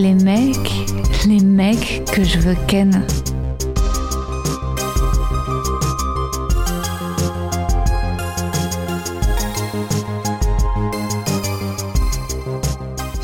Les 0.00 0.14
mecs, 0.14 0.72
les 1.26 1.40
mecs 1.40 2.10
que 2.10 2.24
je 2.24 2.38
veux 2.38 2.54
ken. 2.66 3.06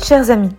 Chers 0.03 0.29
amis, 0.29 0.51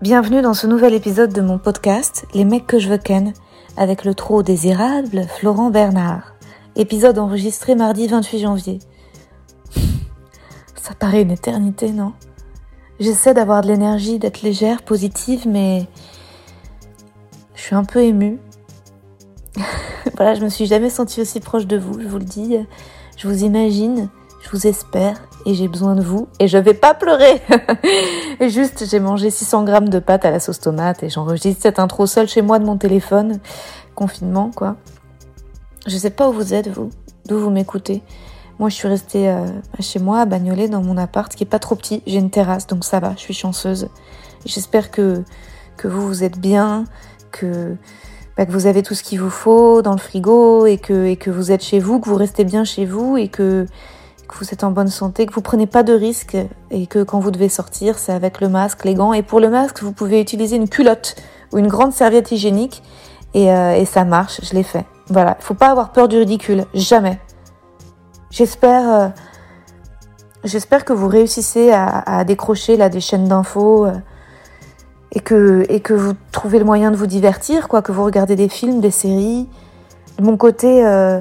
bienvenue 0.00 0.40
dans 0.40 0.54
ce 0.54 0.66
nouvel 0.66 0.94
épisode 0.94 1.30
de 1.34 1.42
mon 1.42 1.58
podcast 1.58 2.24
Les 2.32 2.46
mecs 2.46 2.66
que 2.66 2.78
je 2.78 2.88
veux 2.88 2.96
ken 2.96 3.34
avec 3.76 4.06
le 4.06 4.14
trop 4.14 4.42
désirable 4.42 5.26
Florent 5.28 5.68
Bernard. 5.68 6.36
Épisode 6.74 7.18
enregistré 7.18 7.74
mardi 7.74 8.06
28 8.06 8.38
janvier. 8.38 8.78
Ça 10.74 10.94
paraît 10.98 11.20
une 11.20 11.32
éternité, 11.32 11.92
non? 11.92 12.14
J'essaie 13.00 13.32
d'avoir 13.32 13.62
de 13.62 13.68
l'énergie, 13.68 14.18
d'être 14.18 14.42
légère, 14.42 14.82
positive, 14.82 15.48
mais 15.48 15.86
je 17.54 17.62
suis 17.62 17.74
un 17.74 17.84
peu 17.84 18.02
émue. 18.02 18.38
voilà, 20.16 20.34
je 20.34 20.44
me 20.44 20.50
suis 20.50 20.66
jamais 20.66 20.90
sentie 20.90 21.22
aussi 21.22 21.40
proche 21.40 21.66
de 21.66 21.78
vous, 21.78 21.98
je 21.98 22.06
vous 22.06 22.18
le 22.18 22.24
dis. 22.24 22.58
Je 23.16 23.26
vous 23.26 23.42
imagine, 23.42 24.10
je 24.42 24.50
vous 24.50 24.66
espère 24.66 25.16
et 25.46 25.54
j'ai 25.54 25.66
besoin 25.66 25.94
de 25.94 26.02
vous 26.02 26.28
et 26.38 26.46
je 26.46 26.58
vais 26.58 26.74
pas 26.74 26.92
pleurer. 26.92 27.40
juste, 28.48 28.84
j'ai 28.86 29.00
mangé 29.00 29.30
600 29.30 29.64
grammes 29.64 29.88
de 29.88 29.98
pâtes 29.98 30.26
à 30.26 30.30
la 30.30 30.38
sauce 30.38 30.60
tomate 30.60 31.02
et 31.02 31.08
j'enregistre 31.08 31.62
cette 31.62 31.78
intro 31.78 32.04
seule 32.06 32.28
chez 32.28 32.42
moi 32.42 32.58
de 32.58 32.66
mon 32.66 32.76
téléphone. 32.76 33.40
Confinement, 33.94 34.50
quoi. 34.54 34.76
Je 35.86 35.96
sais 35.96 36.10
pas 36.10 36.28
où 36.28 36.32
vous 36.32 36.52
êtes, 36.52 36.68
vous, 36.68 36.90
d'où 37.26 37.38
vous 37.38 37.50
m'écoutez. 37.50 38.02
Moi, 38.60 38.68
je 38.68 38.74
suis 38.74 38.88
restée 38.88 39.30
euh, 39.30 39.46
chez 39.78 39.98
moi, 40.00 40.20
à 40.20 40.26
Bagnolet, 40.26 40.68
dans 40.68 40.82
mon 40.82 40.98
appart, 40.98 41.34
qui 41.34 41.44
est 41.44 41.46
pas 41.46 41.58
trop 41.58 41.76
petit. 41.76 42.02
J'ai 42.06 42.18
une 42.18 42.28
terrasse, 42.28 42.66
donc 42.66 42.84
ça 42.84 43.00
va, 43.00 43.14
je 43.16 43.20
suis 43.20 43.32
chanceuse. 43.32 43.88
J'espère 44.44 44.90
que, 44.90 45.24
que 45.78 45.88
vous, 45.88 46.06
vous 46.06 46.24
êtes 46.24 46.38
bien, 46.38 46.84
que, 47.32 47.74
bah, 48.36 48.44
que 48.44 48.52
vous 48.52 48.66
avez 48.66 48.82
tout 48.82 48.92
ce 48.92 49.02
qu'il 49.02 49.18
vous 49.18 49.30
faut 49.30 49.80
dans 49.80 49.92
le 49.92 49.98
frigo 49.98 50.66
et 50.66 50.76
que, 50.76 51.06
et 51.06 51.16
que 51.16 51.30
vous 51.30 51.52
êtes 51.52 51.64
chez 51.64 51.78
vous, 51.78 52.00
que 52.00 52.08
vous 52.10 52.16
restez 52.16 52.44
bien 52.44 52.64
chez 52.64 52.84
vous 52.84 53.16
et 53.16 53.28
que, 53.28 53.64
que 54.28 54.36
vous 54.36 54.52
êtes 54.52 54.62
en 54.62 54.72
bonne 54.72 54.88
santé, 54.88 55.24
que 55.24 55.32
vous 55.32 55.40
prenez 55.40 55.66
pas 55.66 55.82
de 55.82 55.94
risques 55.94 56.36
et 56.70 56.86
que 56.86 57.02
quand 57.02 57.18
vous 57.18 57.30
devez 57.30 57.48
sortir, 57.48 57.98
c'est 57.98 58.12
avec 58.12 58.42
le 58.42 58.50
masque, 58.50 58.84
les 58.84 58.92
gants. 58.92 59.14
Et 59.14 59.22
pour 59.22 59.40
le 59.40 59.48
masque, 59.48 59.82
vous 59.82 59.92
pouvez 59.92 60.20
utiliser 60.20 60.56
une 60.56 60.68
culotte 60.68 61.16
ou 61.52 61.56
une 61.56 61.68
grande 61.68 61.94
serviette 61.94 62.30
hygiénique 62.30 62.82
et, 63.32 63.50
euh, 63.50 63.72
et 63.72 63.86
ça 63.86 64.04
marche, 64.04 64.42
je 64.42 64.52
l'ai 64.52 64.64
fait. 64.64 64.84
Voilà, 65.08 65.38
il 65.40 65.44
faut 65.44 65.54
pas 65.54 65.68
avoir 65.68 65.92
peur 65.92 66.08
du 66.08 66.18
ridicule, 66.18 66.66
jamais. 66.74 67.18
J'espère, 68.30 68.88
euh, 68.88 69.08
j'espère 70.44 70.84
que 70.84 70.92
vous 70.92 71.08
réussissez 71.08 71.72
à, 71.72 72.24
décrocher 72.24 72.76
là 72.76 72.88
des 72.88 73.00
chaînes 73.00 73.26
d'infos 73.26 73.86
euh, 73.86 73.92
et 75.10 75.18
que 75.18 75.66
et 75.68 75.80
que 75.80 75.94
vous 75.94 76.12
trouvez 76.30 76.60
le 76.60 76.64
moyen 76.64 76.92
de 76.92 76.96
vous 76.96 77.08
divertir, 77.08 77.66
quoi, 77.66 77.82
que 77.82 77.90
vous 77.90 78.04
regardez 78.04 78.36
des 78.36 78.48
films, 78.48 78.80
des 78.80 78.92
séries. 78.92 79.48
De 80.18 80.24
mon 80.24 80.36
côté, 80.36 80.86
euh, 80.86 81.20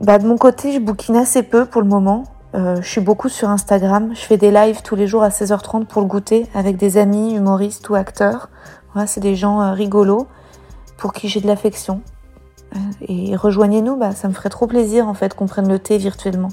bah 0.00 0.18
de 0.18 0.26
mon 0.26 0.36
côté, 0.36 0.72
je 0.72 0.80
bouquine 0.80 1.16
assez 1.16 1.44
peu 1.44 1.64
pour 1.66 1.82
le 1.82 1.88
moment. 1.88 2.24
je 2.54 2.82
suis 2.82 3.00
beaucoup 3.00 3.28
sur 3.28 3.48
Instagram. 3.48 4.10
Je 4.14 4.22
fais 4.22 4.38
des 4.38 4.50
lives 4.50 4.82
tous 4.82 4.96
les 4.96 5.06
jours 5.06 5.22
à 5.22 5.28
16h30 5.28 5.86
pour 5.86 6.02
le 6.02 6.08
goûter 6.08 6.48
avec 6.52 6.76
des 6.78 6.98
amis 6.98 7.34
humoristes 7.34 7.88
ou 7.90 7.94
acteurs. 7.94 8.48
Voilà, 8.92 9.06
c'est 9.06 9.20
des 9.20 9.36
gens 9.36 9.72
rigolos 9.72 10.26
pour 10.96 11.12
qui 11.12 11.28
j'ai 11.28 11.40
de 11.40 11.46
l'affection. 11.46 12.02
Et 13.08 13.36
rejoignez-nous, 13.36 13.96
bah, 13.96 14.12
ça 14.12 14.28
me 14.28 14.32
ferait 14.32 14.48
trop 14.48 14.66
plaisir 14.66 15.08
en 15.08 15.14
fait 15.14 15.34
qu'on 15.34 15.46
prenne 15.46 15.68
le 15.68 15.78
thé 15.78 15.98
virtuellement. 15.98 16.50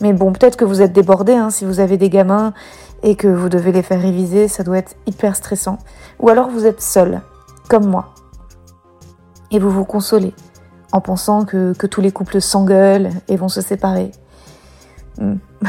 Mais 0.00 0.12
bon, 0.12 0.32
peut-être 0.32 0.56
que 0.56 0.64
vous 0.64 0.82
êtes 0.82 0.92
débordés 0.92 1.34
hein, 1.34 1.50
si 1.50 1.64
vous 1.64 1.78
avez 1.80 1.96
des 1.96 2.08
gamins 2.08 2.52
et 3.02 3.14
que 3.16 3.28
vous 3.28 3.48
devez 3.48 3.72
les 3.72 3.82
faire 3.82 4.00
réviser, 4.00 4.48
ça 4.48 4.64
doit 4.64 4.78
être 4.78 4.96
hyper 5.06 5.36
stressant. 5.36 5.78
Ou 6.20 6.28
alors 6.28 6.48
vous 6.48 6.66
êtes 6.66 6.82
seul, 6.82 7.20
comme 7.68 7.86
moi. 7.86 8.14
Et 9.50 9.58
vous 9.58 9.70
vous 9.70 9.84
consolez 9.84 10.34
en 10.92 11.00
pensant 11.00 11.44
que, 11.44 11.72
tous 11.86 12.00
les 12.00 12.12
couples 12.12 12.40
s'engueulent 12.40 13.10
et 13.28 13.36
vont 13.36 13.48
se 13.48 13.60
séparer. 13.60 14.12
Hmm. 15.18 15.36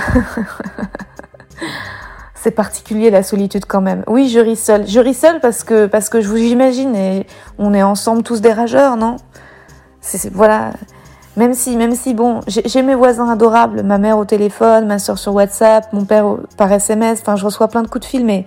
C'est 2.35 2.51
particulier 2.51 3.09
la 3.09 3.23
solitude 3.23 3.65
quand 3.65 3.81
même. 3.81 4.03
Oui, 4.07 4.27
je 4.27 4.39
ris 4.39 4.57
seule. 4.57 4.85
Je 4.85 4.99
ris 4.99 5.13
seule 5.13 5.39
parce 5.39 5.63
que 5.63 5.85
parce 5.85 6.09
que 6.09 6.19
je 6.19 6.27
vous 6.27 6.35
imagine 6.35 6.93
et 6.93 7.25
on 7.57 7.73
est 7.73 7.83
ensemble 7.83 8.21
tous 8.21 8.41
des 8.41 8.51
rageurs, 8.51 8.97
non? 8.97 9.15
Voilà. 10.33 10.71
Même 11.35 11.55
si, 11.55 11.75
même 11.75 11.95
si, 11.95 12.13
bon, 12.13 12.41
j'ai 12.47 12.83
mes 12.83 12.93
voisins 12.93 13.27
adorables, 13.27 13.81
ma 13.81 13.97
mère 13.97 14.19
au 14.19 14.25
téléphone, 14.25 14.85
ma 14.85 14.99
soeur 14.99 15.17
sur 15.17 15.33
WhatsApp, 15.33 15.91
mon 15.91 16.05
père 16.05 16.35
par 16.57 16.71
SMS, 16.71 17.21
enfin, 17.21 17.35
je 17.35 17.45
reçois 17.45 17.67
plein 17.67 17.81
de 17.81 17.87
coups 17.87 18.05
de 18.05 18.09
fil, 18.09 18.23
mais, 18.23 18.45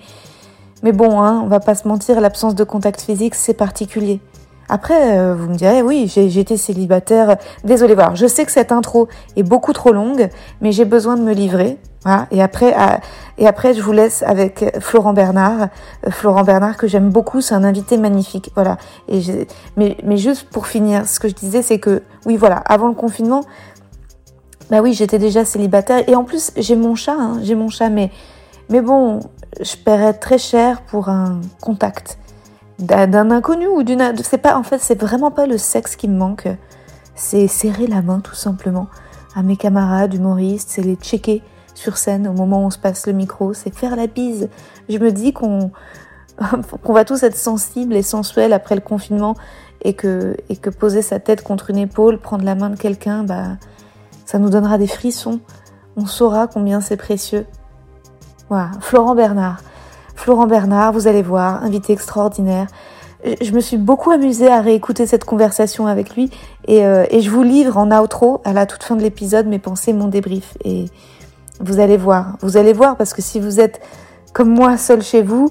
mais 0.84 0.92
bon, 0.92 1.20
hein, 1.20 1.40
on 1.44 1.48
va 1.48 1.58
pas 1.58 1.74
se 1.74 1.88
mentir, 1.88 2.20
l'absence 2.20 2.54
de 2.54 2.62
contact 2.62 3.00
physique, 3.00 3.34
c'est 3.34 3.54
particulier. 3.54 4.20
Après, 4.68 5.18
euh, 5.18 5.34
vous 5.34 5.48
me 5.48 5.54
direz, 5.54 5.82
oui, 5.82 6.06
j'ai 6.08 6.38
été 6.38 6.56
célibataire. 6.56 7.36
Désolé, 7.64 7.94
voir. 7.94 8.16
Je 8.16 8.26
sais 8.26 8.44
que 8.44 8.52
cette 8.52 8.72
intro 8.72 9.08
est 9.36 9.42
beaucoup 9.42 9.72
trop 9.72 9.92
longue, 9.92 10.28
mais 10.60 10.72
j'ai 10.72 10.84
besoin 10.84 11.16
de 11.16 11.22
me 11.22 11.32
livrer. 11.32 11.78
Et 12.30 12.42
après, 12.42 12.74
et 13.38 13.46
après, 13.46 13.74
je 13.74 13.82
vous 13.82 13.92
laisse 13.92 14.22
avec 14.22 14.64
Florent 14.80 15.12
Bernard. 15.12 15.68
Euh, 16.06 16.10
Florent 16.10 16.44
Bernard 16.44 16.76
que 16.76 16.86
j'aime 16.86 17.10
beaucoup, 17.10 17.40
c'est 17.40 17.54
un 17.54 17.64
invité 17.64 17.96
magnifique. 17.96 18.50
Voilà. 18.54 18.78
Et 19.08 19.20
mais, 19.76 19.96
mais 20.04 20.16
juste 20.16 20.48
pour 20.48 20.66
finir, 20.66 21.06
ce 21.06 21.20
que 21.20 21.28
je 21.28 21.34
disais, 21.34 21.62
c'est 21.62 21.78
que, 21.78 22.02
oui, 22.24 22.36
voilà, 22.36 22.56
avant 22.56 22.88
le 22.88 22.94
confinement, 22.94 23.42
bah 24.70 24.80
oui, 24.82 24.94
j'étais 24.94 25.18
déjà 25.18 25.44
célibataire. 25.44 26.08
Et 26.08 26.14
en 26.14 26.24
plus, 26.24 26.52
j'ai 26.56 26.76
mon 26.76 26.94
chat, 26.94 27.16
hein, 27.18 27.38
j'ai 27.42 27.54
mon 27.54 27.68
chat, 27.68 27.90
mais, 27.90 28.10
mais 28.70 28.80
bon, 28.80 29.20
je 29.60 29.76
paierais 29.76 30.14
très 30.14 30.38
cher 30.38 30.82
pour 30.82 31.08
un 31.08 31.40
contact 31.60 32.18
d'un 32.78 33.30
inconnu 33.30 33.66
ou 33.66 33.82
d'une 33.82 34.12
c'est 34.22 34.36
pas 34.36 34.58
en 34.58 34.62
fait 34.62 34.78
c'est 34.78 35.00
vraiment 35.00 35.30
pas 35.30 35.46
le 35.46 35.56
sexe 35.56 35.96
qui 35.96 36.08
me 36.08 36.18
manque 36.18 36.46
c'est 37.14 37.48
serrer 37.48 37.86
la 37.86 38.02
main 38.02 38.20
tout 38.20 38.34
simplement 38.34 38.88
à 39.34 39.42
mes 39.42 39.56
camarades 39.56 40.12
humoristes 40.12 40.68
c'est 40.72 40.82
les 40.82 40.96
checker 40.96 41.42
sur 41.76 41.96
scène 41.96 42.26
au 42.26 42.32
moment 42.32 42.62
où 42.62 42.66
on 42.66 42.70
se 42.70 42.78
passe 42.78 43.06
le 43.06 43.12
micro 43.12 43.54
c'est 43.54 43.74
faire 43.74 43.96
la 43.96 44.06
bise 44.06 44.48
je 44.88 44.98
me 44.98 45.12
dis 45.12 45.32
qu'on 45.32 45.70
qu'on 46.82 46.92
va 46.92 47.04
tous 47.04 47.22
être 47.22 47.36
sensibles 47.36 47.94
et 47.94 48.02
sensuels 48.02 48.52
après 48.52 48.74
le 48.74 48.80
confinement 48.80 49.34
et 49.82 49.94
que 49.94 50.36
et 50.48 50.56
que 50.56 50.70
poser 50.70 51.02
sa 51.02 51.20
tête 51.20 51.42
contre 51.42 51.70
une 51.70 51.78
épaule 51.78 52.18
prendre 52.18 52.44
la 52.44 52.54
main 52.54 52.70
de 52.70 52.76
quelqu'un 52.76 53.24
bah 53.24 53.56
ça 54.24 54.38
nous 54.38 54.50
donnera 54.50 54.78
des 54.78 54.86
frissons 54.86 55.40
on 55.96 56.06
saura 56.06 56.46
combien 56.46 56.80
c'est 56.80 56.96
précieux 56.96 57.46
voilà 58.48 58.70
Florent 58.80 59.14
Bernard 59.14 59.60
Florent 60.16 60.46
Bernard, 60.46 60.92
vous 60.92 61.06
allez 61.06 61.22
voir, 61.22 61.62
invité 61.62 61.92
extraordinaire. 61.92 62.66
Je 63.40 63.52
me 63.52 63.60
suis 63.60 63.76
beaucoup 63.76 64.10
amusée 64.10 64.48
à 64.48 64.60
réécouter 64.60 65.06
cette 65.06 65.24
conversation 65.24 65.86
avec 65.86 66.14
lui 66.16 66.30
et, 66.66 66.84
euh, 66.84 67.04
et 67.10 67.20
je 67.20 67.30
vous 67.30 67.42
livre 67.42 67.76
en 67.76 67.90
outro 67.90 68.40
à 68.44 68.52
la 68.52 68.66
toute 68.66 68.82
fin 68.82 68.96
de 68.96 69.02
l'épisode 69.02 69.46
mes 69.46 69.58
pensées, 69.58 69.92
mon 69.92 70.08
débrief. 70.08 70.56
Et 70.64 70.86
vous 71.60 71.80
allez 71.80 71.96
voir, 71.96 72.36
vous 72.40 72.56
allez 72.56 72.72
voir 72.72 72.96
parce 72.96 73.12
que 73.12 73.22
si 73.22 73.40
vous 73.40 73.60
êtes 73.60 73.80
comme 74.32 74.50
moi 74.50 74.76
seul 74.76 75.02
chez 75.02 75.22
vous, 75.22 75.50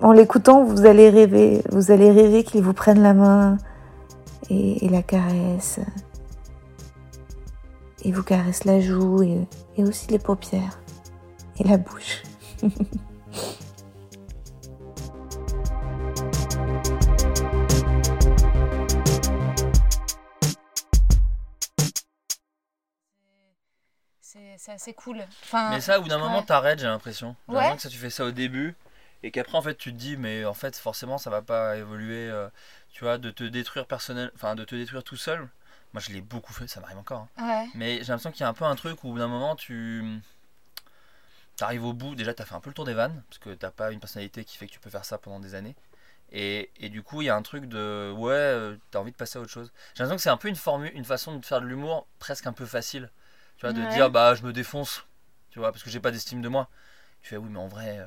en 0.00 0.12
l'écoutant, 0.12 0.64
vous 0.64 0.86
allez 0.86 1.10
rêver, 1.10 1.62
vous 1.70 1.90
allez 1.90 2.10
rêver 2.10 2.44
qu'il 2.44 2.62
vous 2.62 2.72
prenne 2.72 3.02
la 3.02 3.14
main 3.14 3.58
et, 4.50 4.88
la 4.88 5.02
caresse. 5.02 5.80
Et 8.04 8.12
vous 8.12 8.22
caresse 8.22 8.64
la 8.64 8.80
joue 8.80 9.22
et 9.22 9.82
aussi 9.82 10.08
les 10.08 10.20
paupières 10.20 10.78
et 11.58 11.64
la 11.64 11.76
bouche. 11.76 12.22
c'est 24.58 24.72
assez 24.72 24.92
cool. 24.92 25.24
Enfin, 25.44 25.70
mais 25.70 25.80
ça, 25.80 25.98
au 25.98 26.02
bout 26.02 26.08
d'un 26.08 26.18
moment, 26.18 26.42
t'arrêtes, 26.42 26.80
j'ai 26.80 26.86
l'impression. 26.86 27.34
J'ai 27.48 27.54
l'impression 27.54 27.76
que 27.76 27.82
ça, 27.82 27.88
tu 27.88 27.98
fais 27.98 28.10
ça 28.10 28.24
au 28.24 28.30
début 28.30 28.76
et 29.22 29.30
qu'après, 29.30 29.56
en 29.56 29.62
fait, 29.62 29.76
tu 29.76 29.92
te 29.92 29.98
dis, 29.98 30.16
mais 30.16 30.44
en 30.44 30.54
fait, 30.54 30.76
forcément, 30.76 31.18
ça 31.18 31.30
va 31.30 31.42
pas 31.42 31.76
évoluer, 31.76 32.28
euh, 32.28 32.48
tu 32.92 33.04
vois, 33.04 33.18
de 33.18 33.30
te 33.30 33.44
détruire 33.44 33.86
personnel, 33.86 34.30
enfin, 34.34 34.54
de 34.54 34.64
te 34.64 34.74
détruire 34.74 35.02
tout 35.02 35.16
seul. 35.16 35.48
Moi, 35.92 36.02
je 36.06 36.12
l'ai 36.12 36.20
beaucoup 36.20 36.52
fait, 36.52 36.68
ça 36.68 36.80
m'arrive 36.80 36.98
encore. 36.98 37.26
Hein. 37.38 37.66
Mais 37.74 37.94
j'ai 37.98 38.08
l'impression 38.08 38.30
qu'il 38.30 38.42
y 38.42 38.44
a 38.44 38.48
un 38.48 38.54
peu 38.54 38.64
un 38.64 38.76
truc 38.76 39.02
où, 39.04 39.08
au 39.08 39.12
bout 39.12 39.18
d'un 39.18 39.28
moment, 39.28 39.56
tu 39.56 40.04
t'arrives 41.56 41.84
au 41.84 41.92
bout, 41.92 42.14
déjà 42.14 42.34
t'as 42.34 42.44
fait 42.44 42.54
un 42.54 42.60
peu 42.60 42.70
le 42.70 42.74
tour 42.74 42.84
des 42.84 42.94
vannes, 42.94 43.22
parce 43.28 43.38
que 43.38 43.50
t'as 43.50 43.72
pas 43.72 43.90
une 43.90 43.98
personnalité 43.98 44.44
qui 44.44 44.56
fait 44.56 44.68
que 44.68 44.72
tu 44.72 44.78
peux 44.78 44.90
faire 44.90 45.04
ça 45.04 45.18
pendant 45.18 45.40
des 45.40 45.54
années. 45.54 45.74
Et, 46.30 46.70
et 46.76 46.88
du 46.88 47.02
coup, 47.02 47.22
il 47.22 47.24
y 47.24 47.30
a 47.30 47.36
un 47.36 47.42
truc 47.42 47.64
de 47.64 48.12
ouais, 48.16 48.32
euh, 48.32 48.76
t'as 48.90 48.98
envie 49.00 49.12
de 49.12 49.16
passer 49.16 49.38
à 49.38 49.42
autre 49.42 49.50
chose. 49.50 49.72
J'ai 49.94 50.04
l'impression 50.04 50.16
que 50.16 50.22
c'est 50.22 50.30
un 50.30 50.36
peu 50.36 50.48
une 50.48 50.56
formule, 50.56 50.92
une 50.94 51.04
façon 51.04 51.36
de 51.36 51.44
faire 51.44 51.60
de 51.60 51.66
l'humour 51.66 52.06
presque 52.18 52.46
un 52.46 52.52
peu 52.52 52.66
facile. 52.66 53.10
Tu 53.58 53.66
vois, 53.66 53.72
de 53.72 53.82
Ouais. 53.82 53.88
dire 53.88 54.10
bah 54.10 54.34
je 54.34 54.42
me 54.44 54.52
défonce, 54.52 55.04
tu 55.50 55.58
vois, 55.58 55.72
parce 55.72 55.82
que 55.82 55.90
j'ai 55.90 56.00
pas 56.00 56.10
d'estime 56.12 56.40
de 56.40 56.48
moi. 56.48 56.68
Tu 57.22 57.30
fais 57.30 57.36
oui, 57.36 57.48
mais 57.50 57.58
en 57.58 57.66
vrai, 57.68 57.98
euh, 57.98 58.06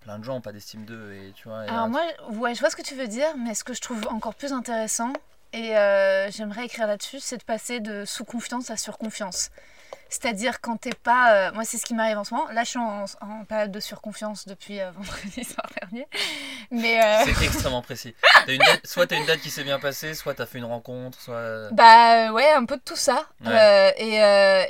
plein 0.00 0.18
de 0.18 0.24
gens 0.24 0.36
ont 0.36 0.40
pas 0.40 0.52
d'estime 0.52 0.84
d'eux, 0.86 1.12
et 1.12 1.32
tu 1.34 1.48
vois. 1.48 1.60
Alors 1.60 1.88
moi, 1.88 2.02
ouais, 2.30 2.54
je 2.54 2.60
vois 2.60 2.70
ce 2.70 2.76
que 2.76 2.82
tu 2.82 2.94
veux 2.94 3.08
dire, 3.08 3.36
mais 3.36 3.54
ce 3.54 3.64
que 3.64 3.74
je 3.74 3.80
trouve 3.82 4.06
encore 4.08 4.34
plus 4.34 4.52
intéressant, 4.54 5.12
et 5.52 5.76
euh, 5.76 6.30
j'aimerais 6.30 6.64
écrire 6.64 6.86
là-dessus, 6.86 7.20
c'est 7.20 7.36
de 7.36 7.42
passer 7.44 7.80
de 7.80 8.04
sous-confiance 8.06 8.70
à 8.70 8.76
surconfiance. 8.76 9.50
C'est-à-dire 10.08 10.60
quand 10.60 10.76
t'es 10.76 10.94
pas... 10.94 11.32
euh, 11.32 11.52
moi, 11.52 11.64
c'est 11.64 11.78
ce 11.78 11.84
qui 11.84 11.94
m'arrive 11.94 12.16
en 12.18 12.24
ce 12.24 12.32
moment. 12.34 12.46
Là, 12.52 12.62
je 12.64 12.70
suis 12.70 12.78
en, 12.78 13.04
en 13.20 13.44
période 13.44 13.72
de 13.72 13.80
surconfiance 13.80 14.46
depuis 14.46 14.80
euh, 14.80 14.90
vendredi 14.94 15.44
soir 15.44 15.66
dernier. 15.80 16.06
Mais... 16.70 17.02
euh, 17.02 17.24
C'est 17.24 17.44
extrêmement 17.44 17.82
précis. 17.82 18.14
T'as 18.46 18.52
une 18.52 18.58
date- 18.60 18.86
soit 18.86 19.06
t'as 19.06 19.16
une 19.16 19.26
date 19.26 19.40
qui 19.40 19.50
s'est 19.50 19.64
bien 19.64 19.78
passée, 19.80 20.14
soit 20.14 20.34
t'as 20.34 20.46
fait 20.46 20.58
une 20.58 20.64
rencontre, 20.64 21.20
soit. 21.20 21.70
Bah 21.72 22.32
ouais, 22.32 22.50
un 22.52 22.64
peu 22.64 22.76
de 22.76 22.82
tout 22.82 22.96
ça. 22.96 23.26
Ouais. 23.44 23.94
Et, 23.98 24.14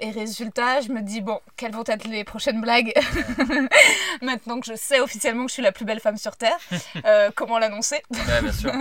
et 0.06 0.10
résultat, 0.10 0.80
je 0.80 0.88
me 0.88 1.02
dis, 1.02 1.20
bon, 1.20 1.40
quelles 1.56 1.72
vont 1.72 1.84
être 1.86 2.04
les 2.08 2.24
prochaines 2.24 2.60
blagues? 2.60 2.92
Maintenant 4.22 4.60
que 4.60 4.66
je 4.66 4.74
sais 4.74 5.00
officiellement 5.00 5.44
que 5.44 5.50
je 5.50 5.54
suis 5.54 5.62
la 5.62 5.72
plus 5.72 5.84
belle 5.84 6.00
femme 6.00 6.16
sur 6.16 6.36
Terre, 6.36 6.56
comment 7.34 7.58
l'annoncer? 7.58 8.02
Ouais, 8.10 8.42
bien 8.42 8.52
sûr. 8.52 8.72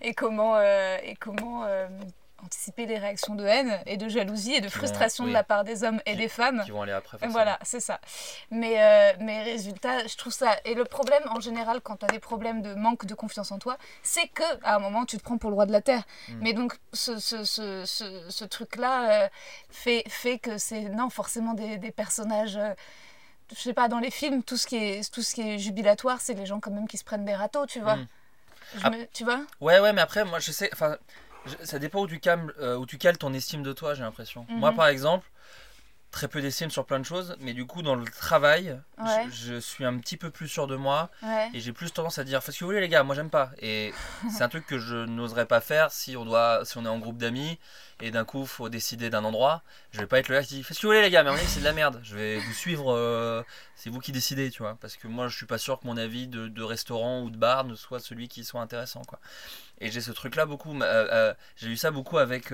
et 0.00 0.14
comment, 0.14 0.60
et 0.60 1.16
comment 1.20 1.64
anticiper 2.44 2.86
les 2.86 2.98
réactions 2.98 3.34
de 3.34 3.44
haine 3.44 3.80
et 3.86 3.96
de 3.96 4.08
jalousie 4.08 4.54
et 4.54 4.60
de 4.60 4.66
Qui 4.66 4.72
vont- 4.72 4.78
frustration 4.78 5.24
de 5.24 5.32
la 5.32 5.44
part 5.44 5.64
des 5.64 5.84
hommes 5.84 6.00
et 6.06 6.12
Qui- 6.12 6.16
des 6.18 6.28
femmes. 6.28 6.62
Qui 6.64 6.70
vont 6.72 6.82
aller 6.82 6.92
après. 6.92 7.12
forcément. 7.18 7.32
Voilà, 7.32 7.58
c'est 7.62 7.80
ça. 7.80 8.00
Mais, 8.50 8.82
euh, 8.82 9.12
mais 9.20 9.42
résultat, 9.42 10.06
je 10.06 10.16
trouve 10.16 10.32
ça. 10.32 10.56
Et 10.64 10.74
le 10.74 10.84
problème, 10.84 11.22
en 11.30 11.40
général, 11.40 11.80
quand 11.80 11.96
tu 11.98 12.04
as 12.04 12.08
des 12.08 12.18
problèmes 12.18 12.62
de 12.62 12.74
manque 12.74 13.06
de 13.06 13.14
confiance 13.14 13.52
en 13.52 13.58
toi, 13.58 13.76
c'est 14.02 14.26
que 14.28 14.42
à 14.64 14.76
un 14.76 14.78
moment, 14.78 15.04
tu 15.06 15.16
te 15.18 15.22
prends 15.22 15.38
pour 15.38 15.50
le 15.50 15.54
roi 15.54 15.66
de 15.66 15.72
la 15.72 15.80
terre. 15.82 16.02
Mm. 16.28 16.32
Mais 16.42 16.52
donc, 16.52 16.74
ce, 16.92 17.18
ce, 17.18 17.44
ce, 17.44 17.84
ce, 17.84 18.44
truc-là 18.44 19.24
euh, 19.24 19.28
fait, 19.70 20.04
fait 20.08 20.38
que 20.38 20.58
c'est. 20.58 20.82
Non, 20.82 21.10
forcément, 21.10 21.54
des, 21.54 21.78
des 21.78 21.92
personnages. 21.92 22.56
euh, 22.56 22.74
je 23.54 23.60
sais 23.60 23.74
pas, 23.74 23.86
dans 23.88 23.98
les 23.98 24.10
films, 24.10 24.42
tout 24.42 24.56
ce 24.56 24.66
qui 24.66 24.76
est, 24.76 25.12
tout 25.12 25.20
ce 25.22 25.34
qui 25.34 25.42
est 25.42 25.58
jubilatoire, 25.58 26.20
c'est 26.22 26.32
les 26.34 26.46
gens 26.46 26.58
quand 26.58 26.70
même 26.70 26.88
qui 26.88 26.96
se 26.96 27.04
prennent 27.04 27.24
des 27.26 27.34
râteaux, 27.34 27.66
tu 27.66 27.80
vois. 27.80 27.96
Mm. 27.96 28.06
Je 28.76 28.80
Ah. 28.84 28.90
me- 28.90 29.04
tu 29.12 29.24
vois? 29.24 29.40
Ouais, 29.60 29.78
ouais, 29.80 29.92
mais 29.92 30.00
après, 30.00 30.24
moi, 30.24 30.38
je 30.38 30.50
sais. 30.52 30.70
Enfin, 30.72 30.96
ça 31.64 31.78
dépend 31.78 32.00
où 32.02 32.06
tu, 32.06 32.20
calmes, 32.20 32.52
euh, 32.60 32.76
où 32.76 32.86
tu 32.86 32.98
cales 32.98 33.18
ton 33.18 33.32
estime 33.32 33.62
de 33.62 33.72
toi, 33.72 33.94
j'ai 33.94 34.02
l'impression. 34.02 34.46
Mhm. 34.48 34.58
Moi, 34.58 34.72
par 34.72 34.86
exemple, 34.86 35.28
très 36.10 36.28
peu 36.28 36.42
d'estime 36.42 36.70
sur 36.70 36.84
plein 36.84 37.00
de 37.00 37.04
choses, 37.04 37.36
mais 37.40 37.54
du 37.54 37.66
coup, 37.66 37.82
dans 37.82 37.94
le 37.94 38.04
travail, 38.04 38.78
je- 39.32 39.58
suis 39.60 39.84
un 39.84 39.96
petit 39.98 40.16
peu 40.18 40.30
plus 40.30 40.46
sûr 40.46 40.66
de 40.66 40.76
moi 40.76 41.10
Ouais. 41.22 41.48
et 41.54 41.60
j'ai 41.60 41.72
plus 41.72 41.90
tendance 41.92 42.18
à 42.18 42.24
dire 42.24 42.42
Faites 42.42 42.54
ce 42.54 42.60
que 42.60 42.64
vous 42.64 42.68
voulez, 42.70 42.80
les 42.80 42.88
gars, 42.88 43.02
moi, 43.02 43.14
j'aime 43.14 43.30
pas. 43.30 43.50
Et 43.60 43.92
c'est 44.30 44.42
un 44.44 44.48
truc 44.48 44.66
que 44.66 44.78
je 44.78 44.96
n'oserais 45.06 45.46
pas 45.46 45.60
faire 45.60 45.90
si 45.90 46.16
on, 46.16 46.24
doit, 46.26 46.64
si 46.64 46.76
on 46.78 46.84
est 46.84 46.88
en 46.88 46.98
groupe 46.98 47.16
d'amis 47.16 47.58
et 48.02 48.10
d'un 48.10 48.24
coup, 48.24 48.44
faut 48.46 48.68
décider 48.68 49.10
d'un 49.10 49.22
endroit. 49.24 49.62
Je 49.92 50.00
vais 50.00 50.06
pas 50.06 50.18
être 50.18 50.28
le 50.28 50.34
gars 50.34 50.42
qui 50.42 50.56
dit 50.56 50.62
Faites 50.64 50.76
ce 50.76 50.82
que 50.82 50.86
vous 50.88 50.92
voulez, 50.92 51.02
les 51.02 51.10
gars, 51.10 51.22
mais 51.22 51.36
c'est 51.46 51.60
de 51.60 51.64
la 51.64 51.72
merde. 51.72 52.00
Je 52.02 52.16
vais 52.16 52.38
vous 52.38 52.52
suivre, 52.52 52.92
euh, 52.92 53.42
c'est 53.76 53.90
vous 53.90 54.00
qui 54.00 54.10
décidez, 54.10 54.50
tu 54.50 54.58
vois. 54.62 54.76
Parce 54.80 54.96
que 54.96 55.06
moi, 55.06 55.28
je 55.28 55.36
suis 55.36 55.46
pas 55.46 55.56
sûr 55.56 55.78
que 55.78 55.86
mon 55.86 55.96
avis 55.96 56.26
de, 56.26 56.48
de 56.48 56.62
restaurant 56.64 57.22
ou 57.22 57.30
de 57.30 57.36
bar 57.36 57.64
ne 57.64 57.76
soit 57.76 58.00
celui 58.00 58.26
qui 58.26 58.42
soit 58.44 58.60
intéressant, 58.60 59.02
quoi. 59.06 59.20
Et 59.78 59.90
j'ai 59.90 60.00
ce 60.00 60.10
truc-là 60.10 60.46
beaucoup. 60.46 60.74
euh, 60.80 61.08
euh, 61.12 61.34
j'ai 61.56 61.68
eu 61.68 61.76
ça 61.76 61.90
beaucoup 61.92 62.18
avec 62.18 62.52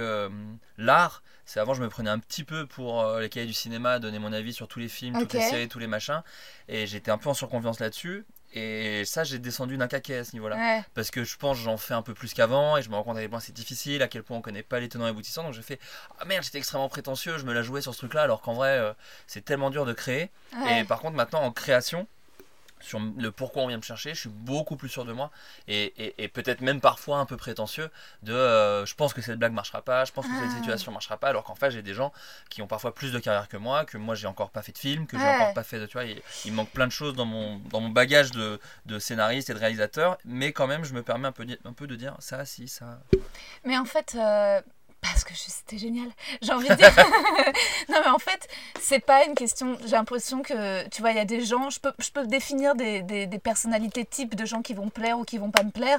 l'art. 0.77 1.23
C'est 1.47 1.61
avant, 1.61 1.73
je 1.73 1.83
me 1.83 1.89
prenais 1.89 2.11
un 2.11 2.19
petit 2.19 2.45
peu 2.45 2.67
pour 2.67 3.03
les 3.19 3.31
cahiers 3.31 3.47
du 3.47 3.55
cinéma, 3.55 3.99
donner 4.01 4.19
mon 4.19 4.35
avis 4.35 4.53
sur 4.53 4.69
tous 4.69 4.81
les 4.81 4.89
films, 4.89 5.15
toutes 5.19 5.33
les 5.33 5.41
séries, 5.49 5.69
tous 5.69 5.79
les 5.79 5.87
machins. 5.87 6.23
Et 6.69 6.87
j'étais 6.87 7.11
un 7.11 7.17
peu 7.19 7.31
en 7.31 7.35
surconfiance 7.35 7.81
là-dessus. 7.81 8.27
Et 8.55 9.05
ça, 9.05 9.25
j'ai 9.25 9.39
descendu 9.39 9.77
d'un 9.77 9.89
caquet 9.89 10.17
à 10.17 10.25
ce 10.25 10.33
niveau-là. 10.33 10.57
Ouais. 10.57 10.85
Parce 10.95 11.11
que 11.11 11.23
je 11.23 11.37
pense 11.37 11.59
que 11.59 11.65
j'en 11.65 11.77
fais 11.77 11.95
un 11.95 12.03
peu 12.03 12.15
plus 12.15 12.33
qu'avant 12.33 12.77
et 12.77 12.83
je 12.83 12.89
me 12.89 12.95
rends 12.95 13.03
compte 13.03 13.17
à 13.19 13.21
quel 13.21 13.29
point 13.29 13.41
c'est 13.41 13.53
difficile, 13.55 14.03
à 14.03 14.09
quel 14.09 14.23
point 14.23 14.39
on 14.39 14.41
connaît 14.41 14.63
pas 14.63 14.81
les 14.81 14.89
tenants 14.89 15.07
et 15.07 15.11
aboutissants. 15.11 15.45
Donc 15.45 15.53
j'ai 15.53 15.63
fait 15.63 15.79
Ah 16.19 16.25
merde, 16.25 16.43
j'étais 16.45 16.59
extrêmement 16.59 16.89
prétentieux, 16.89 17.37
je 17.39 17.45
me 17.45 17.53
la 17.53 17.63
jouais 17.63 17.83
sur 17.83 17.93
ce 17.93 17.99
truc-là, 17.99 18.23
alors 18.23 18.41
qu'en 18.41 18.55
vrai, 18.55 18.79
euh, 18.79 18.93
c'est 19.27 19.45
tellement 19.45 19.71
dur 19.71 19.85
de 19.85 19.93
créer. 19.93 20.31
Ouais. 20.57 20.81
Et 20.81 20.85
par 20.85 21.01
contre, 21.01 21.17
maintenant 21.17 21.43
en 21.43 21.53
création, 21.53 22.07
sur 22.81 23.01
le 23.01 23.31
pourquoi 23.33 23.63
on 23.63 23.67
vient 23.69 23.77
me 23.77 23.83
chercher, 23.83 24.15
je 24.15 24.21
suis 24.21 24.29
beaucoup 24.29 24.77
plus 24.77 24.89
sûr 24.89 25.05
de 25.05 25.13
moi 25.13 25.31
et, 25.67 25.93
et- 26.03 26.25
et 26.25 26.29
peut-être 26.29 26.61
même 26.61 26.81
parfois 26.81 27.19
un 27.19 27.27
peu 27.27 27.37
prétentieux 27.37 27.91
de 28.23 28.33
euh, 28.33 28.87
je 28.87 28.95
pense 28.95 29.13
que 29.15 29.21
cette 29.23 29.39
blague 29.39 29.53
marchera 29.53 29.83
pas, 29.83 30.05
je 30.05 30.13
pense 30.13 30.27
que 30.27 30.35
cette 30.37 30.47
Ah. 30.51 30.57
situation 30.57 30.93
marchera 30.93 31.17
pas, 31.17 31.29
alors 31.29 31.45
qu'en 31.45 31.55
fait 31.55 31.71
j'ai 31.71 31.83
des 31.83 31.95
gens 31.95 32.13
qui 32.51 32.63
ont 32.63 32.67
parfois 32.67 32.95
plus 32.95 33.13
de 33.13 33.19
carrière 33.19 33.49
que 33.49 33.57
moi, 33.57 33.85
que 33.85 33.97
moi 33.99 34.15
j'ai 34.15 34.27
encore 34.27 34.51
pas 34.51 34.63
fait 34.63 34.73
de 34.73 34.79
film, 34.79 35.07
que 35.07 35.19
j'ai 35.19 35.25
Ouais. 35.25 35.31
encore 35.35 35.53
pas 35.55 35.63
fait 35.65 35.79
de 35.81 35.87
tu 35.87 35.95
vois, 35.95 36.05
il, 36.05 36.21
il 36.45 36.53
manque 36.53 36.71
plein 36.71 36.87
de 36.87 36.93
choses 36.93 37.15
dans 37.15 37.25
mon, 37.27 37.59
dans 37.71 37.81
mon 37.81 37.91
bagage 37.91 38.31
de, 38.31 38.61
de 38.87 38.99
scénariste 38.99 39.51
et 39.51 39.55
de 39.55 39.59
réalisateur, 39.59 40.19
mais 40.25 40.53
quand 40.53 40.67
même 40.67 40.85
je 40.85 40.93
me 40.95 41.03
permets 41.03 41.29
un 41.29 41.33
peu, 41.33 41.47
un 41.65 41.73
peu 41.73 41.87
de 41.87 41.97
dire 41.97 42.15
ça, 42.21 42.45
si, 42.45 42.69
ça. 42.69 43.01
Mais 43.65 43.77
en 43.77 43.85
fait, 43.85 44.15
euh, 44.17 44.61
parce 45.01 45.25
que 45.25 45.33
c'était 45.35 45.79
génial. 45.79 46.09
J'ai 46.43 46.53
envie 46.53 46.69
de 46.69 46.75
dire. 46.75 46.93
non, 47.89 47.99
mais 48.05 48.11
en 48.11 48.19
fait, 48.19 48.49
c'est 48.81 48.99
pas 49.01 49.25
une 49.25 49.35
question. 49.35 49.77
J'ai 49.85 49.93
l'impression 49.93 50.43
que, 50.43 50.89
tu 50.89 51.03
vois, 51.03 51.13
il 51.13 51.17
y 51.17 51.21
a 51.21 51.25
des 51.25 51.45
gens. 51.45 51.71
Je 51.71 51.81
peux, 51.81 51.93
je 51.99 52.11
peux 52.11 52.27
définir 52.27 52.75
des, 52.75 53.03
des, 53.03 53.27
des 53.27 53.39
personnalités 53.39 54.05
types 54.05 54.35
de 54.35 54.45
gens 54.45 54.63
qui 54.63 54.75
vont 54.75 54.89
plaire 54.89 55.19
ou 55.19 55.25
qui 55.25 55.39
vont 55.39 55.51
pas 55.51 55.63
me 55.63 55.71
plaire. 55.71 55.99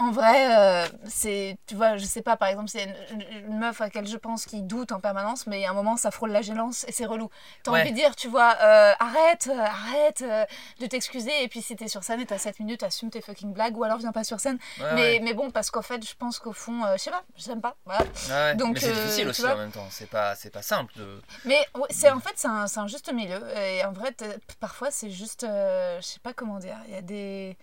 En 0.00 0.10
vrai, 0.12 0.56
euh, 0.58 0.88
c'est. 1.06 1.58
Tu 1.66 1.74
vois, 1.74 1.98
je 1.98 2.04
sais 2.06 2.22
pas, 2.22 2.36
par 2.36 2.48
exemple, 2.48 2.70
c'est 2.70 2.84
une, 3.10 3.20
une- 3.20 3.58
meuf 3.58 3.80
à 3.82 3.84
laquelle 3.84 4.06
je 4.06 4.16
pense 4.16 4.46
qui 4.46 4.62
doute 4.62 4.92
en 4.92 4.98
permanence, 5.00 5.46
mais 5.46 5.58
il 5.58 5.62
y 5.62 5.66
a 5.66 5.70
un 5.70 5.74
moment, 5.74 5.98
ça 5.98 6.10
frôle 6.10 6.30
la 6.30 6.40
gênance 6.40 6.84
et 6.88 6.92
c'est 6.92 7.04
relou. 7.04 7.28
T'as 7.62 7.72
Ouais. 7.72 7.82
envie 7.82 7.90
de 7.90 7.96
dire, 7.96 8.16
tu 8.16 8.28
vois, 8.28 8.56
euh, 8.62 8.92
arrête, 8.98 9.48
euh, 9.52 9.58
arrête 9.60 10.22
euh, 10.22 10.46
de 10.80 10.86
t'excuser. 10.86 11.42
Et 11.42 11.48
puis, 11.48 11.60
si 11.60 11.76
t'es 11.76 11.86
sur 11.86 12.02
scène 12.02 12.18
et 12.20 12.24
t'as 12.26 12.38
7 12.38 12.60
minutes, 12.60 12.82
assume 12.82 13.10
tes 13.10 13.20
fucking 13.20 13.52
blagues 13.52 13.76
ou 13.76 13.84
alors 13.84 13.98
viens 13.98 14.12
pas 14.12 14.24
sur 14.24 14.40
scène. 14.40 14.58
Ouais, 14.80 14.86
mais, 14.94 15.00
ouais. 15.02 15.20
mais 15.22 15.34
bon, 15.34 15.50
parce 15.50 15.70
qu'en 15.70 15.82
fait, 15.82 16.02
je 16.08 16.14
pense 16.16 16.38
qu'au 16.38 16.52
fond, 16.54 16.80
je 16.92 16.98
sais 17.02 17.10
pas, 17.10 17.22
je 17.36 17.44
t'aime 17.44 17.60
pas. 17.60 17.76
Voilà. 17.84 18.54
Donc, 18.54 18.74
mais 18.74 18.80
c'est 18.80 18.92
difficile 18.94 19.28
aussi 19.28 19.42
vois. 19.42 19.52
en 19.54 19.58
même 19.58 19.70
temps, 19.70 19.86
c'est 19.90 20.08
pas, 20.08 20.34
c'est 20.34 20.50
pas 20.50 20.62
simple 20.62 20.94
de. 20.96 21.20
Mais 21.44 21.58
c'est 21.90 22.10
en 22.10 22.20
fait 22.20 22.32
c'est 22.36 22.48
un, 22.48 22.66
c'est 22.66 22.80
un 22.80 22.86
juste 22.86 23.12
milieu 23.12 23.40
et 23.56 23.84
en 23.84 23.92
vrai 23.92 24.14
parfois 24.60 24.90
c'est 24.90 25.10
juste 25.10 25.42
je 25.46 25.98
sais 26.00 26.20
pas 26.20 26.32
comment 26.32 26.58
dire 26.58 26.76
il 26.88 26.94
y 26.94 26.96
a 26.96 27.02
des 27.02 27.56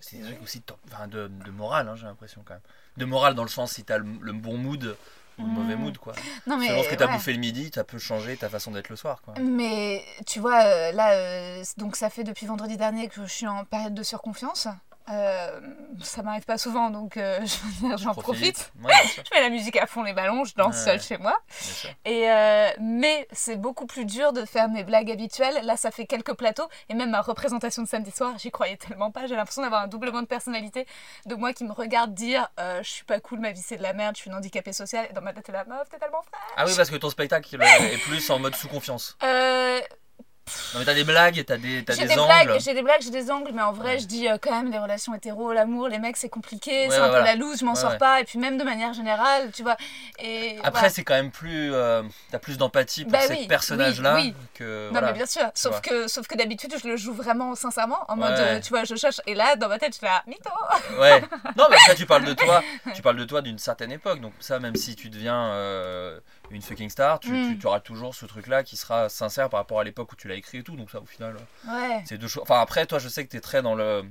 C'est 0.00 0.16
des 0.16 0.24
trucs 0.24 0.42
aussi 0.42 0.58
de, 0.60 0.64
enfin, 0.92 1.06
de, 1.08 1.28
de 1.28 1.50
morale, 1.50 1.88
hein, 1.88 1.94
j'ai 1.96 2.06
l'impression 2.06 2.42
quand 2.44 2.54
même. 2.54 2.62
De 2.96 3.04
morale 3.04 3.34
dans 3.34 3.42
le 3.44 3.48
sens 3.48 3.72
si 3.72 3.84
t'as 3.84 3.98
le, 3.98 4.06
le 4.20 4.32
bon 4.32 4.56
mood 4.56 4.96
ou 5.38 5.42
le 5.42 5.48
mauvais 5.48 5.76
Mm. 5.76 5.80
mood, 5.80 5.98
quoi. 5.98 6.12
non 6.46 6.56
mais 6.58 6.68
Selon 6.68 6.82
ce 6.82 6.88
que 6.88 6.94
t'as 6.96 7.06
ouais. 7.06 7.12
bouffé 7.14 7.32
le 7.32 7.38
midi, 7.38 7.70
ça 7.74 7.84
peut 7.84 7.98
changer 7.98 8.36
ta 8.36 8.48
façon 8.50 8.70
d'être 8.72 8.88
le 8.90 8.96
soir, 8.96 9.22
quoi. 9.22 9.34
mais 9.40 10.04
tu 10.26 10.38
vois 10.40 10.62
euh, 10.64 10.92
là 10.92 11.12
euh, 11.12 11.64
donc 11.78 11.96
ça 11.96 12.10
fait 12.10 12.24
depuis 12.24 12.46
vendredi 12.46 12.76
dernier 12.76 13.08
que 13.08 13.14
je 13.22 13.26
suis 13.26 13.46
en 13.46 13.64
période 13.64 13.94
de 13.94 14.02
surconfiance 14.02 14.68
Euh, 15.10 15.60
ça 16.02 16.22
m'arrive 16.22 16.44
pas 16.44 16.56
souvent 16.56 16.90
donc 16.90 17.16
euh, 17.16 17.40
j'en 17.98 18.14
profite 18.14 18.70
Ouais, 18.82 18.92
je 19.16 19.34
mets 19.34 19.40
la 19.42 19.48
musique 19.50 19.76
à 19.76 19.86
fond 19.88 20.04
les 20.04 20.12
ballons 20.12 20.44
je 20.44 20.54
danse 20.54 20.76
Ouais. 20.76 20.84
seule 20.84 21.02
chez 21.02 21.18
moi. 21.18 21.36
Et 22.04 22.30
euh, 22.30 22.68
mais 22.80 23.26
c'est 23.32 23.56
beaucoup 23.56 23.86
plus 23.86 24.04
dur 24.04 24.32
de 24.32 24.44
faire 24.44 24.68
mes 24.68 24.84
blagues 24.84 25.10
habituelles. 25.10 25.64
Là, 25.64 25.76
ça 25.76 25.90
fait 25.90 26.06
quelques 26.06 26.34
plateaux. 26.34 26.68
Et 26.88 26.94
même 26.94 27.10
ma 27.10 27.20
représentation 27.22 27.82
de 27.82 27.88
samedi 27.88 28.12
soir, 28.12 28.34
j'y 28.38 28.50
croyais 28.52 28.76
tellement 28.76 29.10
pas. 29.10 29.26
J'ai 29.26 29.34
l'impression 29.34 29.62
d'avoir 29.62 29.82
un 29.82 29.88
doublement 29.88 30.22
de 30.22 30.26
personnalité 30.26 30.86
de 31.26 31.34
moi 31.34 31.52
qui 31.52 31.64
me 31.64 31.72
regarde 31.72 32.14
dire 32.14 32.48
Je 32.58 32.88
suis 32.88 33.04
pas 33.04 33.18
cool, 33.20 33.40
ma 33.40 33.50
vie 33.50 33.62
c'est 33.62 33.76
de 33.78 33.82
la 33.82 33.92
merde, 33.92 34.14
je 34.16 34.20
suis 34.22 34.30
une 34.30 34.36
handicapée 34.36 34.72
sociale. 34.72 35.06
Et 35.10 35.12
dans 35.12 35.22
ma 35.22 35.32
tête, 35.32 35.48
la 35.48 35.64
meuf, 35.64 35.88
t'es 35.88 35.98
tellement 35.98 36.22
fraîche. 36.22 36.54
Ah 36.56 36.64
oui, 36.66 36.72
parce 36.76 36.88
que 36.90 36.96
ton 36.96 37.10
spectacle 37.10 37.54
est 37.60 37.98
plus 38.04 38.30
en 38.30 38.38
mode 38.38 38.54
sous 38.54 38.68
confiance. 38.68 39.16
Non, 40.74 40.78
mais 40.80 40.84
t'as 40.84 40.94
des 40.94 41.04
blagues, 41.04 41.44
t'as 41.46 41.56
des, 41.56 41.84
t'as 41.84 41.94
j'ai 41.94 42.02
des, 42.02 42.14
des, 42.14 42.18
angles. 42.20 42.26
blagues, 42.46 42.60
j'ai 42.60 42.74
des 42.74 42.82
blagues, 42.82 43.02
j'ai 43.02 43.10
des 43.10 43.30
angles, 43.30 43.50
mais 43.54 43.62
en 43.62 43.72
vrai, 43.72 43.92
Ouais. 43.94 43.98
je 43.98 44.06
dis 44.06 44.28
euh, 44.28 44.38
quand 44.40 44.50
même 44.52 44.70
les 44.70 44.78
relations 44.78 45.14
hétéro, 45.14 45.52
l'amour, 45.52 45.88
les 45.88 45.98
mecs, 45.98 46.16
c'est 46.16 46.28
compliqué, 46.28 46.86
Ouais, 46.86 46.90
c'est 46.90 46.98
un 46.98 47.08
peu 47.08 47.20
la 47.24 47.34
loose, 47.36 47.60
je 47.60 47.64
m'en 47.64 47.74
sors 47.74 47.98
pas. 47.98 48.20
Et 48.20 48.24
puis 48.24 48.38
même 48.38 48.56
de 48.58 48.64
manière 48.64 48.92
générale, 48.92 49.50
tu 49.52 49.62
vois. 49.62 49.76
Et 50.18 50.56
Après, 50.58 50.70
voilà. 50.72 50.88
c'est 50.90 51.02
quand 51.04 51.14
même 51.14 51.30
plus. 51.30 51.72
euh, 51.74 52.02
t'as 52.30 52.38
plus 52.38 52.56
d'empathie 52.58 53.04
pour 53.04 53.12
Bah 53.12 53.20
ces 53.22 53.34
oui, 53.34 53.46
personnages-là 53.48 54.14
oui, 54.16 54.34
oui. 54.38 54.46
que. 54.54 54.86
Non 54.86 54.92
voilà. 54.92 55.08
mais 55.08 55.12
bien 55.14 55.26
sûr, 55.26 55.44
sauf 55.54 55.80
que, 55.80 56.06
sauf 56.08 56.26
que 56.26 56.36
d'habitude 56.36 56.74
je 56.82 56.86
le 56.88 56.96
joue 56.96 57.12
vraiment 57.14 57.54
sincèrement, 57.54 57.98
en 58.08 58.16
mode 58.16 58.32
euh, 58.32 58.60
tu 58.60 58.68
vois 58.70 58.84
je 58.84 58.94
cherche 58.94 59.20
et 59.26 59.34
là 59.34 59.56
dans 59.56 59.68
ma 59.68 59.78
tête 59.78 59.94
je 59.94 59.98
fais 59.98 60.06
ah, 60.08 60.22
mytho 60.26 60.50
Ouais. 60.98 61.20
Non, 61.56 61.66
mais 61.70 61.76
après, 61.76 61.94
tu 61.94 62.06
parles 62.06 62.24
de 62.24 62.32
toi. 62.34 62.62
Tu 62.94 63.02
parles 63.02 63.16
de 63.16 63.24
toi 63.24 63.42
d'une 63.42 63.58
certaine 63.58 63.92
époque. 63.92 64.20
Donc, 64.20 64.32
ça, 64.40 64.58
même 64.58 64.76
si 64.76 64.94
tu 64.96 65.08
deviens 65.10 65.50
une 66.50 66.62
fucking 66.62 66.90
star, 66.90 67.20
tu, 67.20 67.30
Mm. 67.30 67.48
tu- 67.52 67.58
tu 67.58 67.66
auras 67.66 67.80
toujours 67.80 68.14
ce 68.14 68.26
truc-là 68.26 68.62
qui 68.64 68.76
sera 68.76 69.08
sincère 69.08 69.48
par 69.48 69.58
rapport 69.60 69.80
à 69.80 69.84
l'époque 69.84 70.12
où 70.12 70.16
tu 70.16 70.28
l'as 70.28 70.34
écrit 70.34 70.58
et 70.58 70.62
tout. 70.62 70.76
Donc, 70.76 70.90
ça, 70.90 71.00
au 71.00 71.06
final, 71.06 71.36
euh, 71.36 71.72
Ouais. 71.72 72.02
c'est 72.06 72.18
deux 72.18 72.28
choses. 72.28 72.42
Enfin, 72.42 72.60
après, 72.60 72.86
toi, 72.86 72.98
je 72.98 73.08
sais 73.08 73.24
que 73.24 73.30
tu 73.30 73.36
es 73.36 73.40
très 73.40 73.62
dans 73.62 73.74
le 73.74 74.04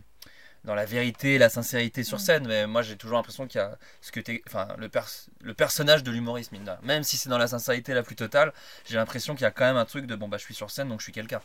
dans 0.66 0.76
la 0.76 0.84
vérité, 0.84 1.38
la 1.38 1.48
sincérité 1.48 2.04
sur 2.04 2.18
Mm. 2.18 2.22
scène, 2.22 2.48
mais 2.48 2.68
moi 2.68 2.82
j'ai 2.82 2.98
toujours 2.98 3.16
l'impression 3.16 3.48
qu'il 3.48 3.62
y 3.62 3.64
a 3.64 3.78
ce 4.02 4.12
que 4.12 4.20
enfin 4.46 4.68
le, 4.78 4.90
pers- 4.90 5.08
le 5.42 5.54
personnage 5.54 6.04
de 6.04 6.12
l'humoriste, 6.12 6.52
mine 6.52 6.76
même 6.84 7.04
si 7.04 7.16
c'est 7.16 7.30
dans 7.30 7.38
la 7.38 7.48
sincérité 7.48 7.94
la 7.94 8.04
plus 8.04 8.18
totale, 8.18 8.52
j'ai 8.86 8.98
l'impression 8.98 9.36
qu'il 9.36 9.44
y 9.44 9.46
a 9.46 9.52
quand 9.52 9.64
même 9.64 9.78
un 9.78 9.86
truc 9.86 10.06
de 10.06 10.16
bon 10.18 10.28
bah 10.28 10.36
je 10.38 10.44
suis 10.44 10.54
sur 10.54 10.70
scène 10.70 10.90
donc 10.90 11.00
je 11.00 11.04
suis 11.06 11.14
quelqu'un. 11.14 11.40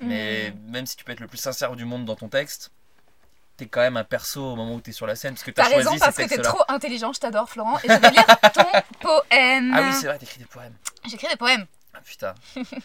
Mais 0.00 0.54
même 0.68 0.86
si 0.86 0.96
tu 0.96 1.02
peux 1.04 1.10
être 1.10 1.18
le 1.18 1.26
plus 1.26 1.38
sincère 1.38 1.74
du 1.74 1.84
monde 1.84 2.04
dans 2.04 2.14
ton 2.14 2.28
texte, 2.28 2.70
t'es 3.60 3.66
quand 3.66 3.80
même 3.80 3.98
un 3.98 4.04
perso 4.04 4.52
au 4.52 4.56
moment 4.56 4.74
où 4.74 4.80
t'es 4.80 4.92
sur 4.92 5.06
la 5.06 5.14
scène 5.14 5.34
parce 5.34 5.44
que 5.44 5.50
t'as 5.50 5.64
choisi 5.64 5.76
raison 5.76 5.98
parce 5.98 6.16
que 6.16 6.26
t'es 6.26 6.38
trop 6.38 6.62
intelligent, 6.68 7.12
je 7.12 7.20
t'adore 7.20 7.48
Florent 7.48 7.78
et 7.84 7.88
je 7.88 7.92
vais 7.92 8.10
lire 8.10 8.26
ton 8.54 8.64
poème. 9.00 9.74
Ah 9.76 9.82
oui, 9.82 9.92
c'est 9.92 10.06
vrai, 10.06 10.18
t'écris 10.18 10.38
des 10.38 10.46
poèmes. 10.46 10.74
J'écris 11.04 11.28
des 11.28 11.36
poèmes. 11.36 11.66
Ah 11.92 11.98
putain. 12.02 12.34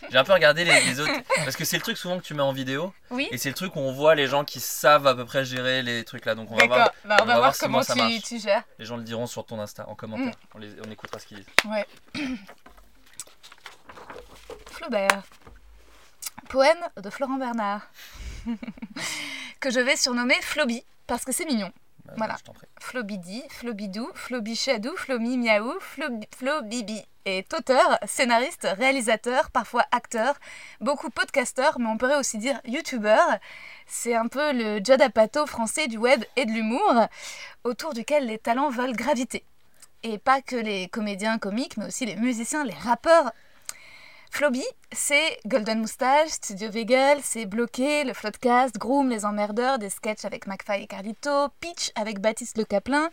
J'ai 0.10 0.18
un 0.18 0.26
peu 0.26 0.34
regardé 0.34 0.66
les, 0.66 1.00
autres. 1.00 1.14
Parce 1.38 1.56
que 1.56 1.64
c'est 1.64 1.78
le 1.78 1.84
truc 1.84 1.96
souvent 1.96 2.20
que 2.20 2.24
tu 2.24 2.34
mets 2.34 2.42
en 2.42 2.52
vidéo. 2.52 2.94
Oui. 3.12 3.30
Et 3.32 3.38
c'est 3.38 3.48
le 3.50 3.56
truc 3.56 3.76
où 3.78 3.80
on 3.80 3.94
voit 3.94 4.16
les 4.16 4.28
gens 4.28 4.44
qui 4.44 4.60
savent 4.60 5.08
à 5.08 5.16
peu 5.16 5.24
près 5.26 5.46
gérer 5.46 5.82
les 5.82 6.04
trucs 6.04 6.26
là. 6.26 6.36
Donc 6.36 6.52
on 6.52 6.56
va 6.56 6.66
voir. 6.66 6.92
Bah, 7.06 7.18
on, 7.22 7.26
va, 7.26 7.38
voir, 7.38 7.58
comment, 7.58 7.84
ça 7.84 7.94
tu, 7.94 8.20
tu, 8.22 8.40
gères. 8.40 8.64
Les 8.80 8.86
gens 8.86 8.98
le 8.98 9.04
diront 9.04 9.28
sur 9.28 9.46
ton 9.46 9.60
Insta 9.62 9.88
en 9.88 9.96
commentaire. 9.96 10.34
Mm. 10.56 10.60
On, 10.84 10.88
on 10.88 10.92
écoutera 10.92 11.20
ce 11.20 11.28
qu'ils 11.28 11.38
disent. 11.38 11.48
Ouais. 11.66 11.86
Flaubert. 14.72 15.24
Poème 16.50 16.80
de 16.98 17.10
Florent 17.10 17.38
Bernard. 17.38 17.88
que 19.60 19.70
je 19.70 19.80
vais 19.80 19.96
surnommer 19.96 20.36
Floby 20.42 20.84
parce 21.08 21.26
que 21.26 21.32
c'est 21.32 21.46
mignon. 21.46 21.72
Bah, 22.06 22.14
voilà. 22.18 22.38
Flobidi, 22.80 23.44
Flobidou, 23.50 24.10
Flobichadou, 24.14 24.96
Flomi 24.96 25.38
Miaou, 25.38 25.74
Flobibi 26.38 27.04
est 27.26 27.52
auteur, 27.54 27.98
scénariste, 28.06 28.68
réalisateur, 28.78 29.50
parfois 29.50 29.86
acteur, 29.92 30.36
beaucoup 30.80 31.10
podcasteur, 31.10 31.80
mais 31.80 31.88
on 31.88 31.98
pourrait 31.98 32.18
aussi 32.18 32.38
dire 32.38 32.62
youtubeur. 32.66 33.40
C'est 33.88 34.14
un 34.14 34.28
peu 34.28 34.54
le 34.54 34.78
Judd 34.84 35.02
Apatow 35.02 35.48
français 35.48 35.88
du 35.88 35.98
web 35.98 36.24
et 36.36 36.46
de 36.46 36.52
l'humour, 36.52 37.08
autour 37.64 37.94
duquel 37.94 38.28
les 38.28 38.38
talents 38.38 38.70
veulent 38.70 38.96
graviter. 38.96 39.44
Et 40.04 40.20
pas 40.20 40.42
que 40.42 40.56
les 40.56 40.88
comédiens 40.88 41.40
comiques, 41.40 41.78
mais 41.78 41.88
aussi 41.88 42.06
les 42.06 42.16
musiciens, 42.16 42.64
les 42.64 42.74
rappeurs 42.74 43.32
Floby, 44.36 44.66
c'est 44.92 45.40
Golden 45.46 45.80
Moustache, 45.80 46.32
Studio 46.32 46.70
Vegel, 46.70 47.20
c'est 47.24 47.46
Bloqué, 47.46 48.04
le 48.04 48.14
Floodcast, 48.14 48.78
Groom, 48.78 49.10
Les 49.10 49.24
Emmerdeurs, 49.24 49.80
des 49.80 49.90
sketchs 49.90 50.26
avec 50.26 50.46
McFly 50.46 50.84
et 50.84 50.88
Carlito, 50.88 51.48
Pitch 51.62 51.94
avec 51.96 52.20
Baptiste 52.20 52.58
Le 52.58 52.66
Caplin, 52.66 53.10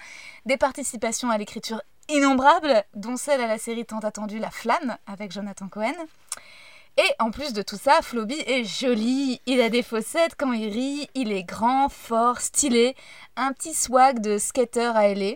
des 0.47 0.57
participations 0.57 1.31
à 1.31 1.39
l'écriture 1.39 1.81
innombrables, 2.09 2.83
dont 2.97 3.17
celle 3.17 3.41
à 3.41 3.47
la 3.47 3.59
série 3.59 3.85
tant 3.85 4.01
attendue 4.01 4.41
La 4.41 4.51
Flamme 4.51 4.97
avec 5.07 5.31
Jonathan 5.31 5.69
Cohen. 5.69 5.95
Et 6.97 7.15
en 7.21 7.31
plus 7.31 7.53
de 7.53 7.63
tout 7.63 7.79
ça, 7.79 8.03
Floby 8.03 8.43
est 8.49 8.65
joli, 8.65 9.41
il 9.47 9.61
a 9.61 9.69
des 9.69 9.85
fossettes 9.85 10.35
quand 10.37 10.53
il 10.53 10.73
rit, 10.73 11.09
il 11.15 11.31
est 11.31 11.45
grand, 11.45 11.89
fort, 11.89 12.41
stylé, 12.41 12.97
un 13.37 13.53
petit 13.53 13.75
swag 13.75 14.19
de 14.19 14.39
skater 14.39 14.91
à 14.97 15.15
LA. 15.15 15.35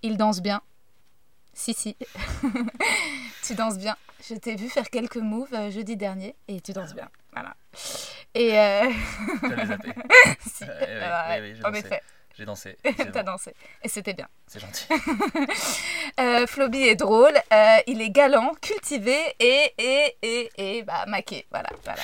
Il 0.00 0.16
danse 0.16 0.40
bien. 0.40 0.62
Si, 1.52 1.74
si. 1.74 1.94
tu 3.42 3.54
danses 3.54 3.76
bien. 3.76 3.96
Je 4.28 4.34
t'ai 4.34 4.56
vu 4.56 4.68
faire 4.68 4.90
quelques 4.90 5.16
moves 5.16 5.54
euh, 5.54 5.70
jeudi 5.70 5.96
dernier 5.96 6.34
et 6.48 6.60
tu 6.60 6.72
danses 6.72 6.94
bien. 6.94 7.08
Voilà. 7.32 7.54
Et. 8.34 8.58
Euh... 8.58 8.90
zappé. 9.66 9.92
si. 10.40 10.64
en 11.64 11.72
effet. 11.74 12.02
J'ai 12.36 12.44
dansé. 12.44 12.76
T'as 13.12 13.22
dansé. 13.22 13.54
Et 13.82 13.88
c'était 13.88 14.12
bien. 14.12 14.28
C'est 14.46 14.60
gentil. 14.60 14.86
euh, 16.20 16.46
Floby 16.46 16.82
est 16.82 16.96
drôle, 16.96 17.32
euh, 17.52 17.76
il 17.86 18.02
est 18.02 18.10
galant, 18.10 18.52
cultivé 18.60 19.16
et, 19.40 19.72
et, 19.78 20.16
et, 20.20 20.50
et 20.58 20.82
bah, 20.82 21.06
maqué. 21.06 21.46
Voilà, 21.50 21.70
voilà. 21.84 22.02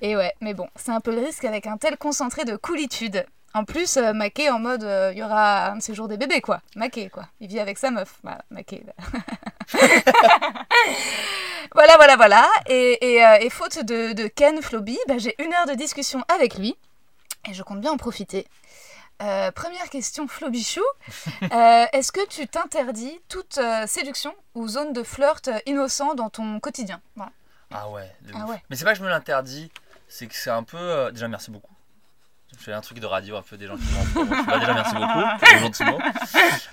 et 0.00 0.16
ouais, 0.16 0.32
mais 0.40 0.54
bon, 0.54 0.68
c'est 0.74 0.90
un 0.90 1.00
peu 1.00 1.14
le 1.14 1.20
risque 1.24 1.44
avec 1.44 1.68
un 1.68 1.76
tel 1.76 1.98
concentré 1.98 2.44
de 2.44 2.56
coolitude. 2.56 3.24
En 3.52 3.64
plus, 3.64 3.96
euh, 3.96 4.12
Maquet 4.12 4.48
en 4.48 4.60
mode, 4.60 4.84
euh, 4.84 5.10
il 5.12 5.18
y 5.18 5.22
aura 5.24 5.70
un 5.70 5.76
de 5.76 5.82
ces 5.82 5.92
jours 5.92 6.06
des 6.06 6.16
bébés, 6.16 6.40
quoi. 6.40 6.60
Maquet, 6.76 7.08
quoi. 7.08 7.26
Il 7.40 7.48
vit 7.48 7.58
avec 7.58 7.78
sa 7.78 7.90
meuf. 7.90 8.18
Voilà, 8.22 8.44
Maquet. 8.50 8.84
voilà, 11.74 11.96
voilà, 11.96 12.14
voilà. 12.16 12.48
Et, 12.68 13.14
et, 13.14 13.24
euh, 13.24 13.50
faute 13.50 13.84
de, 13.84 14.12
de, 14.12 14.28
Ken 14.28 14.62
Floby, 14.62 14.96
bah, 15.08 15.18
j'ai 15.18 15.34
une 15.42 15.52
heure 15.52 15.66
de 15.66 15.74
discussion 15.74 16.24
avec 16.32 16.56
lui. 16.56 16.76
Et 17.48 17.54
je 17.54 17.64
compte 17.64 17.80
bien 17.80 17.90
en 17.90 17.96
profiter. 17.96 18.46
première 19.18 19.90
question, 19.90 20.28
Flobichou. 20.28 20.84
Est-ce 21.50 22.12
que 22.12 22.24
tu 22.28 22.46
t'interdis 22.46 23.20
toute 23.28 23.58
séduction 23.86 24.32
ou 24.54 24.68
zone 24.68 24.92
de 24.92 25.02
flirt 25.02 25.50
innocent 25.66 26.14
dans 26.14 26.30
ton 26.30 26.60
quotidien? 26.60 27.00
Ah 27.72 27.88
ouais, 27.88 28.14
ah 28.34 28.46
ouais. 28.46 28.62
Mais 28.68 28.76
c'est 28.76 28.84
pas 28.84 28.92
que 28.92 28.98
je 28.98 29.04
me 29.04 29.08
l'interdis, 29.08 29.72
c'est 30.08 30.26
que 30.26 30.34
c'est 30.34 30.50
un 30.50 30.62
peu. 30.62 31.10
Déjà, 31.12 31.28
merci 31.28 31.50
beaucoup. 31.50 31.72
Je 32.58 32.64
fais 32.64 32.72
un 32.72 32.80
truc 32.80 32.98
de 32.98 33.06
radio 33.06 33.36
un 33.36 33.42
peu 33.42 33.56
des 33.56 33.66
gens 33.66 33.76
qui 33.76 33.84
m'en 33.92 34.58
déjà 34.58 34.74
merci 34.74 34.94
beaucoup 34.94 35.98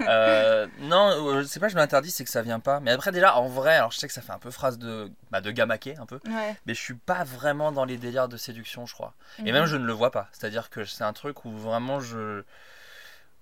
euh, 0.01 0.67
non, 0.79 1.41
je 1.41 1.43
sais 1.43 1.59
pas, 1.59 1.69
je 1.69 1.75
m'interdis, 1.75 2.11
c'est 2.11 2.23
que 2.23 2.29
ça 2.29 2.41
vient 2.41 2.59
pas. 2.59 2.79
Mais 2.79 2.91
après 2.91 3.11
déjà, 3.11 3.35
en 3.35 3.47
vrai, 3.47 3.75
alors 3.75 3.91
je 3.91 3.97
sais 3.97 4.07
que 4.07 4.13
ça 4.13 4.21
fait 4.21 4.31
un 4.31 4.39
peu 4.39 4.51
phrase 4.51 4.77
de, 4.77 5.11
bah, 5.31 5.41
de 5.41 5.51
gamaqué 5.51 5.95
un 5.97 6.05
peu. 6.05 6.19
Mais 6.65 6.73
je 6.73 6.81
suis 6.81 6.95
pas 6.95 7.23
vraiment 7.23 7.71
dans 7.71 7.85
les 7.85 7.97
délires 7.97 8.27
de 8.27 8.37
séduction, 8.37 8.85
je 8.85 8.93
crois. 8.93 9.13
Et 9.39 9.51
même 9.51 9.63
mhm. 9.63 9.69
je 9.69 9.77
ne 9.77 9.85
le 9.85 9.93
vois 9.93 10.11
pas. 10.11 10.29
C'est-à-dire 10.31 10.69
que 10.69 10.83
c'est 10.83 11.03
un 11.03 11.13
truc 11.13 11.45
où 11.45 11.51
vraiment 11.51 11.99
je... 11.99 12.43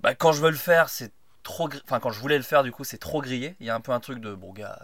Bah, 0.02 0.14
quand 0.14 0.32
je 0.32 0.42
veux 0.42 0.52
le 0.52 0.58
faire, 0.58 0.90
c'est 0.90 1.12
trop... 1.44 1.70
Enfin, 1.86 2.00
quand 2.00 2.12
je 2.12 2.20
voulais 2.20 2.38
le 2.38 2.44
faire, 2.44 2.64
du 2.64 2.72
coup, 2.72 2.84
c'est 2.84 2.98
trop 2.98 3.22
grillé. 3.22 3.56
Il 3.60 3.66
y 3.66 3.70
a 3.70 3.76
un 3.76 3.82
peu 3.82 3.92
un 3.92 4.00
truc 4.00 4.20
de, 4.20 4.34
bon 4.34 4.52
gars 4.52 4.80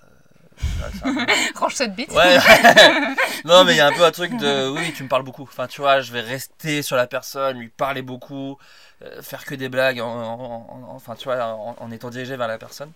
Range 1.55 1.73
cette 1.73 1.95
bite. 1.95 2.11
Ouais. 2.11 2.37
non, 3.45 3.63
mais 3.63 3.73
il 3.73 3.77
y 3.77 3.81
a 3.81 3.87
un 3.87 3.93
peu 3.93 4.03
un 4.03 4.11
truc 4.11 4.35
de 4.37 4.69
oui, 4.69 4.93
tu 4.93 5.03
me 5.03 5.09
parles 5.09 5.23
beaucoup. 5.23 5.43
Enfin, 5.43 5.67
tu 5.67 5.81
vois, 5.81 6.01
je 6.01 6.11
vais 6.11 6.21
rester 6.21 6.81
sur 6.81 6.95
la 6.95 7.07
personne, 7.07 7.59
lui 7.59 7.69
parler 7.69 8.01
beaucoup, 8.01 8.57
euh, 9.03 9.21
faire 9.21 9.45
que 9.45 9.55
des 9.55 9.69
blagues, 9.69 9.99
en, 9.99 10.85
enfin, 10.89 11.15
tu 11.15 11.25
vois, 11.25 11.43
en, 11.45 11.91
étant 11.91 12.09
dirigé 12.09 12.35
vers 12.35 12.47
la 12.47 12.57
personne. 12.57 12.91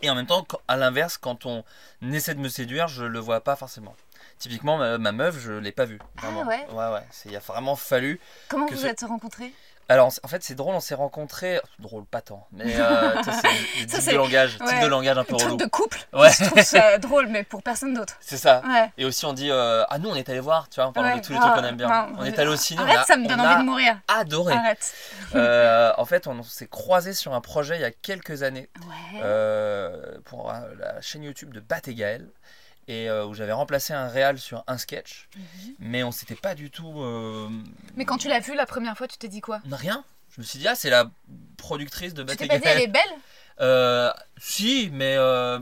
Et 0.00 0.10
en 0.10 0.14
même 0.14 0.26
temps, 0.26 0.46
à 0.68 0.76
l'inverse, 0.76 1.18
quand 1.18 1.44
on 1.44 1.64
essaie 2.12 2.34
de 2.34 2.40
me 2.40 2.48
séduire, 2.48 2.86
je 2.88 3.04
le 3.04 3.18
vois 3.18 3.40
pas 3.40 3.56
forcément. 3.56 3.96
Typiquement, 4.38 4.78
ma, 4.98 5.12
meuf, 5.12 5.38
je 5.40 5.52
l'ai 5.52 5.72
pas 5.72 5.84
vue. 5.84 5.98
Ah 6.22 6.30
ouais 6.46 6.66
Ouais, 6.70 6.92
ouais. 6.92 7.06
Il 7.24 7.34
a 7.34 7.40
vraiment 7.40 7.74
fallu. 7.74 8.20
Comment 8.48 8.66
vous 8.66 8.86
êtes 8.86 9.00
rencontrés? 9.00 9.52
Alors 9.88 10.12
en 10.22 10.28
fait 10.28 10.42
c'est 10.42 10.54
drôle, 10.54 10.74
on 10.74 10.80
s'est 10.80 10.94
rencontrés, 10.94 11.60
drôle 11.78 12.04
pas 12.04 12.20
tant, 12.20 12.46
mais 12.52 12.78
euh, 12.78 13.22
c'est 13.22 13.86
des 13.86 13.86
types 13.86 14.12
de 14.12 14.16
langage, 14.16 14.58
type 14.58 14.80
de 14.82 14.86
langage 14.86 15.16
un 15.16 15.24
peu 15.24 15.36
relou. 15.36 15.56
de 15.56 15.64
couple. 15.64 15.98
Ouais. 16.12 16.30
Je 16.30 16.44
trouve 16.44 16.62
ça 16.62 16.98
drôle, 16.98 17.28
mais 17.28 17.42
pour 17.42 17.62
personne 17.62 17.94
d'autre. 17.94 18.14
C'est 18.20 18.36
ça. 18.36 18.62
Et 18.98 19.04
aussi 19.04 19.24
on 19.24 19.32
dit 19.32 19.50
euh, 19.50 19.84
ah 19.88 19.98
nous 19.98 20.10
on 20.10 20.14
est 20.14 20.28
allé 20.28 20.40
voir, 20.40 20.68
tu 20.68 20.76
vois, 20.76 20.88
on 20.88 20.92
parle 20.92 21.18
de 21.18 21.24
tous 21.24 21.32
les 21.32 21.38
trucs 21.38 21.54
qu'on 21.54 21.64
aime 21.64 21.76
bien. 21.76 22.08
on 22.18 22.24
est 22.24 22.38
allé 22.38 22.50
au 22.50 22.56
cinéma. 22.56 22.88
Arrête, 22.90 23.06
ça 23.06 23.16
me 23.16 23.26
donne 23.26 23.40
envie 23.40 23.62
de 23.62 23.66
mourir. 23.68 23.98
Adoré. 24.08 24.54
Arrête. 24.54 24.94
Euh, 25.34 25.92
en 25.96 26.04
fait 26.04 26.26
on 26.26 26.42
s'est 26.42 26.68
croisés 26.68 27.14
sur 27.14 27.34
un 27.34 27.40
projet 27.40 27.76
il 27.76 27.80
y 27.80 27.84
a 27.84 27.90
quelques 27.90 28.42
années 28.42 28.68
pour 30.24 30.52
la 30.78 31.00
chaîne 31.00 31.22
YouTube 31.22 31.54
de 31.54 31.60
Bat 31.60 31.80
et 31.86 31.94
Gaël 31.94 32.28
et 32.88 33.08
euh, 33.08 33.26
où 33.26 33.34
j'avais 33.34 33.52
remplacé 33.52 33.92
un 33.92 34.08
réal 34.08 34.38
sur 34.38 34.64
un 34.66 34.78
sketch, 34.78 35.28
mhm. 35.36 35.74
mais 35.78 36.02
on 36.02 36.10
s'était 36.10 36.34
pas 36.34 36.54
du 36.54 36.70
tout. 36.70 37.00
Euh, 37.00 37.48
mais 37.96 38.04
quand 38.04 38.16
tu 38.16 38.28
l'as 38.28 38.40
vu 38.40 38.54
la 38.54 38.66
première 38.66 38.96
fois, 38.96 39.06
tu 39.06 39.18
t'es 39.18 39.28
dit 39.28 39.42
quoi? 39.42 39.60
Rien. 39.70 40.04
Je 40.30 40.40
me 40.40 40.46
suis 40.46 40.58
dit 40.58 40.66
ah 40.68 40.74
c'est 40.74 40.90
la 40.90 41.10
productrice 41.56 42.14
de 42.14 42.22
Tu 42.24 42.36
t'es 42.36 42.46
pas 42.46 42.58
dit 42.58 42.64
elle 42.66 42.80
est 42.82 42.88
belle? 42.88 43.02
Euh, 43.60 44.12
si, 44.36 44.88
mais, 44.92 45.16
euh, 45.16 45.58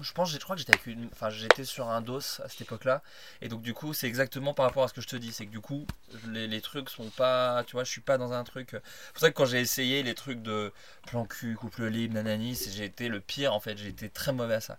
je 0.00 0.12
pense, 0.12 0.30
je 0.30 0.38
crois 0.38 0.56
que 0.56 0.60
j'étais 0.60 0.72
avec 0.72 0.86
une, 0.86 1.08
enfin, 1.12 1.30
j'étais 1.30 1.64
sur 1.64 1.88
un 1.88 2.00
dos 2.00 2.18
à 2.18 2.48
cette 2.48 2.62
époque-là, 2.62 3.02
et 3.40 3.48
donc 3.48 3.62
du 3.62 3.74
coup, 3.74 3.94
c'est 3.94 4.08
exactement 4.08 4.54
par 4.54 4.66
rapport 4.66 4.82
à 4.82 4.88
ce 4.88 4.92
que 4.92 5.00
je 5.00 5.06
te 5.06 5.16
dis, 5.16 5.32
c'est 5.32 5.46
que 5.46 5.50
du 5.50 5.60
coup, 5.60 5.86
les, 6.28 6.48
les, 6.48 6.60
trucs 6.60 6.90
sont 6.90 7.10
pas, 7.10 7.62
tu 7.64 7.72
vois, 7.72 7.84
je 7.84 7.90
suis 7.90 8.00
pas 8.00 8.18
dans 8.18 8.32
un 8.32 8.42
truc. 8.42 8.70
C'est 8.72 9.12
pour 9.12 9.20
ça 9.20 9.30
que 9.30 9.34
quand 9.34 9.46
j'ai 9.46 9.60
essayé 9.60 10.02
les 10.02 10.14
trucs 10.14 10.42
de 10.42 10.72
plan 11.06 11.24
cul, 11.24 11.54
couple 11.54 11.86
libre, 11.86 12.14
nanani, 12.14 12.58
j'ai 12.72 12.84
été 12.84 13.08
le 13.08 13.20
pire 13.20 13.54
en 13.54 13.60
fait, 13.60 13.76
j'ai 13.76 13.88
été 13.88 14.08
très 14.08 14.32
mauvais 14.32 14.54
à 14.54 14.60
ça. 14.60 14.78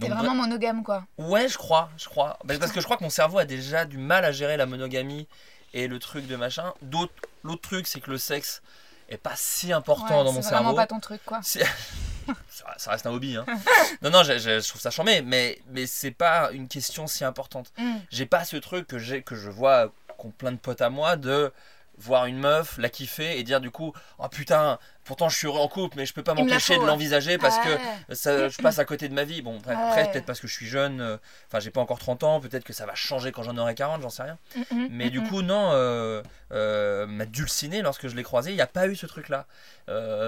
T'es 0.00 0.08
vraiment 0.08 0.34
monogame 0.34 0.82
quoi. 0.82 1.04
Ouais, 1.18 1.48
je 1.48 1.56
crois, 1.56 1.90
je 1.96 2.08
crois, 2.08 2.38
parce 2.46 2.72
que 2.72 2.80
je 2.80 2.84
crois 2.84 2.96
que 2.96 3.04
mon 3.04 3.10
cerveau 3.10 3.38
a 3.38 3.44
déjà 3.44 3.84
du 3.84 3.98
mal 3.98 4.24
à 4.24 4.32
gérer 4.32 4.56
la 4.56 4.66
monogamie 4.66 5.28
et 5.72 5.86
le 5.86 5.98
truc 5.98 6.26
de 6.26 6.36
machin. 6.36 6.72
D'autres, 6.82 7.12
l'autre 7.44 7.62
truc, 7.62 7.86
c'est 7.86 8.00
que 8.00 8.10
le 8.10 8.18
sexe 8.18 8.62
est 9.08 9.16
pas 9.16 9.34
si 9.36 9.72
important 9.72 10.24
dans 10.24 10.32
mon 10.32 10.42
cerveau. 10.42 10.48
C'est 10.48 10.54
vraiment 10.54 10.74
pas 10.74 10.86
ton 10.86 11.00
truc, 11.00 11.20
quoi. 11.24 11.40
ça, 12.48 12.90
reste 12.90 13.06
un 13.06 13.12
hobby. 13.12 13.36
Hein. 13.36 13.44
non, 14.02 14.10
non, 14.10 14.22
je, 14.22 14.68
trouve 14.68 14.80
ça 14.80 14.90
charmé, 14.90 15.22
mais, 15.22 15.60
mais 15.68 15.86
c'est 15.86 16.10
pas 16.10 16.50
une 16.52 16.68
question 16.68 17.06
si 17.06 17.24
importante. 17.24 17.72
Mm. 17.78 17.96
J'ai 18.10 18.26
pas 18.26 18.44
ce 18.44 18.56
truc 18.56 18.86
que, 18.86 19.20
que 19.20 19.36
je 19.36 19.50
vois, 19.50 19.92
qu'ont 20.18 20.30
plein 20.30 20.52
de 20.52 20.56
potes 20.56 20.80
à 20.80 20.90
moi, 20.90 21.16
de 21.16 21.52
voir 21.98 22.26
une 22.26 22.38
meuf, 22.38 22.78
la 22.78 22.88
kiffer 22.88 23.38
et 23.38 23.42
dire 23.42 23.60
du 23.60 23.70
coup, 23.70 23.92
oh 24.18 24.28
putain, 24.28 24.78
pourtant 25.06 25.28
je 25.28 25.36
suis 25.36 25.46
heureux 25.46 25.60
en 25.60 25.68
couple, 25.68 25.96
mais 25.96 26.04
je 26.04 26.12
peux 26.12 26.22
pas 26.22 26.34
m'empêcher 26.34 26.76
de 26.76 26.84
l'envisager 26.84 27.38
parce 27.38 27.58
que 27.58 28.14
ça, 28.14 28.48
je 28.48 28.58
passe 28.58 28.78
à 28.78 28.84
côté 28.84 29.08
de 29.08 29.14
ma 29.14 29.24
vie. 29.24 29.40
Bon, 29.40 29.58
après, 29.66 30.10
peut-être 30.10 30.26
parce 30.26 30.40
que 30.40 30.46
je 30.46 30.52
suis 30.52 30.66
jeune, 30.66 31.00
euh, 31.00 31.16
enfin, 31.46 31.60
j'ai 31.60 31.70
pas 31.70 31.80
encore 31.80 31.98
30 31.98 32.24
ans, 32.24 32.40
peut-être 32.40 32.64
que 32.64 32.72
ça 32.72 32.84
va 32.84 32.94
changer 32.94 33.32
quand 33.32 33.42
j'en 33.42 33.56
aurai 33.56 33.74
40, 33.74 34.02
j'en 34.02 34.10
sais 34.10 34.24
rien. 34.24 34.38
Mm, 34.56 34.60
mm, 34.74 34.88
mais 34.90 35.10
du 35.10 35.20
mm, 35.20 35.28
coup, 35.28 35.42
non, 35.42 35.70
euh, 35.72 36.22
euh, 36.52 37.06
ma 37.06 37.24
dulcinée, 37.24 37.82
lorsque 37.82 38.08
je 38.08 38.16
l'ai 38.16 38.22
croisée, 38.22 38.50
il 38.50 38.56
n'y 38.56 38.60
a 38.60 38.66
pas 38.66 38.88
eu 38.88 38.96
ce 38.96 39.06
truc-là. 39.06 39.46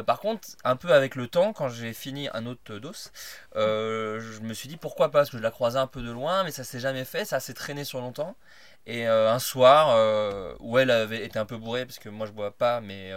par 0.07 0.21
contre, 0.21 0.49
un 0.65 0.77
peu 0.77 0.93
avec 0.93 1.17
le 1.17 1.27
temps, 1.27 1.53
quand 1.53 1.69
j'ai 1.69 1.93
fini 1.93 2.29
un 2.33 2.47
autre 2.47 2.79
dos, 2.79 2.93
je 3.55 4.41
me 4.41 4.55
suis 4.55 4.69
dit 4.69 4.77
pourquoi 4.77 5.11
pas, 5.11 5.19
parce 5.19 5.31
que 5.31 5.39
je 5.39 5.43
la 5.43 5.51
croisais 5.51 5.79
un 5.79 5.87
peu 5.87 6.01
de 6.01 6.11
loin, 6.11 6.45
mais 6.45 6.53
ça 6.53 6.65
s'est 6.65 6.81
jamais 6.81 7.05
fait, 7.05 7.25
ça 7.25 7.41
s'est 7.41 7.55
traîné 7.55 7.85
sur 7.85 8.01
longtemps. 8.01 8.37
Et 8.87 9.07
un 9.07 9.39
soir, 9.39 10.57
où 10.61 10.79
elle 10.79 10.91
avait 10.91 11.25
été 11.25 11.39
un 11.39 11.45
peu 11.45 11.59
bourrée, 11.59 11.85
parce 11.85 11.99
que 11.99 12.09
moi 12.09 12.27
je 12.27 12.33
bois 12.33 12.53
pas, 12.53 12.81
mais 12.81 13.13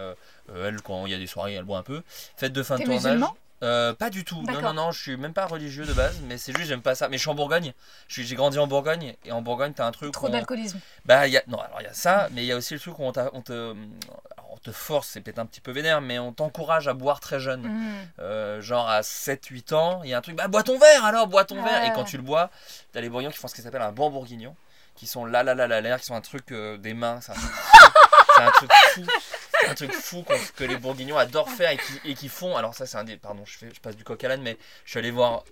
elle, 0.54 0.82
quand 0.82 1.06
il 1.06 1.12
y 1.12 1.14
a 1.14 1.18
des 1.18 1.26
soirées, 1.26 1.54
elle 1.54 1.64
boit 1.64 1.78
un 1.78 1.82
peu. 1.82 2.02
Fête 2.36 2.52
de 2.52 2.62
fin 2.62 2.78
de 2.78 2.84
tournage. 2.84 3.20
Euh, 3.62 3.94
pas 3.94 4.10
du 4.10 4.24
tout. 4.24 4.42
Non, 4.42 4.60
non, 4.60 4.74
non, 4.74 4.90
je 4.90 5.00
suis 5.00 5.16
même 5.16 5.32
pas 5.32 5.46
religieux 5.46 5.86
de 5.86 5.92
base, 5.92 6.20
mais 6.26 6.36
c'est 6.36 6.54
juste, 6.56 6.68
j'aime 6.68 6.82
pas 6.82 6.94
ça. 6.94 7.08
Mais 7.08 7.16
je 7.16 7.22
suis 7.22 7.30
en 7.30 7.34
Bourgogne. 7.34 7.72
J'ai 8.08 8.34
grandi 8.34 8.58
en 8.58 8.66
Bourgogne, 8.66 9.14
et 9.24 9.32
en 9.32 9.40
Bourgogne, 9.40 9.72
t'as 9.72 9.86
un 9.86 9.92
truc. 9.92 10.12
Trop 10.12 10.28
d'alcoolisme. 10.28 10.80
Bah, 11.04 11.28
y 11.28 11.36
a... 11.36 11.42
non, 11.46 11.60
alors 11.60 11.80
il 11.80 11.84
y 11.84 11.88
a 11.88 11.92
ça, 11.92 12.28
mais 12.32 12.42
il 12.42 12.46
y 12.46 12.52
a 12.52 12.56
aussi 12.56 12.74
le 12.74 12.80
truc 12.80 12.98
où 12.98 13.04
on, 13.04 13.12
te... 13.12 13.20
on 13.32 13.42
te 13.42 14.72
force, 14.72 15.08
c'est 15.08 15.20
peut-être 15.20 15.38
un 15.38 15.46
petit 15.46 15.60
peu 15.60 15.70
vénère, 15.70 16.00
mais 16.00 16.18
on 16.18 16.32
t'encourage 16.32 16.88
à 16.88 16.94
boire 16.94 17.20
très 17.20 17.38
jeune. 17.38 17.62
Mm. 17.62 18.60
genre 18.60 18.88
à 18.88 19.02
7-8 19.02 19.74
ans, 19.74 20.00
il 20.02 20.10
y 20.10 20.14
a 20.14 20.18
un 20.18 20.22
truc, 20.22 20.36
bah 20.36 20.48
bois 20.48 20.64
ton 20.64 20.78
verre 20.78 21.04
alors, 21.04 21.28
bois 21.28 21.44
ton 21.44 21.62
verre. 21.62 21.84
Et 21.84 21.92
quand 21.92 22.04
tu 22.04 22.16
le 22.16 22.22
bois, 22.22 22.50
t'as 22.92 23.00
les 23.00 23.08
bourguignons 23.08 23.30
qui 23.30 23.38
font 23.38 23.48
ce 23.48 23.54
qui 23.54 23.62
s'appelle 23.62 23.82
un 23.82 23.92
bon 23.92 24.10
bourguignon, 24.10 24.56
qui 25.02 25.08
sont 25.08 25.24
là, 25.24 25.42
là, 25.42 25.56
là, 25.56 25.66
là, 25.66 25.80
l'air, 25.80 25.98
qui 25.98 26.06
sont 26.06 26.14
un 26.14 26.20
truc 26.20 26.52
des 26.52 26.94
mains. 26.94 27.20
C'est 27.20 27.32
un, 27.32 28.50
truc 28.52 28.70
fou. 28.94 29.04
un 29.68 29.74
truc 29.74 29.92
fou 29.92 30.24
que 30.54 30.62
les 30.62 30.76
bourguignons 30.76 31.18
adorent 31.18 31.50
faire 31.50 31.72
et 31.72 31.76
qui, 31.76 32.10
et 32.10 32.14
qui 32.14 32.28
font. 32.28 32.56
Alors, 32.56 32.72
ça, 32.76 32.86
c'est 32.86 32.98
un 32.98 33.02
des. 33.02 33.16
Pardon, 33.16 33.42
je, 33.44 33.58
fais, 33.58 33.68
je 33.74 33.80
passe 33.80 33.96
du 33.96 34.04
coq 34.04 34.22
à 34.22 34.28
l'âne, 34.28 34.42
mais 34.42 34.56
je 34.84 34.90
suis 34.90 35.00
allé 35.00 35.10
voir 35.10 35.42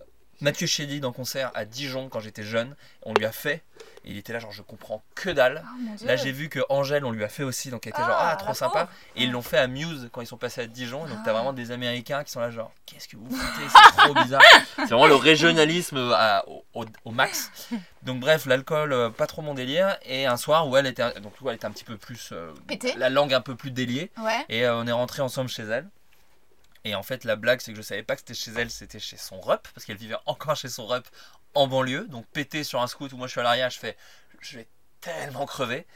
Mathieu 0.41 0.67
Chédid 0.67 1.05
en 1.05 1.13
concert 1.13 1.51
à 1.55 1.65
Dijon 1.65 2.09
quand 2.09 2.21
j'étais 2.21 2.43
jeune. 2.43 2.75
On 3.03 3.15
lui 3.15 3.25
a 3.25 3.33
fait. 3.33 3.63
Et 4.05 4.13
il 4.13 4.17
était 4.17 4.33
là, 4.33 4.39
genre, 4.39 4.53
je 4.53 4.63
comprends 4.63 5.03
que 5.15 5.29
dalle. 5.29 5.63
Oh, 5.63 6.07
là, 6.07 6.17
j'ai 6.17 6.33
vu 6.33 6.49
que 6.49 6.61
Angèle, 6.71 7.05
on 7.05 7.11
lui 7.11 7.23
a 7.23 7.29
fait 7.29 7.43
aussi. 7.43 7.69
Donc, 7.69 7.87
elle 7.87 7.91
était 7.91 8.01
genre, 8.01 8.09
ah, 8.11 8.31
ah 8.33 8.37
trop 8.37 8.55
sympa. 8.55 8.89
Et 9.15 9.25
ils 9.25 9.31
l'ont 9.31 9.43
fait 9.43 9.59
à 9.59 9.67
Muse 9.67 10.09
quand 10.13 10.23
ils 10.23 10.27
sont 10.27 10.39
passés 10.39 10.63
à 10.63 10.67
Dijon. 10.67 11.01
Donc, 11.07 11.19
t'as 11.25 11.31
ah. 11.31 11.35
vraiment 11.35 11.53
des 11.53 11.71
Américains 11.71 12.25
qui 12.25 12.33
sont 12.33 12.41
là, 12.41 12.51
genre, 12.51 12.73
qu'est-ce 12.87 13.09
que 13.09 13.17
vous 13.17 13.31
foutez 13.31 13.69
C'est 13.69 13.97
trop 13.99 14.15
bizarre. 14.15 14.43
C'est 14.77 14.87
vraiment 14.87 15.07
le 15.07 15.17
régionalisme 15.17 16.15
au, 16.75 17.11
max. 17.11 17.51
Donc, 18.03 18.21
bref, 18.21 18.47
l'alcool, 18.47 18.95
euh, 18.95 19.11
pas 19.11 19.27
trop 19.27 19.43
mon 19.43 19.53
délire. 19.53 19.99
Et 20.07 20.25
un 20.25 20.39
soir 20.39 20.67
où 20.67 20.77
elle 20.79 20.87
était, 20.87 21.21
donc, 21.21 21.35
où 21.43 21.51
elle 21.51 21.57
était 21.57 21.67
un 21.67 21.73
petit 21.73 21.85
peu 21.85 21.99
plus. 21.99 22.31
Euh, 22.33 22.53
la 22.97 23.11
langue 23.11 23.35
un 23.35 23.43
peu 23.43 23.55
plus 23.55 23.71
déliée. 23.71 24.11
Et 24.49 24.65
euh, 24.65 24.77
on 24.77 24.87
est 24.87 24.93
rentré 24.93 25.21
ensemble 25.21 25.51
chez 25.51 25.65
elle. 25.65 25.87
Et 26.85 26.95
en 26.95 27.03
fait, 27.03 27.25
la 27.25 27.37
blague, 27.37 27.61
c'est 27.61 27.73
que 27.73 27.77
je 27.77 27.83
savais 27.83 28.03
pas 28.03 28.15
que 28.15 28.21
c'était 28.21 28.35
chez 28.35 28.53
elle, 28.57 28.71
c'était 28.71 28.99
chez 28.99 29.17
son 29.17 29.41
rep, 29.41 29.69
parce 29.75 29.85
qu'elle 29.85 29.99
vivait 29.99 30.17
encore 30.27 30.57
chez 30.57 30.69
son 30.69 30.87
rep 30.87 31.07
en 31.55 31.67
banlieue. 31.67 32.07
Donc, 32.09 32.27
pété 32.29 32.65
sur 32.65 32.81
un 32.81 32.87
scout 32.87 33.13
où 33.13 33.17
moi 33.17 33.27
je 33.27 33.33
suis 33.33 33.41
à 33.41 33.45
l'arrière, 33.45 33.71
je 33.71 33.79
fais, 33.79 33.97
je 34.41 34.59
vais 34.59 34.69
tellement 35.01 35.47
crever. 35.47 35.87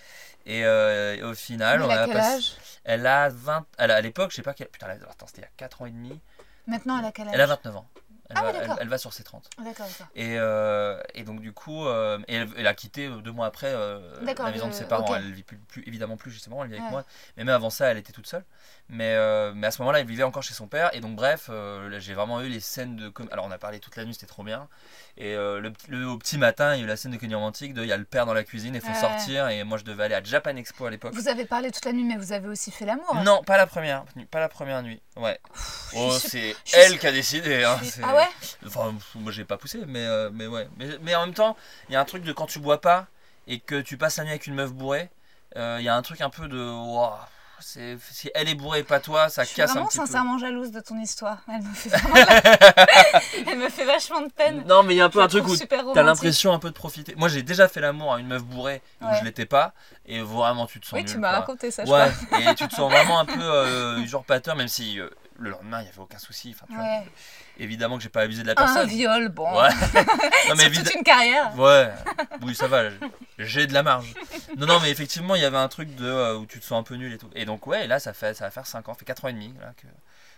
Et, 0.46 0.64
euh, 0.64 1.30
au 1.30 1.34
final, 1.34 1.82
elle 1.82 1.90
a 1.90 2.06
quel 2.06 2.16
âge? 2.16 2.52
Elle 2.84 3.06
a 3.06 3.28
20. 3.30 3.66
Elle 3.78 3.90
a, 3.90 3.96
à 3.96 4.00
l'époque, 4.00 4.30
je 4.30 4.36
sais 4.36 4.42
pas 4.42 4.52
quel. 4.52 4.68
Putain, 4.68 4.88
attends, 4.88 5.26
c'était 5.26 5.40
il 5.40 5.44
y 5.44 5.46
a 5.46 5.50
4 5.56 5.82
ans 5.82 5.86
et 5.86 5.90
demi. 5.90 6.20
Maintenant, 6.66 6.98
elle 6.98 7.06
a 7.06 7.12
quel 7.12 7.28
âge 7.28 7.34
Elle 7.34 7.40
a 7.40 7.46
29 7.46 7.76
ans. 7.76 7.88
Elle, 8.30 8.36
ah 8.38 8.52
va, 8.52 8.76
elle, 8.80 8.88
va, 8.88 8.96
sur 8.96 9.12
ses 9.12 9.22
30. 9.22 9.50
D'accord, 9.62 9.86
et, 10.14 10.38
euh, 10.38 10.98
et, 11.12 11.24
donc, 11.24 11.40
du 11.40 11.52
coup, 11.52 11.86
euh, 11.86 12.18
elle, 12.26 12.66
a 12.66 12.72
quitté 12.72 13.06
deux 13.22 13.32
mois 13.32 13.46
après 13.46 13.70
la 13.72 14.50
maison 14.50 14.68
de 14.68 14.72
ses 14.72 14.86
parents. 14.86 15.14
Elle 15.14 15.32
vit 15.32 15.42
plus, 15.42 15.58
plus, 15.58 15.82
évidemment 15.86 16.16
plus 16.16 16.30
justement, 16.30 16.64
elle 16.64 16.70
vit 16.70 16.78
avec 16.78 16.90
moi. 16.90 17.04
Mais 17.36 17.44
même 17.44 17.54
avant 17.54 17.70
ça, 17.70 17.90
elle 17.90 17.98
était 17.98 18.12
toute 18.12 18.26
seule. 18.26 18.44
Mais, 18.90 19.14
euh, 19.14 19.52
mais 19.54 19.66
à 19.66 19.70
ce 19.70 19.80
moment-là, 19.80 20.00
il 20.00 20.06
vivait 20.06 20.24
encore 20.24 20.42
chez 20.42 20.52
son 20.52 20.66
père. 20.66 20.94
Et 20.94 21.00
donc, 21.00 21.16
bref, 21.16 21.46
euh, 21.48 21.98
j'ai 22.00 22.12
vraiment 22.12 22.42
eu 22.42 22.48
les 22.48 22.60
scènes 22.60 22.96
de. 22.96 23.12
Alors, 23.30 23.46
on 23.46 23.50
a 23.50 23.58
parlé 23.58 23.80
toute 23.80 23.96
la 23.96 24.04
nuit, 24.04 24.12
c'était 24.12 24.26
trop 24.26 24.44
bien. 24.44 24.68
Et 25.16 25.34
euh, 25.34 25.58
le, 25.58 25.72
le, 25.88 26.06
au 26.06 26.18
petit 26.18 26.36
matin, 26.36 26.74
il 26.74 26.80
y 26.80 26.82
a 26.82 26.84
eu 26.84 26.88
la 26.88 26.96
scène 26.96 27.12
de 27.12 27.16
comédie 27.16 27.34
romantique 27.34 27.72
de 27.72 27.82
il 27.82 27.88
y 27.88 27.92
a 27.92 27.96
le 27.96 28.04
père 28.04 28.26
dans 28.26 28.34
la 28.34 28.44
cuisine, 28.44 28.74
il 28.74 28.80
faut 28.82 28.92
sortir. 28.94 29.48
Et 29.48 29.64
moi, 29.64 29.78
je 29.78 29.84
devais 29.84 30.04
aller 30.04 30.14
à 30.14 30.22
Japan 30.22 30.54
Expo 30.56 30.84
à 30.84 30.90
l'époque. 30.90 31.14
Vous 31.14 31.28
avez 31.28 31.46
parlé 31.46 31.70
toute 31.70 31.84
la 31.86 31.92
nuit, 31.92 32.04
mais 32.04 32.16
vous 32.16 32.32
avez 32.32 32.46
aussi 32.46 32.70
fait 32.70 32.84
l'amour 32.84 33.14
Non, 33.24 33.42
pas 33.42 33.56
la 33.56 33.66
première. 33.66 34.04
Pas 34.30 34.40
la 34.40 34.50
première 34.50 34.82
nuit. 34.82 35.00
Ouais. 35.16 35.38
oh, 35.96 36.16
c'est 36.18 36.54
elle 36.74 36.98
qui 36.98 37.06
a 37.06 37.12
décidé. 37.12 37.64
Hein, 37.64 37.80
ah 38.02 38.14
ouais? 38.14 38.28
Enfin, 38.66 38.94
moi, 39.14 39.32
j'ai 39.32 39.44
pas 39.44 39.56
poussé, 39.56 39.80
mais, 39.86 40.06
mais 40.32 40.46
ouais. 40.46 40.68
Mais, 40.76 40.88
mais, 41.00 41.14
en 41.14 41.24
même 41.24 41.34
temps, 41.34 41.56
il 41.88 41.94
y 41.94 41.96
a 41.96 42.00
un 42.00 42.04
truc 42.04 42.22
de 42.22 42.32
quand 42.32 42.46
tu 42.46 42.58
bois 42.58 42.80
pas 42.80 43.06
et 43.46 43.60
que 43.60 43.80
tu 43.80 43.96
passes 43.96 44.18
la 44.18 44.24
nuit 44.24 44.30
avec 44.30 44.46
une 44.46 44.54
meuf 44.54 44.72
bourrée, 44.72 45.08
il 45.56 45.82
y 45.82 45.88
a 45.88 45.96
un 45.96 46.02
truc 46.02 46.20
un 46.20 46.30
peu 46.30 46.48
de 46.48 46.58
si 47.64 48.30
elle 48.34 48.48
est 48.48 48.54
bourrée 48.54 48.80
et 48.80 48.84
pas 48.84 49.00
toi, 49.00 49.28
ça 49.28 49.44
casse 49.44 49.48
un 49.48 49.54
petit 49.54 49.58
peu. 49.58 49.64
Je 49.64 49.68
suis 49.68 49.78
vraiment 49.78 49.90
sincèrement 49.90 50.38
jalouse 50.38 50.70
de 50.70 50.80
ton 50.80 50.98
histoire. 51.00 51.38
Elle 51.48 51.62
me 51.62 51.74
fait 51.74 51.88
vraiment 51.88 52.14
Elle 53.46 53.58
me 53.58 53.68
fait 53.68 53.84
vachement 53.84 54.20
de 54.20 54.30
peine. 54.30 54.64
Non, 54.66 54.82
mais 54.82 54.94
il 54.94 54.98
y 54.98 55.00
a 55.00 55.06
un 55.06 55.10
peu 55.10 55.22
un 55.22 55.28
truc 55.28 55.46
où 55.46 55.56
t'as 55.56 56.02
l'impression 56.02 56.52
un 56.52 56.58
peu 56.58 56.68
de 56.68 56.74
profiter. 56.74 57.14
Moi, 57.16 57.28
j'ai 57.28 57.42
déjà 57.42 57.68
fait 57.68 57.80
l'amour 57.80 58.14
à 58.14 58.20
une 58.20 58.26
meuf 58.26 58.44
bourrée 58.44 58.82
où 59.00 59.06
je 59.18 59.24
l'étais 59.24 59.46
pas. 59.46 59.72
Et 60.06 60.20
vraiment, 60.20 60.66
tu 60.66 60.80
te 60.80 60.86
sens. 60.86 60.98
Oui, 60.98 61.04
tu 61.04 61.18
m'as 61.18 61.32
raconté 61.32 61.70
ça, 61.70 61.84
je 61.84 61.90
ouais, 61.90 62.10
et 62.40 62.54
tu 62.54 62.68
te 62.68 62.74
sens 62.74 62.92
vraiment 62.92 63.20
un 63.20 63.24
peu 63.24 63.40
euh, 63.40 63.98
usurpateur, 64.00 64.54
même 64.54 64.68
si 64.68 65.00
euh, 65.00 65.08
le 65.38 65.50
lendemain, 65.50 65.80
il 65.80 65.84
n'y 65.84 65.88
avait 65.88 65.98
aucun 65.98 66.18
souci. 66.18 66.54
Enfin, 66.54 66.66
tu 66.68 66.76
vois, 66.76 67.02
évidemment 67.58 67.96
que 67.96 68.02
j'ai 68.02 68.08
pas 68.08 68.22
abusé 68.22 68.42
de 68.42 68.46
la 68.46 68.54
personne. 68.54 68.82
Un 68.82 68.84
viol, 68.84 69.28
bon. 69.28 69.50
Ouais. 69.50 69.68
non, 70.48 70.54
mais 70.56 70.70
toute 70.70 70.94
une 70.94 71.02
carrière. 71.02 71.56
Ouais. 71.58 71.90
Oui, 72.42 72.54
ça 72.54 72.68
va. 72.68 72.84
J'ai 73.38 73.66
de 73.66 73.74
la 73.74 73.82
marge. 73.82 74.14
Non, 74.56 74.66
non, 74.66 74.80
mais 74.80 74.90
effectivement, 74.90 75.34
il 75.34 75.42
y 75.42 75.44
avait 75.44 75.56
un 75.56 75.68
truc 75.68 75.94
de 75.96 76.06
euh, 76.06 76.36
où 76.36 76.46
tu 76.46 76.60
te 76.60 76.64
sens 76.64 76.80
un 76.80 76.82
peu 76.82 76.94
nul 76.94 77.12
et 77.12 77.18
tout. 77.18 77.30
Et 77.34 77.44
donc, 77.44 77.66
ouais, 77.66 77.86
là, 77.86 77.98
ça 77.98 78.12
fait 78.12 78.34
ça 78.34 78.44
va 78.44 78.50
faire 78.50 78.66
5 78.66 78.88
ans, 78.88 78.92
ça 78.92 78.98
fait 78.98 79.04
4 79.04 79.24
ans 79.24 79.28
et 79.28 79.32
demi 79.32 79.52
là, 79.60 79.72
que, 79.76 79.86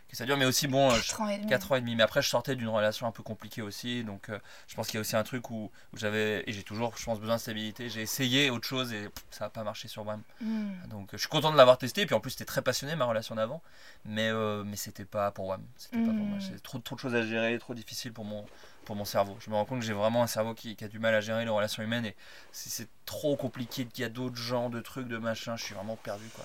que 0.08 0.16
ça 0.16 0.24
dure. 0.24 0.36
Mais 0.36 0.44
aussi, 0.44 0.66
bon, 0.66 0.90
4 0.90 1.20
ans 1.20 1.28
et 1.28 1.38
demi. 1.38 1.48
4 1.48 1.72
ans 1.72 1.76
et 1.76 1.80
demi. 1.80 1.96
Mais 1.96 2.02
après, 2.02 2.22
je 2.22 2.28
sortais 2.28 2.56
d'une 2.56 2.68
relation 2.68 3.06
un 3.06 3.12
peu 3.12 3.22
compliquée 3.22 3.62
aussi. 3.62 4.04
Donc, 4.04 4.28
euh, 4.28 4.38
je 4.66 4.74
pense 4.74 4.86
qu'il 4.86 4.94
y 4.94 4.98
a 4.98 5.00
aussi 5.00 5.16
un 5.16 5.22
truc 5.22 5.50
où, 5.50 5.70
où 5.92 5.96
j'avais, 5.96 6.44
et 6.46 6.52
j'ai 6.52 6.62
toujours, 6.62 6.96
je 6.96 7.04
pense, 7.04 7.20
besoin 7.20 7.36
de 7.36 7.40
stabilité. 7.40 7.88
J'ai 7.88 8.02
essayé 8.02 8.50
autre 8.50 8.66
chose 8.66 8.92
et 8.92 9.08
ça 9.30 9.46
n'a 9.46 9.50
pas 9.50 9.64
marché 9.64 9.88
sur 9.88 10.04
moi. 10.04 10.18
Hmm. 10.40 10.72
Donc, 10.88 11.10
je 11.12 11.18
suis 11.18 11.28
content 11.28 11.52
de 11.52 11.56
l'avoir 11.56 11.78
testé. 11.78 12.02
Et 12.02 12.06
puis, 12.06 12.14
en 12.14 12.20
plus, 12.20 12.30
c'était 12.30 12.44
très 12.44 12.62
passionné 12.62 12.96
ma 12.96 13.04
relation 13.04 13.34
d'avant. 13.34 13.62
Mais, 14.04 14.28
euh, 14.28 14.64
mais 14.64 14.76
c'était 14.76 15.04
pas 15.04 15.30
pour 15.30 15.46
WAM. 15.46 15.64
C'était 15.76 15.98
pas 15.98 16.12
pour 16.12 16.14
moi. 16.14 16.38
Hmm. 16.38 16.60
Trop, 16.62 16.78
trop 16.78 16.96
de 16.96 17.00
choses 17.00 17.14
à 17.14 17.22
gérer, 17.22 17.58
trop 17.58 17.74
difficile 17.74 18.12
pour 18.12 18.24
mon, 18.24 18.44
pour 18.84 18.96
mon 18.96 19.04
cerveau. 19.04 19.36
Je 19.40 19.50
me 19.50 19.56
rends 19.56 19.64
compte 19.64 19.80
que 19.80 19.86
j'ai 19.86 19.92
vraiment 19.92 20.22
un 20.22 20.28
cerveau 20.28 20.54
qui, 20.54 20.76
qui, 20.76 20.84
a 20.84 20.88
du 20.88 20.98
mal 20.98 21.14
à 21.14 21.20
gérer 21.20 21.44
les 21.44 21.50
relations 21.50 21.82
humaines. 21.82 22.06
Et 22.06 22.16
si 22.52 22.70
c'est 22.70 22.88
trop 23.04 23.36
compliqué, 23.36 23.84
qu'il 23.86 24.02
y 24.02 24.04
a 24.04 24.08
d'autres 24.08 24.36
gens, 24.36 24.70
de 24.70 24.80
trucs, 24.80 25.08
de 25.08 25.18
machin, 25.18 25.56
je 25.56 25.64
suis 25.64 25.74
vraiment 25.74 25.96
perdu. 25.96 26.26
Quoi. 26.34 26.44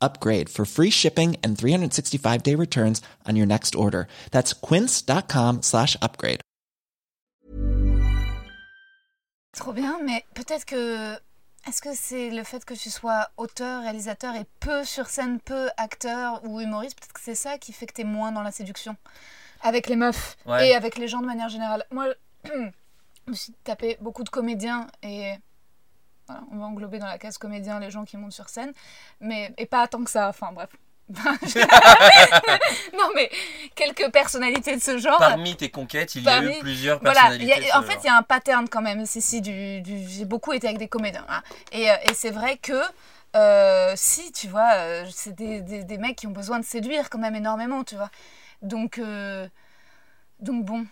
upgrade 0.00 0.48
for 0.48 0.64
free 0.64 0.90
shipping 0.90 1.36
and 1.42 1.56
365 1.56 2.42
day 2.42 2.54
returns 2.54 3.02
on 3.26 3.36
your 3.36 3.46
next 3.46 3.74
order. 3.74 4.06
That's 4.30 4.52
quince.com 4.52 5.62
slash 5.62 5.96
upgrade. 6.02 6.40
Trop 9.56 9.72
bien, 9.72 9.98
mais 10.04 10.24
peut-être 10.34 10.64
que. 10.64 11.18
Est-ce 11.68 11.80
que 11.80 11.94
c'est 11.94 12.30
le 12.30 12.44
fait 12.44 12.64
que 12.64 12.74
tu 12.74 12.90
sois 12.90 13.28
auteur, 13.36 13.82
réalisateur 13.82 14.36
et 14.36 14.44
peu 14.60 14.84
sur 14.84 15.08
scène, 15.08 15.40
peu 15.40 15.68
acteur 15.76 16.40
ou 16.44 16.60
humoriste 16.60 16.96
Peut-être 16.96 17.14
que 17.14 17.20
c'est 17.20 17.34
ça 17.34 17.58
qui 17.58 17.72
fait 17.72 17.86
que 17.86 17.94
tu 17.94 18.02
es 18.02 18.04
moins 18.04 18.30
dans 18.30 18.42
la 18.42 18.52
séduction 18.52 18.96
avec 19.62 19.88
les 19.88 19.96
meufs 19.96 20.36
et 20.60 20.74
avec 20.74 20.96
les 20.96 21.08
gens 21.08 21.20
de 21.20 21.26
manière 21.26 21.48
générale. 21.48 21.84
Moi, 21.90 22.14
je 22.44 22.50
me 23.26 23.34
suis 23.34 23.52
tapé 23.64 23.96
beaucoup 24.00 24.22
de 24.22 24.28
comédiens 24.28 24.86
et 25.02 25.32
voilà, 26.26 26.42
on 26.52 26.58
va 26.58 26.66
englober 26.66 26.98
dans 26.98 27.06
la 27.06 27.18
case 27.18 27.38
comédien 27.38 27.80
les 27.80 27.90
gens 27.90 28.04
qui 28.04 28.16
montent 28.16 28.32
sur 28.32 28.48
scène, 28.48 28.72
mais 29.20 29.52
et 29.58 29.66
pas 29.66 29.86
tant 29.88 30.02
que 30.04 30.10
ça. 30.10 30.28
Enfin 30.28 30.52
bref. 30.52 30.70
non 32.98 33.08
mais 33.14 33.30
quelques 33.76 34.10
personnalités 34.10 34.74
de 34.74 34.82
ce 34.82 34.98
genre. 34.98 35.18
Parmi 35.18 35.54
tes 35.54 35.70
conquêtes, 35.70 36.16
il 36.16 36.24
y 36.24 36.28
a 36.28 36.42
eu 36.42 36.58
plusieurs 36.58 36.98
personnalités. 36.98 37.54
Voilà, 37.60 37.78
en 37.78 37.82
fait, 37.82 37.98
il 38.02 38.06
y 38.06 38.10
a 38.10 38.16
un 38.16 38.22
pattern 38.22 38.68
quand 38.68 38.82
même. 38.82 39.06
Si, 39.06 39.22
si, 39.22 39.40
du, 39.40 39.82
j'ai 39.84 40.24
beaucoup 40.24 40.52
été 40.52 40.66
avec 40.66 40.78
des 40.78 40.88
comédiens. 40.88 41.24
Hein. 41.28 41.42
Et, 41.70 41.88
euh, 41.88 41.94
et 42.10 42.14
c'est 42.14 42.30
vrai 42.30 42.56
que 42.56 42.74
euh, 43.36 43.92
si, 43.96 44.32
tu 44.32 44.48
vois, 44.48 44.74
euh, 44.76 45.06
c'est 45.12 45.34
des, 45.34 45.60
des, 45.60 45.84
des, 45.84 45.98
mecs 45.98 46.16
qui 46.16 46.26
ont 46.26 46.32
besoin 46.32 46.58
de 46.58 46.64
séduire 46.64 47.10
quand 47.10 47.18
même 47.18 47.34
énormément, 47.34 47.84
tu 47.84 47.96
vois. 47.96 48.10
Donc, 48.62 48.98
euh, 48.98 49.46
donc 50.40 50.64
bon, 50.64 50.86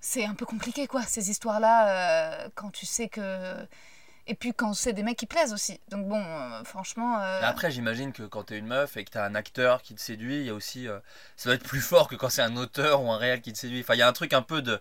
c'est 0.00 0.24
un 0.24 0.34
peu 0.34 0.46
compliqué, 0.46 0.86
quoi, 0.86 1.02
ces 1.02 1.30
histoires-là, 1.30 2.44
euh, 2.44 2.48
quand 2.54 2.70
tu 2.70 2.86
sais 2.86 3.08
que... 3.08 3.56
Et 4.30 4.34
puis 4.34 4.54
quand 4.54 4.74
c'est 4.74 4.92
des 4.92 5.02
mecs 5.02 5.18
qui 5.18 5.26
plaisent 5.26 5.52
aussi. 5.52 5.80
Donc 5.88 6.06
bon, 6.06 6.22
euh, 6.24 6.62
franchement... 6.64 7.16
Après, 7.16 7.70
j'imagine 7.70 8.12
que 8.12 8.22
quand 8.22 8.44
t'es 8.44 8.58
une 8.58 8.66
meuf 8.66 8.96
et 8.96 9.04
que 9.04 9.10
t'as 9.10 9.26
un 9.26 9.34
acteur 9.34 9.82
qui 9.82 9.94
te 9.94 10.00
séduit, 10.00 10.36
il 10.36 10.46
y 10.46 10.50
a 10.50 10.54
aussi... 10.54 10.86
ça 11.36 11.48
doit 11.48 11.54
être 11.56 11.64
plus 11.64 11.80
fort 11.80 12.08
que 12.08 12.14
quand 12.14 12.30
c'est 12.30 12.42
un 12.42 12.56
auteur 12.56 13.02
ou 13.02 13.10
un 13.10 13.18
réel 13.18 13.40
qui 13.40 13.52
te 13.52 13.58
séduit. 13.58 13.80
Enfin, 13.80 13.94
il 13.94 13.98
y 13.98 14.02
a 14.02 14.08
un 14.08 14.12
truc 14.12 14.32
un 14.32 14.42
peu 14.42 14.62
de 14.62 14.80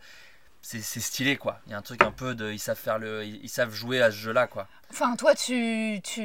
c'est 0.62 0.82
stylé 0.82 1.38
quoi. 1.38 1.60
Il 1.66 1.72
y 1.72 1.74
a 1.74 1.78
un 1.78 1.82
truc 1.82 2.04
un 2.04 2.12
peu 2.12 2.36
de 2.36 2.52
ils 2.52 2.60
savent 2.60 2.78
faire 2.78 3.00
le 3.00 3.24
ils 3.26 3.50
savent 3.50 3.74
jouer 3.74 4.02
à 4.02 4.12
ce 4.12 4.18
jeu 4.18 4.34
là 4.34 4.48
quoi. 4.48 4.68
Enfin 4.92 5.16
toi 5.16 5.36
tu 5.36 6.00
tu 6.04 6.22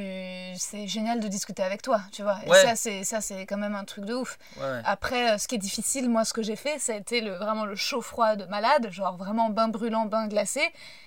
c'est 0.57 0.87
génial 0.87 1.20
de 1.20 1.29
discuter 1.29 1.62
avec 1.62 1.83
toi, 1.83 2.00
tu 2.12 2.22
vois. 2.22 2.38
Et 2.46 2.50
ça 2.50 2.77
c'est 2.77 3.05
ça 3.05 3.20
c'est 3.20 3.46
quand 3.46 3.59
même 3.59 3.74
un 3.74 3.85
truc 3.85 4.05
de 4.05 4.14
ouf. 4.14 4.38
Après 4.85 5.33
euh, 5.33 5.38
ce 5.38 5.48
qui 5.48 5.55
est 5.55 5.59
difficile 5.59 6.09
moi 6.09 6.24
ce 6.24 6.33
que 6.33 6.42
j'ai 6.42 6.57
fait, 6.57 6.79
ça 6.79 6.92
a 6.92 6.96
été 6.96 7.20
le 7.20 7.35
vraiment 7.35 7.66
le 7.66 7.77
chaud 7.77 8.00
froid 8.00 8.37
de 8.37 8.44
malade, 8.46 8.88
genre 8.90 9.16
vraiment 9.16 9.50
bain 9.50 9.68
brûlant, 9.68 10.07
bain 10.07 10.29
glacé 10.29 10.62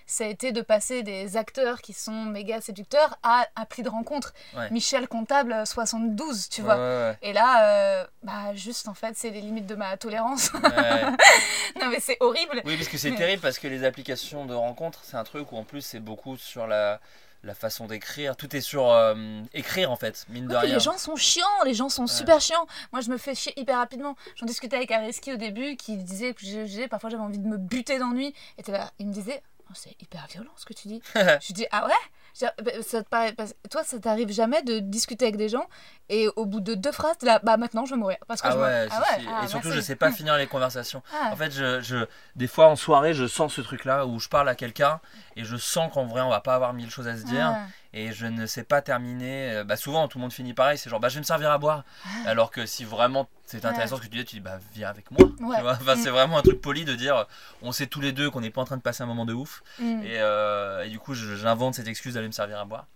ça 0.07 0.23
a 0.23 0.27
été 0.27 0.53
de 0.53 0.61
passer 0.61 1.03
des 1.03 1.35
acteurs 1.35 1.81
qui 1.81 1.91
sont 1.91 2.23
méga 2.23 2.61
séducteurs 2.61 3.19
à 3.23 3.45
appli 3.55 3.83
de 3.83 3.89
rencontre. 3.89 4.33
Michel 4.71 5.07
Comptable 5.07 5.67
72, 5.67 6.47
tu 6.49 6.61
vois. 6.61 7.13
Et 7.21 7.33
là, 7.33 8.01
euh, 8.01 8.07
bah 8.23 8.55
juste 8.55 8.87
en 8.87 8.93
fait, 8.93 9.13
c'est 9.15 9.29
les 9.29 9.41
limites 9.41 9.67
de 9.67 9.75
ma 9.75 9.97
tolérance. 9.97 10.53
non 10.53 11.89
mais 11.91 11.99
c'est 11.99 12.17
horrible. 12.21 12.61
Oui, 12.65 12.77
parce 12.77 12.87
que 12.87 12.97
c'est 12.97 13.13
terrible 13.15 13.41
parce 13.41 13.59
que 13.59 13.67
les 13.67 13.83
applications 13.83 14.45
de 14.45 14.53
rencontre, 14.53 15.01
c'est 15.03 15.17
un 15.17 15.25
truc 15.25 15.51
où 15.51 15.57
en 15.57 15.63
plus 15.63 15.81
c'est 15.81 15.99
beaucoup 15.99 16.37
sur 16.37 16.67
la 16.67 17.01
la 17.43 17.53
façon 17.53 17.85
d'écrire, 17.85 18.35
tout 18.35 18.55
est 18.55 18.61
sur 18.61 18.91
euh, 18.91 19.41
écrire 19.53 19.91
en 19.91 19.95
fait, 19.95 20.25
mine 20.29 20.47
de 20.47 20.55
rien. 20.55 20.75
Les 20.75 20.79
gens 20.79 20.97
sont 20.97 21.15
chiants, 21.15 21.45
les 21.65 21.73
gens 21.73 21.89
sont 21.89 22.07
super 22.07 22.41
chiants. 22.41 22.67
Moi, 22.91 23.01
je 23.01 23.09
me 23.09 23.17
fais 23.17 23.35
chier 23.35 23.53
hyper 23.59 23.77
rapidement. 23.77 24.15
J'en 24.35 24.45
discutais 24.45 24.75
avec 24.75 24.91
Ariski 24.91 25.33
au 25.33 25.37
début, 25.37 25.75
qui 25.75 25.97
disait 25.97 26.33
que 26.33 26.87
parfois 26.87 27.09
j'avais 27.09 27.23
envie 27.23 27.39
de 27.39 27.47
me 27.47 27.57
buter 27.57 27.99
d'ennui. 27.99 28.33
Et 28.57 28.71
là, 28.71 28.91
il 28.99 29.07
me 29.07 29.13
disait, 29.13 29.41
oh, 29.69 29.73
c'est 29.73 29.95
hyper 30.01 30.27
violent 30.27 30.51
ce 30.55 30.65
que 30.65 30.73
tu 30.73 30.87
dis. 30.87 31.01
je 31.15 31.53
dis, 31.53 31.65
ah 31.71 31.85
ouais? 31.85 31.93
Ça 32.37 33.03
te 33.03 33.09
paraît, 33.09 33.35
toi, 33.69 33.83
ça 33.83 33.99
t'arrive 33.99 34.31
jamais 34.31 34.61
de 34.61 34.79
discuter 34.79 35.25
avec 35.25 35.37
des 35.37 35.49
gens 35.49 35.67
et 36.09 36.27
au 36.35 36.45
bout 36.45 36.59
de 36.59 36.75
deux 36.75 36.91
phrases, 36.91 37.17
là, 37.23 37.39
bah 37.43 37.57
maintenant 37.57 37.85
je 37.85 37.95
vais 37.95 37.99
mourir. 37.99 38.17
Parce 38.27 38.41
que 38.41 38.47
ah, 38.47 38.57
ouais, 38.57 38.87
ah 38.91 38.99
ouais, 38.99 39.25
ah, 39.27 39.43
et 39.43 39.47
surtout, 39.47 39.71
je 39.71 39.81
sais 39.81 39.95
pas 39.95 40.11
finir 40.11 40.37
les 40.37 40.47
conversations. 40.47 41.01
En 41.31 41.35
fait, 41.35 41.51
je, 41.51 41.81
je, 41.81 42.05
des 42.35 42.47
fois 42.47 42.67
en 42.67 42.75
soirée, 42.75 43.13
je 43.13 43.27
sens 43.27 43.53
ce 43.53 43.61
truc-là 43.61 44.05
où 44.05 44.19
je 44.19 44.29
parle 44.29 44.49
à 44.49 44.55
quelqu'un 44.55 44.99
et 45.35 45.43
je 45.43 45.57
sens 45.57 45.91
qu'en 45.93 46.05
vrai, 46.05 46.21
on 46.21 46.29
va 46.29 46.41
pas 46.41 46.55
avoir 46.55 46.73
mille 46.73 46.89
choses 46.89 47.07
à 47.07 47.17
se 47.17 47.23
dire 47.23 47.55
et 47.97 48.13
je 48.13 48.27
ne 48.27 48.45
sais 48.45 48.63
pas 48.63 48.81
terminer. 48.81 49.51
Euh, 49.51 49.63
bah, 49.63 49.75
souvent, 49.75 50.07
tout 50.07 50.17
le 50.17 50.21
monde 50.23 50.33
finit 50.33 50.53
pareil 50.53 50.77
c'est 50.77 50.89
genre, 50.89 50.99
bah, 50.99 51.09
je 51.09 51.15
vais 51.15 51.21
me 51.21 51.25
servir 51.25 51.51
à 51.51 51.57
boire. 51.57 51.83
Alors 52.25 52.51
que 52.51 52.65
si 52.65 52.85
vraiment 52.85 53.27
c'est 53.45 53.65
intéressant 53.65 53.95
ce 53.95 54.01
que 54.01 54.07
tu 54.07 54.17
dis, 54.17 54.25
tu 54.25 54.35
dis, 54.35 54.41
bah, 54.41 54.59
viens 54.73 54.89
avec 54.89 55.09
moi. 55.11 55.29
Enfin, 55.41 55.95
mm. 55.95 55.99
C'est 56.03 56.09
vraiment 56.09 56.37
un 56.37 56.41
truc 56.41 56.61
poli 56.61 56.85
de 56.85 56.95
dire, 56.95 57.25
on 57.61 57.71
sait 57.71 57.87
tous 57.87 58.01
les 58.01 58.11
deux 58.11 58.29
qu'on 58.29 58.41
n'est 58.41 58.49
pas 58.49 58.61
en 58.61 58.65
train 58.65 58.77
de 58.77 58.81
passer 58.81 59.03
un 59.03 59.07
moment 59.07 59.25
de 59.25 59.33
ouf. 59.33 59.63
Mm. 59.79 60.03
Et, 60.03 60.19
euh, 60.19 60.83
et, 60.83 60.89
du 60.89 60.99
coup, 60.99 61.13
j'invente 61.13 61.75
cette 61.75 61.87
excuse 61.87 62.15
d'aller 62.15 62.27
me 62.27 62.33
servir 62.33 62.59
à 62.59 62.65
boire. 62.65 62.87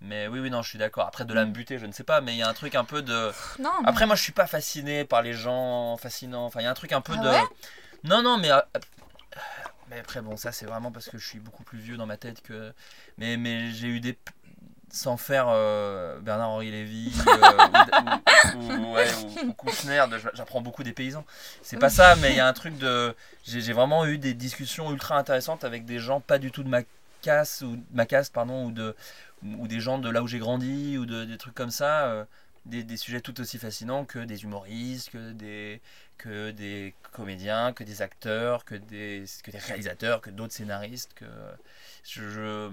Mais 0.00 0.28
oui, 0.28 0.40
oui, 0.40 0.48
non, 0.48 0.62
je 0.62 0.68
suis 0.68 0.78
d'accord. 0.78 1.06
Après, 1.06 1.24
de 1.24 1.34
la 1.34 1.44
me 1.44 1.50
mm. 1.50 1.52
buter, 1.52 1.78
je 1.78 1.86
ne 1.86 1.92
sais 1.92 2.04
pas, 2.04 2.20
mais 2.20 2.32
il 2.32 2.38
y 2.38 2.42
a 2.42 2.48
un 2.48 2.54
truc 2.54 2.74
un 2.74 2.84
peu 2.84 3.02
de. 3.02 3.30
Non, 3.58 3.70
Après, 3.84 4.06
moi, 4.06 4.16
je 4.16 4.22
suis 4.22 4.32
pas 4.32 4.46
fasciné 4.46 5.04
par 5.04 5.22
les 5.22 5.34
gens 5.34 5.96
fascinants. 5.98 6.46
Enfin, 6.46 6.60
il 6.60 6.64
y 6.64 6.66
a 6.66 6.70
un 6.70 6.74
truc 6.74 6.92
un 6.92 7.00
peu 7.00 7.14
ah 7.18 7.22
de. 7.22 8.08
non, 8.08 8.22
non, 8.22 8.38
mais. 8.38 8.50
Euh, 8.50 8.60
mais 9.90 10.00
après, 10.00 10.20
bon, 10.20 10.36
ça, 10.36 10.52
c'est 10.52 10.66
vraiment 10.66 10.92
parce 10.92 11.08
que 11.08 11.18
je 11.18 11.26
suis 11.26 11.38
beaucoup 11.38 11.62
plus 11.62 11.78
vieux 11.78 11.96
dans 11.96 12.06
ma 12.06 12.16
tête 12.16 12.42
que. 12.42 12.72
Mais, 13.16 13.36
mais 13.36 13.70
j'ai 13.72 13.88
eu 13.88 14.00
des, 14.00 14.18
sans 14.90 15.16
faire 15.16 15.46
euh, 15.48 16.18
Bernard-Henri 16.20 16.70
Lévy 16.70 17.12
euh, 17.26 18.96
ou, 19.46 19.52
Kouchner, 19.52 20.04
j'apprends 20.34 20.60
beaucoup 20.60 20.82
des 20.82 20.92
paysans. 20.92 21.24
C'est 21.62 21.78
pas 21.78 21.90
ça, 21.90 22.16
mais 22.16 22.30
il 22.30 22.36
y 22.36 22.40
a 22.40 22.46
un 22.46 22.52
truc 22.52 22.78
de. 22.78 23.14
J'ai 23.44 23.72
vraiment 23.72 24.06
eu 24.06 24.18
des 24.18 24.34
discussions 24.34 24.90
ultra 24.92 25.16
intéressantes 25.18 25.64
avec 25.64 25.84
des 25.84 25.98
gens 25.98 26.20
pas 26.20 26.38
du 26.38 26.50
tout 26.50 26.62
de 26.62 26.68
ma 26.68 26.82
casse, 27.22 27.62
ou, 27.62 27.78
ma 27.92 28.06
caste, 28.06 28.32
pardon, 28.32 28.66
ou, 28.66 28.72
de, 28.72 28.94
ou 29.42 29.68
des 29.68 29.80
gens 29.80 29.98
de 29.98 30.08
là 30.08 30.22
où 30.22 30.26
j'ai 30.26 30.38
grandi, 30.38 30.98
ou 30.98 31.06
de, 31.06 31.24
des 31.24 31.38
trucs 31.38 31.54
comme 31.54 31.70
ça. 31.70 32.06
Euh, 32.06 32.24
des, 32.66 32.82
des, 32.82 32.98
sujets 32.98 33.22
tout 33.22 33.40
aussi 33.40 33.56
fascinants 33.56 34.04
que 34.04 34.18
des 34.18 34.42
humoristes, 34.42 35.10
que 35.10 35.32
des, 35.32 35.80
que 36.18 36.50
des 36.50 36.94
comédiens, 37.12 37.72
que 37.72 37.82
des 37.82 38.02
acteurs, 38.02 38.66
que 38.66 38.74
des, 38.74 39.24
que 39.42 39.50
des 39.50 39.58
réalisateurs, 39.58 40.20
que 40.20 40.28
d'autres 40.28 40.52
scénaristes. 40.52 41.14
Que 41.14 41.24
je, 42.14 42.70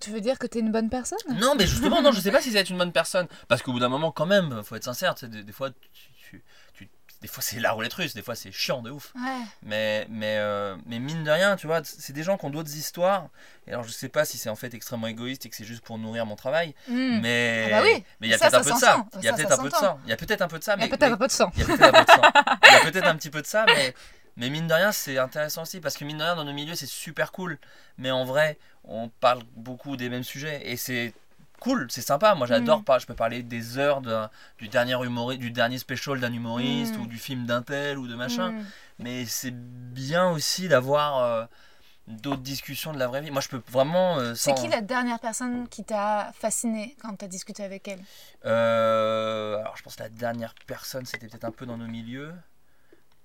Tu 0.00 0.10
veux 0.10 0.20
dire 0.20 0.38
que 0.38 0.46
tu 0.46 0.58
es 0.58 0.60
une 0.60 0.72
bonne 0.72 0.88
personne? 0.88 1.18
Non, 1.34 1.54
mais 1.56 1.66
justement, 1.66 2.02
non, 2.02 2.12
je 2.12 2.20
sais 2.20 2.30
pas 2.30 2.40
si 2.40 2.50
c'est 2.50 2.70
une 2.70 2.78
bonne 2.78 2.92
personne. 2.92 3.26
Parce 3.48 3.62
qu'au 3.62 3.72
bout 3.72 3.80
d'un 3.80 3.88
moment, 3.88 4.12
quand 4.12 4.26
même, 4.26 4.62
faut 4.64 4.76
être 4.76 4.84
sincère, 4.84 5.14
des, 5.14 5.42
des 5.42 5.52
fois, 5.52 5.70
tu, 5.70 6.42
tu, 6.74 6.90
des 7.22 7.28
fois 7.28 7.42
c'est 7.42 7.60
la 7.60 7.70
roulette 7.70 7.94
russe, 7.94 8.14
des 8.14 8.22
fois 8.22 8.34
c'est 8.34 8.50
chiant 8.50 8.82
de 8.82 8.90
ouf. 8.90 9.14
Mais, 9.62 10.06
mais, 10.10 10.36
euh, 10.38 10.76
mais 10.86 10.98
mine 10.98 11.22
de 11.22 11.30
rien, 11.30 11.54
tu 11.56 11.68
vois, 11.68 11.80
c'est 11.84 12.12
des 12.12 12.24
gens 12.24 12.36
qui 12.36 12.44
ont 12.44 12.50
d'autres 12.50 12.74
histoires. 12.74 13.28
Et 13.66 13.70
alors 13.70 13.84
je 13.84 13.92
sais 13.92 14.08
pas 14.08 14.24
si 14.24 14.38
c'est 14.38 14.50
en 14.50 14.56
fait 14.56 14.74
extrêmement 14.74 15.06
égoïste 15.06 15.46
et 15.46 15.48
que 15.48 15.54
c'est 15.54 15.64
juste 15.64 15.84
pour 15.84 15.98
nourrir 15.98 16.26
mon 16.26 16.34
travail. 16.34 16.74
Hmm. 16.88 17.20
Mais 17.20 17.70
ah 17.72 17.80
bah 17.80 17.86
oui. 17.86 18.04
mais 18.20 18.26
il 18.26 18.30
y 18.30 18.34
a 18.34 18.38
peut-être 18.38 18.54
un 18.54 18.62
peu 18.62 18.72
de 18.72 18.76
ça. 18.76 19.06
Il 19.18 19.24
y 19.24 19.28
a 19.28 19.32
peut-être 19.34 19.52
un 19.52 19.62
peu 19.62 19.68
de 19.68 19.74
ça. 19.74 19.98
Il 20.04 20.10
y 20.10 20.12
a 20.12 20.16
peut-être 20.16 20.42
un 20.42 20.48
peu 20.48 20.58
de 20.58 20.64
ça. 20.64 20.74
Il 20.76 20.82
y 20.82 20.84
a 20.84 20.88
peut-être 20.88 21.12
un 21.12 21.16
peu 21.16 21.26
de 21.26 21.32
sang. 21.32 21.52
Il 21.54 21.60
y 21.60 21.62
a 21.62 21.66
peut-être 21.66 21.84
un 21.84 21.92
peu 21.92 22.04
de 22.04 22.10
sang. 22.10 22.22
Il 22.64 22.72
y 22.72 22.74
a 22.74 22.90
peut-être 22.90 23.06
un 23.06 23.16
petit 23.16 23.30
peu 23.30 23.40
de 23.40 23.46
ça, 23.46 23.64
mais. 23.66 23.94
Mais 24.36 24.50
mine 24.50 24.66
de 24.66 24.74
rien, 24.74 24.92
c'est 24.92 25.18
intéressant 25.18 25.62
aussi 25.62 25.80
parce 25.80 25.96
que 25.96 26.04
mine 26.04 26.18
de 26.18 26.22
rien, 26.22 26.36
dans 26.36 26.44
nos 26.44 26.52
milieux, 26.52 26.74
c'est 26.74 26.86
super 26.86 27.32
cool. 27.32 27.58
Mais 27.98 28.10
en 28.10 28.24
vrai, 28.24 28.58
on 28.84 29.08
parle 29.08 29.42
beaucoup 29.56 29.96
des 29.96 30.08
mêmes 30.08 30.24
sujets 30.24 30.62
et 30.70 30.76
c'est 30.76 31.14
cool, 31.60 31.86
c'est 31.90 32.02
sympa. 32.02 32.34
Moi, 32.34 32.46
j'adore 32.46 32.80
mm. 32.80 32.84
pas. 32.84 32.98
Je 32.98 33.06
peux 33.06 33.14
parler 33.14 33.42
des 33.42 33.78
heures 33.78 34.02
du 34.58 34.68
dernier 34.68 34.94
humoriste, 35.04 35.40
du 35.40 35.50
dernier 35.50 35.78
special 35.78 36.18
d'un 36.20 36.32
humoriste 36.32 36.96
mm. 36.96 37.00
ou 37.02 37.06
du 37.06 37.18
film 37.18 37.46
d'un 37.46 37.62
tel 37.62 37.98
ou 37.98 38.08
de 38.08 38.14
machin. 38.14 38.52
Mm. 38.52 38.64
Mais 38.98 39.24
c'est 39.26 39.54
bien 39.54 40.30
aussi 40.30 40.68
d'avoir 40.68 41.22
euh, 41.22 41.44
d'autres 42.08 42.42
discussions 42.42 42.92
de 42.92 42.98
la 42.98 43.06
vraie 43.06 43.20
vie. 43.20 43.30
Moi, 43.30 43.40
je 43.40 43.48
peux 43.48 43.62
vraiment. 43.68 44.18
Euh, 44.18 44.34
c'est 44.34 44.54
qui 44.54 44.68
la 44.68 44.80
dernière 44.80 45.20
personne 45.20 45.68
qui 45.68 45.84
t'a 45.84 46.32
fasciné 46.34 46.96
quand 47.00 47.16
tu 47.16 47.24
as 47.24 47.28
discuté 47.28 47.62
avec 47.62 47.86
elle? 47.86 48.00
Euh, 48.44 49.58
Alors, 49.60 49.76
je 49.76 49.82
pense 49.82 49.96
que 49.96 50.02
la 50.02 50.08
dernière 50.08 50.54
personne, 50.66 51.06
c'était 51.06 51.28
peut-être 51.28 51.44
un 51.44 51.52
peu 51.52 51.66
dans 51.66 51.76
nos 51.76 51.86
milieux 51.86 52.32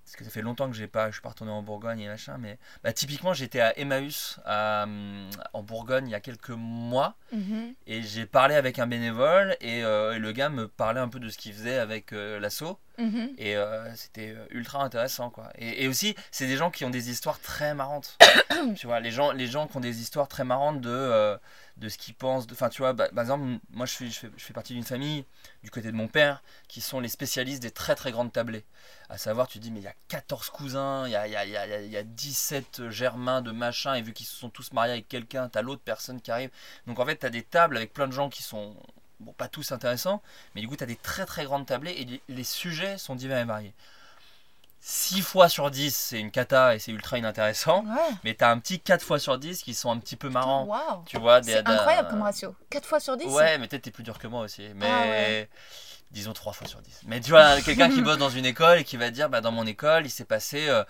parce 0.08 0.16
que 0.16 0.24
ça 0.24 0.30
fait 0.30 0.42
longtemps 0.42 0.70
que 0.70 0.76
j'ai 0.78 0.88
pas, 0.88 1.08
je 1.08 1.16
suis 1.16 1.22
pas 1.22 1.28
retourné 1.30 1.52
en 1.52 1.62
Bourgogne 1.62 2.00
et 2.00 2.08
machin, 2.08 2.38
mais 2.40 2.58
bah, 2.82 2.94
typiquement 2.94 3.34
j'étais 3.34 3.60
à 3.60 3.78
Emmaüs 3.78 4.40
en 4.46 5.64
Bourgogne 5.64 6.08
il 6.08 6.12
y 6.12 6.16
a 6.16 6.22
quelques 6.22 6.52
mois 6.52 7.18
mhm. 7.34 7.74
et 7.88 8.02
j'ai 8.04 8.26
parlé 8.26 8.56
avec 8.56 8.80
un 8.80 8.88
bénévole 8.88 9.58
euh, 9.62 10.14
et, 10.14 10.20
le 10.20 10.32
gars 10.32 10.48
me 10.48 10.70
parlait 10.70 11.02
un 11.02 11.10
peu 11.10 11.20
de 11.20 11.28
ce 11.28 11.38
qu'il 11.38 11.52
faisait 11.52 11.78
avec 11.78 12.14
euh, 12.14 12.40
l'assaut 12.40 12.80
mhm. 12.98 13.32
et 13.38 13.58
euh, 13.58 13.94
c'était 13.96 14.34
ultra 14.52 14.82
intéressant 14.82 15.30
quoi. 15.30 15.50
Et, 15.58 15.90
aussi 15.90 16.16
c'est 16.32 16.48
des 16.48 16.56
gens 16.56 16.72
qui 16.72 16.86
ont 16.86 16.90
des 16.90 17.10
histoires 17.10 17.42
très 17.42 17.76
marrantes, 17.76 18.18
tu 18.78 18.88
vois, 18.88 19.02
les 19.02 19.12
gens, 19.12 19.34
les 19.34 19.48
gens 19.48 19.68
qui 19.68 19.76
ont 19.76 19.82
des 19.82 20.00
histoires 20.00 20.30
très 20.30 20.46
marrantes 20.46 20.80
de 20.80 21.38
de 21.78 21.90
ce 21.90 21.98
qu'ils 21.98 22.16
pensent. 22.16 22.48
Enfin, 22.52 22.70
tu 22.70 22.82
vois, 22.82 22.94
bah, 22.94 23.08
par 23.10 23.24
exemple, 23.24 23.60
moi 23.72 23.86
je 23.86 23.94
fais, 23.94 24.08
je 24.10 24.20
fais, 24.20 24.32
je 24.36 24.44
fais 24.44 24.54
partie 24.54 24.74
d'une 24.74 24.84
famille, 24.84 25.26
du 25.64 25.72
côté 25.72 25.92
de 25.92 25.96
mon 25.96 26.08
père, 26.08 26.42
qui 26.68 26.82
sont 26.82 27.00
les 27.00 27.08
spécialistes 27.08 27.62
des 27.62 27.72
très 27.72 27.96
très 27.96 28.12
grandes 28.12 28.32
tablées. 28.34 28.66
À 29.10 29.18
savoir, 29.18 29.48
tu 29.48 29.60
dis, 29.60 29.72
mais 29.72 29.80
il 29.80 29.84
y 29.84 29.88
a 29.88 29.94
14 30.08 30.50
cousins, 30.50 31.08
il 31.08 31.12
y 31.12 31.16
a, 31.16 31.28
y, 31.28 31.36
a, 31.36 31.46
y, 31.46 31.56
a, 31.56 31.82
y 31.82 31.98
a 31.98 32.04
17 32.04 32.90
germains 32.90 33.42
de 33.42 33.52
machin, 33.52 33.94
et 33.96 34.02
vu 34.02 34.14
qu'ils 34.14 34.26
se 34.26 34.36
sont 34.36 34.50
tous 34.50 34.74
mariés 34.74 34.94
avec 34.94 35.08
quelqu'un, 35.08 35.50
t'as 35.50 35.62
l'autre 35.62 35.82
personne 35.84 36.22
qui 36.22 36.32
arrive. 36.32 36.50
Donc 36.88 37.00
en 37.00 37.06
fait, 37.06 37.18
t'as 37.18 37.30
des 37.30 37.44
tables 37.44 37.78
avec 37.78 37.94
plein 37.94 38.08
de 38.08 38.14
gens 38.14 38.30
qui 38.30 38.44
sont, 38.44 38.76
bon, 39.20 39.34
pas 39.34 39.48
tous 39.48 39.72
intéressants, 39.72 40.22
mais 40.56 40.62
du 40.62 40.68
coup, 40.68 40.76
t'as 40.76 40.86
des 40.86 40.96
très 40.96 41.26
très 41.26 41.46
grandes 41.46 41.66
tablées, 41.68 41.92
et 41.92 42.22
les 42.28 42.44
sujets 42.44 42.98
sont 42.98 43.16
divers 43.16 43.40
et 43.40 43.46
variés. 43.46 43.74
6 44.90 45.22
fois 45.22 45.50
sur 45.50 45.70
10, 45.70 45.94
c'est 45.94 46.18
une 46.18 46.32
cata 46.32 46.74
et 46.74 46.80
c'est 46.80 46.94
ultra 46.94 47.18
inintéressant. 47.18 47.84
Mais 48.24 48.36
t'as 48.36 48.50
un 48.50 48.58
petit 48.58 48.80
4 48.80 49.04
fois 49.04 49.20
sur 49.20 49.38
10 49.38 49.62
qui 49.62 49.74
sont 49.74 49.92
un 49.92 49.98
petit 49.98 50.16
peu 50.16 50.30
marrants. 50.30 51.04
Tu 51.06 51.20
vois, 51.20 51.44
c'est 51.44 51.68
incroyable 51.68 52.08
comme 52.08 52.22
ratio. 52.22 52.56
4 52.70 52.88
fois 52.88 53.02
sur 53.02 53.18
10 53.18 53.26
Ouais, 53.26 53.58
mais 53.58 53.68
peut-être 53.68 53.82
t'es 53.82 53.92
plus 53.92 54.04
dur 54.04 54.18
que 54.18 54.28
moi 54.28 54.44
aussi. 54.44 54.64
Mais 54.76 54.88
ah 54.90 55.56
disons 56.12 56.32
3 56.32 56.54
fois 56.54 56.68
sur 56.68 56.80
10. 56.80 57.02
Mais 57.08 57.20
tu 57.20 57.32
vois, 57.32 57.60
quelqu'un 57.60 57.90
qui 57.90 58.02
bosse 58.04 58.18
dans 58.18 58.30
une 58.30 58.46
école 58.46 58.80
et 58.80 58.84
qui 58.86 58.96
va 58.96 59.10
dire 59.10 59.30
bah, 59.30 59.42
dans 59.42 59.52
mon 59.52 59.66
école, 59.66 60.06
il 60.06 60.10
s'est 60.10 60.24
passé. 60.24 60.70
Euh, 60.70 60.86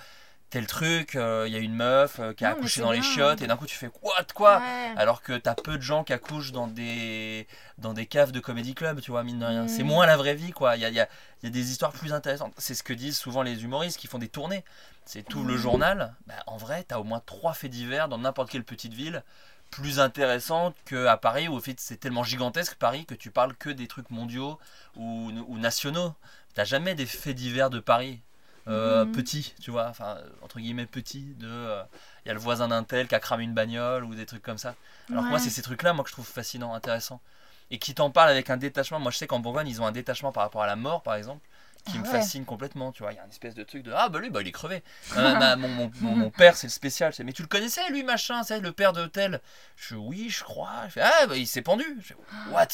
tel 0.49 0.65
truc, 0.65 1.15
euh, 1.15 1.43
il 1.47 1.53
y 1.53 1.57
a 1.57 1.59
une 1.59 1.73
meuf 1.73 2.19
euh, 2.19 2.33
qui 2.33 2.45
a 2.45 2.51
accouché 2.51 2.79
dans 2.79 2.91
les 2.91 3.01
chiottes 3.01 3.41
et 3.41 3.47
d'un 3.47 3.57
coup 3.57 3.65
tu 3.65 3.75
fais 3.75 3.89
what 4.01 4.27
quoi? 4.33 4.61
Alors 4.95 5.21
que 5.21 5.33
t'as 5.37 5.55
peu 5.55 5.77
de 5.77 5.81
gens 5.81 6.03
qui 6.03 6.13
accouchent 6.13 6.53
dans 6.53 6.67
des 6.67 7.47
dans 7.77 7.93
des 7.93 8.05
caves 8.05 8.31
de 8.31 8.39
comédie 8.39 8.73
club, 8.73 9.01
tu 9.01 9.11
vois, 9.11 9.23
mine 9.23 9.39
de 9.39 9.45
rien. 9.45 9.67
C'est 9.67 9.83
mm. 9.83 9.87
moins 9.87 10.05
la 10.05 10.15
vraie 10.15 10.35
vie 10.35 10.51
quoi. 10.51 10.77
Il 10.77 10.81
y 10.81 10.85
a, 10.85 10.89
y, 10.89 10.99
a, 10.99 11.07
y 11.43 11.47
a, 11.47 11.49
des 11.49 11.71
histoires 11.71 11.91
plus 11.91 12.13
intéressantes. 12.13 12.53
C'est 12.57 12.75
ce 12.75 12.83
que 12.83 12.93
disent 12.93 13.17
souvent 13.17 13.41
les 13.41 13.63
humoristes 13.63 13.99
qui 13.99 14.07
font 14.07 14.19
des 14.19 14.29
tournées. 14.29 14.63
C'est 15.05 15.23
tout 15.23 15.43
le 15.43 15.55
mm. 15.55 15.57
journal. 15.57 16.15
Bah, 16.27 16.35
en 16.47 16.57
vrai, 16.57 16.85
t'as 16.87 16.97
au 16.97 17.03
moins 17.03 17.21
trois 17.25 17.53
faits 17.53 17.71
divers 17.71 18.07
dans 18.07 18.17
n'importe 18.17 18.49
quelle 18.49 18.63
petite 18.63 18.93
ville 18.93 19.23
plus 19.69 19.99
intéressante 19.99 20.77
qu'à 20.85 21.17
Paris 21.17 21.49
où 21.49 21.59
fait 21.59 21.77
c'est 21.77 21.97
tellement 21.97 22.23
gigantesque 22.23 22.75
Paris 22.75 23.05
que 23.05 23.15
tu 23.15 23.31
parles 23.31 23.53
que 23.53 23.69
des 23.69 23.87
trucs 23.87 24.09
mondiaux 24.11 24.57
ou, 24.95 25.29
ou 25.47 25.57
nationaux. 25.57 26.13
T'as 26.53 26.63
jamais 26.63 26.95
des 26.95 27.05
faits 27.05 27.35
divers 27.35 27.69
de 27.69 27.79
Paris. 27.79 28.21
Euh, 28.67 29.05
mhm. 29.05 29.11
petit, 29.13 29.53
tu 29.61 29.71
vois, 29.71 29.87
enfin, 29.87 30.17
entre 30.41 30.59
guillemets 30.59 30.85
petit, 30.85 31.35
de. 31.39 31.47
Il 31.47 31.51
euh, 31.51 31.83
y 32.25 32.29
a 32.29 32.33
le 32.33 32.39
voisin 32.39 32.67
d'un 32.67 32.83
tel 32.83 33.07
qui 33.07 33.15
a 33.15 33.19
cramé 33.19 33.43
une 33.43 33.53
bagnole 33.53 34.03
ou 34.03 34.15
des 34.15 34.25
trucs 34.25 34.43
comme 34.43 34.57
ça. 34.57 34.75
Alors 35.09 35.23
que 35.23 35.29
moi, 35.29 35.39
c'est 35.39 35.49
ces 35.49 35.61
trucs-là, 35.61 35.93
moi, 35.93 36.03
que 36.03 36.09
je 36.09 36.15
trouve 36.15 36.27
fascinant, 36.27 36.73
intéressant. 36.73 37.21
Et 37.69 37.79
qui 37.79 37.93
t'en 37.93 38.09
parlent 38.11 38.29
avec 38.29 38.49
un 38.49 38.57
détachement. 38.57 38.99
Moi, 38.99 39.11
je 39.11 39.17
sais 39.17 39.27
qu'en 39.27 39.39
Bourgogne, 39.39 39.67
ils 39.67 39.81
ont 39.81 39.85
un 39.85 39.91
détachement 39.91 40.31
par 40.31 40.43
rapport 40.43 40.63
à 40.63 40.67
la 40.67 40.75
mort, 40.75 41.03
par 41.03 41.15
exemple 41.15 41.41
qui 41.87 41.97
ah 41.97 41.99
me 42.01 42.05
fascine 42.05 42.45
complètement. 42.45 42.91
Tu 42.91 43.03
vois, 43.03 43.13
il 43.13 43.15
y 43.15 43.19
a 43.19 43.23
une 43.23 43.29
espèce 43.29 43.55
de 43.55 43.63
truc 43.63 43.83
de 43.83 43.91
ah 43.95 44.09
bah 44.09 44.19
lui 44.19 44.29
bah 44.29 44.41
il 44.41 44.47
est 44.47 44.51
crevé. 44.51 44.83
Euh, 45.15 45.55
mon, 45.55 45.89
mon, 46.01 46.15
mon, 46.15 46.29
père 46.29 46.55
c'est 46.55 46.67
le 46.67 46.71
spécial. 46.71 47.13
Mais 47.23 47.33
tu 47.33 47.41
le 47.41 47.47
connaissais 47.47 47.87
lui 47.89 48.03
machin, 48.03 48.43
c'est 48.43 48.59
le 48.59 48.71
père 48.71 48.93
de 48.93 49.05
tel? 49.05 49.41
Je 49.75 49.95
oui 49.95 50.29
je 50.29 50.43
crois. 50.43 50.87
ah 51.01 51.27
bah 51.27 51.37
il 51.37 51.47
s'est 51.47 51.61
pendu. 51.61 51.85
Je 52.01 52.13
what? 52.51 52.67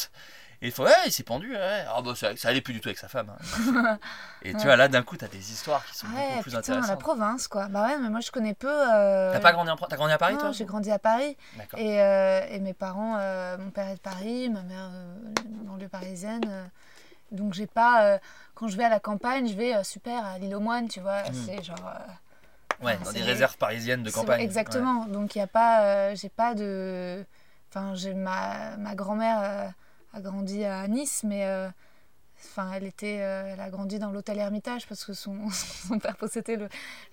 Et 0.64 0.68
il 0.68 0.72
faut, 0.72 0.86
ouais, 0.86 0.92
il 1.06 1.12
s'est 1.12 1.24
pendu, 1.24 1.52
ouais. 1.52 1.84
Ah 1.94 2.02
bah 2.02 2.14
ça, 2.16 2.38
ça, 2.38 2.48
allait 2.48 2.62
plus 2.62 2.74
du 2.74 2.80
tout 2.80 2.88
avec 2.88 2.98
sa 2.98 3.10
femme. 3.10 3.30
Hein. 3.30 4.00
et 4.44 4.54
tu 4.54 4.64
vois, 4.64 4.78
là 4.78 4.88
d'un 4.88 5.04
coup, 5.04 5.18
t'as 5.18 5.28
des 5.28 5.52
histoires 5.52 5.86
qui 5.86 5.94
sont 5.94 6.08
beaucoup 6.08 6.22
plus 6.42 6.52
putain, 6.52 6.60
intéressantes. 6.60 6.90
la 6.90 6.96
province, 6.96 7.50
quoi. 7.50 7.68
Bah 7.68 7.86
ouais, 7.86 7.98
mais 7.98 8.10
moi 8.10 8.22
je 8.22 8.32
connais 8.32 8.54
peu. 8.54 8.70
Euh... 8.70 9.34
T'as 9.34 9.42
pas 9.42 9.52
grandi, 9.52 9.72
en... 9.72 9.76
Grandi 9.76 10.14
à 10.14 10.18
Paris, 10.18 10.38
toi 10.38 10.54
j'ai 10.54 10.64
grandi 10.64 10.90
à 10.90 11.00
Paris. 11.00 11.36
Et, 11.76 12.02
euh, 12.02 12.46
et 12.50 12.62
mes 12.62 12.74
parents, 12.74 13.18
euh, 13.20 13.58
mon 13.58 13.72
père 13.72 13.90
est 13.90 13.96
de 13.96 14.00
Paris, 14.00 14.50
ma 14.50 14.62
mère 14.62 14.90
dans 15.44 15.74
banlieue 15.74 15.90
parisienne. 15.90 16.70
donc 17.32 17.54
j'ai 17.54 17.68
pas. 17.68 18.20
quand 18.56 18.70
je 18.70 18.78
vais 18.78 18.86
à 18.86 18.90
la 18.90 19.02
campagne, 19.02 19.50
je 19.50 19.56
vais 19.56 19.84
super 19.84 20.26
à 20.26 20.38
l'île 20.40 20.56
aux 20.56 20.62
moines, 20.62 20.88
tu 20.88 21.02
vois. 21.02 21.24
Hmm. 21.24 21.46
C'est 21.46 21.62
genre. 21.62 21.94
ouais, 22.82 22.98
dans 23.04 23.12
des 23.12 23.22
réserves 23.22 23.58
parisiennes 23.58 24.04
de 24.04 24.12
campagne. 24.12 24.40
Exactement. 24.40 25.08
Donc 25.08 25.36
il 25.36 25.40
y 25.40 25.42
a 25.42 25.48
pas. 25.48 26.16
j'ai 26.16 26.30
pas 26.30 26.54
de. 26.54 27.26
Enfin, 27.70 27.96
j'ai 27.96 28.14
ma, 28.14 28.78
ma 28.78 28.96
grand-mère 28.96 29.74
a 30.14 30.22
grandi 30.22 30.64
à 30.64 30.88
Nice, 30.88 31.24
mais 31.24 31.46
euh, 31.46 31.70
Enfin, 32.46 32.74
elle 32.74 32.84
était, 32.84 33.16
elle 33.16 33.62
a 33.62 33.70
grandi 33.70 34.00
dans 34.00 34.12
l'hôtel 34.12 34.38
Hermitage 34.38 34.86
parce 34.86 35.06
que 35.06 35.14
son, 35.14 35.50
son 35.88 35.98
père 35.98 36.18
possédait 36.18 36.60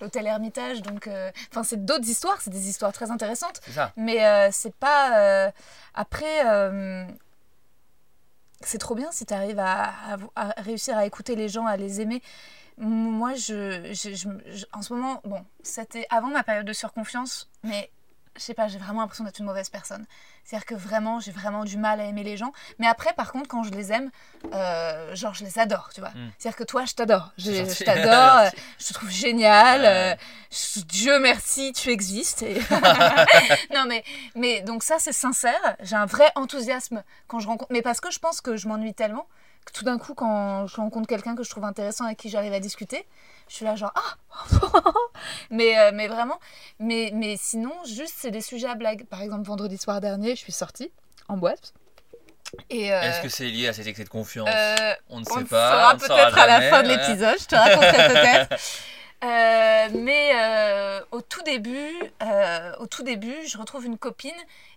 l'hôtel 0.00 0.26
Hermitage. 0.26 0.82
Donc, 0.82 1.08
enfin, 1.50 1.62
c'est 1.62 1.84
d'autres 1.84 2.08
histoires, 2.08 2.40
c'est 2.40 2.50
des 2.50 2.68
histoires 2.68 2.92
très 2.92 3.12
intéressantes. 3.12 3.60
Ça. 3.70 3.92
Mais 3.96 4.50
c'est 4.50 4.74
pas. 4.74 5.52
après, 5.94 6.42
c'est 8.60 8.78
trop 8.78 8.94
bien 8.94 9.10
si 9.12 9.26
tu 9.26 9.34
arrives 9.34 9.58
à, 9.58 10.16
réussir 10.58 10.96
à 10.96 11.06
écouter 11.06 11.34
les 11.36 11.48
gens, 11.48 11.66
à 11.66 11.76
les 11.76 12.00
aimer. 12.00 12.22
Moi, 12.76 13.34
je, 13.34 14.66
en 14.72 14.82
ce 14.82 14.94
moment, 14.94 15.20
bon, 15.24 15.44
c'était 15.62 16.06
avant 16.10 16.28
ma 16.28 16.42
période 16.42 16.66
de 16.66 16.72
surconfiance, 16.72 17.50
mais 17.62 17.90
je 18.37 18.43
sais 18.43 18.55
pas, 18.55 18.69
j'ai 18.69 18.79
vraiment 18.79 19.01
l'impression 19.01 19.25
d'être 19.25 19.38
une 19.38 19.47
mauvaise 19.47 19.69
personne. 19.69 20.07
C'est-à-dire 20.45 20.66
que 20.66 20.75
vraiment, 20.75 21.21
j'ai 21.21 21.33
vraiment 21.33 21.64
du 21.64 21.77
mal 21.77 22.01
à 22.01 22.05
aimer 22.05 22.23
les 22.23 22.37
gens. 22.37 22.53
Mais 22.79 22.87
après, 22.87 23.12
par 23.12 23.33
contre, 23.33 23.49
quand 23.49 23.62
je 23.64 23.71
les 23.71 23.93
aime, 23.93 24.11
euh, 24.53 25.14
genre, 25.14 25.35
je 25.35 25.45
les 25.45 25.59
adore, 25.59 25.90
tu 25.95 26.01
vois. 26.01 26.11
Hmm. 26.11 26.31
C'est-à-dire 26.38 26.57
que 26.57 26.64
toi, 26.64 26.85
je 26.85 26.95
t'adore. 26.95 27.33
Je, 27.38 27.85
t'adore, 27.85 28.38
euh, 28.47 28.51
je 28.79 28.88
te 28.88 28.93
trouve 28.95 29.11
génial. 29.11 29.85
Euh, 29.85 30.14
Dieu 30.87 31.19
merci, 31.21 31.73
tu 31.73 31.90
existes. 31.90 32.45
non, 33.75 33.85
mais, 33.88 34.05
mais 34.35 34.62
donc 34.62 34.83
ça, 34.83 34.97
c'est 34.99 35.12
sincère. 35.12 35.77
J'ai 35.83 35.97
un 35.97 36.07
vrai 36.07 36.31
enthousiasme 36.35 37.03
quand 37.27 37.40
je 37.40 37.49
rencontre. 37.49 37.73
Mais 37.73 37.83
parce 37.83 38.01
que 38.01 38.11
je 38.11 38.19
pense 38.19 38.40
que 38.40 38.57
je 38.57 38.69
m'ennuie 38.69 38.95
tellement 38.95 39.27
tout 39.72 39.85
d'un 39.85 39.98
coup, 39.98 40.14
quand 40.14 40.66
je 40.66 40.76
rencontre 40.76 41.06
quelqu'un 41.06 41.35
que 41.35 41.42
je 41.42 41.50
trouve 41.50 41.64
intéressant 41.64 42.04
avec 42.04 42.18
qui 42.18 42.28
j'arrive 42.28 42.52
à 42.52 42.61
discuter, 42.61 43.06
je 43.48 43.54
suis 43.54 43.64
là 43.64 43.76
genre 43.76 43.92
ah! 43.94 44.16
Mais 45.50 45.78
euh, 45.78 45.90
mais 45.92 46.09
vraiment 46.09 46.38
mais 46.78 47.11
mais 47.12 47.37
sinon 47.38 47.72
juste 47.85 48.14
c'est 48.16 48.30
des 48.30 48.40
sujets 48.40 48.68
à 48.68 48.74
blague. 48.74 49.04
Par 49.06 49.22
exemple 49.22 49.46
vendredi 49.46 49.76
soir 49.76 50.00
dernier 50.00 50.30
je 50.30 50.40
suis 50.40 50.52
sortie 50.52 50.90
en 51.28 51.37
boîte 51.37 51.74
et 52.68 52.92
euh, 52.92 53.00
est-ce 53.02 53.20
que 53.22 53.28
c'est 53.28 53.46
lié 53.46 53.68
à 53.68 53.72
cet 53.72 53.87
excès 53.87 54.04
de 54.04 54.09
confiance? 54.09 54.48
euh, 54.52 54.94
on 55.09 55.20
ne 55.20 55.24
sait 55.24 55.44
pas 55.44 55.94
on 55.94 55.98
peut-être 55.98 56.38
à 56.38 56.46
la 56.46 56.70
fin 56.70 56.83
de 56.83 56.88
l'épisode 56.88 57.37
je 57.40 57.46
te 57.46 57.54
raconterai 57.54 58.09
peut-être 58.09 58.56
mais 59.22 60.33
au 61.11 61.20
tout 61.20 61.42
début, 61.42 61.92
au 62.78 62.87
tout 62.87 63.02
début, 63.02 63.37
je 63.46 63.59
retrouve 63.59 63.85
une 63.87 63.98
copine 63.98 64.30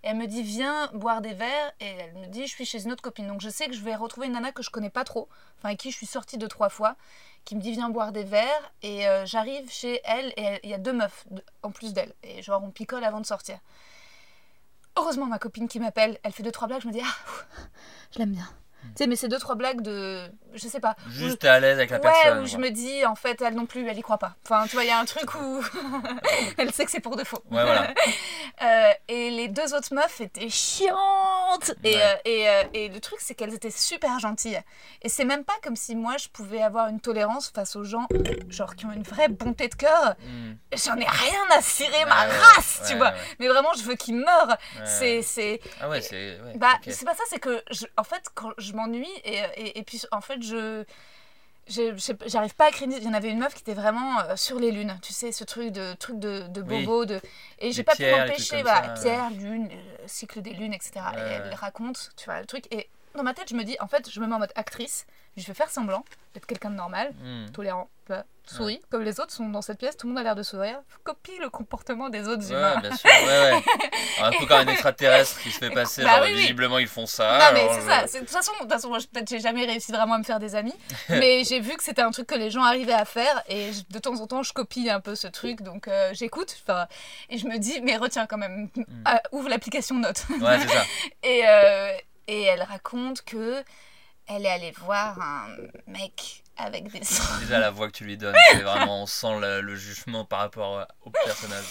et 0.04 0.08
elle 0.08 0.18
me 0.18 0.28
dit 0.28 0.44
viens 0.44 0.90
boire 0.94 1.22
des 1.22 1.34
verres 1.34 1.72
et 1.80 1.86
elle 1.86 2.14
me 2.16 2.28
dit 2.28 2.48
je 2.48 2.52
suis 2.52 2.66
chez 2.66 2.84
une 2.84 2.92
autre 2.92 3.02
copine 3.02 3.28
donc 3.28 3.42
je 3.42 3.50
sais 3.50 3.68
que 3.68 3.74
je 3.74 3.82
vais 3.82 3.96
retrouver 3.96 4.28
une 4.28 4.34
nana 4.34 4.52
que 4.52 4.64
je 4.64 4.70
connais 4.70 4.90
pas 4.90 5.04
trop, 5.04 5.30
enfin 5.58 5.70
avec 5.70 5.80
qui 5.80 5.92
je 5.92 5.98
suis 5.98 6.06
sortie 6.06 6.38
deux 6.38 6.48
trois 6.48 6.70
fois 6.70 6.96
qui 7.46 7.56
me 7.56 7.62
dit 7.62 7.72
viens 7.72 7.90
boire 7.90 8.12
des 8.12 8.24
verres 8.24 8.72
et 8.82 9.08
euh, 9.08 9.26
j'arrive 9.26 9.70
chez 9.70 10.02
elle 10.04 10.34
et 10.38 10.60
il 10.64 10.70
y 10.70 10.74
a 10.74 10.78
deux 10.78 10.94
meufs 10.94 11.26
en 11.62 11.72
plus 11.72 11.94
d'elle 11.94 12.14
et 12.24 12.42
genre 12.42 12.64
on 12.64 12.72
picole 12.72 13.04
avant 13.04 13.22
de 13.22 13.26
sortir. 13.26 13.60
Heureusement 14.98 15.26
ma 15.26 15.40
copine 15.40 15.68
qui 15.68 15.80
m'appelle, 15.80 16.20
elle 16.24 16.32
fait 16.32 16.44
deux 16.44 16.52
trois 16.52 16.68
blagues, 16.68 16.82
je 16.82 16.88
me 16.88 16.94
dis 16.94 17.02
ah 17.04 17.34
je 18.12 18.20
l'aime 18.20 18.32
bien. 18.32 18.50
Tu 18.84 18.90
sais, 18.98 19.08
mais 19.08 19.16
c'est 19.16 19.30
deux, 19.30 19.40
trois 19.40 19.56
blagues 19.56 19.82
de. 19.82 20.30
Je 20.54 20.68
sais 20.68 20.80
pas. 20.80 20.96
Juste 21.10 21.46
à 21.46 21.60
l'aise 21.60 21.78
avec 21.78 21.90
la 21.90 21.98
ouais, 21.98 22.04
personne. 22.04 22.44
où 22.44 22.46
je 22.46 22.58
me 22.58 22.70
dis, 22.70 23.06
en 23.06 23.16
fait, 23.16 23.42
elle 23.42 23.56
non 23.56 23.66
plus, 23.66 23.88
elle 23.88 23.98
y 23.98 24.02
croit 24.02 24.18
pas. 24.18 24.36
Enfin, 24.46 24.66
tu 24.68 24.76
vois, 24.76 24.84
il 24.84 24.88
y 24.88 24.92
a 24.92 25.00
un 25.00 25.06
truc 25.06 25.34
où. 25.36 25.64
elle 26.58 26.72
sait 26.72 26.86
que 26.86 26.92
c'est 26.92 27.00
pour 27.00 27.16
de 27.16 27.24
faux. 27.24 27.44
Ouais, 27.52 27.64
voilà. 27.64 27.94
Euh, 28.62 28.92
et 29.08 29.32
les 29.32 29.48
deux 29.48 29.74
autres 29.74 29.94
meufs 29.94 30.22
étaient 30.22 30.48
chiantes. 30.48 31.74
Et, 31.84 31.98
euh, 31.98 32.16
et, 32.24 32.48
euh, 32.48 32.64
et, 32.74 32.88
le 32.88 33.00
truc, 33.00 33.18
c'est 33.20 33.34
qu'elles 33.34 33.54
étaient 33.54 33.72
super 33.72 34.20
gentilles. 34.20 34.62
Et 35.02 35.10
c'est 35.10 35.26
même 35.26 35.44
pas 35.44 35.56
comme 35.64 35.76
si 35.76 35.96
moi, 35.96 36.16
je 36.18 36.30
pouvais 36.30 36.62
avoir 36.62 36.88
une 36.88 37.02
tolérance 37.02 37.50
face 37.50 37.76
aux 37.76 37.84
gens, 37.84 38.08
genre, 38.50 38.76
qui 38.76 38.86
ont 38.86 38.92
une 38.92 39.04
vraie 39.04 39.28
bonté 39.28 39.68
de 39.68 39.76
cœur. 39.76 40.16
Hmm. 40.20 40.54
J'en 40.78 40.96
ai 40.98 41.06
rien 41.06 41.44
à 41.58 41.62
cirer 41.62 42.06
ma 42.06 42.26
race, 42.26 42.84
tu 42.88 42.96
vois. 42.96 43.14
Mais 43.40 43.48
vraiment, 43.48 43.74
je 43.76 43.84
veux 43.84 43.96
qu'ils 43.96 44.16
meurent. 44.16 44.58
C'est. 44.86 45.60
Ah 45.82 45.90
ouais, 45.90 46.02
c'est. 46.02 46.40
bah, 46.56 46.80
c'est 46.88 47.06
pas 47.06 47.16
ça, 47.16 47.24
c'est 47.30 47.40
que, 47.40 47.62
je, 47.72 47.86
en 47.98 48.04
fait, 48.04 48.24
quand 48.36 48.52
je 48.58 48.74
m'ennuie 48.74 49.10
et, 49.26 49.42
et, 49.58 49.80
et, 49.80 49.84
puis 49.84 50.02
en 50.12 50.22
fait 50.22 50.42
je 50.44 50.84
j'arrive 51.68 52.56
pas 52.56 52.68
à 52.68 52.72
créer 52.72 52.90
il 52.92 53.04
y 53.04 53.08
en 53.08 53.14
avait 53.14 53.30
une 53.30 53.40
meuf 53.40 53.54
qui 53.54 53.62
était 53.62 53.74
vraiment 53.74 54.20
euh, 54.20 54.36
sur 54.36 54.60
les 54.60 54.72
lunes 54.72 54.98
tu 55.02 55.14
sais 55.14 55.32
ce 55.32 55.44
truc 55.46 55.72
de 55.72 55.94
truc 55.94 56.20
de, 56.20 56.46
de 56.50 56.62
bobo 56.62 57.06
de 57.06 57.22
et 57.60 57.72
j'ai 57.72 57.84
pas 57.84 57.96
pu 57.96 58.06
m'empêcher 58.06 58.62
voilà 58.62 58.90
pierre 58.90 59.30
lune 59.30 59.70
euh, 59.72 60.04
cycle 60.06 60.42
des 60.42 60.54
lunes 60.54 60.74
etc 60.74 60.92
et 61.16 61.20
elle 61.20 61.54
raconte 61.54 62.12
tu 62.18 62.26
vois 62.26 62.42
le 62.42 62.46
truc 62.46 62.66
et 62.74 62.90
dans 63.16 63.24
ma 63.24 63.34
tête 63.34 63.50
je 63.50 63.56
me 63.56 63.64
dis 63.64 63.78
en 63.80 63.88
fait 63.88 64.10
je 64.10 64.20
me 64.20 64.28
mets 64.28 64.36
en 64.36 64.40
mode 64.40 64.54
actrice 64.56 65.06
je 65.38 65.48
vais 65.48 65.54
faire 65.54 65.70
semblant 65.70 66.04
d'être 66.34 66.46
quelqu'un 66.46 66.72
de 66.72 66.76
normal, 66.76 67.14
hmm. 67.24 67.52
tolérant, 67.52 67.90
bah, 68.10 68.24
souris, 68.46 68.82
comme 68.90 69.04
les 69.04 69.20
autres 69.20 69.32
sont 69.32 69.50
dans 69.50 69.62
cette 69.62 69.78
pièce, 69.78 69.96
tout 69.96 70.08
le 70.08 70.14
monde 70.14 70.20
a 70.20 70.24
l'air 70.24 70.36
de 70.36 70.44
sourire, 70.44 70.80
copie 71.04 71.38
le 71.40 71.50
comportement 71.50 72.10
des 72.10 72.28
autres 72.28 72.52
humains. 72.52 72.80
bien 72.82 72.96
sûr, 72.96 73.10
ouais, 73.10 73.54
ouais. 73.54 73.64
un 74.22 74.32
peu 74.32 74.46
comme 74.46 74.68
un 74.68 74.72
extraterrestre 74.72 75.40
qui 75.42 75.52
se 75.52 75.60
fait 75.60 75.70
passer, 75.70 76.04
bah, 76.04 76.26
visiblement 76.28 76.80
ils 76.80 76.88
font 76.88 77.06
ça. 77.06 77.40
Non, 77.40 77.46
mais 77.54 77.68
c'est 77.74 77.82
ça, 77.82 78.20
de 78.20 78.26
toute 78.26 78.30
façon, 78.30 78.52
façon 78.68 78.90
moi 78.90 78.98
peut-être 79.12 79.30
j'ai 79.30 79.40
jamais 79.40 79.66
réussi 79.66 79.92
vraiment 79.92 80.16
à 80.16 80.18
me 80.18 80.24
faire 80.24 80.40
des 80.40 80.56
amis, 80.56 80.76
mais 81.10 81.44
j'ai 81.44 81.60
vu 81.60 81.76
que 81.78 81.84
c'était 81.84 82.02
un 82.02 82.12
truc 82.12 82.28
que 82.28 82.36
les 82.36 82.50
gens 82.50 82.64
arrivaient 82.64 82.94
à 82.94 83.06
faire, 83.06 83.44
et 83.48 83.72
de 83.90 84.00
temps 84.00 84.20
en 84.20 84.28
temps 84.28 84.44
je 84.44 84.54
copie 84.54 84.90
un 84.90 85.00
peu 85.00 85.16
ce 85.16 85.28
truc, 85.28 85.62
donc 85.62 85.88
euh, 85.88 86.12
j'écoute, 86.14 86.64
et 87.30 87.38
je 87.38 87.48
me 87.48 87.58
dis, 87.58 87.80
mais 87.82 87.98
retiens 87.98 88.26
quand 88.26 88.38
même, 88.38 88.70
hmm. 88.76 88.84
euh, 89.08 89.18
ouvre 89.32 89.50
l'application 89.50 89.96
Note. 89.96 90.26
Ouais, 90.42 90.60
c'est 90.60 90.68
ça. 90.68 90.84
et, 91.24 91.42
euh, 91.48 91.94
et 92.28 92.44
elle 92.44 92.64
raconte 92.64 93.22
que 93.24 93.64
elle 94.28 94.46
est 94.46 94.50
allée 94.50 94.72
voir 94.72 95.20
un 95.22 95.48
mec 95.88 96.44
avec 96.58 96.92
des 96.92 97.00
Déjà 97.00 97.60
la 97.60 97.72
voix 97.72 97.88
que 97.88 97.98
tu 97.98 98.06
lui 98.06 98.18
donnes, 98.18 98.36
c'est 98.52 98.62
vraiment 98.62 99.04
on 99.04 99.06
sent 99.06 99.40
le, 99.40 99.76
jugement 99.76 100.24
par 100.24 100.40
rapport 100.40 100.88
au 101.04 101.10
personnage. 101.10 101.66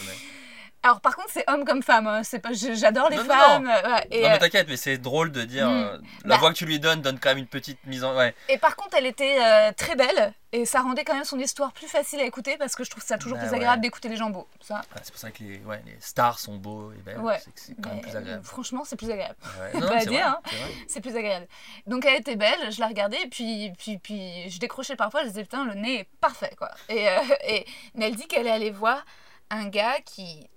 Alors 0.85 1.01
par 1.01 1.15
contre, 1.15 1.29
c'est 1.31 1.49
homme 1.49 1.65
comme 1.65 1.83
femme. 1.83 2.09
Hein. 2.09 2.25
C'est 2.25 2.41
pas, 2.41 2.53
j'adore 2.53 3.09
les 3.09 3.19
femmes. 3.19 3.65
Non, 3.65 3.71
non 3.71 4.01
mais 4.11 4.25
euh, 4.25 4.39
t'inquiète, 4.39 4.67
mais 4.69 4.77
c'est 4.77 4.99
drôle 4.99 5.31
de 5.31 5.43
dire. 5.43 5.69
Hmm. 5.69 5.73
Euh, 5.73 5.99
la 6.25 6.35
bah 6.35 6.37
voix 6.39 6.51
que 6.51 6.57
tu 6.57 6.67
lui 6.67 6.81
donnes 6.81 7.03
donne 7.03 7.21
quand 7.21 7.29
même 7.31 7.39
une 7.39 7.47
petite 7.47 7.79
mise 7.87 8.03
en. 8.03 8.17
Ouais. 8.17 8.35
Et 8.49 8.59
par 8.59 8.75
contre, 8.75 8.97
elle 8.97 9.07
était 9.07 9.39
euh, 9.41 9.71
très 9.77 9.95
belle 9.95 10.35
et 10.51 10.67
ça 10.67 10.81
rendait 10.81 11.05
quand 11.05 11.15
même 11.15 11.25
son 11.25 11.39
histoire 11.39 11.73
plus 11.73 11.87
facile 11.87 12.19
à 12.21 12.25
écouter 12.25 12.57
parce 12.59 12.75
que 12.75 12.83
je 12.83 12.91
trouve 12.91 13.03
ça 13.03 13.17
toujours 13.17 13.39
bah 13.39 13.45
plus 13.47 13.55
agréable 13.55 13.81
d'écouter 13.81 14.09
les 14.09 14.17
gens 14.17 14.31
beaux. 14.31 14.49
Ça. 14.61 14.83
c'est 15.03 15.13
pour 15.13 15.21
ça 15.21 15.31
que 15.31 15.45
les, 15.45 15.59
ouais, 15.61 15.83
les, 15.87 15.97
stars 16.01 16.41
sont 16.41 16.57
beaux 16.57 16.93
et 16.93 17.03
belles. 17.03 17.21
C'est 17.55 17.81
quand 17.81 17.91
même 17.91 18.01
plus 18.01 18.17
agréable. 18.17 18.45
Franchement, 18.45 18.83
c'est 18.85 18.97
plus 18.97 19.11
agréable. 19.11 19.37
Pas 19.73 20.05
dire. 20.07 20.27
Hein. 20.27 20.41
C'est 20.89 21.01
plus 21.01 21.17
agréable. 21.17 21.47
Donc 21.87 22.05
elle 22.05 22.19
était 22.19 22.37
belle, 22.37 22.73
je 22.73 22.81
la 22.81 22.89
regardais 22.89 23.23
et 23.23 23.29
puis, 23.29 23.73
puis, 23.79 23.99
puis 23.99 24.51
je 24.51 24.59
décrochais 24.59 24.97
parfois. 24.97 25.23
Je 25.23 25.29
disais 25.29 25.43
putain, 25.43 25.65
le 25.65 25.75
nez 25.75 26.01
est 26.01 26.09
parfait 26.21 26.55
quoi. 26.59 26.73
Et, 26.89 27.07
et 27.47 27.67
mais 27.95 28.09
elle 28.09 28.17
dit 28.17 28.27
qu'elle 28.27 28.49
est 28.49 28.51
allée 28.51 28.73
voir 28.73 29.05
un 29.51 29.69
gars 29.69 30.01
qui 30.05 30.49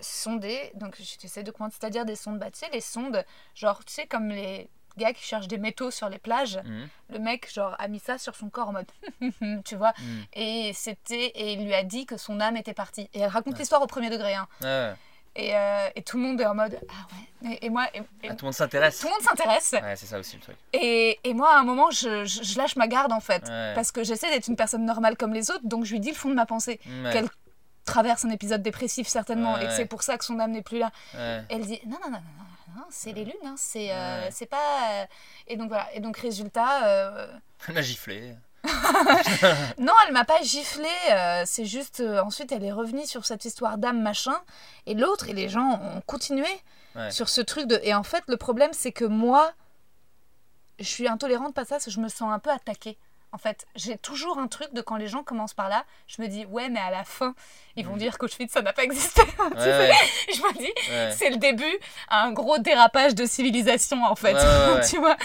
sonder. 0.00 0.72
Donc, 0.74 0.96
j'essaie 1.20 1.42
de 1.42 1.50
comprendre, 1.50 1.72
c'est-à-dire 1.78 2.04
des 2.04 2.16
sondes. 2.16 2.38
Bah, 2.38 2.50
tu 2.50 2.58
sais, 2.58 2.68
les 2.72 2.80
sondes, 2.80 3.24
genre, 3.54 3.84
tu 3.84 3.94
sais, 3.94 4.06
comme 4.06 4.28
les 4.28 4.68
gars 4.96 5.12
qui 5.12 5.22
cherchent 5.22 5.48
des 5.48 5.58
métaux 5.58 5.90
sur 5.90 6.08
les 6.08 6.18
plages. 6.18 6.58
Mhm. 6.64 6.88
Le 7.10 7.18
mec, 7.18 7.52
genre, 7.52 7.74
a 7.78 7.88
mis 7.88 8.00
ça 8.00 8.18
sur 8.18 8.34
son 8.34 8.48
corps 8.48 8.68
en 8.68 8.72
mode, 8.72 8.90
tu 9.64 9.76
vois. 9.76 9.92
Mhm. 9.98 10.24
Et 10.34 10.72
c'était, 10.74 11.26
et 11.26 11.52
il 11.52 11.64
lui 11.64 11.74
a 11.74 11.82
dit 11.82 12.06
que 12.06 12.16
son 12.16 12.40
âme 12.40 12.56
était 12.56 12.74
partie. 12.74 13.08
Et 13.12 13.20
elle 13.20 13.30
raconte 13.30 13.58
l'histoire 13.58 13.82
au 13.82 13.86
premier 13.86 14.10
degré. 14.10 14.34
Hein. 14.34 14.48
Et, 15.38 15.54
euh, 15.54 15.88
et, 15.94 16.02
tout 16.02 16.16
le 16.16 16.22
monde 16.22 16.40
est 16.40 16.46
en 16.46 16.54
mode 16.54 16.80
ah 16.88 17.44
ouais 17.44 17.58
et, 17.60 17.68
moi 17.68 17.84
et, 17.92 18.00
ah, 18.24 18.28
tout 18.28 18.36
le 18.38 18.44
monde 18.44 18.54
s'intéresse 18.54 18.98
tout 18.98 19.06
le 19.06 19.12
monde 19.12 19.20
s'intéresse 19.20 19.72
ouais 19.72 19.94
c'est 19.94 20.06
ça 20.06 20.18
aussi 20.18 20.36
le 20.36 20.42
truc 20.42 20.56
et, 20.72 21.20
et 21.24 21.34
moi 21.34 21.54
à 21.54 21.58
un 21.58 21.62
moment 21.62 21.90
je, 21.90 22.24
je, 22.24 22.56
lâche 22.56 22.74
ma 22.76 22.88
garde 22.88 23.12
en 23.12 23.20
fait 23.20 23.44
parce 23.74 23.92
que 23.92 24.02
j'essaie 24.02 24.30
d'être 24.30 24.48
une 24.48 24.56
personne 24.56 24.86
normale 24.86 25.14
comme 25.18 25.34
les 25.34 25.50
autres 25.50 25.64
donc 25.64 25.84
je 25.84 25.92
lui 25.92 26.00
dis 26.00 26.08
le 26.08 26.14
fond 26.14 26.30
de 26.30 26.34
ma 26.34 26.46
pensée 26.46 26.80
traverse 27.86 28.24
un 28.24 28.30
épisode 28.30 28.62
dépressif 28.62 29.08
certainement 29.08 29.58
et 29.58 29.66
que 29.66 29.72
c'est 29.72 29.86
pour 29.86 30.02
ça 30.02 30.18
que 30.18 30.24
son 30.24 30.38
âme 30.38 30.52
n'est 30.52 30.62
plus 30.62 30.78
là. 30.78 30.90
Elle 31.14 31.64
dit 31.64 31.80
non 31.86 31.98
non 32.04 32.10
non 32.10 32.18
non, 32.18 32.80
non, 32.80 32.84
c'est 32.90 33.12
les 33.12 33.24
lunes, 33.24 33.34
hein, 33.44 33.54
c'est 33.56 33.92
euh, 33.92 34.28
c'est 34.30 34.46
pas 34.46 34.90
euh, 34.90 35.06
et 35.46 35.56
donc 35.56 35.68
voilà 35.68 35.88
et 35.94 36.00
donc 36.00 36.18
résultat. 36.18 36.86
Euh... 36.86 37.26
Elle 37.66 37.74
m'a 37.74 37.82
giflé. 37.82 38.34
non, 39.78 39.92
elle 40.06 40.12
m'a 40.12 40.24
pas 40.24 40.42
giflé. 40.42 40.88
C'est 41.46 41.64
juste 41.64 42.02
ensuite 42.22 42.52
elle 42.52 42.64
est 42.64 42.72
revenue 42.72 43.06
sur 43.06 43.24
cette 43.24 43.44
histoire 43.44 43.78
d'âme 43.78 44.02
machin 44.02 44.36
et 44.86 44.94
l'autre 44.94 45.28
et 45.28 45.32
les 45.32 45.48
gens 45.48 45.80
ont 45.80 46.00
continué 46.02 46.48
sur 47.10 47.28
ce 47.28 47.40
truc 47.40 47.66
de 47.66 47.80
et 47.82 47.94
en 47.94 48.02
fait 48.02 48.24
le 48.26 48.36
problème 48.36 48.70
c'est 48.72 48.92
que 48.92 49.04
moi 49.04 49.52
je 50.78 50.84
suis 50.84 51.08
intolérante 51.08 51.54
pas 51.54 51.64
ça, 51.64 51.78
je 51.86 52.00
me 52.00 52.08
sens 52.08 52.32
un 52.32 52.38
peu 52.38 52.50
attaquée. 52.50 52.98
En 53.36 53.38
fait, 53.38 53.66
j'ai 53.74 53.98
toujours 53.98 54.38
un 54.38 54.48
truc 54.48 54.72
de 54.72 54.80
quand 54.80 54.96
les 54.96 55.08
gens 55.08 55.22
commencent 55.22 55.52
par 55.52 55.68
là, 55.68 55.84
je 56.06 56.22
me 56.22 56.26
dis 56.26 56.46
ouais, 56.46 56.70
mais 56.70 56.80
à 56.80 56.90
la 56.90 57.04
fin, 57.04 57.34
ils 57.76 57.84
vont 57.84 57.96
mm. 57.96 57.98
dire 57.98 58.16
qu'Auschwitz 58.16 58.50
ça 58.50 58.62
n'a 58.62 58.72
pas 58.72 58.82
existé. 58.82 59.20
Je 59.38 60.40
me 60.40 60.58
dis 60.58 61.14
c'est 61.14 61.28
le 61.28 61.36
début 61.36 61.78
à 62.08 62.22
un 62.22 62.32
gros 62.32 62.56
dérapage 62.56 63.14
de 63.14 63.26
civilisation 63.26 64.02
en 64.04 64.16
fait. 64.16 64.34
tu 64.88 64.96
vois. 64.96 65.18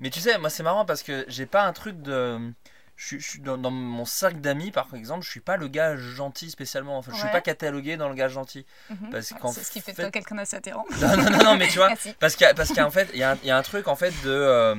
Mais 0.00 0.10
tu 0.10 0.18
sais, 0.18 0.38
moi 0.38 0.50
c'est 0.50 0.64
marrant 0.64 0.84
parce 0.84 1.04
que 1.04 1.24
j'ai 1.28 1.46
pas 1.46 1.62
un 1.62 1.72
truc 1.72 2.02
de 2.02 2.52
je, 2.96 3.16
suis 3.18 3.38
dans, 3.38 3.70
mon 3.70 4.04
cercle 4.04 4.40
d'amis, 4.40 4.72
par 4.72 4.92
exemple, 4.94 5.24
je 5.24 5.30
suis 5.30 5.38
pas 5.38 5.56
le 5.56 5.68
gars 5.68 5.94
gentil 5.96 6.50
spécialement. 6.50 6.98
Enfin, 6.98 7.12
je 7.14 7.18
suis 7.20 7.28
pas 7.28 7.42
catalogué 7.42 7.96
dans 7.96 8.08
le 8.08 8.16
gars 8.16 8.26
gentil. 8.26 8.66
Mhm. 8.90 9.10
parce 9.12 9.32
qu'en 9.34 9.52
c'est 9.52 9.62
ce 9.62 9.70
qui 9.70 9.80
fait, 9.80 9.92
toi 9.92 10.10
quelqu'un 10.10 10.34
d'assez 10.34 10.56
attirant. 10.56 10.84
Non, 11.00 11.16
non, 11.16 11.44
non, 11.44 11.56
mais 11.56 11.68
tu 11.68 11.78
vois, 11.78 11.90
parce 12.18 12.34
qu'en 12.34 12.90
fait, 12.90 13.08
il 13.14 13.20
y, 13.20 13.22
a 13.22 13.56
un 13.56 13.62
truc 13.62 13.86
en 13.86 13.94
fait 13.94 14.12
de. 14.24 14.30
Euh, 14.30 14.74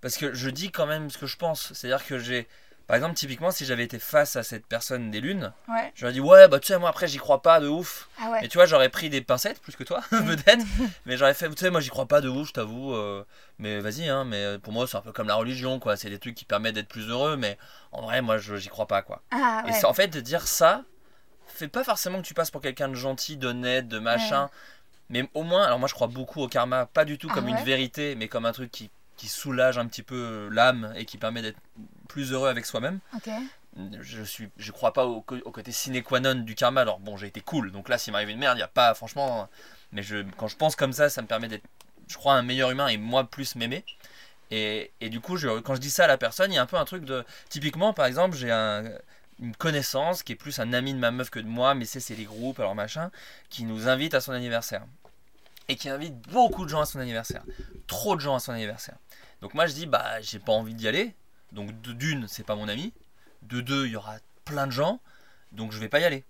parce 0.00 0.16
que 0.16 0.32
je 0.34 0.50
dis 0.50 0.70
quand 0.70 0.86
même 0.86 1.10
ce 1.10 1.18
que 1.18 1.26
je 1.26 1.36
pense. 1.36 1.72
C'est-à-dire 1.74 2.04
que 2.06 2.18
j'ai 2.18 2.46
Par 2.86 2.96
exemple, 2.96 3.16
typiquement, 3.16 3.50
si 3.50 3.66
j'avais 3.66 3.84
été 3.84 3.98
face 3.98 4.34
à 4.36 4.42
cette 4.42 4.64
personne 4.66 5.10
des 5.10 5.20
lunes, 5.20 5.52
Ouais. 5.68 5.92
j'aurais 5.94 6.14
dit 6.14 6.20
ouais, 6.20 6.48
bah 6.48 6.58
tu 6.58 6.68
sais, 6.68 6.78
moi 6.78 6.88
après 6.88 7.06
j'y 7.06 7.18
crois 7.18 7.42
pas 7.42 7.60
de 7.60 7.68
ouf. 7.68 8.08
Ah 8.18 8.30
ouais. 8.30 8.46
Et 8.46 8.48
tu 8.48 8.56
vois, 8.56 8.64
j'aurais 8.64 8.88
pris 8.88 9.10
des 9.10 9.20
pincettes 9.20 9.60
plus 9.60 9.76
que 9.76 9.84
toi, 9.84 10.00
peut-être. 10.10 10.64
mais 11.04 11.18
j'aurais 11.18 11.34
fait, 11.34 11.50
tu 11.50 11.56
sais, 11.58 11.68
moi 11.70 11.80
j'y 11.82 11.90
crois 11.90 12.06
pas 12.06 12.22
de 12.22 12.30
ouf, 12.30 12.48
je 12.48 12.52
t'avoue. 12.54 12.94
euh, 12.94 13.24
mais 13.58 13.80
vas-y, 13.80 14.08
hein. 14.08 14.24
Mais 14.24 14.58
pour 14.58 14.72
moi, 14.72 14.86
c'est 14.86 14.96
un 14.96 15.02
peu 15.02 15.12
comme 15.12 15.28
la 15.28 15.34
religion, 15.34 15.78
quoi. 15.78 15.98
C'est 15.98 16.08
des 16.08 16.18
trucs 16.18 16.34
qui 16.34 16.46
permettent 16.46 16.76
d'être 16.76 16.88
plus 16.88 17.08
heureux, 17.10 17.36
mais 17.36 17.58
en 17.92 18.00
vrai, 18.00 18.22
moi, 18.22 18.38
je 18.38 18.56
j'y 18.56 18.68
crois 18.70 18.86
pas, 18.86 19.02
quoi. 19.02 19.20
Ah 19.32 19.62
Et 19.66 19.70
ouais. 19.70 19.72
c'est- 19.74 19.84
en 19.84 19.92
fait, 19.92 20.08
de 20.08 20.20
dire 20.20 20.46
ça, 20.48 20.82
fait 21.46 21.68
pas 21.68 21.84
forcément 21.84 22.22
que 22.22 22.26
tu 22.26 22.32
passes 22.34 22.50
pour 22.50 22.62
quelqu'un 22.62 22.88
de 22.88 22.94
gentil, 22.94 23.36
d'honnête, 23.36 23.86
de 23.88 23.98
machin. 23.98 24.48
Mais 25.10 25.28
au 25.34 25.42
moins, 25.42 25.64
alors 25.64 25.78
moi 25.78 25.88
je 25.88 25.94
crois 25.94 26.06
beaucoup 26.06 26.40
au 26.42 26.48
karma, 26.48 26.86
pas 26.86 27.04
du 27.04 27.18
tout 27.18 27.28
Ah 27.30 27.34
comme 27.34 27.48
une 27.48 27.56
vérité, 27.64 28.14
mais 28.14 28.28
comme 28.28 28.46
un 28.46 28.52
truc 28.52 28.70
qui, 28.70 28.90
qui 29.18 29.28
soulage 29.28 29.76
un 29.76 29.86
petit 29.86 30.02
peu 30.02 30.48
l'âme 30.50 30.94
et 30.96 31.04
qui 31.04 31.18
permet 31.18 31.42
d'être 31.42 31.58
plus 32.08 32.32
heureux 32.32 32.48
avec 32.48 32.64
soi-même. 32.64 33.00
Ok. 33.14 33.30
Je 34.00 34.22
suis, 34.22 34.48
je 34.56 34.72
crois 34.72 34.92
pas 34.92 35.04
au, 35.04 35.20
côté 35.20 35.70
sine 35.70 36.02
qua 36.02 36.20
non 36.20 36.36
du 36.36 36.54
karma. 36.54 36.80
Alors 36.80 37.00
bon, 37.00 37.16
j'ai 37.18 37.26
été 37.26 37.42
cool, 37.42 37.70
donc 37.70 37.88
là 37.88 37.98
s'il 37.98 38.12
m'arrive 38.12 38.30
une 38.30 38.38
merde, 38.38 38.56
il 38.56 38.60
y 38.60 38.64
a 38.64 38.68
pas, 38.68 38.94
franchement. 38.94 39.48
Mais 39.92 40.02
je, 40.02 40.24
quand 40.36 40.48
je 40.48 40.56
pense 40.56 40.74
comme 40.74 40.92
ça, 40.92 41.10
ça 41.10 41.20
me 41.20 41.26
permet 41.26 41.48
d'être, 41.48 41.64
je 42.08 42.16
crois, 42.16 42.34
un 42.34 42.42
meilleur 42.42 42.70
humain 42.70 42.88
et 42.88 42.96
moi 42.96 43.24
plus 43.24 43.56
m'aimer. 43.56 43.84
Et, 44.50 44.90
et 45.00 45.10
du 45.10 45.20
coup, 45.20 45.36
je, 45.36 45.60
quand 45.60 45.74
je 45.74 45.80
dis 45.80 45.90
ça 45.90 46.04
à 46.04 46.06
la 46.06 46.16
personne, 46.16 46.50
il 46.52 46.54
y 46.54 46.58
a 46.58 46.62
un 46.62 46.66
peu 46.66 46.76
un 46.76 46.84
truc 46.84 47.04
de. 47.04 47.24
Typiquement, 47.50 47.92
par 47.92 48.06
exemple, 48.06 48.36
j'ai 48.36 48.50
un, 48.50 48.84
une 49.40 49.54
connaissance 49.54 50.22
qui 50.22 50.32
est 50.32 50.36
plus 50.36 50.58
un 50.58 50.72
ami 50.72 50.94
de 50.94 50.98
ma 50.98 51.10
meuf 51.10 51.30
que 51.30 51.40
de 51.40 51.46
moi, 51.46 51.74
mais 51.74 51.84
c'est 51.84 52.00
c'est 52.00 52.14
les 52.14 52.24
groupes, 52.24 52.60
alors 52.60 52.74
machin, 52.74 53.10
qui 53.50 53.64
nous 53.64 53.88
invite 53.88 54.14
à 54.14 54.20
son 54.20 54.32
anniversaire. 54.32 54.82
Et 55.68 55.76
qui 55.76 55.88
invite 55.88 56.16
beaucoup 56.30 56.64
de 56.64 56.70
gens 56.70 56.80
à 56.80 56.86
son 56.86 56.98
anniversaire. 56.98 57.42
Trop 57.86 58.16
de 58.16 58.20
gens 58.20 58.34
à 58.34 58.40
son 58.40 58.52
anniversaire. 58.52 58.96
Donc 59.42 59.54
moi 59.54 59.66
je 59.66 59.74
dis, 59.74 59.86
bah 59.86 60.20
j'ai 60.22 60.38
pas 60.38 60.52
envie 60.52 60.74
d'y 60.74 60.88
aller. 60.88 61.14
Donc 61.52 61.72
d'une, 61.82 62.26
c'est 62.28 62.42
pas 62.44 62.54
mon 62.54 62.68
ami. 62.68 62.92
De 63.42 63.60
deux, 63.60 63.86
il 63.86 63.92
y 63.92 63.96
aura 63.96 64.16
plein 64.44 64.66
de 64.66 64.72
gens. 64.72 65.00
Donc 65.52 65.72
je 65.72 65.78
vais 65.78 65.88
pas 65.88 66.00
y 66.00 66.04
aller. 66.04 66.24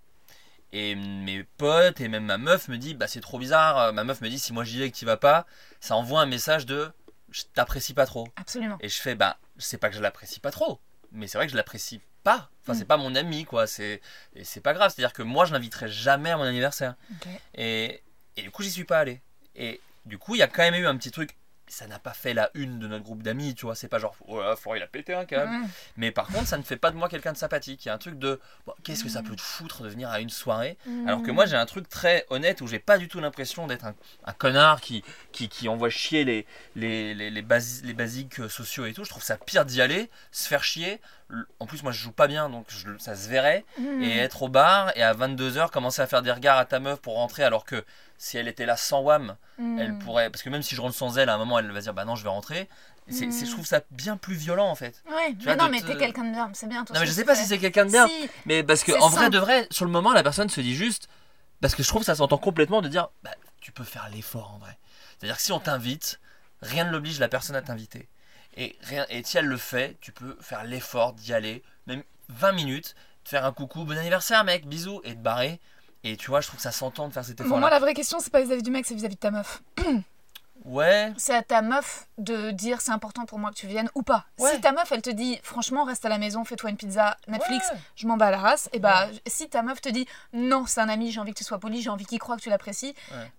Et 0.71 0.93
mes 0.95 1.43
potes 1.43 1.99
et 1.99 2.07
même 2.09 2.25
ma 2.25 2.37
meuf 2.37 2.67
me 2.67 2.77
dit, 2.77 2.93
bah 2.93 3.07
c'est 3.07 3.21
trop 3.21 3.39
bizarre. 3.39 3.91
Ma 3.93 4.03
meuf 4.03 4.21
me 4.21 4.29
dit, 4.29 4.37
si 4.39 4.53
moi 4.53 4.63
j'y 4.63 4.77
vais 4.77 4.87
et 4.87 4.91
que 4.91 4.97
tu 4.97 5.05
vas 5.05 5.17
pas, 5.17 5.45
ça 5.79 5.95
envoie 5.95 6.21
un 6.21 6.25
message 6.27 6.65
de, 6.65 6.91
je 7.31 7.43
t'apprécie 7.53 7.93
pas 7.93 8.05
trop. 8.05 8.27
Absolument. 8.35 8.77
Et 8.81 8.89
je 8.89 9.01
fais, 9.01 9.15
bah, 9.15 9.37
c'est 9.57 9.77
pas 9.77 9.89
que 9.89 9.95
je 9.95 10.01
l'apprécie 10.01 10.39
pas 10.39 10.51
trop, 10.51 10.79
mais 11.11 11.27
c'est 11.27 11.37
vrai 11.37 11.47
que 11.47 11.51
je 11.51 11.57
l'apprécie 11.57 12.01
pas. 12.23 12.49
Enfin, 12.61 12.73
Mm. 12.73 12.75
c'est 12.75 12.85
pas 12.85 12.97
mon 12.97 13.15
ami, 13.15 13.45
quoi. 13.45 13.65
C'est, 13.65 14.01
c'est 14.43 14.59
pas 14.61 14.73
grave. 14.73 14.93
C'est-à-dire 14.93 15.13
que 15.13 15.23
moi, 15.23 15.45
je 15.45 15.53
l'inviterai 15.53 15.87
jamais 15.87 16.29
à 16.29 16.37
mon 16.37 16.43
anniversaire. 16.43 16.95
Ok. 17.13 17.27
Et, 17.55 18.03
et 18.37 18.41
du 18.43 18.51
coup, 18.51 18.61
j'y 18.61 18.69
suis 18.71 18.83
pas 18.83 18.99
allé. 18.99 19.21
Et 19.55 19.81
du 20.05 20.17
coup, 20.17 20.35
il 20.35 20.39
y 20.39 20.43
a 20.43 20.47
quand 20.47 20.63
même 20.63 20.75
eu 20.75 20.87
un 20.87 20.95
petit 20.97 21.11
truc. 21.11 21.35
Ça 21.71 21.85
n'a 21.85 21.99
pas 21.99 22.13
fait 22.13 22.33
la 22.33 22.49
une 22.55 22.79
de 22.79 22.87
notre 22.87 23.03
groupe 23.03 23.21
d'amis, 23.21 23.53
tu 23.53 23.67
vois. 23.67 23.75
C'est 23.75 23.87
pas 23.87 23.99
genre, 23.99 24.15
oh 24.27 24.41
là, 24.41 24.55
Florent, 24.55 24.73
il 24.73 24.81
a 24.81 24.87
pété 24.87 25.13
un 25.13 25.25
câble. 25.25 25.51
Mais 25.97 26.09
par 26.09 26.25
contre, 26.25 26.47
ça 26.47 26.57
ne 26.57 26.63
fait 26.63 26.77
pas 26.77 26.89
de 26.89 26.95
moi 26.95 27.07
quelqu'un 27.09 27.31
de 27.31 27.37
sympathique. 27.37 27.85
Il 27.85 27.89
y 27.89 27.91
a 27.91 27.93
un 27.93 27.99
truc 27.99 28.17
de, 28.17 28.41
bon, 28.65 28.73
qu'est-ce 28.83 29.03
que 29.03 29.09
ça 29.09 29.21
peut 29.21 29.35
te 29.35 29.41
foutre 29.41 29.83
de 29.83 29.87
venir 29.87 30.09
à 30.09 30.19
une 30.19 30.31
soirée? 30.31 30.79
Alors 31.07 31.21
que 31.21 31.29
moi 31.29 31.45
j'ai 31.45 31.57
un 31.57 31.67
truc 31.67 31.87
très 31.87 32.25
honnête 32.31 32.61
où 32.61 32.67
j'ai 32.67 32.79
pas 32.79 32.97
du 32.97 33.07
tout 33.07 33.19
l'impression 33.19 33.67
d'être 33.67 33.85
un, 33.85 33.93
un 34.25 34.33
connard 34.33 34.81
qui, 34.81 35.03
qui, 35.31 35.47
qui 35.47 35.69
envoie 35.69 35.91
chier 35.91 36.23
les, 36.23 36.47
les, 36.75 37.13
les, 37.13 37.29
les, 37.29 37.43
basi- 37.43 37.83
les 37.85 37.93
basiques 37.93 38.49
sociaux 38.49 38.87
et 38.87 38.93
tout. 38.93 39.03
Je 39.03 39.09
trouve 39.11 39.21
ça 39.21 39.37
pire 39.37 39.63
d'y 39.63 39.79
aller, 39.79 40.09
se 40.31 40.47
faire 40.47 40.63
chier. 40.63 40.99
En 41.59 41.65
plus 41.67 41.83
moi 41.83 41.91
je 41.91 41.99
joue 42.01 42.11
pas 42.11 42.27
bien 42.27 42.49
donc 42.49 42.65
je- 42.69 42.97
ça 42.97 43.15
se 43.15 43.29
verrait. 43.29 43.63
Mm. 43.79 44.01
Et 44.01 44.17
être 44.17 44.41
au 44.43 44.49
bar 44.49 44.91
et 44.95 45.03
à 45.03 45.13
22h 45.13 45.69
commencer 45.71 46.01
à 46.01 46.07
faire 46.07 46.21
des 46.21 46.31
regards 46.31 46.57
à 46.57 46.65
ta 46.65 46.79
meuf 46.79 46.99
pour 46.99 47.15
rentrer 47.15 47.43
alors 47.43 47.65
que 47.65 47.85
si 48.17 48.37
elle 48.37 48.47
était 48.47 48.65
là 48.65 48.75
sans 48.77 49.01
wham, 49.01 49.35
Mm. 49.59 49.79
elle 49.79 49.97
pourrait... 49.99 50.29
Parce 50.29 50.41
que 50.41 50.49
même 50.49 50.61
si 50.63 50.75
je 50.75 50.81
rentre 50.81 50.95
sans 50.95 51.17
elle, 51.17 51.29
à 51.29 51.35
un 51.35 51.37
moment 51.37 51.59
elle 51.59 51.71
va 51.71 51.79
dire 51.81 51.93
bah 51.93 52.05
non 52.05 52.15
je 52.15 52.23
vais 52.23 52.29
rentrer. 52.29 52.67
C'est, 53.11 53.31
c'est- 53.31 53.45
je 53.47 53.51
trouve 53.51 53.65
ça 53.65 53.81
bien 53.91 54.17
plus 54.17 54.35
violent 54.35 54.67
en 54.69 54.75
fait. 54.75 55.01
Ouais, 55.09 55.29
Tu 55.31 55.47
mais 55.47 55.55
vois, 55.55 55.55
non, 55.65 55.69
mais 55.71 55.81
te- 55.81 55.87
t'es 55.87 55.97
quelqu'un 55.97 56.25
de 56.25 56.31
bien, 56.31 56.49
c'est 56.53 56.67
bien. 56.67 56.85
tout 56.85 56.93
Non 56.93 56.99
mais 56.99 57.07
je 57.07 57.11
sais 57.11 57.25
pas 57.25 57.33
si 57.35 57.45
c'est 57.45 57.57
quelqu'un 57.57 57.85
de 57.85 57.91
bien. 57.91 58.07
Si. 58.07 58.29
Mais 58.45 58.61
parce 58.63 58.83
que 58.83 58.91
en 59.01 59.09
vrai 59.09 59.21
simple. 59.25 59.33
de 59.33 59.39
vrai, 59.39 59.67
sur 59.71 59.85
le 59.85 59.91
moment, 59.91 60.13
la 60.13 60.21
personne 60.21 60.47
se 60.49 60.61
dit 60.61 60.75
juste. 60.75 61.07
Parce 61.61 61.73
que 61.75 61.81
je 61.83 61.87
trouve 61.87 62.01
que 62.01 62.05
ça 62.05 62.15
s'entend 62.15 62.37
complètement 62.37 62.81
de 62.81 62.87
dire 62.87 63.09
bah, 63.23 63.31
tu 63.61 63.71
peux 63.71 63.83
faire 63.83 64.07
l'effort 64.13 64.53
en 64.55 64.59
vrai. 64.59 64.77
C'est-à-dire 65.17 65.35
que 65.37 65.41
si 65.41 65.51
on 65.51 65.59
t'invite, 65.59 66.19
rien 66.61 66.85
ne 66.85 66.91
l'oblige 66.91 67.19
la 67.19 67.27
personne 67.29 67.55
à 67.55 67.61
t'inviter. 67.63 68.07
Et, 68.55 68.75
rien, 68.81 69.05
et 69.09 69.23
si 69.23 69.37
elle 69.37 69.45
le 69.45 69.57
fait, 69.57 69.97
tu 70.01 70.11
peux 70.11 70.37
faire 70.41 70.63
l'effort 70.63 71.13
d'y 71.13 71.33
aller, 71.33 71.63
même 71.87 72.03
20 72.29 72.51
minutes, 72.53 72.95
de 73.23 73.29
faire 73.29 73.45
un 73.45 73.51
coucou, 73.53 73.85
bon 73.85 73.97
anniversaire 73.97 74.43
mec, 74.43 74.67
bisous, 74.67 75.01
et 75.03 75.13
de 75.15 75.21
barrer. 75.21 75.59
Et 76.03 76.17
tu 76.17 76.27
vois, 76.27 76.41
je 76.41 76.47
trouve 76.47 76.57
que 76.57 76.63
ça 76.63 76.71
s'entend 76.71 77.07
de 77.07 77.13
faire 77.13 77.25
cet 77.25 77.37
Pour 77.37 77.45
effort-là. 77.45 77.61
moi, 77.61 77.69
la 77.69 77.79
vraie 77.79 77.93
question, 77.93 78.19
c'est 78.19 78.31
pas 78.31 78.41
vis-à-vis 78.41 78.63
du 78.63 78.71
mec, 78.71 78.85
c'est 78.85 78.95
vis-à-vis 78.95 79.15
de 79.15 79.19
ta 79.19 79.31
meuf. 79.31 79.61
Ouais, 80.65 81.13
C'est 81.17 81.33
à 81.33 81.41
ta 81.41 81.61
meuf 81.61 82.07
de 82.17 82.51
dire 82.51 82.81
c'est 82.81 82.91
important 82.91 83.25
pour 83.25 83.39
moi 83.39 83.49
que 83.49 83.55
tu 83.55 83.65
viennes 83.65 83.89
ou 83.95 84.03
pas. 84.03 84.25
Ouais. 84.37 84.51
Si 84.53 84.61
ta 84.61 84.71
meuf, 84.71 84.91
elle 84.91 85.01
te 85.01 85.09
dit 85.09 85.39
franchement, 85.41 85.83
reste 85.85 86.03
à 86.05 86.09
la 86.09 86.17
maison, 86.17 86.43
fais-toi 86.43 86.69
une 86.69 86.77
pizza, 86.77 87.17
Netflix, 87.27 87.69
Ouais. 87.71 87.77
je 87.95 88.07
m'en 88.07 88.17
bats 88.17 88.27
à 88.27 88.31
la 88.31 88.37
race, 88.39 88.69
et 88.73 88.79
bah 88.79 89.07
si 89.25 89.47
ta 89.49 89.61
meuf 89.61 89.79
te 89.81 89.89
dit 89.89 90.05
non, 90.33 90.65
c'est 90.67 90.81
un 90.81 90.89
ami, 90.89 91.11
j'ai 91.11 91.19
envie 91.19 91.31
que 91.33 91.37
tu 91.37 91.43
sois 91.45 91.59
poli, 91.59 91.81
j'ai 91.81 91.89
envie 91.89 92.05
qu'il 92.05 92.19
croit 92.19 92.35
que 92.35 92.41
tu 92.41 92.49
l'apprécies, 92.49 92.93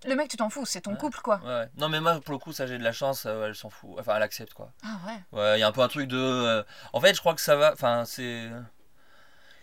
le 0.07 0.15
mec, 0.17 0.29
tu 0.29 0.37
t'en 0.39 0.49
fous, 0.51 0.65
c'est 0.67 0.81
ton 0.83 0.97
couple 0.97 1.21
quoi. 1.21 1.41
ouais. 1.45 1.69
Non 1.77 1.89
mais 1.89 2.01
moi, 2.01 2.21
pour 2.21 2.33
le 2.33 2.39
coup, 2.39 2.53
ça 2.53 2.67
j'ai 2.67 2.79
de 2.79 2.85
la 2.85 2.93
chance, 2.93 3.25
euh, 3.27 3.49
elle 3.49 3.55
s'en 3.55 3.71
fout. 3.71 3.91
Enfin, 3.99 4.17
elle 4.17 4.23
accepte 4.23 4.55
quoi. 4.55 4.71
Ah 4.83 4.97
ouais. 5.07 5.39
Ouais, 5.39 5.59
il 5.59 5.61
y 5.61 5.63
a 5.63 5.69
un 5.69 5.73
peu 5.73 5.83
un 5.83 5.89
truc 5.89 6.09
de. 6.09 6.17
euh, 6.19 6.63
En 6.93 7.01
fait, 7.01 7.15
je 7.15 7.21
crois 7.21 7.35
que 7.35 7.41
ça 7.43 7.55
va. 7.57 7.73
Enfin, 7.73 8.05
c'est. 8.07 8.49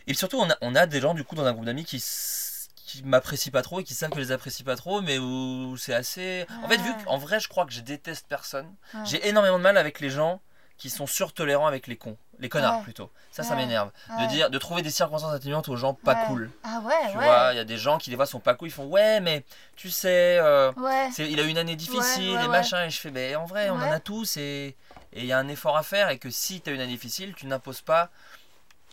Et 0.05 0.13
surtout, 0.13 0.37
on 0.39 0.49
a, 0.49 0.55
on 0.61 0.73
a 0.75 0.85
des 0.85 1.01
gens, 1.01 1.13
du 1.13 1.23
coup, 1.25 1.35
dans 1.35 1.45
un 1.45 1.51
groupe 1.51 1.65
d'amis 1.65 1.83
qui, 1.83 1.97
s- 1.97 2.46
qui 2.87 3.03
m'apprécient 3.03 3.51
pas 3.51 3.61
trop 3.61 3.81
et 3.81 3.83
qui 3.83 3.93
savent 3.93 4.09
que 4.11 4.15
je 4.15 4.21
les 4.21 4.31
apprécie 4.31 4.63
pas 4.63 4.77
trop, 4.77 5.01
mais 5.01 5.19
où 5.19 5.75
c'est 5.77 5.93
assez. 5.93 6.45
En 6.63 6.69
fait, 6.69 6.77
vu 6.77 6.91
qu'en 7.05 7.17
vrai, 7.17 7.39
je 7.41 7.49
crois 7.49 7.65
que 7.65 7.73
je 7.73 7.81
déteste 7.81 8.25
personne, 8.29 8.73
Ouais. 8.93 9.01
j'ai 9.03 9.27
énormément 9.27 9.57
de 9.57 9.63
mal 9.63 9.77
avec 9.77 9.99
les 9.99 10.09
gens 10.09 10.39
qui 10.77 10.89
sont 10.89 11.07
surtolérants 11.07 11.65
avec 11.67 11.87
les 11.87 11.97
cons. 11.97 12.17
Les 12.39 12.49
connards 12.49 12.77
Ouais. 12.77 12.83
plutôt. 12.83 13.11
Ça, 13.31 13.41
ça 13.43 13.55
m'énerve. 13.55 13.89
De 14.21 14.27
dire, 14.27 14.49
de 14.51 14.57
trouver 14.59 14.83
des 14.83 14.91
circonstances 14.91 15.33
atténuantes 15.33 15.67
aux 15.69 15.75
gens 15.75 15.95
pas 15.95 16.13
cool. 16.27 16.51
Ah 16.63 16.81
ouais, 16.85 16.93
Tu 17.11 17.17
vois, 17.17 17.49
il 17.51 17.57
y 17.57 17.59
a 17.59 17.63
des 17.65 17.77
gens 17.77 17.97
qui 17.97 18.09
des 18.11 18.15
fois 18.15 18.27
sont 18.27 18.39
pas 18.39 18.53
cool, 18.53 18.67
ils 18.67 18.71
font 18.71 18.85
ouais, 18.85 19.19
mais 19.19 19.43
tu 19.75 19.89
sais, 19.89 20.37
euh, 20.39 20.71
il 21.17 21.39
a 21.39 21.43
eu 21.43 21.47
une 21.47 21.57
année 21.57 21.75
difficile 21.75 22.39
et 22.43 22.47
machin 22.47 22.85
et 22.85 22.89
je 22.91 22.99
fais 22.99 23.09
ben 23.11 23.35
en 23.37 23.45
vrai 23.45 23.69
on 23.71 23.75
en 23.75 23.91
a 23.91 23.99
tous 23.99 24.37
et 24.37 24.75
et 25.13 25.21
il 25.21 25.25
y 25.25 25.31
a 25.31 25.39
un 25.39 25.47
effort 25.47 25.77
à 25.77 25.83
faire 25.83 26.09
et 26.09 26.19
que 26.19 26.29
si 26.29 26.61
tu 26.61 26.69
as 26.69 26.73
une 26.73 26.81
année 26.81 26.91
difficile 26.93 27.33
tu 27.33 27.47
n'imposes 27.47 27.81
pas 27.81 28.09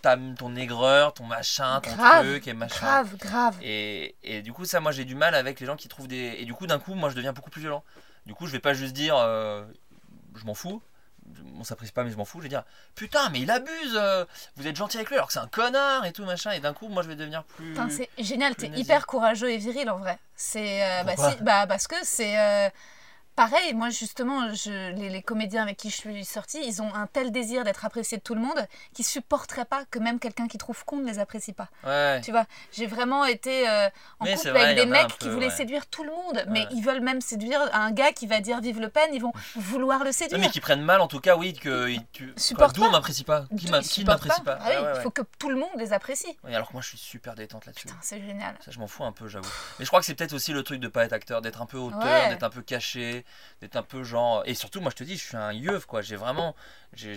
ta, 0.05 0.17
ton 0.39 0.55
aigreur 0.55 1.15
ton 1.15 1.25
machin 1.25 1.81
ton 1.81 1.95
Grave, 1.95 2.25
truc 2.27 2.47
et 2.47 2.53
machin. 2.53 2.87
Grave, 2.87 3.17
grave. 3.17 3.57
et, 3.63 4.15
et 4.23 4.43
du 4.43 4.53
coup 4.53 4.65
ça 4.65 4.81
moi 4.81 4.93
j'ai 4.93 5.05
du 5.05 5.15
mal 5.15 5.35
avec 5.35 5.61
les 5.61 5.67
gens 5.67 5.77
qui 5.77 5.89
trouvent 5.89 6.09
des 6.09 6.37
et 6.39 6.45
du 6.45 6.55
coup 6.55 6.67
d'un 6.67 6.79
coup 6.79 6.95
moi 6.95 7.09
je 7.11 7.15
deviens 7.15 7.33
beaucoup 7.33 7.51
plus 7.51 7.61
violent. 7.63 7.83
Du 8.27 8.35
coup 8.35 8.47
je 8.47 8.53
vais 8.53 8.59
pas 8.61 8.75
juste 8.75 8.93
dire 8.93 9.17
euh, 9.17 9.65
je 10.37 10.45
m'en 10.45 10.55
fous. 10.55 10.81
On 11.59 11.65
s'apprécie 11.65 11.93
pas 11.93 12.05
mais 12.05 12.11
je 12.11 12.17
m'en 12.19 12.27
fous. 12.27 12.39
Je 12.39 12.45
vais 12.45 12.49
dire 12.51 12.65
putain 12.95 13.31
mais 13.31 13.41
il 13.41 13.51
abuse 13.51 13.95
euh, 13.97 14.27
vous 14.57 14.67
êtes 14.67 14.77
gentil 14.77 14.99
avec 14.99 15.09
lui 15.09 15.17
alors 15.17 15.29
que 15.29 15.33
c'est 15.33 15.39
un 15.39 15.47
connard 15.49 16.05
et 16.05 16.13
tout 16.13 16.25
machin. 16.27 16.51
Et 16.53 16.61
d'un 16.61 16.75
coup 16.75 16.89
moi 16.89 17.03
je 17.03 17.09
vais 17.09 17.17
devenir 17.17 17.43
plus 17.45 17.75
c'est 17.89 18.11
génial, 18.19 18.55
t'es 18.55 18.69
hyper 18.69 19.07
courageux 19.07 19.51
et 19.51 19.57
viril 19.57 19.89
en 19.89 19.97
vrai. 19.97 20.19
C'est 20.37 20.85
euh, 20.85 21.03
bah, 21.05 21.15
si, 21.17 21.43
bah, 21.43 21.67
parce 21.67 21.87
que 21.87 21.97
c'est 22.03 22.37
pareil. 23.37 23.75
Moi 23.75 23.91
justement, 23.91 24.53
je, 24.55 24.93
les, 24.93 25.09
les 25.11 25.23
comédiens 25.23 25.63
avec 25.63 25.77
qui 25.77 25.91
je 25.91 25.97
suis 25.97 26.25
sortie, 26.25 26.61
ils 26.65 26.83
ont 26.83 26.95
un 26.95 27.07
tel 27.07 27.33
désir 27.33 27.65
d'être 27.65 27.85
appréciés 27.85 28.19
de 28.19 28.23
tout 28.23 28.35
le 28.35 28.41
monde 28.41 28.67
qu'ils 28.93 29.05
supporteraient 29.05 29.65
pas 29.65 29.85
que 29.91 29.99
même 29.99 30.19
quelqu'un 30.19 30.49
qui 30.49 30.59
trouve 30.59 30.85
con 30.85 30.97
ne 30.97 31.07
les 31.07 31.19
apprécie 31.19 31.53
pas. 31.53 31.69
ouais 31.85 32.21
Tu 32.23 32.31
vois, 32.31 32.45
j'ai 32.73 32.87
vraiment 32.87 33.25
été 33.25 33.69
euh, 33.69 33.89
en 34.21 34.25
Mais 34.25 34.35
couple 34.35 34.51
vrai, 34.51 34.65
avec 34.65 34.77
des 34.77 34.87
mecs 34.87 35.19
qui 35.19 35.29
voulaient 35.29 35.47
ouais. 35.47 35.53
séduire 35.53 35.87
tout 35.87 36.05
le 36.05 36.11
monde, 36.11 36.45
mais 36.49 36.67
ils 36.73 36.83
veulent 36.83 37.01
même 37.03 37.21
séduire 37.21 37.61
un 37.73 37.91
gars 37.93 38.13
qui 38.13 38.27
va 38.27 38.41
dire 38.41 38.61
vive 38.61 38.81
Le 38.81 38.89
Pen, 38.89 39.11
ils 39.13 39.21
vont 39.23 39.33
vouloir 39.57 40.01
le 40.01 40.07
Non, 40.07 40.13
séduire. 40.13 40.41
mais 40.41 40.49
qui 40.51 40.61
prennent 40.61 40.83
mal 40.83 41.01
en 41.01 41.09
tout 41.09 41.21
cas 41.21 41.37
oui 41.37 41.53
que 41.55 41.89
ils- 41.91 42.05
tu 42.13 42.33
Supporte 42.37 42.75
d'où 42.75 42.83
on 42.83 42.87
pas. 42.87 42.93
m'apprécie 42.93 43.25
pas 43.25 43.45
qui 43.57 43.67
ne 43.67 43.71
m'apprécie 44.07 44.41
pas. 44.43 44.59
Ah 44.61 44.69
oui, 44.69 44.89
il 44.97 45.01
faut 45.03 45.11
que 45.11 45.23
tout 45.39 45.49
le 45.51 45.57
monde 45.57 45.71
les 45.77 45.93
apprécie. 45.93 46.37
Oui, 46.45 46.55
alors 46.55 46.69
que 46.69 46.73
moi 46.73 46.83
je 46.83 46.89
suis 46.89 46.99
super 46.99 47.35
détente 47.35 47.67
là-dessus 47.67 47.87
Putain, 47.87 47.99
c'est 48.03 48.21
génial. 48.21 48.55
ça 48.65 48.71
je 48.71 48.79
m'en 48.79 48.87
fous 48.87 49.05
un 49.05 49.13
peu 49.13 49.29
j'avoue 49.29 49.49
mais 49.79 49.85
je 49.85 49.91
crois 49.91 50.01
que 50.01 50.07
c'est 50.07 50.15
peut-être 50.15 50.33
aussi 50.33 50.53
le 50.53 50.63
truc 50.63 50.81
de 50.81 50.89
pas 50.89 51.05
être 51.05 51.13
acteur 51.13 51.43
d'être 51.43 51.61
un 51.63 51.67
peu 51.67 51.79
auteur 51.79 52.29
d'être 52.29 52.43
un 52.43 52.51
peu 52.51 52.63
caché 52.63 53.24
d'être 53.61 53.77
un 53.77 53.83
peu 53.83 54.05
genre 54.05 54.43
et 54.47 54.55
surtout 54.55 54.81
moi 54.81 54.91
je 54.91 54.97
te 54.97 55.05
dis 55.05 55.17
je 55.17 55.25
suis 55.25 55.37
un 55.37 55.53
yeuf 55.53 55.87
quoi 55.87 56.03
j'ai 56.03 56.17
vraiment 56.17 56.55
j'ai 56.93 57.15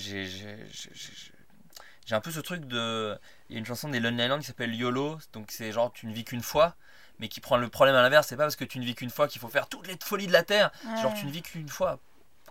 un 2.12 2.22
peu 2.22 2.32
ce 2.32 2.40
truc 2.40 2.66
de 2.66 3.18
il 3.50 3.54
y 3.54 3.56
a 3.58 3.60
une 3.60 3.66
chanson 3.66 3.90
des 3.90 4.00
Lonely 4.00 4.24
Island 4.24 4.42
qui 4.42 4.48
s'appelle 4.48 4.74
YOLO 4.74 5.20
donc 5.34 5.52
c'est 5.52 5.72
genre 5.72 5.92
tu 5.92 6.08
ne 6.08 6.14
vis 6.14 6.24
qu'une 6.24 6.44
fois 6.44 6.76
mais 7.20 7.28
qui 7.28 7.42
prend 7.42 7.58
le 7.58 7.68
problème 7.70 7.96
à 7.96 8.02
l'inverse 8.02 8.28
c'est 8.28 8.38
pas 8.38 8.44
parce 8.44 8.56
que 8.56 8.66
tu 8.66 8.80
ne 8.80 8.86
vis 8.86 8.96
qu'une 8.96 9.10
fois 9.10 9.28
qu'il 9.28 9.42
faut 9.42 9.50
faire 9.50 9.68
toutes 9.68 9.88
les 9.88 9.98
folies 10.02 10.28
de 10.28 10.34
la 10.34 10.44
terre 10.44 10.72
genre 11.02 11.14
tu 11.14 11.26
ne 11.26 11.32
vis 11.32 11.42
qu'une 11.42 11.70
fois 11.70 12.00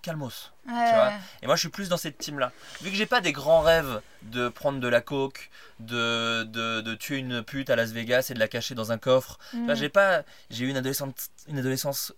calmos 0.03 0.53
Ouais. 0.69 0.90
vois. 0.92 1.12
Et 1.42 1.47
moi, 1.47 1.55
je 1.55 1.61
suis 1.61 1.69
plus 1.69 1.88
dans 1.88 1.97
cette 1.97 2.19
team-là. 2.19 2.51
Vu 2.83 2.90
que 2.90 2.97
j'ai 2.97 3.07
pas 3.07 3.21
des 3.21 3.33
grands 3.33 3.61
rêves 3.61 4.03
de 4.23 4.49
prendre 4.49 4.81
de 4.81 4.88
la 4.88 5.01
coke, 5.01 5.49
de, 5.79 6.42
de, 6.42 6.81
de 6.81 6.95
tuer 6.97 7.19
une 7.19 7.42
pute 7.45 7.71
à 7.71 7.77
Las 7.77 7.92
Vegas 7.92 8.27
et 8.31 8.35
de 8.35 8.40
la 8.40 8.49
cacher 8.49 8.75
dans 8.75 8.90
un 8.92 8.99
coffre. 8.99 9.38
Tu 9.53 9.57
Mm. 9.59 9.75
j'ai 9.75 9.88
pas, 9.88 10.23
j'ai 10.51 10.64
eu 10.64 10.69
une 10.69 10.77
adolescence, 10.77 11.31
une 11.49 11.59
adolescence 11.59 12.12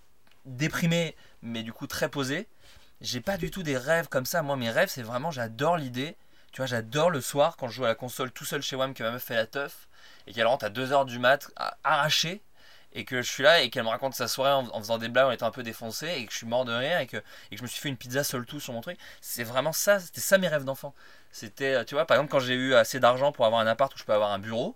déprimée, 0.46 1.14
mais 1.42 1.62
du 1.62 1.72
coup 1.72 1.86
très 1.86 2.08
posée. 2.08 2.48
J'ai 3.00 3.20
pas 3.20 3.36
du 3.36 3.50
tout 3.50 3.62
des 3.62 3.76
rêves 3.76 4.08
comme 4.08 4.26
ça. 4.26 4.42
Moi, 4.42 4.56
mes 4.56 4.70
rêves, 4.70 4.88
c'est 4.88 5.02
vraiment, 5.02 5.30
j'adore 5.30 5.76
l'idée. 5.76 6.16
Tu 6.52 6.58
vois, 6.58 6.66
j'adore 6.66 7.10
le 7.10 7.20
soir 7.20 7.56
quand 7.56 7.68
je 7.68 7.74
joue 7.74 7.84
à 7.84 7.88
la 7.88 7.94
console 7.94 8.32
tout 8.32 8.44
seul 8.44 8.62
chez 8.62 8.76
WAM 8.76 8.94
que 8.94 9.02
ma 9.02 9.12
meuf 9.12 9.22
fait 9.22 9.36
la 9.36 9.46
teuf 9.46 9.88
et 10.26 10.32
qu'elle 10.32 10.46
rentre 10.46 10.64
à 10.64 10.70
2h 10.70 11.06
du 11.06 11.18
mat, 11.18 11.50
arrachée. 11.84 12.42
Et 12.94 13.04
que 13.04 13.20
je 13.20 13.30
suis 13.30 13.42
là 13.42 13.60
et 13.60 13.68
qu'elle 13.68 13.84
me 13.84 13.90
raconte 13.90 14.14
sa 14.14 14.28
soirée 14.28 14.52
en, 14.52 14.66
en 14.74 14.80
faisant 14.80 14.96
des 14.96 15.10
blagues, 15.10 15.26
en 15.26 15.30
étant 15.30 15.46
un 15.46 15.50
peu 15.50 15.62
défoncé, 15.62 16.08
et 16.08 16.24
que 16.24 16.32
je 16.32 16.38
suis 16.38 16.46
mort 16.46 16.64
de 16.64 16.72
rire, 16.72 16.98
et 16.98 17.06
que, 17.06 17.18
et 17.18 17.50
que 17.50 17.56
je 17.58 17.62
me 17.62 17.68
suis 17.68 17.80
fait 17.80 17.90
une 17.90 17.98
pizza 17.98 18.24
seul 18.24 18.46
tout 18.46 18.60
sur 18.60 18.72
mon 18.72 18.80
truc. 18.80 18.98
C'est 19.20 19.44
vraiment 19.44 19.72
ça, 19.72 20.00
c'était 20.00 20.22
ça 20.22 20.38
mes 20.38 20.48
rêves 20.48 20.64
d'enfant. 20.64 20.94
C'était, 21.30 21.84
tu 21.84 21.94
vois, 21.94 22.06
par 22.06 22.16
exemple, 22.16 22.30
quand 22.30 22.40
j'ai 22.40 22.54
eu 22.54 22.74
assez 22.74 22.98
d'argent 22.98 23.30
pour 23.30 23.44
avoir 23.44 23.60
un 23.60 23.66
appart 23.66 23.94
où 23.94 23.98
je 23.98 24.04
peux 24.04 24.14
avoir 24.14 24.32
un 24.32 24.38
bureau, 24.38 24.74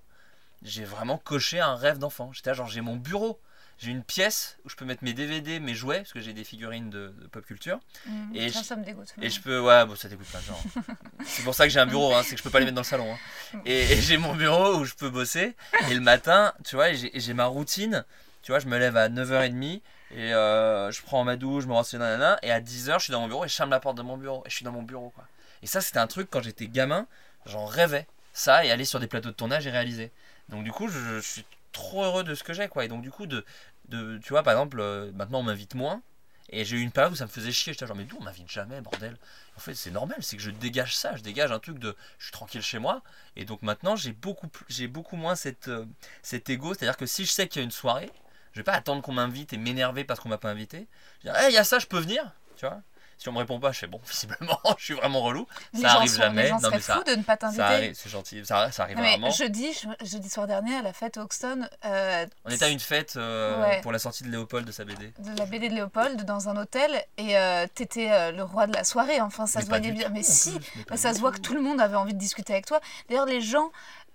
j'ai 0.63 0.85
vraiment 0.85 1.19
coché 1.19 1.59
un 1.61 1.75
rêve 1.75 1.99
d'enfant. 1.99 2.31
J'étais 2.33 2.55
genre, 2.55 2.69
j'ai 2.69 2.83
mon 2.83 2.97
bureau. 2.97 3.41
J'ai 3.83 3.91
une 3.91 4.05
pièce 4.05 4.59
où 4.65 4.69
je 4.69 4.77
peux 4.77 4.85
mettre 4.85 5.03
mes 5.03 5.13
DVD, 5.13 5.59
mes 5.59 5.75
jouets, 5.75 5.99
parce 5.99 6.13
que 6.13 6.21
j'ai 6.21 6.33
des 6.33 6.45
figurines 6.45 6.89
de, 6.89 7.13
pop 7.33 7.45
culture. 7.45 7.81
Mmh, 8.07 8.37
et, 8.37 8.49
ça, 8.49 8.63
ça 8.63 8.77
me 8.77 8.85
dégoûte. 8.85 9.13
Et 9.21 9.29
je 9.29 9.41
peux, 9.41 9.59
ouais, 9.59 9.85
bon, 9.87 9.97
ça 9.97 10.09
dégoûte 10.09 10.29
pas, 10.29 10.41
genre. 10.41 10.63
c'est 11.27 11.43
pour 11.43 11.53
ça 11.53 11.65
que 11.65 11.73
j'ai 11.73 11.81
un 11.81 11.87
bureau, 11.87 12.15
hein, 12.15 12.23
c'est 12.23 12.37
que 12.37 12.39
je 12.39 12.45
peux 12.45 12.51
pas 12.51 12.61
les 12.61 12.65
mettre 12.65 12.77
dans 12.77 12.83
le 12.83 12.87
salon. 12.87 13.13
Hein. 13.13 13.59
Et, 13.67 14.01
j'ai 14.01 14.19
mon 14.19 14.37
bureau 14.37 14.77
où 14.77 14.85
je 14.85 14.95
peux 14.95 15.11
bosser. 15.11 15.57
Et 15.91 15.95
le 15.95 16.01
matin, 16.01 16.53
tu 16.65 16.77
vois, 16.77 16.93
j'ai 16.93 17.35
ma 17.35 17.47
routine. 17.47 18.05
Tu 18.43 18.53
vois, 18.53 18.61
je 18.61 18.69
me 18.69 18.79
lève 18.79 18.97
à 18.97 19.09
9h30 19.09 19.81
et 20.15 20.33
euh, 20.33 20.93
je 20.93 21.03
prends 21.03 21.25
ma 21.25 21.35
douche, 21.37 21.65
je 21.65 21.69
me 21.69 21.73
renseigne, 21.73 22.01
nanana, 22.01 22.39
et 22.43 22.53
à 22.53 22.61
10h, 22.61 22.99
je 22.99 23.05
suis 23.05 23.13
dans 23.13 23.21
mon 23.21 23.29
bureau 23.29 23.45
et 23.45 23.49
je 23.49 23.55
ferme 23.55 23.71
la 23.71 23.81
porte 23.81 23.97
de 23.97 24.03
mon 24.03 24.17
bureau. 24.17 24.45
Et 24.47 24.51
je 24.51 24.55
suis 24.55 24.65
dans 24.65 24.73
mon 24.73 24.83
bureau, 24.83 25.11
quoi. 25.11 25.25
Et 25.63 25.67
ça, 25.67 25.81
c'était 25.81 25.99
un 25.99 26.07
truc, 26.07 26.29
quand 26.31 26.43
j'étais 26.43 26.69
gamin, 26.69 27.09
j'en 27.47 27.67
rêvais. 27.67 28.07
Ça, 28.33 28.65
et 28.65 28.71
aller 28.71 28.85
sur 28.85 29.01
des 29.01 29.09
plateaux 29.09 29.31
de 29.31 29.35
tournage 29.35 29.67
et 29.67 29.71
réaliser. 29.71 30.13
Donc, 30.49 30.63
du 30.63 30.71
coup, 30.71 30.87
je, 30.89 30.99
je 30.99 31.21
suis 31.21 31.45
trop 31.73 32.05
heureux 32.05 32.25
de 32.25 32.35
ce 32.35 32.45
que 32.45 32.53
j'ai, 32.53 32.69
quoi. 32.69 32.85
Et 32.85 32.89
donc, 32.89 33.03
du 33.03 33.11
coup, 33.11 33.27
de, 33.27 33.45
tu 33.91 34.29
vois, 34.31 34.43
par 34.43 34.55
exemple, 34.55 34.81
euh, 34.81 35.13
maintenant 35.13 35.41
on 35.41 35.43
m'invite 35.45 35.75
moins. 35.75 36.03
Et 36.51 36.65
j'ai 36.65 36.77
eu 36.77 36.81
une 36.81 36.93
période 36.93 37.13
où 37.13 37.17
ça 37.17 37.25
me 37.25 37.31
faisait 37.31 37.53
chier. 37.53 37.73
J'étais 37.73 37.87
genre, 37.87 37.97
mais 37.97 38.05
d'où 38.05 38.19
on 38.21 38.25
m'invite 38.25 38.51
jamais, 38.51 38.81
bordel? 38.83 39.17
En 39.57 39.61
fait, 39.61 39.75
c'est 39.75 39.91
normal, 39.91 40.19
c'est 40.21 40.37
que 40.37 40.43
je 40.43 40.51
dégage 40.51 40.95
ça. 40.97 41.17
Je 41.17 41.23
dégage 41.23 41.51
un 41.51 41.59
truc 41.59 41.79
de. 41.79 41.97
Je 42.19 42.25
suis 42.25 42.33
tranquille 42.33 42.63
chez 42.63 42.79
moi. 42.79 43.03
Et 43.37 43.45
donc 43.45 43.63
maintenant, 43.63 43.97
j'ai 43.97 44.13
beaucoup, 44.13 44.49
j'ai 44.69 44.87
beaucoup 44.87 45.17
moins 45.17 45.35
cette, 45.35 45.69
euh, 45.69 45.87
cet 46.23 46.51
ego. 46.51 46.75
C'est-à-dire 46.75 46.97
que 46.97 47.07
si 47.07 47.25
je 47.25 47.31
sais 47.31 47.49
qu'il 47.49 47.61
y 47.61 47.63
a 47.63 47.65
une 47.65 47.71
soirée, 47.71 48.11
je 48.53 48.61
vais 48.61 48.65
pas 48.65 48.75
attendre 48.75 49.03
qu'on 49.03 49.13
m'invite 49.13 49.53
et 49.55 49.57
m'énerver 49.57 50.05
parce 50.05 50.21
qu'on 50.21 50.29
m'a 50.29 50.39
pas 50.39 50.51
invité. 50.51 50.89
Je 51.23 51.29
vais 51.29 51.39
dire, 51.39 51.49
il 51.49 51.55
y 51.55 51.59
a 51.59 51.65
ça, 51.65 51.79
je 51.79 51.87
peux 51.87 51.99
venir. 51.99 52.33
Tu 52.57 52.67
vois? 52.67 52.83
Si 53.23 53.29
on 53.29 53.33
me 53.33 53.39
répond 53.39 53.61
pas, 53.61 53.71
je 53.71 53.79
fais 53.79 53.87
bon, 53.87 54.01
visiblement, 54.11 54.59
je 54.77 54.85
suis 54.85 54.95
vraiment 54.95 55.23
relou. 55.23 55.47
ça 55.81 55.93
arrive 55.93 56.15
jamais. 56.15 56.43
Les 56.43 56.49
gens 56.49 56.61
non, 56.61 56.71
mais 56.73 56.81
ça, 56.81 57.03
de 57.03 57.15
ne 57.15 57.23
pas 57.23 57.37
t'inviter. 57.37 57.93
C'est 57.95 58.11
gentil, 58.11 58.45
ça, 58.45 58.71
ça 58.73 58.83
arrive 58.83 58.99
vraiment. 58.99 59.31
Jeudi, 59.31 59.69
jeudi 60.05 60.29
soir 60.29 60.47
dernier, 60.49 60.75
à 60.75 60.83
la 60.83 60.93
fête 60.93 61.17
Hoxton. 61.17 61.69
Euh, 61.85 62.27
on 62.45 62.51
était 62.51 62.65
à 62.65 62.69
une 62.69 62.81
fête 62.81 63.15
euh, 63.17 63.81
pour 63.83 63.93
la 63.93 64.01
sortie 64.01 64.25
de 64.25 64.29
Léopold 64.29 64.67
de 64.67 64.73
sa 64.73 64.85
BD. 64.85 65.13
De 65.19 65.39
la 65.39 65.47
BD 65.47 65.69
de 65.69 65.75
Léopold 65.75 66.25
dans 66.25 66.49
un 66.49 66.57
hôtel 66.57 67.05
et 67.17 67.39
euh, 67.39 67.67
t'étais 67.73 68.11
euh, 68.11 68.33
le 68.33 68.43
roi 68.43 68.67
de 68.67 68.75
la 68.75 68.83
soirée. 68.83 69.21
Enfin, 69.21 69.47
ça 69.47 69.61
se 69.61 69.67
voyait 69.67 69.93
bien. 69.93 70.09
Mais 70.09 70.25
si, 70.25 70.59
ça 70.95 71.15
se 71.15 71.21
voit 71.21 71.31
que 71.31 71.41
tout 71.41 71.55
le 71.55 71.63
monde 71.63 71.81
avait 71.81 71.97
envie 71.97 72.15
de 72.15 72.19
discuter 72.19 72.53
avec 72.53 72.67
toi. 72.67 72.81
D'ailleurs, 73.09 73.27
les 73.27 73.41
gens, 73.41 73.71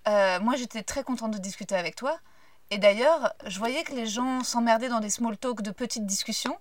moi 0.06 0.56
j'étais 0.58 0.84
très 0.84 1.04
contente 1.04 1.32
de 1.32 1.40
discuter 1.40 1.76
avec 1.76 1.96
toi. 1.96 2.20
Et 2.70 2.78
d'ailleurs, 2.78 3.34
je 3.46 3.58
voyais 3.60 3.84
que 3.84 3.94
les 3.94 4.06
gens 4.06 4.44
s'emmerdaient 4.44 4.90
dans 4.90 5.00
des 5.00 5.10
small 5.10 5.38
talk 5.38 5.62
de 5.62 5.72
petites 5.72 6.06
discussions. 6.06 6.58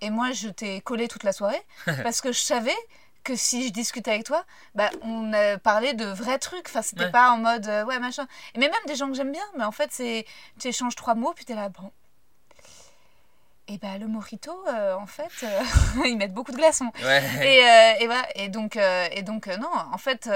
Et 0.00 0.10
moi, 0.10 0.32
je 0.32 0.48
t'ai 0.48 0.80
collé 0.80 1.08
toute 1.08 1.24
la 1.24 1.32
soirée 1.32 1.62
parce 2.02 2.20
que 2.20 2.32
je 2.32 2.40
savais 2.40 2.76
que 3.22 3.36
si 3.36 3.68
je 3.68 3.72
discutais 3.72 4.12
avec 4.12 4.24
toi, 4.24 4.44
bah, 4.74 4.90
on 5.02 5.32
parlait 5.62 5.94
de 5.94 6.06
vrais 6.06 6.38
trucs. 6.38 6.68
Enfin, 6.68 6.82
c'était 6.82 7.10
pas 7.10 7.30
en 7.32 7.38
mode 7.38 7.66
euh, 7.66 7.84
ouais, 7.84 7.98
machin. 7.98 8.26
mais 8.56 8.68
même 8.68 8.86
des 8.86 8.96
gens 8.96 9.08
que 9.08 9.14
j'aime 9.14 9.32
bien, 9.32 9.44
mais 9.56 9.64
en 9.64 9.72
fait, 9.72 9.90
c'est 9.92 10.24
tu 10.58 10.68
échanges 10.68 10.96
trois 10.96 11.14
mots, 11.14 11.32
puis 11.34 11.44
t'es 11.44 11.54
là, 11.54 11.68
bon. 11.68 11.92
Et 13.68 13.78
bah, 13.78 13.98
le 13.98 14.08
mojito, 14.08 14.52
euh, 14.68 14.94
en 14.94 15.06
fait, 15.06 15.30
euh, 15.44 15.62
ils 16.06 16.16
mettent 16.16 16.34
beaucoup 16.34 16.50
de 16.50 16.56
glaçons. 16.56 16.90
Et, 17.42 17.60
et, 18.00 18.06
voilà, 18.06 18.26
et 18.34 18.48
donc, 18.48 18.76
et 18.76 19.22
donc 19.22 19.46
non, 19.46 19.70
en 19.92 19.98
fait 19.98 20.28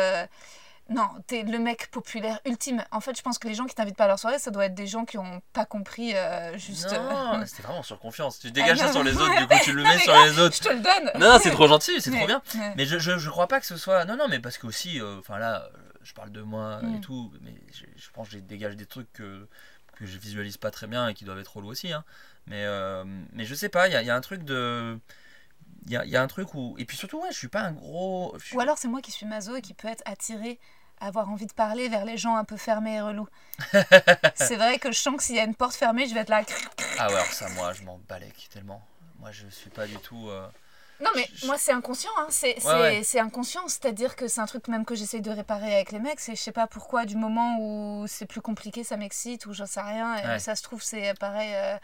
non, 0.91 1.09
t'es 1.27 1.43
le 1.45 1.59
mec 1.59 1.91
populaire 1.91 2.41
ultime. 2.45 2.85
En 2.91 3.01
fait, 3.01 3.17
je 3.17 3.23
pense 3.23 3.39
que 3.39 3.49
les 3.49 3.55
gens 3.55 3.65
qui 3.65 3.75
t'invitent 3.75 3.97
pas 3.97 4.05
à 4.05 4.09
leur 4.09 4.19
soirée, 4.19 4.39
ça 4.39 4.51
doit 4.51 4.67
être 4.67 4.75
des 4.75 4.87
gens 4.87 5.07
qui 5.07 5.17
ont 5.17 5.41
pas 5.55 5.65
compris 5.65 6.15
euh, 6.15 6.59
juste. 6.59 6.93
Non, 6.93 7.43
c'était 7.47 7.63
vraiment 7.67 7.83
sur 7.83 7.99
confiance. 7.99 8.39
Tu 8.39 8.51
dégages 8.51 8.79
ça 8.79 8.93
sur 8.93 9.03
les 9.03 9.17
autres, 9.17 9.35
du 9.35 9.47
coup 9.47 9.55
tu 9.63 9.73
le 9.73 9.83
mets 9.83 9.99
sur 9.99 10.15
les 10.25 10.39
autres. 10.39 10.57
Je 10.57 10.61
te 10.61 10.69
le 10.69 10.81
donne. 10.81 11.11
Non, 11.21 11.39
c'est 11.43 11.53
trop 11.53 11.69
gentil, 11.69 12.01
c'est 12.01 12.11
trop 12.11 12.27
bien. 12.27 12.43
Mais 12.77 12.85
je, 12.85 12.99
je, 12.99 13.31
crois 13.31 13.49
pas 13.49 13.61
que 13.61 13.67
ce 13.67 13.77
soit. 13.77 14.05
Non, 14.05 14.17
non, 14.17 14.29
mais 14.29 14.41
parce 14.41 14.59
que 14.59 14.67
aussi, 14.67 15.01
euh, 15.01 15.19
enfin 15.21 15.39
là, 15.39 15.69
je 16.03 16.13
parle 16.13 16.31
de 16.31 16.43
moi 16.43 16.81
et 16.83 16.87
mm. 16.87 17.01
tout, 17.01 17.33
mais 17.41 17.55
je, 17.73 18.11
pense 18.13 18.29
que 18.29 18.35
je 18.35 18.39
dégage 18.41 18.77
des 18.77 18.87
trucs 18.87 19.11
que, 19.15 19.49
que 19.97 20.05
je 20.05 20.19
visualise 20.19 20.59
pas 20.59 20.71
très 20.71 20.87
bien 20.87 21.09
et 21.09 21.15
qui 21.15 21.25
doivent 21.25 21.39
être 21.39 21.57
relous 21.57 21.69
aussi. 21.69 21.93
Hein. 21.93 22.05
Mais, 22.47 22.65
euh, 22.67 23.05
mais 23.33 23.47
je 23.47 23.55
sais 23.55 23.71
pas, 23.71 23.89
il 23.89 23.99
y, 23.99 24.07
y 24.07 24.11
a 24.11 24.15
un 24.15 24.21
truc 24.21 24.45
de 24.45 24.99
il 25.87 25.93
y 25.93 25.97
a, 25.97 26.05
y 26.05 26.17
a, 26.17 26.23
un 26.23 26.27
truc 26.27 26.55
où. 26.55 26.75
Et 26.79 26.85
puis 26.85 26.97
surtout, 26.97 27.21
ouais, 27.21 27.29
je 27.31 27.39
suis 27.39 27.49
pas 27.49 27.61
un 27.61 27.73
gros. 27.73 28.37
Ou 28.53 28.61
alors 28.61 28.79
c'est 28.79 28.89
moi 28.89 29.01
qui 29.01 29.11
suis 29.11 29.27
maso 29.27 29.57
et 29.57 29.63
qui 29.63 29.75
peut 29.75 29.89
être 29.89 30.03
attiré 30.07 30.59
avoir 31.01 31.29
envie 31.31 31.47
de 31.47 31.53
parler 31.53 31.89
vers 31.89 32.05
les 32.05 32.17
gens 32.17 32.37
un 32.37 32.45
peu 32.45 32.57
fermés 32.57 32.97
et 32.97 33.01
relous. 33.01 33.29
c'est 34.35 34.57
vrai 34.57 34.79
que 34.79 34.93
je 34.93 34.99
sens 34.99 35.17
que 35.17 35.23
s'il 35.23 35.37
y 35.37 35.41
a 35.41 35.45
une 35.45 35.55
porte 35.55 35.75
fermée, 35.75 36.07
je 36.07 36.15
vais 36.15 36.21
être 36.21 36.29
là. 36.29 36.43
ah 36.99 37.09
ouais, 37.09 37.15
alors 37.15 37.27
ça, 37.27 37.49
moi, 37.51 37.73
je 37.73 37.83
m'en 37.83 37.99
balèque 38.09 38.49
tellement. 38.53 38.83
Moi, 39.19 39.31
je 39.31 39.47
suis 39.49 39.71
pas 39.71 39.87
du 39.87 39.97
tout. 39.99 40.29
Euh, 40.29 40.47
non, 41.01 41.11
mais 41.15 41.29
moi, 41.45 41.59
c'est 41.59 41.73
inconscient. 41.73 42.11
Hein. 42.19 42.29
C'est 42.31 43.21
inconscient. 43.21 43.67
C'est-à-dire 43.69 44.17
que 44.17 44.29
c'est 44.29 44.41
un 44.41 44.47
truc 44.47 44.69
même 44.69 44.85
que 44.85 44.95
j'essaye 44.95 45.21
de 45.21 45.31
réparer 45.31 45.75
avec 45.75 45.93
les 45.93 45.99
mecs. 45.99 46.21
C'est 46.21 46.37
je 46.37 46.41
sais 46.41 46.53
pas 46.53 46.67
pourquoi, 46.67 47.05
du 47.05 47.17
moment 47.17 47.59
où 47.59 48.07
c'est 48.07 48.27
plus 48.27 48.41
compliqué, 48.41 48.85
ça 48.85 48.97
m'excite 48.97 49.47
ou 49.47 49.53
j'en 49.53 49.67
sais 49.67 49.81
rien. 49.81 50.37
Et 50.37 50.39
ça 50.39 50.55
se 50.57 50.63
trouve, 50.63 50.83
c'est 50.83 51.15
pareil. 51.19 51.53
Euh, 51.55 51.77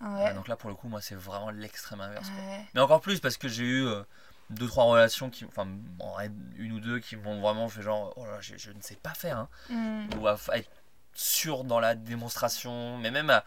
donc 0.00 0.48
là, 0.48 0.56
pour 0.56 0.70
le 0.70 0.76
coup, 0.76 0.88
moi, 0.88 1.00
c'est 1.00 1.14
vraiment 1.14 1.50
l'extrême 1.50 2.00
inverse. 2.00 2.28
Mais 2.74 2.80
encore 2.80 3.00
plus 3.00 3.20
parce 3.20 3.36
que 3.36 3.48
j'ai 3.48 3.64
eu 3.64 3.86
euh, 3.86 4.02
deux, 4.50 4.66
trois 4.66 4.84
relations, 4.84 5.30
qui, 5.30 5.44
enfin, 5.44 5.66
une 6.56 6.72
ou 6.72 6.80
deux 6.80 6.98
qui 6.98 7.16
m'ont 7.16 7.40
vraiment 7.40 7.68
fait 7.68 7.82
genre, 7.82 8.12
oh 8.16 8.26
là, 8.26 8.38
je, 8.40 8.70
ne 8.70 8.80
sais 8.80 8.96
pas 8.96 9.14
faire. 9.14 9.38
Hein. 9.38 9.48
Mm. 9.70 10.18
Ou 10.18 10.28
à, 10.28 10.36
être 10.54 10.70
sûr 11.14 11.64
dans 11.64 11.80
la 11.80 11.94
démonstration. 11.94 12.98
Mais 12.98 13.10
même 13.10 13.40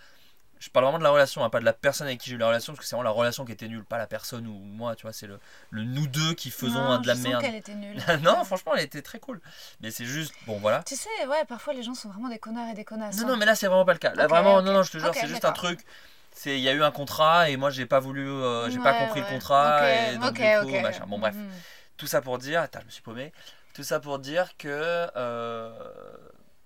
je 0.59 0.69
parle 0.69 0.85
vraiment 0.85 0.97
de 0.97 1.03
la 1.03 1.09
relation, 1.09 1.43
hein, 1.43 1.49
pas 1.49 1.59
de 1.59 1.65
la 1.65 1.73
personne 1.73 2.07
avec 2.07 2.19
qui 2.19 2.29
j'ai 2.29 2.35
eu 2.35 2.39
la 2.39 2.47
relation, 2.47 2.73
parce 2.73 2.79
que 2.79 2.89
c'est 2.89 2.95
vraiment 2.95 3.09
la 3.09 3.15
relation 3.15 3.45
qui 3.45 3.51
était 3.51 3.67
nulle, 3.67 3.83
pas 3.83 3.97
la 3.97 4.07
personne 4.07 4.47
ou 4.47 4.53
moi, 4.53 4.95
tu 4.95 5.03
vois, 5.03 5.13
c'est 5.13 5.27
le, 5.27 5.39
le 5.69 5.83
nous 5.83 6.07
deux 6.07 6.33
qui 6.33 6.49
faisons 6.49 6.99
de 6.99 7.07
la 7.07 7.15
merde. 7.15 7.41
qu'elle 7.41 7.55
était 7.55 7.75
nulle. 7.75 8.01
non, 8.23 8.43
franchement, 8.43 8.73
elle 8.75 8.83
était 8.83 9.01
très 9.01 9.19
cool. 9.19 9.39
Mais 9.81 9.91
c'est 9.91 10.05
juste, 10.05 10.33
bon, 10.45 10.59
voilà. 10.59 10.83
Tu 10.83 10.95
sais, 10.95 11.09
ouais, 11.27 11.45
parfois 11.45 11.73
les 11.73 11.83
gens 11.83 11.93
sont 11.93 12.09
vraiment 12.09 12.29
des 12.29 12.39
connards 12.39 12.69
et 12.69 12.73
des 12.73 12.85
connasses. 12.85 13.17
Non, 13.17 13.23
hein. 13.23 13.27
non, 13.31 13.37
mais 13.37 13.45
là, 13.45 13.55
c'est 13.55 13.67
vraiment 13.67 13.85
pas 13.85 13.93
le 13.93 13.99
cas. 13.99 14.13
Là, 14.15 14.27
vraiment, 14.27 14.61
non, 14.61 14.73
non, 14.73 14.83
je 14.83 14.91
te 14.91 14.97
jure, 14.97 15.13
c'est 15.13 15.27
juste 15.27 15.45
un 15.45 15.51
truc 15.51 15.79
il 16.45 16.59
y 16.59 16.69
a 16.69 16.73
eu 16.73 16.83
un 16.83 16.91
contrat 16.91 17.49
et 17.49 17.57
moi 17.57 17.69
j'ai 17.69 17.85
pas 17.85 17.99
voulu 17.99 18.27
euh, 18.29 18.69
j'ai 18.69 18.79
pas 18.79 18.93
compris 18.93 19.21
le 19.21 19.25
contrat 19.27 19.89
et 19.89 20.17
donc 20.17 20.33
du 20.33 20.71
coup 20.73 20.81
machin. 20.81 21.05
Bon 21.07 21.19
bref. 21.19 21.35
Mhm. 21.35 21.49
tout 21.97 22.07
ça 22.07 22.21
pour 22.21 22.38
dire 22.38 22.61
attends 22.61 22.79
je 22.81 22.85
me 22.85 22.91
suis 22.91 23.01
paumé. 23.01 23.31
Tout 23.73 23.83
ça 23.83 23.99
pour 23.99 24.19
dire 24.19 24.57
que 24.57 25.07
euh, 25.15 25.71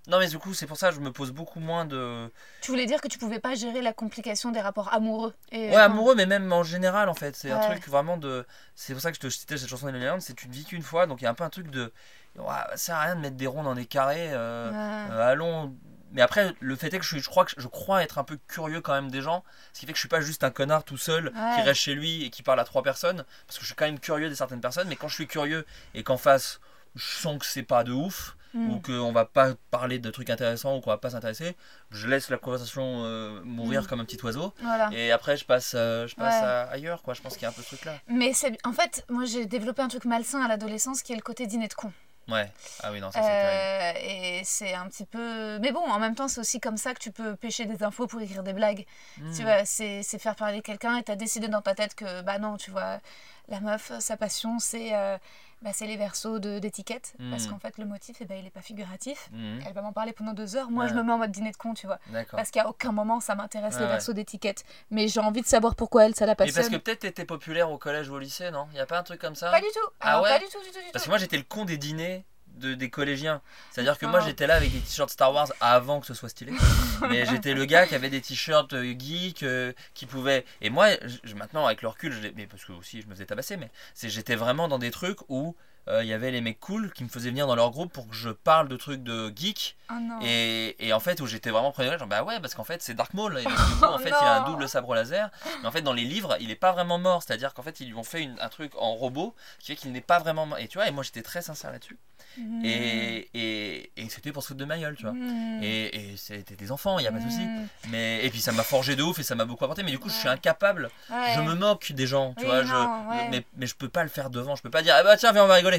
non 0.07 0.17
mais 0.19 0.27
du 0.27 0.39
coup 0.39 0.53
c'est 0.53 0.65
pour 0.65 0.77
ça 0.77 0.89
que 0.89 0.95
je 0.95 0.99
me 0.99 1.11
pose 1.11 1.31
beaucoup 1.31 1.59
moins 1.59 1.85
de 1.85 2.29
tu 2.61 2.71
voulais 2.71 2.85
dire 2.85 3.01
que 3.01 3.07
tu 3.07 3.17
pouvais 3.17 3.39
pas 3.39 3.53
gérer 3.55 3.81
la 3.81 3.93
complication 3.93 4.51
des 4.51 4.61
rapports 4.61 4.93
amoureux 4.93 5.33
et 5.51 5.69
ouais 5.69 5.75
amoureux 5.75 6.15
mais 6.15 6.25
même 6.25 6.51
en 6.51 6.63
général 6.63 7.09
en 7.09 7.13
fait. 7.13 7.35
C'est 7.35 7.51
un 7.51 7.59
truc 7.59 7.87
vraiment 7.87 8.17
de 8.17 8.45
c'est 8.75 8.93
pour 8.93 9.01
ça 9.01 9.11
que 9.11 9.15
je 9.15 9.21
te 9.21 9.29
citais 9.29 9.57
cette 9.57 9.69
chanson 9.69 9.87
de 9.87 9.97
Léon 9.97 10.19
c'est 10.19 10.35
tu 10.35 10.47
ne 10.47 10.53
vis 10.53 10.65
qu'une 10.65 10.81
fois 10.81 11.05
donc 11.05 11.21
il 11.21 11.25
y 11.25 11.27
a 11.27 11.29
un 11.29 11.35
peu 11.35 11.43
un 11.43 11.49
truc 11.49 11.69
de 11.69 11.91
ça 12.35 12.71
sert 12.75 12.95
à 12.95 13.01
rien 13.01 13.15
de 13.15 13.21
mettre 13.21 13.35
des 13.35 13.47
ronds 13.47 13.63
dans 13.63 13.75
des 13.75 13.85
carrés 13.85 14.29
euh, 14.31 15.29
allons 15.31 15.75
mais 16.13 16.21
après, 16.21 16.53
le 16.59 16.75
fait 16.75 16.93
est 16.93 16.99
que 16.99 17.05
je, 17.05 17.17
je, 17.17 17.29
crois 17.29 17.45
que 17.45 17.53
je 17.57 17.67
crois 17.67 18.03
être 18.03 18.17
un 18.17 18.23
peu 18.23 18.37
curieux 18.47 18.81
quand 18.81 18.93
même 18.93 19.09
des 19.09 19.21
gens, 19.21 19.43
ce 19.73 19.79
qui 19.79 19.85
fait 19.85 19.93
que 19.93 19.97
je 19.97 20.01
suis 20.01 20.09
pas 20.09 20.21
juste 20.21 20.43
un 20.43 20.51
connard 20.51 20.83
tout 20.83 20.97
seul 20.97 21.31
qui 21.55 21.61
reste 21.61 21.81
chez 21.81 21.95
lui 21.95 22.23
et 22.23 22.29
qui 22.29 22.43
parle 22.43 22.59
à 22.59 22.63
trois 22.63 22.83
personnes, 22.83 23.23
parce 23.47 23.57
que 23.57 23.61
je 23.61 23.67
suis 23.67 23.75
quand 23.75 23.85
même 23.85 23.99
curieux 23.99 24.29
de 24.29 24.35
certaines 24.35 24.61
personnes, 24.61 24.87
mais 24.87 24.95
quand 24.95 25.07
je 25.07 25.15
suis 25.15 25.27
curieux 25.27 25.65
et 25.93 26.03
qu'en 26.03 26.17
face, 26.17 26.59
je 26.95 27.05
sens 27.05 27.39
que 27.39 27.45
c'est 27.45 27.63
pas 27.63 27.83
de 27.83 27.93
ouf, 27.93 28.35
mm. 28.53 28.71
ou 28.71 28.79
qu'on 28.79 29.11
va 29.11 29.25
pas 29.25 29.53
parler 29.69 29.99
de 29.99 30.09
trucs 30.11 30.29
intéressants, 30.29 30.75
ou 30.75 30.81
qu'on 30.81 30.89
va 30.89 30.97
pas 30.97 31.11
s'intéresser, 31.11 31.55
je 31.91 32.07
laisse 32.07 32.29
la 32.29 32.37
conversation 32.37 33.03
euh, 33.05 33.41
mourir 33.43 33.83
mm. 33.83 33.87
comme 33.87 33.99
un 34.01 34.05
petit 34.05 34.21
oiseau, 34.23 34.53
et 34.91 35.11
après 35.11 35.37
je 35.37 35.45
passe, 35.45 35.73
euh, 35.75 36.07
je 36.07 36.15
passe 36.15 36.43
ailleurs, 36.71 37.01
quoi. 37.01 37.13
Je 37.13 37.21
pense 37.21 37.33
qu'il 37.33 37.43
y 37.43 37.45
a 37.45 37.49
un 37.49 37.53
peu 37.53 37.61
ce 37.61 37.67
truc-là. 37.67 37.93
Mais 38.07 38.33
c'est, 38.33 38.57
en 38.65 38.73
fait, 38.73 39.05
moi 39.09 39.25
j'ai 39.25 39.45
développé 39.45 39.81
un 39.81 39.87
truc 39.87 40.05
malsain 40.05 40.41
à 40.43 40.47
l'adolescence 40.47 41.01
qui 41.01 41.13
est 41.13 41.17
le 41.17 41.21
côté 41.21 41.47
dîner 41.47 41.67
de 41.67 41.73
con. 41.73 41.93
Ouais. 42.27 42.49
Ah 42.81 42.91
oui, 42.91 43.01
non, 43.01 43.11
ça 43.11 43.21
c'est 43.21 43.29
euh, 43.29 44.39
Et 44.39 44.41
c'est 44.43 44.73
un 44.73 44.87
petit 44.87 45.05
peu. 45.05 45.59
Mais 45.59 45.71
bon, 45.71 45.81
en 45.81 45.99
même 45.99 46.15
temps, 46.15 46.27
c'est 46.27 46.39
aussi 46.39 46.59
comme 46.59 46.77
ça 46.77 46.93
que 46.93 46.99
tu 46.99 47.11
peux 47.11 47.35
pêcher 47.35 47.65
des 47.65 47.83
infos 47.83 48.07
pour 48.07 48.21
écrire 48.21 48.43
des 48.43 48.53
blagues. 48.53 48.85
Hmm. 49.17 49.33
Tu 49.33 49.43
vois, 49.43 49.65
c'est 49.65 50.03
faire 50.03 50.35
parler 50.35 50.61
quelqu'un 50.61 50.97
et 50.97 51.03
t'as 51.03 51.15
décidé 51.15 51.47
dans 51.47 51.61
ta 51.61 51.75
tête 51.75 51.95
que, 51.95 52.21
bah 52.21 52.39
non, 52.39 52.57
tu 52.57 52.71
vois, 52.71 52.99
la 53.47 53.59
meuf, 53.59 53.91
sa 53.99 54.17
passion, 54.17 54.59
c'est 54.59 54.95
euh, 54.95 55.17
bah, 55.61 55.71
les 55.81 55.97
versos 55.97 56.39
d'étiquette. 56.39 57.13
Parce 57.29 57.45
hmm. 57.45 57.49
qu'en 57.49 57.59
fait, 57.59 57.77
le 57.77 57.85
motif, 57.85 58.17
eh 58.21 58.25
ben, 58.25 58.37
il 58.39 58.45
est 58.45 58.51
pas 58.51 58.61
figuratif. 58.61 59.29
Hmm. 59.31 59.59
Elle 59.65 59.73
va 59.73 59.81
m'en 59.81 59.93
parler 59.93 60.13
pendant 60.13 60.33
deux 60.33 60.55
heures. 60.55 60.71
Moi, 60.71 60.87
je 60.87 60.93
me 60.93 61.03
mets 61.03 61.11
en 61.11 61.17
mode 61.17 61.31
dîner 61.31 61.51
de 61.51 61.57
con, 61.57 61.73
tu 61.73 61.87
vois. 61.87 61.99
Parce 62.31 62.51
qu'à 62.51 62.67
aucun 62.67 62.91
moment, 62.91 63.19
ça 63.19 63.35
m'intéresse 63.35 63.79
les 63.79 63.87
versos 63.87 64.13
d'étiquette. 64.13 64.63
Mais 64.89 65.07
j'ai 65.07 65.19
envie 65.19 65.41
de 65.41 65.47
savoir 65.47 65.75
pourquoi 65.75 66.05
elle, 66.05 66.15
ça 66.15 66.25
la 66.25 66.35
passionne. 66.35 66.55
Mais 66.55 66.69
parce 66.69 66.75
que 66.75 66.83
peut-être 66.83 66.99
t'étais 66.99 67.25
populaire 67.25 67.71
au 67.71 67.77
collège 67.77 68.09
ou 68.09 68.15
au 68.15 68.19
lycée, 68.19 68.51
non? 68.51 68.67
Il 68.71 68.77
y 68.77 68.81
a 68.81 68.85
pas 68.85 68.99
un 68.99 69.03
truc 69.03 69.19
comme 69.19 69.35
ça? 69.35 69.51
Pas 69.51 69.59
du 69.59 69.67
tout. 69.67 69.89
Ah 69.99 70.21
ouais? 70.21 70.29
Pas 70.29 70.39
du 70.39 70.45
tout, 70.45 70.61
du 70.63 70.69
tout, 70.69 70.79
Parce 70.93 71.05
que 71.05 71.09
moi, 71.09 71.17
j'étais 71.17 71.37
le 71.37 71.43
con 71.43 71.65
des 71.65 71.77
dîners 71.77 72.25
de, 72.61 72.73
des 72.73 72.89
collégiens. 72.89 73.41
C'est-à-dire 73.71 73.97
que 73.97 74.05
moi 74.05 74.19
ah. 74.21 74.25
j'étais 74.25 74.47
là 74.47 74.55
avec 74.55 74.71
des 74.71 74.79
t-shirts 74.79 75.09
Star 75.09 75.33
Wars 75.33 75.51
avant 75.59 75.99
que 75.99 76.07
ce 76.07 76.13
soit 76.13 76.29
stylé. 76.29 76.53
Mais 77.09 77.25
j'étais 77.25 77.53
le 77.53 77.65
gars 77.65 77.87
qui 77.87 77.95
avait 77.95 78.09
des 78.09 78.21
t-shirts 78.21 78.73
euh, 78.73 78.93
geek, 78.97 79.43
euh, 79.43 79.73
qui 79.93 80.05
pouvait. 80.05 80.45
Et 80.61 80.69
moi, 80.69 80.89
je, 81.23 81.35
maintenant 81.35 81.65
avec 81.65 81.81
le 81.81 81.89
recul, 81.89 82.13
je 82.13 82.29
mais 82.35 82.47
parce 82.47 82.63
que 82.63 82.71
aussi 82.71 83.01
je 83.01 83.07
me 83.07 83.13
faisais 83.13 83.25
tabasser, 83.25 83.57
mais 83.57 83.69
j'étais 84.01 84.35
vraiment 84.35 84.67
dans 84.67 84.79
des 84.79 84.91
trucs 84.91 85.19
où 85.27 85.55
il 85.87 86.07
y 86.07 86.13
avait 86.13 86.31
les 86.31 86.41
mecs 86.41 86.59
cool 86.59 86.91
qui 86.93 87.03
me 87.03 87.09
faisaient 87.09 87.29
venir 87.29 87.47
dans 87.47 87.55
leur 87.55 87.71
groupe 87.71 87.91
pour 87.91 88.07
que 88.07 88.15
je 88.15 88.29
parle 88.29 88.67
de 88.67 88.75
trucs 88.77 89.03
de 89.03 89.31
geek. 89.35 89.77
Oh 89.89 89.93
non. 89.99 90.19
Et, 90.21 90.75
et 90.87 90.93
en 90.93 90.99
fait, 91.01 91.19
où 91.19 91.27
j'étais 91.27 91.49
vraiment 91.49 91.71
premier 91.71 91.97
genre, 91.97 92.07
bah 92.07 92.23
ouais, 92.23 92.39
parce 92.39 92.55
qu'en 92.55 92.63
fait, 92.63 92.81
c'est 92.81 92.93
Dark 92.93 93.13
Maul. 93.13 93.37
Et 93.39 93.43
du 93.43 93.47
coup, 93.79 93.83
en 93.85 93.97
fait, 93.97 94.09
il 94.09 94.13
a 94.13 94.41
un 94.41 94.45
double 94.49 94.69
sabre 94.69 94.95
laser. 94.95 95.29
Mais 95.61 95.67
en 95.67 95.71
fait, 95.71 95.81
dans 95.81 95.93
les 95.93 96.05
livres, 96.05 96.37
il 96.39 96.49
est 96.51 96.55
pas 96.55 96.71
vraiment 96.71 96.97
mort. 96.97 97.23
C'est-à-dire 97.23 97.53
qu'en 97.53 97.63
fait, 97.63 97.79
ils 97.81 97.87
lui 97.87 97.95
ont 97.95 98.03
fait 98.03 98.21
une- 98.23 98.39
un 98.39 98.49
truc 98.49 98.71
en 98.77 98.93
robot 98.93 99.35
qui 99.59 99.67
fait 99.67 99.75
qu'il 99.75 99.91
n'est 99.91 99.99
pas 100.01 100.19
vraiment 100.19 100.45
mort. 100.45 100.59
Et 100.59 100.67
tu 100.67 100.77
vois, 100.77 100.87
et 100.87 100.91
moi, 100.91 101.03
j'étais 101.03 101.23
très 101.23 101.41
sincère 101.41 101.71
là-dessus. 101.71 101.97
Mm. 102.37 102.61
Et, 102.63 103.29
et, 103.33 103.91
et 103.97 104.09
c'était 104.09 104.31
pour 104.31 104.43
se 104.43 104.49
foutre 104.49 104.59
de 104.59 104.65
ma 104.65 104.77
gueule, 104.77 104.95
tu 104.95 105.03
vois. 105.03 105.11
Mm. 105.11 105.63
Et, 105.63 106.11
et 106.13 106.17
c'était 106.17 106.55
des 106.55 106.71
enfants, 106.71 106.97
il 106.99 107.03
y 107.03 107.07
a 107.07 107.11
pas 107.11 107.17
de 107.19 107.23
souci. 107.23 107.41
Mm. 107.41 107.67
Mais, 107.89 108.25
et 108.25 108.29
puis 108.29 108.39
ça 108.39 108.53
m'a 108.53 108.63
forgé 108.63 108.95
de 108.95 109.03
ouf 109.03 109.19
et 109.19 109.23
ça 109.23 109.35
m'a 109.35 109.43
beaucoup 109.45 109.65
apporté. 109.65 109.83
Mais 109.83 109.91
du 109.91 109.99
coup, 109.99 110.07
je 110.09 110.13
suis 110.15 110.29
incapable. 110.29 110.89
Ouais. 111.09 111.33
Je 111.35 111.41
me 111.41 111.55
moque 111.55 111.91
des 111.91 112.07
gens, 112.07 112.33
tu 112.37 112.43
Oui, 112.43 112.49
vois. 112.49 112.63
non, 112.63 112.69
je, 112.69 113.09
ouais. 113.09 113.27
mais, 113.31 113.45
mais 113.57 113.67
je 113.67 113.75
peux 113.75 113.89
pas 113.89 114.03
le 114.03 114.09
faire 114.09 114.29
devant. 114.29 114.55
Je 114.55 114.61
peux 114.61 114.69
pas 114.69 114.81
dire, 114.83 114.93
ah 114.97 115.03
bah 115.03 115.17
tiens, 115.17 115.31
viens, 115.33 115.43
on 115.43 115.47
va 115.47 115.55
rigoler. 115.55 115.70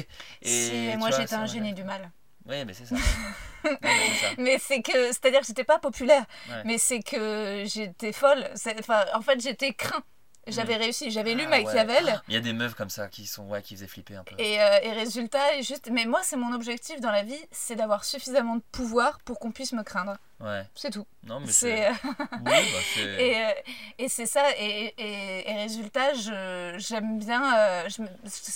Moi 0.97 1.09
j'étais 1.11 1.35
un 1.35 1.45
génie 1.45 1.73
du 1.73 1.83
mal. 1.83 2.11
Oui, 2.45 2.65
mais 2.65 2.73
c'est 2.73 2.85
ça. 2.85 2.95
Mais 3.63 3.69
c'est 3.81 4.25
ça. 4.25 4.33
Mais 4.37 4.57
c'est 4.59 4.81
que, 4.81 5.07
c'est-à-dire 5.13 5.39
que 5.39 5.47
j'étais 5.47 5.63
pas 5.63 5.79
populaire, 5.79 6.25
Ouais. 6.49 6.63
mais 6.65 6.77
c'est 6.77 7.01
que 7.01 7.63
j'étais 7.65 8.11
folle. 8.11 8.45
Enfin, 8.77 9.05
en 9.13 9.21
fait, 9.21 9.39
j'étais 9.39 9.71
craint. 9.73 10.03
J'avais 10.47 10.75
réussi, 10.75 11.09
j'avais 11.09 11.33
lu 11.33 11.43
Ah, 11.47 11.51
ouais. 11.51 11.63
Machiavel. 11.63 12.21
Il 12.27 12.33
y 12.33 12.37
a 12.37 12.41
des 12.41 12.51
meufs 12.51 12.73
comme 12.73 12.89
ça 12.89 13.07
qui 13.07 13.25
sont 13.25 13.45
ouais, 13.45 13.61
qui 13.61 13.75
faisaient 13.75 13.87
flipper 13.87 14.17
un 14.17 14.25
peu. 14.25 14.35
Et, 14.37 14.61
euh, 14.61 14.79
et 14.83 14.91
résultat, 14.91 15.61
juste. 15.61 15.89
Mais 15.89 16.03
moi, 16.03 16.19
c'est 16.23 16.35
mon 16.35 16.51
objectif 16.53 16.99
dans 16.99 17.11
la 17.11 17.23
vie, 17.23 17.39
c'est 17.51 17.75
d'avoir 17.77 18.03
suffisamment 18.03 18.57
de 18.57 18.63
pouvoir 18.73 19.19
pour 19.21 19.39
qu'on 19.39 19.51
puisse 19.53 19.71
me 19.71 19.83
craindre. 19.83 20.17
Ouais. 20.43 20.63
C'est 20.75 20.89
tout. 20.91 21.05
Non, 21.25 21.39
mais 21.39 21.47
C'est. 21.47 21.89
Oui, 21.89 21.95
bah. 22.43 23.01
Et, 23.17 23.37
euh, 23.37 23.49
et 23.97 24.09
c'est 24.09 24.25
ça, 24.25 24.43
et, 24.59 24.93
et, 24.97 25.49
et 25.49 25.55
résultat, 25.55 26.13
je- 26.13 26.75
j'aime 26.77 27.17
bien. 27.19 27.57
euh, 27.57 27.87
je 27.89 28.01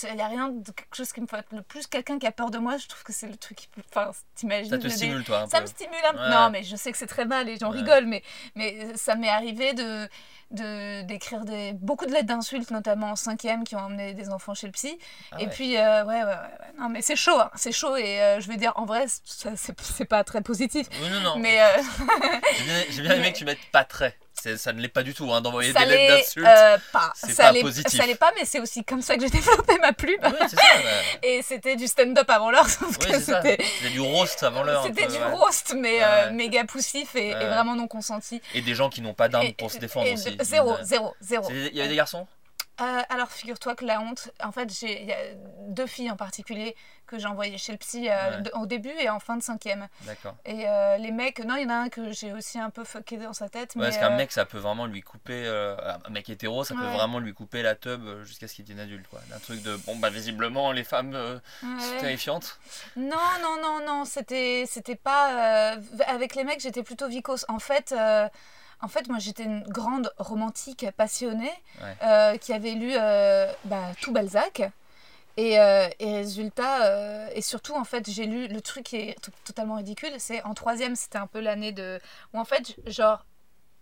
Il 0.09 0.15
n'y 0.15 0.21
a 0.21 0.27
rien 0.27 0.49
de 0.49 0.71
quelque 0.71 0.93
chose 0.95 1.13
qui 1.13 1.21
me 1.21 1.27
fait 1.27 1.37
le 1.51 1.61
plus. 1.61 1.87
Quelqu'un 1.87 2.19
qui 2.19 2.27
a 2.27 2.31
peur 2.33 2.51
de 2.51 2.57
moi, 2.57 2.77
je 2.77 2.87
trouve 2.87 3.03
que 3.03 3.13
c'est 3.13 3.27
le 3.27 3.37
truc 3.37 3.57
qui 3.57 3.67
peut. 3.67 3.81
Enfin, 3.89 4.11
t'imagines. 4.35 4.69
Ça 4.71 4.77
te 4.77 4.83
dé- 4.83 4.89
stimule, 4.89 5.23
toi, 5.23 5.41
un 5.43 5.47
Ça 5.47 5.57
peu. 5.59 5.63
me 5.63 5.67
stimule 5.67 5.95
un 6.09 6.13
peu. 6.13 6.19
Ouais. 6.19 6.29
Non, 6.29 6.49
mais 6.49 6.63
je 6.63 6.75
sais 6.75 6.91
que 6.91 6.97
c'est 6.97 7.07
très 7.07 7.25
mal, 7.25 7.45
les 7.45 7.57
gens 7.57 7.71
Ouais. 7.71 7.77
rigolent, 7.77 8.05
mais, 8.07 8.21
mais 8.55 8.95
ça 8.97 9.15
m'est 9.15 9.29
arrivé 9.29 9.73
de 9.73 10.07
de- 10.49 11.01
d'écrire 11.01 11.43
des 11.43 11.73
beaucoup 11.73 12.05
de 12.05 12.11
lettres 12.13 12.27
d'insultes 12.27 12.71
notamment 12.71 13.07
en 13.11 13.15
cinquième 13.17 13.65
qui 13.65 13.75
ont 13.75 13.79
emmené 13.79 14.13
des 14.13 14.29
enfants 14.29 14.53
chez 14.53 14.65
le 14.67 14.71
psy 14.71 14.97
Ah 15.33 15.41
et 15.41 15.43
ouais. 15.43 15.49
puis 15.49 15.75
euh, 15.75 16.05
ouais, 16.05 16.23
ouais, 16.23 16.23
ouais 16.23 16.71
non 16.79 16.87
mais 16.87 17.01
c'est 17.01 17.17
chaud 17.17 17.37
hein, 17.37 17.51
c'est 17.55 17.73
chaud 17.73 17.97
et 17.97 18.21
euh, 18.21 18.39
je 18.39 18.47
veux 18.47 18.55
dire 18.55 18.71
en 18.77 18.85
vrai 18.85 19.07
c'est 19.25 19.57
c'est 19.57 20.05
pas 20.05 20.23
très 20.23 20.39
positif 20.39 20.87
Oui, 21.03 21.09
non, 21.09 21.19
non. 21.19 21.35
mais 21.39 21.59
euh, 21.61 21.65
J'ai 22.91 23.01
bien, 23.01 23.11
aimé 23.15 23.31
que 23.33 23.37
tu 23.37 23.45
mettes 23.45 23.57
pas 23.71 23.83
très. 23.83 24.15
Ça 24.55 24.71
ne 24.71 24.79
l'est 24.79 24.87
pas 24.87 25.03
du 25.03 25.13
tout, 25.13 25.33
hein, 25.33 25.41
d'envoyer 25.41 25.73
des 25.73 25.85
lettres 25.85 26.15
d'insultes. 26.19 26.45
euh, 26.47 26.77
pas 26.93 27.11
c'est 27.15 27.33
ça 27.33 27.43
pas 27.45 27.51
l'est 27.51 27.61
positif. 27.61 27.99
ça 27.99 28.05
l'est 28.05 28.15
pas 28.15 28.31
mais 28.37 28.45
c'est 28.45 28.59
aussi 28.61 28.85
comme 28.85 29.01
ça 29.01 29.15
que 29.15 29.21
j'ai 29.23 29.29
développé 29.31 29.77
ma 29.79 29.91
plume 29.91 30.19
Oui, 30.23 30.47
ça. 30.49 30.57
et 31.23 31.41
c'était 31.41 31.75
du 31.75 31.87
stand-up 31.87 32.29
avant 32.29 32.51
l'heure 32.51 32.69
sauf 32.69 32.97
Oui, 33.01 33.07
que 33.07 33.13
c'est 33.19 33.31
ça. 33.31 33.41
c'était 33.41 33.89
du 33.91 33.99
roast 33.99 34.43
avant 34.43 34.63
l'heure. 34.63 34.83
c'était 34.85 35.07
du 35.07 35.13
ouais. 35.17 35.31
roast 35.33 35.73
mais 35.75 35.95
Ouais. 35.97 36.03
euh, 36.03 36.31
méga 36.31 36.63
poussif 36.65 37.15
et, 37.15 37.29
et 37.31 37.33
vraiment 37.33 37.75
non 37.75 37.87
consenti 37.87 38.39
Et 38.53 38.61
des 38.61 38.75
gens 38.75 38.89
qui 38.89 39.01
n'ont 39.01 39.15
pas 39.15 39.27
d'armes 39.27 39.51
pour 39.53 39.71
se 39.71 39.79
défendre 39.79 40.09
aussi. 40.13 40.37
zéro 40.41 40.77
zéro 40.83 41.13
zéro 41.19 41.47
Il 41.49 41.75
y 41.75 41.79
avait 41.81 41.89
des 41.89 41.95
garçons? 41.95 42.25
Euh, 42.79 43.01
alors, 43.09 43.29
figure-toi 43.31 43.75
que 43.75 43.85
la 43.85 43.99
honte, 44.01 44.29
en 44.43 44.51
fait, 44.51 44.71
j'ai 44.71 45.01
il 45.01 45.07
y 45.07 45.13
a 45.13 45.17
deux 45.69 45.87
filles 45.87 46.11
en 46.11 46.15
particulier 46.15 46.75
que 47.07 47.17
j'ai 47.17 47.25
envoyées 47.25 47.57
chez 47.57 47.71
le 47.71 47.77
psy 47.77 48.07
euh, 48.09 48.37
Ouais. 48.37 48.41
de- 48.43 48.51
au 48.55 48.65
début 48.65 48.91
et 48.99 49.09
en 49.09 49.19
fin 49.19 49.37
de 49.37 49.41
cinquième. 49.41 49.87
D'accord. 50.01 50.35
Et 50.45 50.67
euh, 50.67 50.97
les 50.97 51.11
mecs, 51.11 51.39
non, 51.39 51.55
il 51.55 51.63
y 51.63 51.65
en 51.65 51.69
a 51.69 51.75
un 51.75 51.89
que 51.89 52.11
j'ai 52.11 52.33
aussi 52.33 52.59
un 52.59 52.69
peu 52.69 52.83
fucké 52.83 53.17
dans 53.17 53.33
sa 53.33 53.49
tête. 53.49 53.73
Ouais, 53.75 53.81
mais 53.81 53.85
parce 53.87 53.97
qu'un 53.97 54.15
mec, 54.15 54.31
ça 54.31 54.45
peut 54.45 54.57
vraiment 54.59 54.85
lui 54.85 55.01
couper. 55.01 55.47
un 55.47 56.09
mec 56.09 56.29
hétéro, 56.29 56.63
ça 56.63 56.75
peut 56.75 56.81
vraiment 56.85 57.19
lui 57.19 57.33
couper 57.33 57.61
la 57.63 57.75
tub 57.75 58.05
euh, 58.05 58.23
jusqu'à 58.23 58.47
ce 58.47 58.53
qu'il 58.55 58.65
devienne 58.65 58.81
adulte. 58.83 59.07
quoi. 59.09 59.21
Un 59.35 59.39
truc 59.39 59.63
de. 59.63 59.75
Bon, 59.85 59.95
bah, 59.95 60.09
visiblement, 60.09 60.71
les 60.71 60.83
femmes 60.83 61.39
sont 61.61 61.97
terrifiantes. 61.99 62.59
Non, 62.95 63.15
non, 63.41 63.57
non, 63.61 63.85
non, 63.85 64.05
c'était 64.05 64.65
c'était 64.67 64.95
pas. 64.95 65.77
avec 66.07 66.35
les 66.35 66.43
mecs, 66.43 66.59
j'étais 66.59 66.83
plutôt 66.83 67.07
vicose. 67.07 67.45
En 67.47 67.59
fait. 67.59 67.93
En 68.81 68.87
fait, 68.87 69.07
moi, 69.09 69.17
j'étais 69.19 69.43
une 69.43 69.63
grande 69.63 70.11
romantique 70.17 70.85
passionnée 70.97 71.51
Ouais. 71.81 71.95
euh, 72.03 72.37
qui 72.37 72.53
avait 72.53 72.73
lu 72.73 72.91
euh, 72.95 73.51
bah, 73.65 73.91
tout 74.01 74.11
Balzac. 74.11 74.61
Et, 75.39 75.59
euh, 75.59 75.87
et 75.99 76.15
résultat, 76.17 77.31
et 77.31 77.41
surtout, 77.43 77.75
en 77.75 77.83
fait, 77.83 78.09
j'ai 78.09 78.25
lu 78.25 78.47
le 78.47 78.59
truc 78.59 78.85
qui 78.85 78.95
est 78.97 79.21
to- 79.21 79.31
totalement 79.45 79.75
ridicule. 79.75 80.09
C'est 80.17 80.41
en 80.43 80.55
troisième, 80.55 80.95
c'était 80.95 81.19
un 81.19 81.27
peu 81.27 81.39
l'année 81.41 81.71
de. 81.71 81.99
où 82.33 82.39
en 82.39 82.43
fait, 82.45 82.75
genre, 82.87 83.23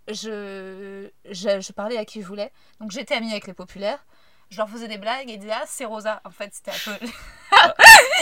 je, 0.10 1.10
je, 1.30 1.62
je 1.62 1.72
parlais 1.72 1.98
à 1.98 2.04
qui 2.06 2.22
je 2.22 2.28
voulais. 2.28 2.52
Donc, 2.82 2.91
j'étais 2.91 3.16
amie 3.16 3.32
avec 3.32 3.48
les 3.48 3.54
populaires. 3.54 4.06
Je 4.50 4.58
leur 4.58 4.70
faisais 4.70 4.88
des 4.89 4.98
blagues 4.98 5.30
et 5.30 5.34
ils 5.34 5.39
disaient 5.39 5.54
Ah, 5.56 5.64
c'est 5.66 5.86
Rosa. 5.86 6.22
En 6.26 6.30
fait, 6.30 6.54
c'était 6.54 6.72
un 6.72 6.98
peu. 6.98 7.06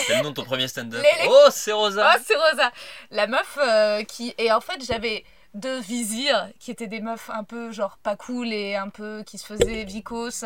C'est 0.08 0.18
le 0.18 0.24
nom 0.24 0.30
de 0.30 0.36
ton 0.36 0.44
premier 0.46 0.68
stand-up. 0.68 1.02
Les- 1.04 1.28
Oh, 1.28 1.48
c'est 1.52 1.72
Rosa 1.72 2.12
Ah, 2.14 2.18
c'est 2.24 2.36
Rosa 2.36 2.72
La 3.12 3.26
meuf 3.28 3.58
euh, 3.62 4.04
qui. 4.04 4.34
Et 4.38 4.52
en 4.52 4.62
fait, 4.62 4.84
j'avais 4.86 5.24
deux 5.54 5.80
vizirs 5.80 6.50
qui 6.60 6.72
étaient 6.72 6.88
des 6.88 7.00
meufs 7.02 7.30
un 7.30 7.44
peu 7.44 7.72
genre 7.72 7.98
pas 8.02 8.16
cool 8.16 8.52
et 8.52 8.76
un 8.76 8.90
peu 8.90 9.24
qui 9.26 9.38
se 9.38 9.46
faisaient 9.46 9.84
vicos, 9.84 10.46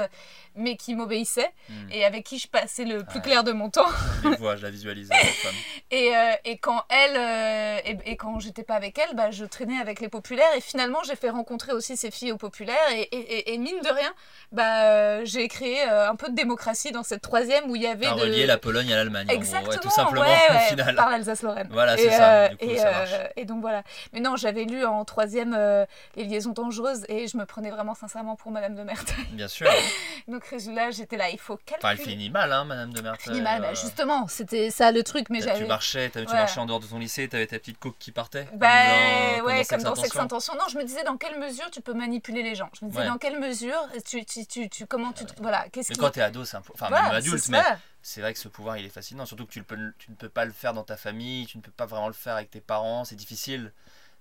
mais 0.55 0.75
qui 0.75 0.95
m'obéissaient 0.95 1.51
Hmm. 1.69 1.91
et 1.91 2.05
avec 2.05 2.23
qui 2.25 2.39
je 2.39 2.47
passais 2.47 2.83
le 2.85 3.03
plus 3.03 3.17
Ouais. 3.17 3.21
clair 3.23 3.43
de 3.43 3.51
mon 3.51 3.69
temps. 3.69 3.85
Je 4.23 4.29
vois, 4.37 4.55
je 4.55 4.63
la 4.63 4.69
visualise, 4.69 5.09
femme. 5.09 5.53
Et, 5.91 6.15
euh, 6.17 6.33
et 6.43 6.57
quand 6.57 6.83
elle. 6.89 7.15
euh, 7.15 7.79
et, 7.85 8.11
et 8.11 8.17
quand 8.17 8.39
j'étais 8.39 8.63
pas 8.63 8.75
avec 8.75 8.97
elle, 8.97 9.15
bah, 9.15 9.31
je 9.31 9.45
traînais 9.45 9.79
avec 9.79 10.01
les 10.01 10.09
populaires 10.09 10.53
et 10.57 10.59
finalement 10.61 10.99
j'ai 11.05 11.15
fait 11.15 11.29
rencontrer 11.29 11.71
aussi 11.71 11.95
ces 11.95 12.11
filles 12.11 12.33
aux 12.33 12.37
populaires 12.37 12.75
et, 12.91 13.01
et, 13.03 13.17
et- 13.17 13.53
et 13.53 13.57
mine 13.57 13.79
de 13.81 13.89
rien, 13.89 14.13
bah, 14.51 14.83
euh, 14.83 15.21
j'ai 15.23 15.47
créé 15.47 15.81
euh, 15.89 16.09
un 16.09 16.15
peu 16.17 16.27
de 16.29 16.35
démocratie 16.35 16.91
dans 16.91 17.03
cette 17.03 17.21
troisième 17.21 17.69
où 17.71 17.75
il 17.77 17.83
y 17.83 17.87
avait. 17.87 18.05
De... 18.07 18.11
relié 18.11 18.45
la 18.45 18.57
Pologne 18.57 18.91
à 18.91 18.97
l'Allemagne. 18.97 19.27
Exactement, 19.29 19.69
Ouais, 19.71 19.77
tout 19.77 19.89
simplement, 19.89 20.21
ouais, 20.25 20.37
au 20.49 20.53
ouais, 20.53 20.59
final. 20.69 20.95
par 20.95 21.09
l'Alsace-Lorraine. 21.09 21.69
Voilà, 21.71 21.95
c'est 21.95 22.11
ça, 22.11 22.49
du 22.49 22.57
coup, 22.57 22.75
ça 22.75 22.91
marche. 22.91 23.11
et 23.37 23.45
donc 23.45 23.61
voilà. 23.61 23.83
Mais 24.11 24.19
non, 24.19 24.35
j'avais 24.35 24.65
lu 24.65 24.83
en 24.85 24.96
troisième 25.05 25.53
euh, 25.57 25.85
Les 26.15 26.23
liaisons 26.25 26.51
dangereuses 26.51 27.05
et 27.09 27.27
je 27.27 27.37
me 27.37 27.45
prenais 27.45 27.69
vraiment 27.71 27.93
sincèrement 27.95 28.35
pour 28.35 28.51
Madame 28.51 28.75
de 28.75 28.83
Merteuil. 28.83 29.25
Bien 29.31 29.47
sûr. 29.47 29.69
Donc 30.27 30.45
résultat, 30.45 30.91
j'étais 30.91 31.17
là, 31.17 31.29
il 31.29 31.39
faut 31.39 31.57
calculer. 31.57 31.77
Enfin, 31.83 31.89
elle 31.91 31.97
finit 31.97 32.29
mal, 32.29 32.51
hein, 32.51 32.65
Madame 32.65 32.93
de 32.93 33.01
Merteuil. 33.01 33.33
Finit 33.35 33.41
mal, 33.41 33.61
bah, 33.61 33.67
euh, 33.71 33.75
justement, 33.75 34.27
c'était 34.27 34.69
ça 34.71 34.91
le 34.91 35.03
truc, 35.03 35.29
mais 35.29 35.39
Tu 35.41 35.65
marchais, 35.65 36.09
tu 36.09 36.19
Ouais. 36.19 36.25
marchais 36.25 36.59
en 36.59 36.65
dehors 36.65 36.79
de 36.79 36.85
ton 36.87 36.99
lycée, 36.99 37.27
t'avais 37.29 37.47
ta 37.47 37.59
petite 37.59 37.79
coque 37.79 37.97
qui 37.99 38.11
partait. 38.11 38.47
Bah 38.53 38.67
comme 38.67 39.39
dans- 39.39 39.45
ouais, 39.45 39.65
comme 39.65 39.83
dans 39.83 39.95
Sex 39.95 40.15
Intention. 40.15 40.53
Non, 40.55 40.65
je 40.69 40.77
me 40.77 40.83
disais 40.83 41.03
dans 41.03 41.17
quelle 41.17 41.39
mesure 41.39 41.69
tu 41.71 41.81
peux 41.81 41.93
manipuler 41.93 42.43
les 42.43 42.55
gens? 42.55 42.69
Je 42.79 42.85
me 42.85 42.89
disais 42.89 43.01
Ouais. 43.03 43.07
dans 43.07 43.17
quelle 43.17 43.39
mesure 43.39 43.77
tu, 44.05 44.25
tu, 44.25 44.45
tu, 44.45 44.69
tu- 44.69 44.85
comment 44.85 45.11
tu, 45.13 45.23
voilà, 45.41 45.67
qu'est-ce 45.69 45.89
Mais 45.91 45.95
qui. 45.95 46.01
quand 46.01 46.11
t'es 46.11 46.21
ado, 46.21 46.43
c'est 46.45 46.57
un 46.57 46.61
peu. 46.61 46.73
Enfin, 46.73 46.87
Voilà, 46.89 47.03
même 47.03 47.11
c'est 47.21 47.27
adulte, 47.29 47.49
mais 47.49 47.61
c'est 48.01 48.21
vrai 48.21 48.33
que 48.33 48.39
ce 48.39 48.47
pouvoir 48.47 48.77
il 48.77 48.85
est 48.85 48.89
fascinant. 48.89 49.25
Surtout 49.25 49.45
que 49.45 49.51
tu, 49.51 49.59
le 49.59 49.65
peux, 49.65 49.77
tu 49.97 50.11
ne 50.11 50.15
peux 50.15 50.29
pas 50.29 50.45
le 50.45 50.51
faire 50.51 50.73
dans 50.73 50.83
ta 50.83 50.97
famille, 50.97 51.45
tu 51.45 51.57
ne 51.57 51.61
peux 51.63 51.71
pas 51.71 51.85
vraiment 51.85 52.07
le 52.07 52.13
faire 52.13 52.35
avec 52.35 52.49
tes 52.51 52.61
parents, 52.61 53.05
c'est 53.05 53.15
difficile. 53.15 53.71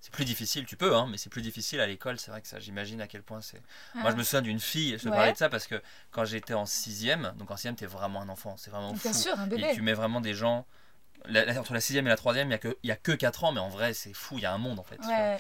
C'est 0.07 0.13
plus 0.13 0.25
difficile, 0.25 0.67
tu 0.67 0.77
peux, 0.77 0.95
hein, 0.95 1.09
mais 1.11 1.17
c'est 1.19 1.31
plus 1.31 1.43
difficile 1.43 1.81
à 1.81 1.87
l'école. 1.89 2.17
C'est 2.21 2.31
vrai 2.31 2.41
que 2.41 2.47
ça, 2.47 2.61
j'imagine 2.61 3.01
à 3.01 3.09
quel 3.09 3.25
point 3.25 3.41
c'est. 3.41 3.61
Moi, 3.97 4.13
je 4.13 4.17
me 4.17 4.23
souviens 4.23 4.41
d'une 4.41 4.61
fille, 4.61 4.93
je 4.97 5.03
te 5.03 5.09
Ouais. 5.09 5.17
parlais 5.17 5.33
de 5.33 5.37
ça 5.37 5.49
parce 5.49 5.67
que 5.67 5.83
quand 6.13 6.25
j'étais 6.25 6.55
en 6.55 6.65
sixième, 6.65 7.35
donc 7.39 7.51
en 7.51 7.57
sixième, 7.57 7.75
t'es 7.75 7.87
vraiment 7.87 8.23
un 8.23 8.29
enfant, 8.29 8.57
c'est 8.57 8.71
vraiment 8.71 8.93
Bien 8.93 9.13
fou. 9.13 9.19
sûr, 9.19 9.37
un 9.41 9.49
Et 9.49 9.49
bébé. 9.49 9.75
tu 9.75 9.83
mets 9.83 9.95
vraiment 9.95 10.21
des 10.21 10.33
gens. 10.33 10.65
La- 11.29 11.45
la- 11.45 11.61
entre 11.61 11.73
la 11.75 11.81
sixième 11.81 12.07
et 12.07 12.11
la 12.11 12.17
troisième, 12.17 12.47
il 12.47 12.51
n'y 12.51 12.55
a, 12.55 12.59
que- 12.59 12.77
y 12.83 12.91
a 12.91 12.97
que 12.97 13.13
4 13.13 13.45
ans, 13.45 13.53
mais 13.53 13.61
en 13.61 13.69
vrai, 13.69 13.95
c'est 13.95 14.13
fou, 14.15 14.37
il 14.39 14.43
y 14.43 14.47
a 14.47 14.53
un 14.53 14.59
monde 14.59 14.79
en 14.79 14.85
fait. 14.85 14.99
Ouais. 15.07 15.37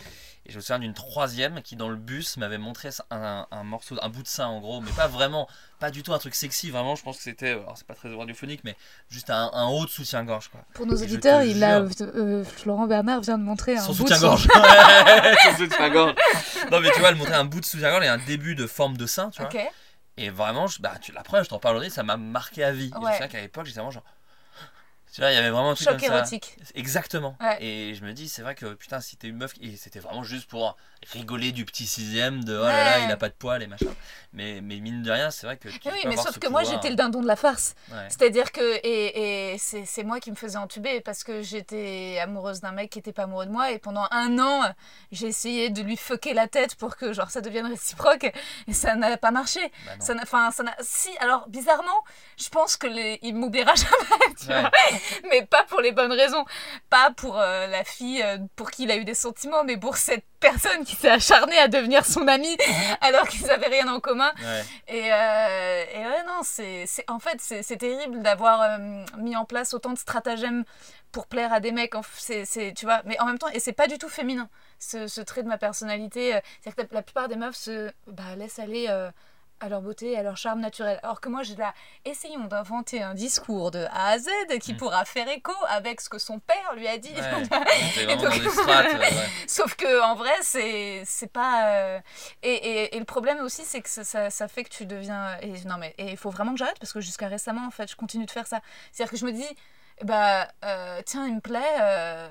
Et 0.49 0.53
je 0.53 0.57
me 0.57 0.61
souviens 0.61 0.79
d'une 0.79 0.95
troisième 0.95 1.61
qui, 1.63 1.75
dans 1.75 1.89
le 1.89 1.97
bus, 1.97 2.37
m'avait 2.37 2.59
montré 2.59 2.91
un, 3.11 3.47
un 3.51 3.65
morceau, 3.65 3.97
un 4.01 4.09
bout 4.09 4.23
de 4.23 4.29
sein 4.29 4.47
en 4.47 4.61
gros, 4.61 4.81
mais 4.81 4.93
pas 4.93 5.09
vraiment, 5.09 5.49
pas 5.81 5.91
du 5.91 6.05
tout 6.05 6.15
un 6.15 6.19
truc 6.19 6.37
sexy, 6.37 6.71
vraiment. 6.71 6.95
Je 6.95 7.03
pense 7.03 7.17
que 7.17 7.23
c'était, 7.25 7.51
alors 7.51 7.75
c'est 7.77 7.87
pas 7.87 7.95
très 7.95 8.15
radiophonique, 8.15 8.61
mais 8.63 8.77
juste 9.11 9.31
un, 9.31 9.51
un 9.53 9.67
haut 9.67 9.85
de 9.87 9.91
soutien-gorge 9.91 10.49
quoi. 10.49 10.61
Pour 10.75 10.87
nos 10.87 10.95
auditeurs, 11.03 11.41
te 11.41 11.47
il 11.47 11.65
a, 11.65 11.85
jure. 11.85 11.91
euh, 12.15 12.45
Florent 12.45 12.87
Bernard 12.87 13.23
vient 13.23 13.39
de 13.39 13.43
montrer 13.43 13.77
un 13.77 13.81
Son 13.81 13.93
bout 13.93 14.05
de 14.05 14.09
soutien-gorge. 14.09 14.47
Ouais, 14.47 15.35
son 15.51 15.57
soutien-gorge. 15.57 16.15
Non, 16.71 16.81
mais 16.81 16.91
tu 16.93 17.01
vois, 17.01 17.09
elle 17.09 17.17
montrait 17.17 17.35
un 17.35 17.45
bout 17.45 17.61
de 17.61 17.65
soutien-gorge 17.65 18.05
et 18.05 18.09
un 18.09 18.19
début 18.19 18.55
de 18.55 18.69
forme 18.69 18.97
de 18.97 19.07
sein, 19.07 19.31
tu 19.31 19.43
vois. 19.43 19.51
Et 20.19 20.31
vraiment, 20.31 20.67
je- 20.69 20.81
bah, 20.81 20.93
tu, 21.01 21.11
la 21.13 21.23
preuve, 21.23 21.45
je 21.45 21.49
t'en 21.51 21.59
parle 21.59 21.75
aujourd'hui, 21.77 21.93
ça 21.93 22.03
m'a 22.05 22.17
marqué 22.17 22.63
à 22.65 22.71
vie. 22.73 22.87
Et 22.87 22.91
je 22.95 22.99
Ouais. 22.99 23.07
me 23.09 23.13
souviens 23.13 23.29
qu'à 23.29 23.41
l'époque, 23.41 23.67
j'étais 23.67 23.81
vraiment 23.81 23.91
genre. 23.91 24.05
Tu 25.17 25.23
vois, 25.23 25.33
il 25.33 25.35
y 25.35 25.39
avait 25.39 25.49
vraiment 25.49 25.71
un 25.71 25.75
truc 25.75 25.89
Choc 25.89 25.99
comme 25.99 26.09
ça. 26.11 26.17
érotique. 26.19 26.59
Exactement. 26.75 27.39
Ouais. 27.41 27.57
Et 27.65 27.95
je 27.95 28.05
me 28.05 28.13
dis, 28.13 28.29
c'est 28.29 28.43
vrai 28.43 28.55
que 28.55 28.75
putain, 28.75 29.01
si 29.01 29.17
t'es 29.17 29.29
une 29.29 29.39
meuf, 29.39 29.55
et 29.63 29.75
c'était 29.75 29.99
vraiment 29.99 30.23
juste 30.23 30.47
pour 30.47 30.77
rigoler 31.13 31.53
du 31.53 31.65
petit 31.65 31.87
sixième, 31.87 32.45
de 32.45 32.57
oh 32.57 32.63
là 32.63 32.85
là, 32.85 32.99
il 33.01 33.11
a 33.11 33.17
pas 33.17 33.29
de 33.29 33.35
poil 33.35 33.63
et 33.63 33.67
machin. 33.67 33.87
Mais, 34.33 34.61
mais 34.61 34.81
mine 34.81 35.03
de 35.03 35.11
rien, 35.11 35.31
c'est 35.31 35.47
vrai 35.47 35.57
que. 35.57 35.69
Tu 35.69 35.79
oui, 35.87 36.01
peux 36.03 36.09
mais 36.11 36.17
sauf 36.17 36.39
que 36.39 36.49
moi 36.49 36.63
j'étais 36.63 36.91
le 36.91 36.97
dindon 36.97 37.23
de 37.23 37.27
la 37.27 37.37
farce. 37.37 37.75
Ouais. 37.91 38.05
C'est-à-dire 38.09 38.53
que, 38.53 38.81
et, 38.85 39.53
et 39.55 39.59
c'est 39.59 39.87
c'est 39.87 40.05
moi 40.05 40.21
qui 40.21 40.31
me 40.31 40.37
faisais 40.37 40.59
entuber 40.59 41.01
parce 41.01 41.25
que 41.25 41.41
j'étais 41.43 42.19
amoureuse 42.21 42.61
d'un 42.61 42.73
mec 42.73 42.91
qui 42.91 42.99
était 42.99 43.13
pas 43.13 43.23
amoureux 43.23 43.47
de 43.47 43.51
moi 43.51 43.71
et 43.71 43.79
pendant 43.79 44.07
un 44.11 44.39
an 44.39 44.63
j'ai 45.11 45.29
essayé 45.29 45.71
de 45.71 45.81
lui 45.81 45.97
fucker 45.97 46.35
la 46.35 46.49
tête 46.49 46.75
pour 46.75 46.97
que 46.97 47.13
genre 47.15 47.31
ça 47.31 47.41
devienne 47.41 47.67
réciproque 47.67 48.31
et 48.69 48.73
ça 48.75 48.95
n'a 48.95 49.17
pas 49.17 49.31
marché. 49.31 49.61
Bah. 49.87 49.93
Ça 50.01 50.13
n'a, 50.15 50.23
enfin, 50.23 50.51
ça 50.51 50.63
n'a, 50.65 50.75
si, 50.81 51.09
alors 51.21 51.49
bizarrement, 51.49 52.05
je 52.37 52.49
pense 52.51 52.77
que 52.77 52.87
les, 52.89 53.19
il 53.23 53.35
m'oubliera 53.37 53.75
jamais. 53.77 54.35
tu 54.39 54.49
Ouais. 54.49 54.61
vois. 54.61 54.71
mais 55.31 55.47
pas 55.47 55.65
pour 55.65 55.81
les 55.81 55.93
bonnes 55.93 56.13
raisons. 56.13 56.45
Pas 56.91 57.11
pour 57.17 57.39
euh, 57.39 57.67
la 57.69 57.85
fille 57.85 58.23
euh, 58.23 58.39
pour 58.55 58.71
qui 58.71 58.83
il 58.85 58.91
a 58.91 58.97
eu 58.97 59.05
des 59.05 59.15
sentiments, 59.15 59.65
mais 59.65 59.77
pour 59.79 59.97
cette 59.97 60.25
personne 60.41 60.85
qui 60.85 60.95
s'est 60.97 61.11
acharnée 61.11 61.59
à 61.59 61.69
devenir 61.69 62.05
son 62.05 62.27
ami 62.29 62.57
alors 63.01 63.29
qu'ils 63.29 63.47
n'avaient 63.47 63.69
rien 63.69 63.89
en 63.89 64.01
commun. 64.01 64.33
Et, 64.89 65.13
euh, 65.13 65.85
et, 65.95 65.99
ouais, 65.99 66.25
non, 66.27 66.41
c'est, 66.43 66.87
en 67.09 67.19
fait, 67.19 67.39
c'est, 67.41 67.77
terrible 67.77 68.23
d'avoir 68.23 68.79
mis 69.19 69.37
en 69.37 69.45
place 69.45 69.75
autant 69.75 69.93
de 69.93 69.99
stratagèmes 69.99 70.65
pour 71.13 71.27
plaire 71.27 71.53
à 71.53 71.61
des 71.61 71.73
mecs. 71.73 71.95
C'est, 72.17 72.75
tu 72.77 72.87
vois, 72.87 73.03
mais 73.05 73.21
en 73.21 73.27
même 73.27 73.39
temps, 73.39 73.49
et 73.49 73.61
c'est 73.61 73.73
pas 73.73 73.87
du 73.87 73.99
tout 73.99 74.09
féminin, 74.09 74.49
ce, 74.79 75.07
ce 75.07 75.21
trait 75.21 75.43
de 75.43 75.49
ma 75.49 75.59
personnalité. 75.59 76.39
C'est-à-dire 76.61 76.89
que 76.89 76.95
la, 76.95 77.03
plupart 77.03 77.29
des 77.29 77.37
meufs 77.37 77.57
se 77.57 77.91
bah, 78.07 78.37
laissent 78.37 78.59
aller 78.59 78.89
à 79.61 79.69
leur 79.69 79.81
beauté, 79.81 80.17
à 80.17 80.23
leur 80.23 80.37
charme 80.37 80.61
naturel. 80.61 80.99
Alors 81.03 81.21
que 81.21 81.29
moi, 81.29 81.43
j'ai 81.43 81.57
là, 81.57 81.73
essayons 82.05 82.45
d'inventer 82.45 83.03
un 83.03 83.15
discours 83.15 83.71
de 83.71 83.87
A 83.91 84.09
à 84.09 84.19
Z 84.19 84.29
qui 84.61 84.75
mm. 84.75 84.77
pourra 84.77 85.05
faire 85.05 85.29
écho 85.29 85.53
avec 85.69 86.01
ce 86.01 86.09
que 86.09 86.19
son 86.19 86.39
père 86.39 86.75
lui 86.75 86.87
a 86.87 86.99
dit. 86.99 87.15
Sauf 89.47 89.75
que 89.77 90.03
en 90.03 90.15
vrai, 90.15 90.35
c'est 90.43 91.03
c'est 91.05 91.33
pas. 91.33 91.71
Euh, 91.71 92.01
et, 92.43 92.53
et, 92.53 92.97
et, 92.97 92.99
le 92.99 93.05
problème 93.05 93.39
aussi, 93.41 93.65
c'est 93.65 93.81
que 93.81 93.89
ça, 93.89 94.31
ça, 94.31 94.49
fait 94.49 94.65
que 94.65 94.71
tu 94.71 94.87
deviens. 94.87 95.39
Et, 95.41 95.53
non 95.67 95.79
mais 95.79 95.95
il 95.99 96.17
faut 96.17 96.31
vraiment 96.31 96.53
que 96.53 96.59
j'arrête 96.59 96.79
parce 96.79 96.93
que 96.93 97.01
jusqu'à 97.01 97.29
récemment, 97.29 97.67
en 97.67 97.71
fait, 97.71 97.91
je 97.91 97.97
continue 97.97 98.27
de 98.27 98.31
faire 98.31 98.47
ça. 98.47 98.61
C'est-à-dire 98.93 99.11
que 99.11 99.17
je 99.17 99.27
me 99.27 99.33
dis, 99.33 99.49
bah 100.03 100.49
euh, 100.65 101.03
tiens, 101.05 101.27
il 101.27 101.37
me 101.37 101.41
plaît. 101.41 101.77
Euh, 101.81 102.29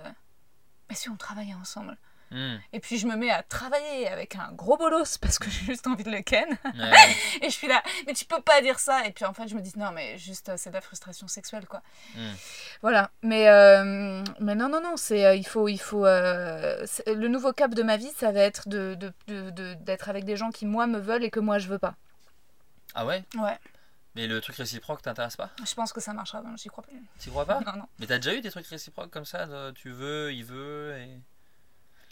mais 0.89 0.95
si 0.95 1.09
on 1.09 1.15
travaillait 1.15 1.55
ensemble 1.55 1.97
Hmm. 2.35 2.57
Et 2.73 2.81
puis 2.81 2.97
je 2.97 3.07
me 3.07 3.15
mets 3.15 3.31
à 3.31 3.43
travailler 3.43 4.09
avec 4.09 4.35
un 4.35 4.51
gros 4.51 4.75
bolos 4.75 5.17
parce 5.21 5.39
que 5.39 5.49
j'ai 5.49 5.65
juste 5.65 5.87
envie 5.87 6.03
de 6.03 6.11
le 6.11 6.21
ken. 6.21 6.45
et 7.41 7.45
je 7.45 7.49
suis 7.49 7.67
là, 7.67 7.81
mais 8.05 8.13
tu 8.13 8.25
peux 8.25 8.41
pas 8.41 8.61
dire 8.61 8.77
ça. 8.77 9.05
Et 9.05 9.11
puis 9.11 9.23
en 9.23 9.33
fait, 9.33 9.47
je 9.47 9.55
me 9.55 9.61
dis, 9.61 9.71
non, 9.77 9.91
mais 9.93 10.17
juste, 10.17 10.51
c'est 10.57 10.69
de 10.69 10.75
la 10.75 10.81
frustration 10.81 11.29
sexuelle, 11.29 11.65
quoi. 11.65 11.81
Hmm. 12.13 12.33
Voilà. 12.81 13.09
Mais, 13.21 13.47
euh, 13.47 14.21
mais 14.41 14.53
non, 14.53 14.67
non, 14.67 14.81
non, 14.81 14.97
c'est, 14.97 15.25
euh, 15.25 15.35
il 15.35 15.47
faut. 15.47 15.69
Il 15.69 15.79
faut 15.79 16.05
euh, 16.05 16.85
le 17.07 17.27
nouveau 17.29 17.53
cap 17.53 17.73
de 17.73 17.83
ma 17.83 17.95
vie, 17.95 18.11
ça 18.17 18.33
va 18.33 18.41
être 18.41 18.67
de, 18.67 18.95
de, 18.95 19.13
de, 19.27 19.73
d'être 19.75 20.09
avec 20.09 20.25
des 20.25 20.35
gens 20.35 20.51
qui, 20.51 20.65
moi, 20.65 20.87
me 20.87 20.99
veulent 20.99 21.23
et 21.23 21.31
que 21.31 21.39
moi, 21.39 21.57
je 21.57 21.69
veux 21.69 21.79
pas. 21.79 21.95
Ah 22.93 23.05
ouais? 23.05 23.23
Ouais. 23.37 23.57
Mais 24.15 24.27
le 24.27 24.41
truc 24.41 24.57
réciproque 24.57 25.01
t'intéresse 25.01 25.37
pas? 25.37 25.49
Je 25.65 25.73
pense 25.73 25.93
que 25.93 26.01
ça 26.01 26.13
marchera, 26.13 26.41
j'y 26.57 26.67
crois 26.67 26.83
plus. 26.83 27.01
Tu 27.19 27.29
crois 27.29 27.45
pas? 27.45 27.61
Non, 27.61 27.73
non. 27.77 27.85
Mais 27.99 28.07
t'as 28.07 28.17
déjà 28.17 28.33
eu 28.33 28.41
des 28.41 28.51
trucs 28.51 28.67
réciproques 28.67 29.11
comme 29.11 29.25
ça 29.25 29.47
Tu 29.75 29.91
veux, 29.91 30.33
il 30.33 30.45
veut 30.45 30.97
et... 30.97 31.19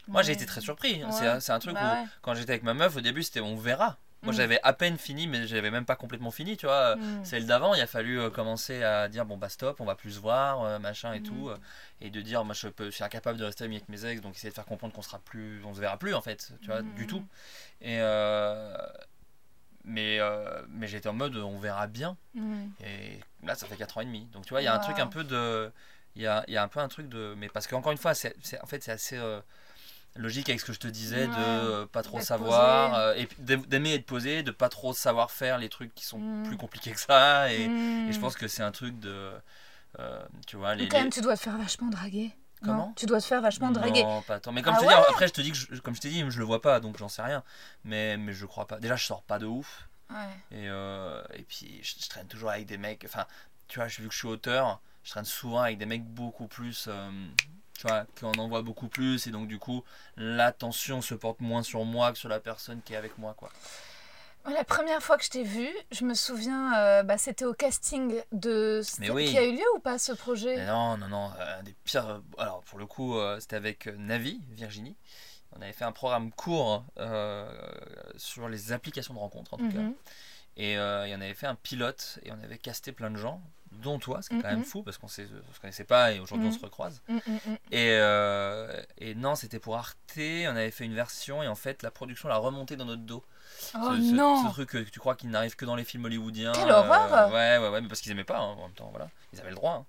Moi, 0.08 0.22
j'ai 0.22 0.32
été 0.32 0.46
très 0.46 0.60
surpris. 0.60 1.02
C'est 1.40 1.52
un 1.52 1.58
truc 1.58 1.74
bah 1.74 2.02
où, 2.02 2.08
quand 2.22 2.34
j'étais 2.34 2.52
avec 2.52 2.62
ma 2.62 2.74
meuf, 2.74 2.96
au 2.96 3.00
début, 3.00 3.22
c'était 3.22 3.40
on 3.40 3.56
verra. 3.56 3.98
Moi, 4.24 4.32
mm. 4.32 4.36
j'avais 4.36 4.60
à 4.62 4.72
peine 4.72 4.96
fini, 4.96 5.26
mais 5.26 5.46
j'avais 5.46 5.70
même 5.70 5.84
pas 5.84 5.96
complètement 5.96 6.30
fini, 6.30 6.56
tu 6.56 6.66
vois. 6.66 6.96
Mm. 6.96 7.24
Celle 7.24 7.46
d'avant, 7.46 7.74
il 7.74 7.80
a 7.80 7.86
fallu 7.86 8.18
euh, 8.18 8.30
commencer 8.30 8.82
à 8.82 9.08
dire 9.08 9.26
bon, 9.26 9.36
bah 9.36 9.48
stop, 9.48 9.80
on 9.80 9.84
va 9.84 9.94
plus 9.94 10.12
se 10.12 10.20
voir, 10.20 10.62
euh, 10.62 10.78
machin 10.78 11.12
et 11.12 11.20
mm. 11.20 11.24
tout. 11.24 11.48
Euh, 11.50 11.56
et 12.00 12.10
de 12.10 12.20
dire, 12.20 12.44
moi, 12.44 12.54
je, 12.54 12.68
peux, 12.68 12.90
suis 12.90 13.04
incapable 13.04 13.38
de 13.38 13.44
rester 13.44 13.64
ami 13.64 13.76
avec 13.76 13.88
mes 13.88 14.04
ex, 14.04 14.20
donc 14.20 14.34
essayer 14.34 14.50
de 14.50 14.54
faire 14.54 14.64
comprendre 14.64 14.94
qu'on 14.94 15.02
sera 15.02 15.18
plus, 15.18 15.62
on 15.64 15.74
se 15.74 15.80
verra 15.80 15.98
plus, 15.98 16.14
en 16.14 16.22
fait, 16.22 16.52
tu 16.60 16.68
vois, 16.68 16.82
du 16.82 17.06
tout. 17.06 17.24
Et. 17.80 17.98
mais 19.84 20.18
mais 20.68 20.86
j'étais 20.86 21.08
en 21.08 21.12
mode 21.14 21.36
on 21.36 21.58
verra 21.58 21.86
bien. 21.86 22.16
Et 22.82 23.20
là, 23.42 23.54
ça 23.54 23.66
fait 23.66 23.76
4 23.76 23.98
ans 23.98 24.00
et 24.00 24.06
demi. 24.06 24.26
Donc, 24.32 24.44
tu 24.44 24.50
vois, 24.50 24.62
il 24.62 24.64
y 24.64 24.68
a 24.68 24.74
un 24.74 24.78
truc 24.78 24.98
un 24.98 25.06
peu 25.06 25.24
de. 25.24 25.70
Il 26.16 26.22
y 26.22 26.28
a, 26.28 26.44
y 26.46 26.56
a, 26.56 26.62
un 26.62 26.68
peu 26.68 26.80
un 26.80 26.88
truc 26.88 27.08
de. 27.08 27.34
Mais 27.36 27.48
parce 27.48 27.66
qu'encore 27.66 27.92
une 27.92 27.98
fois, 27.98 28.14
c'est 28.14 28.34
en 28.62 28.66
fait, 28.66 28.82
c'est 28.82 28.92
assez 28.92 29.18
logique 30.16 30.48
avec 30.48 30.60
ce 30.60 30.66
que 30.66 30.72
je 30.72 30.78
te 30.78 30.88
disais 30.88 31.26
de 31.26 31.32
euh, 31.36 31.86
pas 31.86 32.02
trop 32.02 32.20
savoir 32.20 32.94
euh, 32.94 33.14
et 33.14 33.28
d'aimer 33.38 33.94
être 33.94 34.06
posé 34.06 34.42
de 34.42 34.50
pas 34.50 34.68
trop 34.68 34.92
savoir 34.92 35.30
faire 35.30 35.58
les 35.58 35.68
trucs 35.68 35.94
qui 35.94 36.04
sont 36.04 36.18
mm. 36.18 36.44
plus 36.44 36.56
compliqués 36.56 36.92
que 36.92 37.00
ça 37.00 37.52
et, 37.52 37.62
et 37.62 38.12
je 38.12 38.18
mm. 38.18 38.20
pense 38.20 38.36
que 38.36 38.46
c'est 38.46 38.62
un 38.62 38.70
truc 38.70 38.98
de 39.00 39.32
euh, 39.98 40.24
tu 40.46 40.56
vois 40.56 40.74
les, 40.74 40.88
quand 40.88 40.98
même 40.98 41.10
tu 41.10 41.20
dois 41.20 41.36
te 41.36 41.42
faire 41.42 41.56
vachement 41.56 41.88
draguer. 41.88 42.30
Comment? 42.62 42.94
tu 42.96 43.04
dois 43.04 43.20
te 43.20 43.26
faire 43.26 43.42
vachement 43.42 43.70
draguer. 43.70 44.04
non 44.04 44.22
pas 44.22 44.40
tant. 44.40 44.50
Mais 44.50 44.62
comme 44.62 44.74
ah 44.74 44.78
je 44.80 44.86
te 44.86 44.88
dis 44.88 44.94
après 44.94 45.28
je 45.28 45.32
te 45.32 45.40
dis 45.42 45.52
que 45.52 45.78
comme 45.80 45.94
je 45.94 46.00
t'ai 46.00 46.08
dit 46.08 46.24
je 46.28 46.38
le 46.38 46.44
vois 46.44 46.62
pas 46.62 46.80
donc 46.80 46.96
j'en 46.96 47.08
sais 47.08 47.22
rien. 47.22 47.42
Mais 47.84 48.16
mais 48.16 48.32
je 48.32 48.46
crois 48.46 48.66
pas. 48.66 48.78
Déjà 48.78 48.96
je 48.96 49.04
sors 49.04 49.22
pas 49.22 49.38
de 49.38 49.46
ouf. 49.46 49.88
Et 50.52 50.66
et 50.66 51.42
puis 51.48 51.80
je, 51.82 52.08
traîne 52.08 52.28
toujours 52.28 52.50
avec 52.50 52.66
des 52.66 52.78
mecs 52.78 53.04
enfin 53.04 53.26
tu 53.68 53.80
vois 53.80 53.88
vu 53.88 54.06
que 54.06 54.12
je 54.12 54.18
suis 54.18 54.28
auteur 54.28 54.80
je 55.02 55.10
traîne 55.10 55.24
souvent 55.24 55.60
avec 55.60 55.76
des 55.76 55.86
mecs 55.86 56.04
beaucoup 56.04 56.46
plus 56.46 56.88
tu 57.78 57.86
vois, 57.86 58.06
qu'on 58.18 58.32
en 58.32 58.48
voit 58.48 58.62
beaucoup 58.62 58.88
plus 58.88 59.26
et 59.26 59.30
donc 59.30 59.48
du 59.48 59.58
coup 59.58 59.84
l'attention 60.16 61.02
se 61.02 61.14
porte 61.14 61.40
moins 61.40 61.62
sur 61.62 61.84
moi 61.84 62.12
que 62.12 62.18
sur 62.18 62.28
la 62.28 62.40
personne 62.40 62.80
qui 62.82 62.94
est 62.94 62.96
avec 62.96 63.18
moi 63.18 63.34
quoi. 63.36 63.50
La 64.46 64.62
première 64.62 65.02
fois 65.02 65.16
que 65.16 65.24
je 65.24 65.30
t'ai 65.30 65.42
vu, 65.42 65.66
je 65.90 66.04
me 66.04 66.12
souviens, 66.12 66.78
euh, 66.78 67.02
bah, 67.02 67.16
c'était 67.16 67.46
au 67.46 67.54
casting 67.54 68.20
de. 68.30 68.82
Mais 68.98 69.08
oui. 69.08 69.24
Qui 69.30 69.38
a 69.38 69.42
eu 69.42 69.52
lieu 69.52 69.64
ou 69.74 69.78
pas 69.78 69.96
ce 69.96 70.12
projet? 70.12 70.66
Non, 70.66 70.98
non, 70.98 71.08
non. 71.08 71.30
Un 71.58 71.62
des 71.62 71.74
pires. 71.84 72.06
Euh, 72.06 72.18
alors 72.36 72.62
pour 72.64 72.78
le 72.78 72.84
coup, 72.84 73.16
euh, 73.16 73.40
c'était 73.40 73.56
avec 73.56 73.86
Navi, 73.86 74.42
Virginie. 74.50 74.96
On 75.56 75.62
avait 75.62 75.72
fait 75.72 75.86
un 75.86 75.92
programme 75.92 76.30
court 76.30 76.84
sur 78.16 78.48
les 78.50 78.72
applications 78.72 79.14
de 79.14 79.18
rencontres 79.18 79.54
en 79.54 79.56
tout 79.56 79.70
cas. 79.70 79.78
Mhm. 79.78 79.94
Et 80.56 80.78
euh, 80.78 81.06
il 81.08 81.14
en 81.14 81.20
avait 81.20 81.34
fait 81.34 81.46
un 81.46 81.56
pilote 81.56 82.18
et 82.22 82.30
on 82.30 82.40
avait 82.42 82.58
casté 82.58 82.92
plein 82.92 83.10
de 83.10 83.16
gens, 83.16 83.42
dont 83.82 83.98
toi, 83.98 84.22
ce 84.22 84.28
qui 84.28 84.36
est 84.36 84.42
quand 84.42 84.50
même 84.50 84.64
fou 84.64 84.82
parce 84.82 84.98
qu'on 84.98 85.06
ne 85.06 85.12
se 85.12 85.60
connaissait 85.60 85.84
pas 85.84 86.12
et 86.12 86.20
aujourd'hui 86.20 86.48
on 86.48 86.52
se 86.52 86.60
recroise. 86.60 87.02
Et, 87.70 87.90
euh, 87.92 88.82
et 88.98 89.14
non, 89.14 89.34
c'était 89.34 89.58
pour 89.58 89.76
Arte, 89.76 89.96
on 90.16 90.56
avait 90.56 90.70
fait 90.70 90.84
une 90.84 90.94
version 90.94 91.42
et 91.42 91.48
en 91.48 91.54
fait 91.54 91.82
la 91.82 91.90
production 91.90 92.28
l'a 92.28 92.36
remonté 92.36 92.76
dans 92.76 92.84
notre 92.84 93.02
dos. 93.02 93.24
Oh 93.74 93.78
ce, 93.94 94.14
non. 94.14 94.46
ce, 94.46 94.52
truc 94.52 94.70
que 94.70 94.78
tu 94.78 94.98
crois 94.98 95.14
qu'il 95.14 95.30
n'arrive 95.30 95.56
que 95.56 95.64
dans 95.64 95.76
les 95.76 95.84
films 95.84 96.04
hollywoodiens. 96.04 96.52
Quelle 96.52 96.70
horreur 96.70 97.12
euh, 97.12 97.28
Ouais, 97.28 97.58
ouais, 97.58 97.72
ouais, 97.72 97.80
mais 97.80 97.88
parce 97.88 98.00
qu'ils 98.00 98.12
aimaient 98.12 98.24
pas 98.24 98.38
hein, 98.38 98.56
en 98.58 98.62
même 98.62 98.74
temps, 98.74 98.88
voilà. 98.90 99.08
Ils 99.32 99.40
avaient 99.40 99.50
le 99.50 99.56
droit. 99.56 99.80
Hein. 99.80 99.86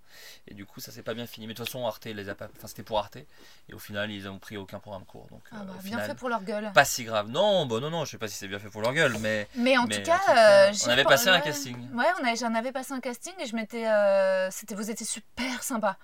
Et 0.47 0.53
du 0.53 0.65
coup, 0.65 0.79
ça 0.79 0.91
s'est 0.91 1.03
pas 1.03 1.13
bien 1.13 1.27
fini. 1.27 1.45
Mais 1.47 1.53
de 1.53 1.57
toute 1.57 1.67
façon, 1.67 1.85
Arte 1.85 2.05
les 2.05 2.29
a 2.29 2.35
pas. 2.35 2.47
Enfin, 2.55 2.67
c'était 2.67 2.83
pour 2.83 2.99
Arte. 2.99 3.17
Et 3.17 3.73
au 3.73 3.79
final, 3.79 4.11
ils 4.11 4.27
ont 4.27 4.39
pris 4.39 4.57
aucun 4.57 4.79
programme 4.79 5.05
court. 5.05 5.27
Donc, 5.29 5.41
ah 5.51 5.57
bah, 5.65 5.73
bien 5.83 5.99
fait 5.99 6.15
pour 6.15 6.29
leur 6.29 6.43
gueule. 6.43 6.71
Pas 6.73 6.85
si 6.85 7.03
grave. 7.03 7.29
Non, 7.29 7.65
bon, 7.65 7.79
non, 7.79 7.89
non, 7.89 8.05
je 8.05 8.11
sais 8.11 8.17
pas 8.17 8.27
si 8.27 8.35
c'est 8.35 8.47
bien 8.47 8.59
fait 8.59 8.69
pour 8.69 8.81
leur 8.81 8.93
gueule, 8.93 9.15
mais. 9.19 9.47
Mais 9.55 9.77
en 9.77 9.87
tout 9.87 10.01
cas, 10.01 10.21
euh, 10.29 10.73
on 10.85 10.89
avait 10.89 11.03
passé 11.03 11.29
un 11.29 11.39
casting. 11.41 11.77
Ouais, 11.93 12.05
on 12.21 12.35
j'en 12.35 12.53
avais 12.53 12.71
passé 12.71 12.93
un 12.93 12.99
casting 12.99 13.33
et 13.39 13.45
je 13.45 13.55
m'étais. 13.55 13.74
Euh, 13.75 14.49
c'était, 14.51 14.75
vous 14.75 14.89
étiez 14.89 15.05
super 15.05 15.63
sympa. 15.63 15.97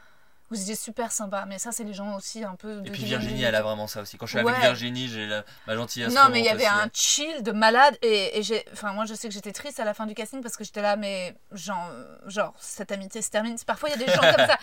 Vous 0.50 0.62
étiez 0.62 0.76
super 0.76 1.14
sympa, 1.14 1.46
mais 1.48 1.60
ça, 1.60 1.72
c'est 1.72 1.86
les 1.86 1.94
gens 1.94 2.18
aussi 2.18 2.44
un 2.44 2.56
peu. 2.56 2.82
De 2.82 2.88
et 2.88 2.92
puis 2.92 3.06
Virginie, 3.06 3.42
elle 3.44 3.56
a 3.56 3.62
vraiment 3.62 3.88
ça 3.88 4.02
aussi. 4.02 4.18
Quand 4.18 4.26
je 4.26 4.38
suis 4.38 4.46
avec 4.46 4.60
Virginie, 4.60 5.08
j'ai 5.08 5.42
ma 5.66 5.76
gentillesse. 5.76 6.14
Non, 6.14 6.28
mais 6.30 6.40
il 6.40 6.46
y 6.46 6.50
avait 6.50 6.66
un 6.66 6.90
chill 6.94 7.42
de 7.42 7.54
malade. 7.54 7.98
Et, 8.02 8.38
et 8.38 8.44
j'ai. 8.44 8.66
Enfin, 8.74 8.92
moi, 8.92 9.06
je 9.06 9.14
sais 9.14 9.30
que 9.30 9.34
j'étais 9.34 9.54
triste 9.54 9.80
à 9.80 9.86
la 9.86 9.94
fin 9.94 10.06
du 10.06 10.14
casting 10.14 10.42
parce 10.42 10.58
que 10.58 10.66
j'étais 10.66 10.82
là, 10.82 10.98
mais 10.98 11.38
genre, 11.54 11.90
genre, 12.26 12.54
cette 12.60 12.92
amitié 12.92 13.22
se 13.22 13.30
termine. 13.30 13.56
Parfois, 13.66 13.88
il 13.90 14.00
y 14.00 14.04
a 14.04 14.06
des 14.06 14.12
gens 14.12 14.20
comme 14.36 14.46
ça. 14.46 14.58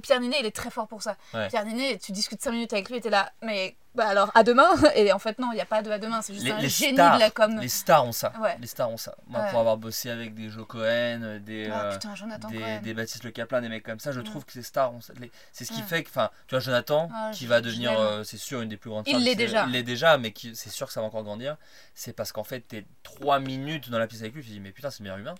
Pierre 0.00 0.20
Ninet, 0.20 0.36
il 0.38 0.46
est 0.46 0.54
très 0.54 0.70
fort 0.70 0.86
pour 0.86 1.02
ça. 1.02 1.16
Pierre 1.48 1.64
Ninet, 1.64 1.98
tu 1.98 2.12
discutes 2.12 2.40
5 2.40 2.52
minutes 2.52 2.72
avec 2.72 2.88
lui 2.88 2.98
et 2.98 3.00
t'es 3.00 3.10
là, 3.10 3.32
mais 3.42 3.74
bah 3.94 4.08
alors 4.08 4.30
à 4.34 4.42
demain. 4.42 4.68
Et 4.94 5.12
en 5.12 5.18
fait 5.18 5.38
non 5.38 5.50
il 5.52 5.56
n'y 5.56 5.60
a 5.60 5.66
pas 5.66 5.82
de 5.82 5.90
à 5.90 5.98
demain. 5.98 6.22
C'est 6.22 6.34
juste 6.34 6.50
un 6.50 6.60
génie 6.60 6.92
de 6.92 7.18
la 7.18 7.30
com. 7.30 7.58
Les 7.60 7.68
stars 7.68 8.06
ont 8.06 8.12
ça. 8.12 8.32
Les 8.60 8.66
stars 8.66 8.90
ont 8.90 8.96
ça. 8.96 9.16
Moi 9.26 9.42
pour 9.50 9.60
avoir 9.60 9.76
bossé 9.76 10.10
avec 10.10 10.34
des 10.34 10.48
Joe 10.48 10.66
Cohen 10.66 11.40
des 11.44 11.68
ah, 11.72 11.84
euh, 11.84 11.92
putain, 11.92 12.14
des, 12.50 12.80
des, 12.80 12.94
Baptiste 12.94 13.24
Le 13.24 13.30
Caplin 13.30 13.60
des 13.60 13.68
mecs 13.68 13.82
comme 13.82 14.00
ça 14.00 14.12
je 14.12 14.20
trouve 14.20 14.44
que 14.44 14.52
ces 14.52 14.62
stars 14.62 14.92
ont 14.94 15.00
ça. 15.00 15.12
C'est 15.52 15.64
ce 15.64 15.72
qui 15.72 15.82
fait 15.82 16.02
que 16.02 16.08
enfin 16.08 16.30
tu 16.46 16.54
vois 16.54 16.60
Jonathan 16.60 17.08
ah, 17.14 17.30
qui 17.32 17.46
va 17.46 17.60
devenir 17.60 17.98
euh, 17.98 18.24
c'est 18.24 18.38
sûr 18.38 18.62
une 18.62 18.68
des 18.68 18.76
plus 18.76 18.90
grandes 18.90 19.06
il 19.06 19.18
l'est 19.18 19.34
déjà. 19.34 19.64
il 19.66 19.72
l'est 19.72 19.82
déjà 19.82 20.18
mais 20.18 20.32
c'est 20.54 20.70
sûr 20.70 20.86
que 20.86 20.92
ça 20.92 21.00
va 21.00 21.06
encore 21.06 21.24
grandir. 21.24 21.56
C'est 21.94 22.12
parce 22.12 22.32
qu'en 22.32 22.44
fait 22.44 22.60
t'es 22.60 22.86
3 23.02 23.40
minutes 23.40 23.90
dans 23.90 23.98
la 23.98 24.06
pièce 24.06 24.20
avec 24.20 24.34
lui 24.34 24.42
tu 24.42 24.48
te 24.48 24.52
dis 24.52 24.60
mais 24.60 24.72
putain 24.72 24.90
c'est 24.90 25.00
le 25.00 25.04
meilleur 25.04 25.18
humain. 25.18 25.34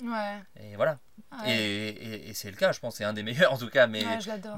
Et 0.60 0.76
voilà. 0.76 0.98
Et, 1.46 2.28
et, 2.28 2.34
c'est 2.34 2.50
le 2.50 2.56
cas 2.56 2.72
je 2.72 2.80
pense 2.80 2.96
c'est 2.96 3.04
un 3.04 3.12
des 3.12 3.22
meilleurs 3.22 3.52
en 3.54 3.56
tout 3.56 3.68
cas 3.68 3.86
mais 3.86 4.04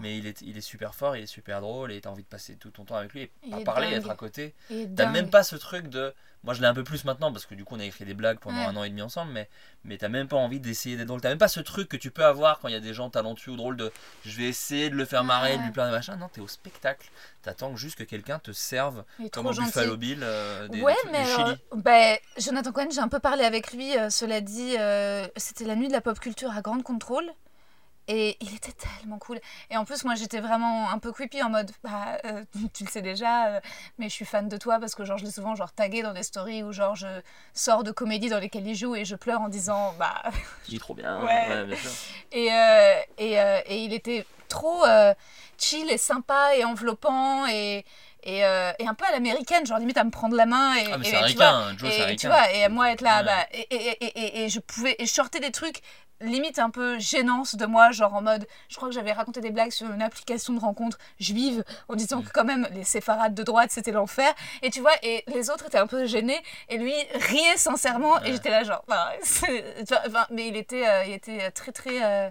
mais 0.01 0.18
il 0.18 0.26
est 0.26 0.40
il 0.42 0.57
est 0.57 0.62
super 0.62 0.95
fort 0.95 1.16
il 1.16 1.22
est 1.22 1.26
super 1.26 1.61
drôle 1.61 1.92
et 1.92 2.01
t'as 2.01 2.11
envie 2.11 2.22
de 2.22 2.28
passer 2.28 2.57
tout 2.57 2.70
ton 2.70 2.84
temps 2.84 2.97
avec 2.97 3.12
lui 3.12 3.22
et 3.22 3.30
pas 3.51 3.61
parler 3.61 3.84
être 3.93 4.11
à 4.11 4.14
côté 4.14 4.55
T'as 4.97 5.11
même 5.11 5.30
pas 5.30 5.43
ce 5.43 5.57
truc 5.57 5.89
de. 5.89 6.12
Moi, 6.43 6.53
je 6.53 6.61
l'ai 6.61 6.66
un 6.66 6.74
peu 6.74 6.85
plus 6.85 7.07
maintenant 7.07 7.32
parce 7.32 7.47
que 7.47 7.55
du 7.55 7.64
coup, 7.64 7.74
on 7.74 7.80
a 7.80 7.85
écrit 7.85 8.05
des 8.05 8.12
blagues 8.12 8.39
pendant 8.39 8.61
un 8.61 8.76
an 8.76 8.85
et 8.85 8.91
demi 8.91 9.01
ensemble, 9.01 9.32
mais, 9.32 9.49
mais 9.82 9.97
t'as 9.97 10.11
même 10.11 10.28
pas 10.28 10.37
envie 10.37 10.61
d'essayer 10.61 10.95
d'être 10.95 11.09
drôle. 11.09 11.22
T'as 11.22 11.30
même 11.30 11.39
pas 11.39 11.49
ce 11.49 11.61
truc 11.61 11.89
que 11.89 11.97
tu 11.97 12.11
peux 12.11 12.24
avoir 12.24 12.61
quand 12.61 12.68
il 12.68 12.74
y 12.74 12.76
a 12.76 12.80
des 12.80 12.93
gens 12.93 13.09
talentueux 13.09 13.53
ou 13.53 13.57
drôles 13.57 13.78
de 13.78 13.91
je 14.26 14.37
vais 14.37 14.45
essayer 14.45 14.91
de 14.91 14.95
le 14.95 15.07
faire 15.07 15.24
marrer, 15.24 15.57
de 15.57 15.62
lui 15.62 15.70
plaire 15.70 15.87
de 15.87 15.93
machin. 15.93 16.16
Non, 16.16 16.28
t'es 16.28 16.43
au 16.43 16.49
spectacle. 16.49 17.11
T'attends 17.41 17.74
juste 17.76 17.97
que 17.97 18.05
quelqu'un 18.05 18.39
te 18.39 18.53
serve 18.53 19.05
comme 19.32 19.47
au 19.47 19.53
Buffalo 19.53 19.97
Bill 19.97 20.20
euh, 20.22 20.68
des, 20.68 20.82
ouais, 20.82 20.95
mais 21.11 21.24
ben, 21.76 22.18
Jonathan 22.37 22.72
Cohen, 22.72 22.89
j'ai 22.91 23.01
un 23.01 23.09
peu 23.09 23.20
parlé 23.20 23.45
avec 23.45 23.72
lui, 23.72 23.97
euh, 23.97 24.11
cela 24.11 24.43
dit, 24.43 24.76
euh, 24.78 25.26
c'était 25.37 25.64
la 25.64 25.76
nuit 25.76 25.89
de 25.89 25.93
la 25.93 26.03
pop 26.03 26.18
culture 26.20 26.51
à 26.51 26.61
Grande 26.61 26.82
Contrôle. 26.82 27.30
Et 28.07 28.36
il 28.40 28.55
était 28.55 28.72
tellement 28.72 29.18
cool. 29.18 29.40
Et 29.70 29.76
en 29.76 29.84
plus, 29.84 30.05
moi, 30.05 30.14
j'étais 30.14 30.40
vraiment 30.40 30.90
un 30.90 30.98
peu 30.98 31.11
creepy 31.11 31.42
en 31.42 31.48
mode, 31.48 31.70
bah, 31.82 32.18
euh, 32.24 32.44
tu 32.74 32.84
le 32.84 32.90
sais 32.90 33.02
déjà, 33.02 33.46
euh, 33.48 33.61
mais 33.98 34.09
je 34.09 34.14
suis 34.14 34.24
fan 34.24 34.48
de 34.48 34.57
toi 34.57 34.78
parce 34.78 34.94
que 34.94 35.05
genre, 35.05 35.16
je 35.16 35.24
l'ai 35.24 35.30
souvent 35.30 35.55
genre 35.55 35.72
tagué 35.72 36.02
dans 36.02 36.12
des 36.12 36.22
stories 36.22 36.62
où 36.62 36.72
genre 36.72 36.94
je 36.94 37.07
sors 37.55 37.82
de 37.82 37.90
comédies 37.90 38.28
dans 38.28 38.38
lesquelles 38.38 38.66
il 38.66 38.74
joue 38.74 38.94
et 38.94 39.05
je 39.05 39.16
pleure 39.16 39.40
en 39.40 39.48
disant, 39.48 39.94
bah. 39.98 40.22
Il 40.68 40.74
est 40.74 40.78
trop 40.78 40.94
bien. 40.94 41.22
Ouais. 41.24 41.64
bien 41.64 41.76
sûr. 41.76 41.90
Et, 42.32 42.52
euh, 42.52 42.94
et, 43.18 43.32
et, 43.74 43.84
il 43.84 43.92
était 43.92 44.26
trop 44.48 44.84
chill 45.57 45.90
et 45.90 45.98
sympa 45.98 46.57
et 46.57 46.64
enveloppant 46.64 47.46
et. 47.46 47.84
Et, 48.25 48.39
et, 48.39 48.87
un 48.87 48.95
peu 48.95 49.05
à 49.05 49.12
l'américaine, 49.12 49.66
genre 49.66 49.79
limite 49.79 49.99
à 49.99 50.05
me 50.05 50.11
prendre 50.11 50.35
la 50.35 50.47
main 50.47 50.75
et, 50.77 50.85
ah, 50.91 50.99
mais 50.99 51.09
et, 51.09 51.31
tu 51.31 51.37
vois, 51.37 51.77
Joe, 51.77 51.91
et, 52.09 52.16
tu 52.16 52.27
vois, 52.27 52.51
et 52.53 52.68
moi 52.68 52.91
être 52.91 53.03
là, 53.03 53.22
bah, 53.22 53.47
et, 53.53 53.66
et, 53.70 54.05
et, 54.05 54.45
et, 54.45 54.49
je 54.49 54.61
pouvais, 54.61 54.97
et 54.99 55.07
je 55.07 55.12
sortais 55.12 55.41
des 55.41 55.51
trucs 55.51 55.83
limite 56.20 56.59
un 56.59 56.70
peu 56.70 56.99
gênance 56.99 57.55
de 57.55 57.66
moi, 57.66 57.91
genre 57.91 58.14
en 58.14 58.22
mode, 58.22 58.47
je 58.68 58.77
crois 58.77 58.89
que 58.89 58.95
j'avais 58.95 59.12
raconté 59.12 59.41
des 59.41 59.51
blagues 59.51 59.70
sur 59.70 59.91
une 59.91 60.03
application 60.03 60.53
de 60.53 60.61
rencontre 60.61 60.99
juive 61.18 61.64
en 61.89 61.95
disant 61.97 62.22
que 62.22 62.31
quand 62.33 62.45
même 62.45 62.68
les 62.72 62.85
séfarades 62.85 63.35
de 63.35 63.43
droite 63.43 63.70
c'était 63.70 63.93
l'enfer. 63.93 64.33
Et 64.62 64.70
tu 64.70 64.81
vois, 64.81 64.93
et 65.03 65.25
les 65.29 65.51
autres 65.51 65.66
étaient 65.66 65.79
un 65.79 65.87
peu 65.87 66.07
gênés 66.07 66.41
et 66.68 66.79
lui 66.79 66.95
riait 67.14 67.57
sincèrement 67.57 68.22
et 68.22 68.33
j'étais 68.33 68.51
là 68.51 68.64
genre, 68.64 68.85
enfin, 68.89 70.27
mais 70.31 70.49
il 70.49 70.57
était, 70.57 70.87
euh, 70.87 71.05
il 71.07 71.12
était 71.12 71.51
très 71.51 71.72
très 71.72 72.03
euh, 72.03 72.31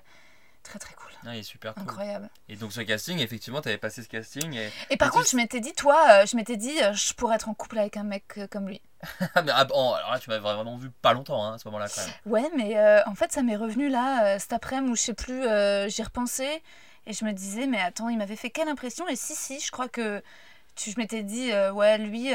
très 0.63 0.79
très 0.79 0.93
cool. 0.95 1.11
Ah, 1.25 1.35
il 1.35 1.39
est 1.39 1.43
super 1.43 1.73
cool. 1.73 1.83
Incroyable. 1.83 2.29
Et 2.49 2.55
donc 2.55 2.73
ce 2.73 2.81
casting, 2.81 3.19
effectivement, 3.19 3.61
tu 3.61 3.69
avais 3.69 3.77
passé 3.77 4.03
ce 4.03 4.09
casting. 4.09 4.53
Et, 4.55 4.69
et 4.89 4.97
par 4.97 5.11
contre, 5.11 5.29
je 5.29 5.37
m'étais 5.37 5.59
dit, 5.59 5.73
toi, 5.73 6.25
je 6.25 6.35
m'étais 6.35 6.57
dit, 6.57 6.77
je 6.93 7.13
pourrais 7.13 7.35
être 7.35 7.49
en 7.49 7.53
couple 7.53 7.79
avec 7.79 7.97
un 7.97 8.03
mec 8.03 8.39
comme 8.49 8.67
lui. 8.67 8.81
mais, 9.43 9.51
ah, 9.53 9.65
bon, 9.65 9.93
alors 9.93 10.11
là, 10.11 10.19
tu 10.19 10.29
m'avais 10.29 10.41
vraiment 10.41 10.77
vu 10.77 10.89
pas 10.89 11.13
longtemps 11.13 11.43
hein, 11.43 11.55
à 11.55 11.57
ce 11.57 11.67
moment-là 11.67 11.87
quand 11.93 12.01
même. 12.01 12.13
Ouais, 12.25 12.49
mais 12.55 12.77
euh, 12.77 13.01
en 13.05 13.15
fait, 13.15 13.31
ça 13.31 13.43
m'est 13.43 13.55
revenu 13.55 13.89
là, 13.89 14.25
euh, 14.25 14.39
cet 14.39 14.53
après-midi 14.53 14.91
où 14.91 14.95
je 14.95 15.01
sais 15.01 15.13
plus, 15.13 15.43
euh, 15.43 15.87
j'y 15.89 16.03
repensais 16.03 16.61
et 17.05 17.13
je 17.13 17.25
me 17.25 17.31
disais, 17.31 17.67
mais 17.67 17.81
attends, 17.81 18.09
il 18.09 18.17
m'avait 18.17 18.35
fait 18.35 18.49
quelle 18.49 18.69
impression 18.69 19.07
Et 19.07 19.15
si, 19.15 19.35
si, 19.35 19.59
je 19.59 19.71
crois 19.71 19.89
que 19.89 20.23
tu, 20.75 20.91
je 20.91 20.97
m'étais 20.97 21.23
dit, 21.23 21.51
ouais, 21.73 21.97
lui, 21.97 22.31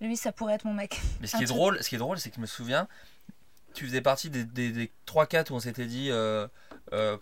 lui, 0.00 0.16
ça 0.16 0.32
pourrait 0.32 0.54
être 0.54 0.64
mon 0.64 0.74
mec. 0.74 1.00
Mais 1.20 1.26
ce 1.26 1.36
qui, 1.38 1.44
est 1.44 1.46
drôle, 1.46 1.82
ce 1.82 1.88
qui 1.88 1.94
est 1.94 1.98
drôle, 1.98 2.18
c'est 2.18 2.30
que 2.30 2.36
je 2.36 2.40
me 2.40 2.46
souviens, 2.46 2.88
tu 3.74 3.86
faisais 3.86 4.02
partie 4.02 4.28
des, 4.28 4.44
des, 4.44 4.70
des 4.70 4.92
3-4 5.06 5.50
où 5.52 5.56
on 5.56 5.60
s'était 5.60 5.86
dit, 5.86 6.10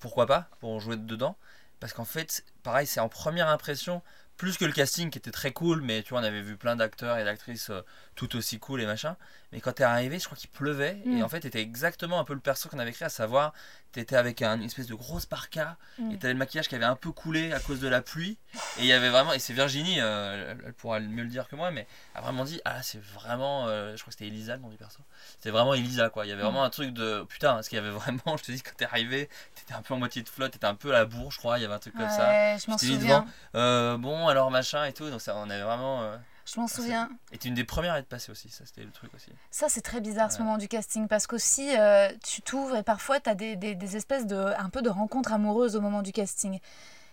pourquoi 0.00 0.26
pas, 0.26 0.48
pour 0.60 0.80
jouer 0.80 0.96
dedans. 0.96 1.36
Parce 1.80 1.92
qu'en 1.92 2.04
fait, 2.04 2.44
pareil, 2.62 2.86
c'est 2.86 3.00
en 3.00 3.08
première 3.08 3.48
impression, 3.48 4.02
plus 4.36 4.56
que 4.56 4.64
le 4.64 4.72
casting 4.72 5.10
qui 5.10 5.18
était 5.18 5.30
très 5.30 5.52
cool, 5.52 5.82
mais 5.82 6.02
tu 6.02 6.10
vois, 6.10 6.20
on 6.20 6.24
avait 6.24 6.42
vu 6.42 6.56
plein 6.56 6.76
d'acteurs 6.76 7.18
et 7.18 7.24
d'actrices 7.24 7.70
euh, 7.70 7.82
tout 8.16 8.34
aussi 8.34 8.58
cool 8.58 8.80
et 8.80 8.86
machin. 8.86 9.16
Mais 9.52 9.60
quand 9.60 9.72
t'es 9.72 9.84
arrivé, 9.84 10.18
je 10.18 10.24
crois 10.24 10.36
qu'il 10.36 10.50
pleuvait, 10.50 11.00
et 11.04 11.08
mm. 11.08 11.22
en 11.22 11.28
fait, 11.28 11.40
t'étais 11.40 11.60
exactement 11.60 12.18
un 12.18 12.24
peu 12.24 12.34
le 12.34 12.40
perso 12.40 12.68
qu'on 12.68 12.80
avait 12.80 12.90
créé, 12.90 13.06
à 13.06 13.10
savoir, 13.10 13.52
t'étais 13.92 14.16
avec 14.16 14.42
un, 14.42 14.56
une 14.56 14.64
espèce 14.64 14.88
de 14.88 14.94
grosse 14.94 15.24
parka, 15.24 15.76
mm. 15.98 16.10
et 16.10 16.18
t'avais 16.18 16.32
le 16.32 16.38
maquillage 16.38 16.68
qui 16.68 16.74
avait 16.74 16.84
un 16.84 16.96
peu 16.96 17.12
coulé 17.12 17.52
à 17.52 17.60
cause 17.60 17.78
de 17.78 17.86
la 17.86 18.02
pluie, 18.02 18.38
et 18.78 18.80
il 18.80 18.86
y 18.86 18.92
avait 18.92 19.08
vraiment, 19.08 19.32
et 19.32 19.38
c'est 19.38 19.52
Virginie, 19.52 20.00
euh, 20.00 20.54
elle 20.66 20.72
pourra 20.72 20.98
mieux 20.98 21.22
le 21.22 21.28
dire 21.28 21.46
que 21.46 21.54
moi, 21.54 21.70
mais 21.70 21.86
a 22.14 22.22
vraiment 22.22 22.44
dit, 22.44 22.60
ah 22.64 22.82
c'est 22.82 23.00
vraiment, 23.00 23.68
euh, 23.68 23.94
je 23.94 24.02
crois 24.02 24.10
que 24.10 24.18
c'était 24.18 24.26
Elisa 24.26 24.56
le 24.56 24.62
nom 24.62 24.68
du 24.68 24.76
perso, 24.76 24.98
c'était 25.38 25.50
vraiment 25.50 25.74
Elisa 25.74 26.10
quoi, 26.10 26.26
il 26.26 26.30
y 26.30 26.32
avait 26.32 26.42
mm. 26.42 26.46
vraiment 26.46 26.64
un 26.64 26.70
truc 26.70 26.92
de, 26.92 27.22
putain, 27.28 27.54
parce 27.54 27.68
qu'il 27.68 27.76
y 27.76 27.80
avait 27.80 27.90
vraiment, 27.90 28.36
je 28.36 28.42
te 28.42 28.50
dis, 28.50 28.62
quand 28.62 28.74
t'es 28.76 28.86
arrivé, 28.86 29.28
t'étais 29.54 29.74
un 29.74 29.82
peu 29.82 29.94
en 29.94 29.98
moitié 29.98 30.22
de 30.22 30.28
flotte, 30.28 30.52
t'étais 30.52 30.66
un 30.66 30.74
peu 30.74 30.90
à 30.90 30.94
la 30.94 31.04
bourre, 31.04 31.30
je 31.30 31.38
crois, 31.38 31.58
il 31.58 31.62
y 31.62 31.64
avait 31.64 31.74
un 31.74 31.78
truc 31.78 31.94
comme 31.94 32.10
ça. 32.10 32.56
Je 32.56 32.68
m'en 32.70 32.78
souviens. 32.78 33.26
bon, 33.52 34.26
alors 34.26 34.50
machin 34.50 34.84
et 34.86 34.92
tout, 34.92 35.08
donc 35.08 35.20
ça, 35.20 35.36
on 35.36 35.48
avait 35.50 35.62
vraiment. 35.62 36.18
Je 36.46 36.60
m'en 36.60 36.68
souviens. 36.68 37.10
Et 37.32 37.38
tu 37.38 37.48
une 37.48 37.54
des 37.54 37.64
premières 37.64 37.94
à 37.94 37.98
être 37.98 38.06
passée 38.06 38.30
aussi, 38.30 38.48
ça 38.50 38.64
c'était 38.64 38.84
le 38.84 38.92
truc 38.92 39.12
aussi. 39.14 39.30
Ça 39.50 39.68
c'est 39.68 39.80
très 39.80 40.00
bizarre 40.00 40.30
ce 40.30 40.38
moment 40.38 40.58
du 40.58 40.68
casting 40.68 41.08
parce 41.08 41.26
qu'aussi 41.26 41.76
euh, 41.76 42.08
tu 42.24 42.40
t'ouvres 42.40 42.76
et 42.76 42.82
parfois 42.84 43.18
tu 43.18 43.28
as 43.28 43.34
des, 43.34 43.56
des, 43.56 43.74
des, 43.74 43.96
espèces 43.96 44.26
de 44.26 44.36
un 44.36 44.70
peu 44.70 44.80
de 44.80 44.88
rencontres 44.88 45.32
amoureuses 45.32 45.74
au 45.74 45.80
moment 45.80 46.02
du 46.02 46.12
casting. 46.12 46.60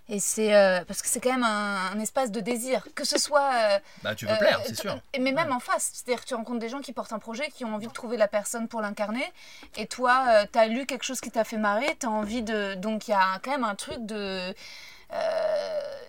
Et 0.09 0.19
c'est 0.19 0.53
euh, 0.53 0.83
parce 0.85 1.01
que 1.01 1.07
c'est 1.07 1.19
quand 1.19 1.31
même 1.31 1.43
un, 1.43 1.97
espace 1.99 2.29
de 2.29 2.41
désir, 2.41 2.85
que 2.93 3.05
ce 3.05 3.17
soit. 3.17 3.53
Euh, 3.53 3.79
bah 4.03 4.13
tu 4.13 4.25
veux 4.25 4.37
plaire, 4.37 4.61
c'est 4.65 4.75
sûr. 4.75 4.99
Mais 5.19 5.31
même 5.31 5.51
en 5.51 5.61
face, 5.61 5.91
c'est-à-dire 5.93 6.21
que 6.21 6.27
tu 6.27 6.35
rencontres 6.35 6.59
des 6.59 6.69
gens 6.69 6.81
qui 6.81 6.91
portent 6.91 7.13
un 7.13 7.19
projet, 7.19 7.49
qui 7.49 7.65
ont 7.65 7.73
envie 7.73 7.87
de 7.87 7.93
trouver 7.93 8.17
la 8.17 8.27
personne 8.27 8.67
pour 8.67 8.81
l'incarner, 8.81 9.23
et 9.77 9.87
toi, 9.87 10.45
tu 10.51 10.59
as 10.59 10.67
lu 10.67 10.85
quelque 10.85 11.03
chose 11.03 11.21
qui 11.21 11.31
t'a 11.31 11.45
fait 11.45 11.57
marrer, 11.57 11.95
tu 11.99 12.05
as 12.05 12.11
envie 12.11 12.43
de. 12.43 12.75
Donc 12.75 13.07
il 13.07 13.11
y 13.11 13.13
a 13.15 13.39
quand 13.41 13.51
même 13.51 13.63
un 13.63 13.75
truc 13.75 14.05
de. 14.05 14.53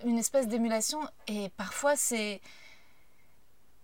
une 0.04 0.18
espèce 0.18 0.48
d'émulation, 0.48 0.98
et 1.28 1.48
parfois 1.56 1.94
c'est 1.94 2.40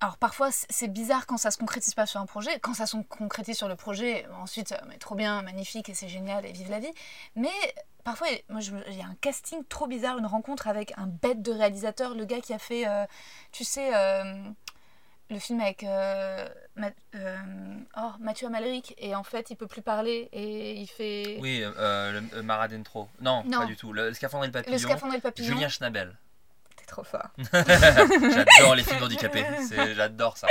alors 0.01 0.17
parfois 0.17 0.49
c'est 0.51 0.89
bizarre 0.89 1.27
quand 1.27 1.37
ça 1.37 1.51
se 1.51 1.59
concrétise 1.59 1.95
pas 1.95 2.07
sur 2.07 2.21
un 2.21 2.27
projet, 2.27 2.59
quand 2.61 2.73
ça 2.73 2.87
se 2.87 2.97
concrétise 2.97 3.57
sur 3.57 3.69
le 3.69 3.77
projet, 3.77 4.27
ensuite 4.41 4.75
mais 4.89 4.97
trop 4.97 5.15
bien, 5.15 5.43
magnifique 5.43 5.91
et 5.91 5.95
c'est 5.95 6.09
génial 6.09 6.47
et 6.47 6.53
vive 6.53 6.71
la 6.71 6.81
vie. 6.81 6.93
Mais 7.37 7.51
parfois 8.03 8.29
moi 8.49 8.61
il 8.89 8.97
y 8.97 9.03
a 9.03 9.07
un 9.07 9.17
casting 9.21 9.63
trop 9.69 9.87
bizarre, 9.87 10.17
une 10.17 10.27
rencontre 10.27 10.69
avec 10.69 10.95
un 10.97 11.07
bête 11.07 11.43
de 11.43 11.53
réalisateur, 11.53 12.15
le 12.15 12.25
gars 12.25 12.41
qui 12.41 12.55
a 12.55 12.59
fait, 12.59 12.89
euh, 12.89 13.05
tu 13.53 13.63
sais, 13.63 13.95
euh, 13.95 14.43
le 15.29 15.39
film 15.39 15.61
avec 15.61 15.85
euh, 15.85 16.49
oh, 16.83 18.11
Mathieu 18.21 18.47
Amalric 18.47 18.95
et 18.97 19.15
en 19.15 19.23
fait 19.23 19.51
il 19.51 19.57
peut 19.57 19.67
plus 19.67 19.83
parler 19.83 20.31
et 20.33 20.81
il 20.81 20.87
fait. 20.87 21.37
Oui, 21.43 21.63
le 21.63 22.41
Maradentro. 22.41 23.11
Non, 23.21 23.43
non, 23.45 23.61
pas 23.61 23.67
du 23.67 23.77
tout. 23.77 23.93
Le 23.93 24.15
scaphandre 24.15 24.45
et 24.45 24.47
le 24.47 24.53
papillon. 24.55 24.73
Le 24.73 24.79
scaphandre 24.79 25.13
et 25.13 25.17
le 25.17 25.23
papillon. 25.23 25.47
Julien 25.47 25.69
Schnabel 25.69 26.17
trop 26.91 27.05
fort. 27.05 27.29
j'adore 27.53 28.75
les 28.75 28.83
films 28.83 29.03
handicapés, 29.03 29.45
j'adore 29.95 30.37
ça. 30.37 30.47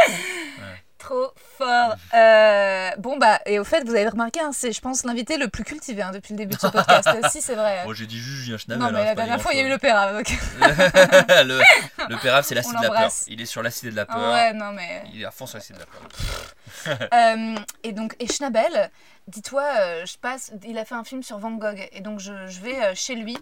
Trop 0.97 1.33
fort. 1.57 1.95
Euh, 2.13 2.91
bon, 2.97 3.17
bah, 3.17 3.39
et 3.45 3.57
au 3.57 3.63
fait, 3.63 3.85
vous 3.85 3.95
avez 3.95 4.09
remarqué, 4.09 4.41
hein, 4.41 4.51
c'est, 4.51 4.73
je 4.73 4.81
pense, 4.81 5.05
l'invité 5.05 5.37
le 5.37 5.47
plus 5.47 5.63
cultivé 5.63 6.01
hein, 6.01 6.11
depuis 6.11 6.33
le 6.33 6.39
début 6.39 6.55
de 6.55 6.59
ce 6.59 6.67
podcast. 6.71 7.07
si, 7.29 7.41
c'est 7.41 7.55
vrai. 7.55 7.85
Moi, 7.85 7.93
j'ai 7.93 8.05
dit 8.05 8.17
juste 8.17 8.43
Julien 8.43 8.57
Schnabel. 8.57 8.85
Non, 8.85 8.91
mais 8.91 9.05
la 9.05 9.15
dernière 9.15 9.41
fois, 9.41 9.53
il 9.53 9.59
y 9.59 9.61
a 9.61 9.65
eu 9.65 9.69
le 9.69 9.77
Pérave. 9.77 10.17
Donc... 10.17 10.29
le, 10.59 11.61
le 12.09 12.21
Pérave, 12.21 12.43
c'est 12.43 12.53
l'acide 12.53 12.77
de 12.77 12.83
la 12.83 12.89
peur. 12.89 13.11
Il 13.27 13.39
est 13.39 13.45
sur 13.45 13.63
l'acide 13.63 13.91
de 13.91 13.95
la 13.95 14.05
peur. 14.05 14.31
Ouais, 14.31 14.51
non, 14.53 14.73
mais. 14.73 15.03
Il 15.13 15.21
est 15.21 15.25
à 15.25 15.31
fond 15.31 15.45
sur 15.45 15.57
l'acide 15.57 15.77
de 15.77 15.81
la 15.81 15.85
peur. 15.85 17.09
Euh, 17.13 17.55
et 17.83 17.93
donc, 17.93 18.15
et 18.19 18.27
Schnabel, 18.27 18.91
dis-toi, 19.27 19.63
euh, 19.79 20.05
je 20.05 20.17
passe, 20.17 20.51
il 20.67 20.77
a 20.77 20.83
fait 20.83 20.95
un 20.95 21.05
film 21.05 21.23
sur 21.23 21.37
Van 21.37 21.51
Gogh. 21.51 21.87
Et 21.93 22.01
donc, 22.01 22.19
je, 22.19 22.47
je 22.47 22.59
vais 22.59 22.93
chez 22.95 23.15
lui. 23.15 23.37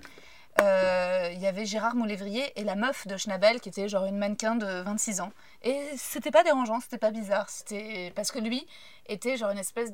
Euh, 0.62 1.30
il 1.34 1.39
y 1.39 1.47
avait 1.47 1.66
Gérard 1.66 1.95
Moulévrier 1.95 2.51
et 2.60 2.64
la 2.64 2.76
meuf 2.76 3.05
de 3.08 3.16
Schnabel 3.16 3.62
qui 3.62 3.70
était 3.70 3.88
genre 3.88 4.05
une 4.05 4.18
mannequin 4.18 4.55
de 4.55 4.82
26 4.82 5.22
ans. 5.22 5.32
Et 5.62 5.80
c'était 5.97 6.32
pas 6.32 6.43
dérangeant, 6.43 6.80
c'était 6.80 6.97
pas 6.97 7.12
bizarre. 7.12 7.49
C'était 7.49 8.12
parce 8.16 8.32
que 8.32 8.39
lui 8.39 8.66
était 9.08 9.38
genre 9.38 9.51
une 9.51 9.60
espèce. 9.60 9.91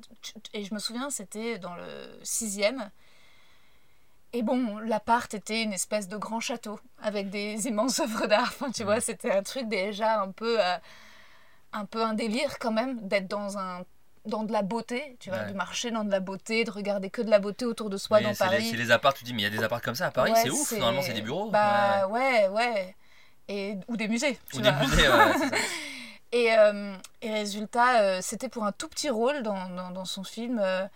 Et 0.54 0.64
je 0.64 0.74
me 0.74 0.80
souviens, 0.80 1.10
c'était 1.10 1.58
dans 1.60 1.76
le 1.76 2.20
sixième. 2.24 2.90
Et 4.32 4.42
bon, 4.42 4.80
l'appart 4.80 5.32
était 5.34 5.62
une 5.62 5.74
espèce 5.74 6.08
de 6.08 6.18
grand 6.18 6.40
château 6.40 6.80
avec 7.02 7.30
des 7.30 7.68
immenses 7.68 8.00
œuvres 8.00 8.28
d'art. 8.28 8.52
Enfin, 8.54 8.72
tu 8.72 8.84
vois, 8.84 9.00
c'était 9.02 9.32
un 9.32 9.44
truc 9.44 9.68
déjà 9.68 10.22
un 10.22 10.32
peu, 10.32 10.60
euh, 10.60 10.78
un 11.74 11.86
peu 11.86 12.02
un 12.04 12.14
délire 12.14 12.58
quand 12.60 12.72
même 12.72 13.08
d'être 13.08 13.28
dans 13.28 13.58
un 13.58 13.84
dans 14.26 14.44
de 14.44 14.52
la 14.54 14.62
beauté, 14.62 15.18
tu 15.20 15.30
vois, 15.30 15.44
de 15.44 15.54
marcher 15.54 15.92
dans 15.92 16.04
de 16.04 16.12
la 16.12 16.20
beauté, 16.20 16.64
de 16.64 16.72
regarder 16.72 17.10
que 17.10 17.22
de 17.22 17.30
la 17.30 17.40
beauté 17.40 17.66
autour 17.66 17.90
de 17.90 17.98
soi 17.98 18.22
dans 18.22 18.34
Paris. 18.34 18.68
C'est 18.70 18.78
les 18.78 18.92
apparts, 18.92 19.14
tu 19.14 19.24
dis, 19.24 19.34
mais 19.34 19.42
il 19.42 19.44
y 19.44 19.48
a 19.48 19.58
des 19.58 19.64
apparts 19.64 19.82
comme 19.82 19.96
ça 19.96 20.08
à 20.08 20.12
Paris, 20.12 20.32
c'est 20.42 20.50
ouf, 20.50 20.72
normalement 20.74 21.02
c'est 21.02 21.14
des 21.14 21.22
bureaux. 21.22 21.50
Bah 21.50 22.08
ouais, 22.08 22.48
ouais. 22.48 22.96
Et, 23.50 23.76
ou 23.90 23.98
des 23.98 24.08
musées. 24.08 24.40
ou 24.54 24.62
des 24.62 24.72
musées, 24.72 25.10
ouais, 25.10 25.34
ça. 25.38 25.50
Et, 26.34 26.52
euh, 26.58 26.96
et 27.22 27.32
résultat, 27.32 28.02
euh, 28.02 28.20
c'était 28.20 28.50
pour 28.50 28.64
un 28.64 28.72
tout 28.72 28.88
petit 28.88 29.12
rôle 29.12 29.44
dans, 29.44 29.70
dans, 29.70 29.92
dans 29.92 30.06
son 30.06 30.24
film. 30.24 30.60
Euh, 30.60 30.88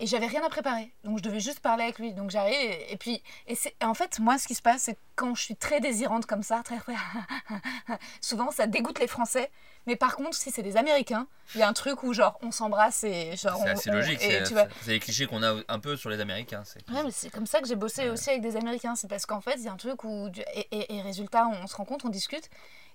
et 0.00 0.06
j'avais 0.06 0.26
rien 0.26 0.44
à 0.44 0.48
préparer. 0.48 0.92
Donc 1.04 1.18
je 1.18 1.22
devais 1.22 1.40
juste 1.40 1.60
parler 1.60 1.84
avec 1.84 1.98
lui. 1.98 2.12
Donc 2.12 2.30
j'arrive 2.30 2.56
et, 2.88 2.96
puis 2.96 3.22
et 3.46 3.54
c'est 3.54 3.74
en 3.82 3.94
fait 3.94 4.18
moi 4.20 4.38
ce 4.38 4.46
qui 4.46 4.54
se 4.54 4.62
passe 4.62 4.82
c'est 4.82 4.98
quand 5.16 5.34
je 5.34 5.42
suis 5.42 5.56
très 5.56 5.80
désirante 5.80 6.26
comme 6.26 6.42
ça, 6.42 6.62
très 6.64 6.78
souvent 8.20 8.50
ça 8.50 8.66
dégoûte 8.66 9.00
les 9.00 9.06
Français. 9.06 9.50
Mais 9.86 9.96
par 9.96 10.16
contre 10.16 10.36
si 10.36 10.50
c'est 10.50 10.62
des 10.62 10.76
Américains, 10.76 11.26
il 11.54 11.60
y 11.60 11.62
a 11.62 11.68
un 11.68 11.72
truc 11.72 12.02
où 12.02 12.12
genre 12.12 12.38
on 12.42 12.50
s'embrasse 12.50 13.04
et 13.04 13.36
genre 13.36 13.60
c'est 13.62 13.70
assez 13.70 13.90
logique. 13.90 14.20
C'est 14.20 14.92
les 14.92 15.00
clichés 15.00 15.26
qu'on 15.26 15.42
a 15.42 15.56
un 15.68 15.78
peu 15.80 15.96
sur 15.96 16.10
les 16.10 16.20
Américains. 16.20 16.62
Ouais 16.92 17.02
mais 17.02 17.10
c'est 17.10 17.30
comme 17.30 17.46
ça 17.46 17.60
que 17.60 17.66
j'ai 17.66 17.76
bossé 17.76 18.08
aussi 18.08 18.30
avec 18.30 18.42
des 18.42 18.56
Américains. 18.56 18.94
C'est 18.94 19.08
parce 19.08 19.26
qu'en 19.26 19.40
fait 19.40 19.54
il 19.56 19.64
y 19.64 19.68
a 19.68 19.72
un 19.72 19.76
truc 19.76 20.04
où 20.04 20.28
et, 20.54 20.96
et, 20.96 21.02
résultat 21.02 21.46
on 21.48 21.66
se 21.66 21.76
rencontre, 21.76 22.06
on 22.06 22.10
discute 22.10 22.48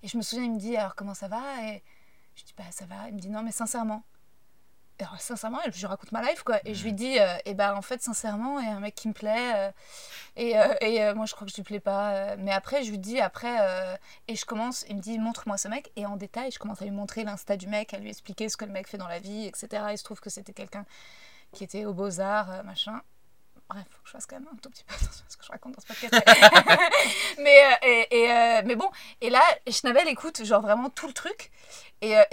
et 0.03 0.07
je 0.07 0.17
me 0.17 0.21
souviens 0.21 0.45
il 0.45 0.53
me 0.53 0.59
dit 0.59 0.77
alors 0.77 0.95
comment 0.95 1.13
ça 1.13 1.27
va? 1.27 1.41
Et 1.63 1.83
je 2.35 2.43
dis 2.43 2.53
bah 2.57 2.63
ça 2.71 2.85
va. 2.85 3.09
Il 3.09 3.15
me 3.15 3.19
dit 3.19 3.29
non 3.29 3.43
mais 3.43 3.51
sincèrement 3.51 4.03
alors, 4.99 5.19
sincèrement, 5.19 5.59
je 5.71 5.87
raconte 5.87 6.11
ma 6.11 6.21
life, 6.21 6.43
quoi. 6.43 6.59
Et 6.65 6.75
je 6.75 6.83
lui 6.83 6.93
mm. 6.93 6.95
dis, 6.95 7.13
et 7.15 7.21
euh, 7.21 7.37
eh 7.45 7.53
ben, 7.53 7.73
en 7.75 7.81
fait, 7.81 8.01
sincèrement, 8.01 8.59
il 8.59 8.67
y 8.67 8.69
a 8.69 8.75
un 8.75 8.79
mec 8.79 8.95
qui 8.95 9.07
me 9.07 9.13
plaît. 9.13 9.53
Euh, 9.55 9.71
et, 10.35 10.57
euh, 10.57 10.73
et 10.81 11.13
moi, 11.13 11.25
je 11.25 11.33
crois 11.33 11.45
que 11.45 11.51
je 11.51 11.57
lui 11.57 11.63
plais 11.63 11.79
pas. 11.79 12.35
mais 12.37 12.51
après, 12.51 12.83
je 12.83 12.91
lui 12.91 12.99
dis, 12.99 13.19
après, 13.19 13.57
et 14.27 14.35
je 14.35 14.45
commence, 14.45 14.85
il 14.89 14.97
me 14.97 15.01
dit, 15.01 15.17
montre-moi 15.19 15.57
ce 15.57 15.67
mec. 15.67 15.91
Et 15.95 16.05
en 16.05 16.15
détail, 16.15 16.51
je 16.51 16.59
commence 16.59 16.81
à 16.81 16.85
lui 16.85 16.91
montrer 16.91 17.23
l'insta 17.23 17.57
du 17.57 17.67
mec, 17.67 17.93
à 17.93 17.97
lui 17.97 18.09
expliquer 18.09 18.49
ce 18.49 18.57
que 18.57 18.65
le 18.65 18.71
mec 18.71 18.87
fait 18.87 18.97
dans 18.97 19.07
la 19.07 19.19
vie, 19.19 19.45
etc. 19.45 19.83
Il 19.91 19.97
se 19.97 20.03
trouve 20.03 20.19
que 20.19 20.29
c'était 20.29 20.53
quelqu'un 20.53 20.85
qui 21.51 21.63
était 21.63 21.85
aux 21.85 21.93
Beaux-Arts, 21.93 22.63
machin. 22.63 23.01
Bref, 23.69 23.85
faut 23.89 24.01
que 24.03 24.07
je 24.07 24.11
fasse 24.11 24.25
quand 24.25 24.39
même 24.39 24.47
un 24.51 24.57
tout 24.57 24.69
petit 24.69 24.83
peu 24.83 24.93
attention 24.93 25.25
à 25.25 25.29
ce 25.29 25.37
que 25.37 25.45
je 25.45 25.51
raconte 25.51 25.75
dans 25.75 25.81
ce 25.81 25.87
podcast. 25.87 26.13
mais, 27.39 27.59
et, 27.83 28.23
et, 28.23 28.61
mais 28.63 28.75
bon, 28.75 28.89
et 29.21 29.29
là, 29.29 29.41
Schnabel 29.69 30.07
écoute 30.07 30.43
genre 30.43 30.61
vraiment 30.61 30.89
tout 30.89 31.07
le 31.07 31.13
truc. 31.13 31.51
Et, 32.03 32.17
euh, 32.17 32.23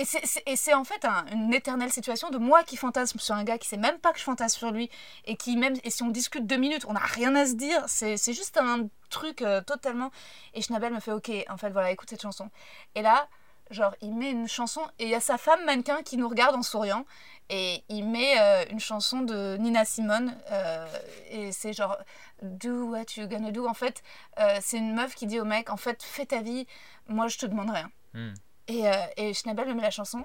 et 0.46 0.56
c'est 0.56 0.74
en 0.74 0.82
fait 0.82 1.04
une 1.30 1.54
éternelle 1.54 1.92
situation 1.92 2.30
de 2.30 2.38
moi 2.38 2.64
qui 2.64 2.76
fantasme 2.76 3.20
sur 3.20 3.36
un 3.36 3.44
gars 3.44 3.56
qui 3.56 3.68
sait 3.68 3.76
même 3.76 3.98
pas 3.98 4.12
que 4.12 4.18
je 4.18 4.24
fantasme 4.24 4.58
sur 4.58 4.72
lui 4.72 4.90
et 5.26 5.36
qui 5.36 5.56
même 5.56 5.76
et 5.84 5.90
si 5.90 6.02
on 6.02 6.08
discute 6.08 6.44
deux 6.44 6.56
minutes 6.56 6.86
on 6.88 6.94
n'a 6.94 6.98
rien 6.98 7.36
à 7.36 7.46
se 7.46 7.52
dire 7.52 7.84
c'est 7.86 8.16
juste 8.32 8.56
un 8.56 8.88
truc 9.10 9.42
euh, 9.42 9.60
totalement 9.60 10.10
et 10.54 10.62
Schnabel 10.62 10.92
me 10.92 10.98
fait 10.98 11.12
ok 11.12 11.30
en 11.48 11.56
fait 11.56 11.70
voilà 11.70 11.92
écoute 11.92 12.10
cette 12.10 12.22
chanson 12.22 12.50
et 12.96 13.02
là 13.02 13.28
genre 13.70 13.94
il 14.00 14.14
met 14.14 14.30
une 14.30 14.48
chanson 14.48 14.82
et 14.98 15.04
il 15.04 15.10
y 15.10 15.14
a 15.14 15.20
sa 15.20 15.38
femme 15.38 15.64
mannequin 15.64 16.02
qui 16.02 16.16
nous 16.16 16.28
regarde 16.28 16.54
en 16.56 16.62
souriant 16.62 17.04
et 17.48 17.82
il 17.88 18.06
met 18.06 18.40
euh, 18.40 18.64
une 18.70 18.80
chanson 18.80 19.22
de 19.22 19.56
Nina 19.58 19.84
Simone 19.84 20.36
et 21.30 21.52
c'est 21.52 21.72
genre 21.72 21.96
do 22.42 22.90
what 22.90 23.16
you 23.16 23.26
gonna 23.28 23.50
do 23.50 23.66
en 23.66 23.74
fait 23.74 24.02
c'est 24.60 24.78
une 24.78 24.94
meuf 24.94 25.14
qui 25.14 25.26
dit 25.26 25.40
au 25.40 25.44
mec 25.44 25.70
en 25.70 25.76
fait 25.76 26.02
fais 26.02 26.26
ta 26.26 26.42
vie 26.42 26.66
moi 27.08 27.28
je 27.28 27.38
te 27.38 27.46
demande 27.46 27.70
rien 27.70 27.90
hmm. 28.14 28.34
Et, 28.70 28.88
euh, 28.88 28.92
et 29.16 29.34
Schnabel 29.34 29.68
me 29.68 29.74
met 29.74 29.82
la 29.82 29.90
chanson. 29.90 30.24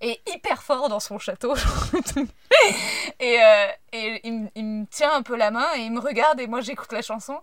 et 0.00 0.20
hyper 0.26 0.62
fort 0.62 0.88
dans 0.88 1.00
son 1.00 1.18
château. 1.18 1.54
et, 3.20 3.40
euh, 3.40 3.66
et 3.92 4.20
il, 4.24 4.50
il, 4.54 4.64
me 4.64 4.86
tient 4.86 5.12
un 5.14 5.22
peu 5.22 5.36
la 5.36 5.50
main 5.50 5.66
et 5.76 5.80
il 5.80 5.92
me 5.92 6.00
regarde 6.00 6.40
et 6.40 6.46
moi 6.46 6.60
j'écoute 6.62 6.92
la 6.92 7.02
chanson. 7.02 7.38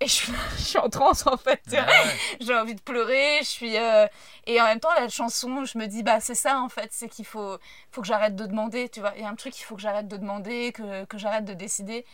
Et 0.00 0.06
je 0.06 0.12
suis, 0.12 0.32
je 0.56 0.62
suis 0.62 0.78
en 0.78 0.88
transe 0.88 1.26
en 1.26 1.36
fait. 1.36 1.60
Ah 1.76 1.86
ouais. 1.86 2.16
J'ai 2.40 2.54
envie 2.54 2.74
de 2.74 2.80
pleurer. 2.80 3.38
Je 3.40 3.46
suis, 3.48 3.76
euh, 3.76 4.06
Et 4.46 4.60
en 4.60 4.64
même 4.64 4.80
temps, 4.80 4.92
la 4.98 5.08
chanson, 5.08 5.64
je 5.64 5.76
me 5.78 5.86
dis, 5.86 6.02
bah 6.02 6.20
c'est 6.20 6.34
ça 6.34 6.58
en 6.60 6.68
fait, 6.68 6.88
c'est 6.92 7.08
qu'il 7.08 7.26
faut, 7.26 7.58
faut 7.90 8.00
que 8.00 8.06
j'arrête 8.06 8.34
de 8.36 8.46
demander. 8.46 8.88
Tu 8.88 9.00
vois, 9.00 9.12
il 9.16 9.22
y 9.22 9.24
a 9.24 9.28
un 9.28 9.34
truc 9.34 9.52
qu'il 9.52 9.64
faut 9.64 9.76
que 9.76 9.82
j'arrête 9.82 10.08
de 10.08 10.16
demander, 10.16 10.72
que, 10.72 11.04
que 11.04 11.18
j'arrête 11.18 11.44
de 11.44 11.54
décider. 11.54 12.04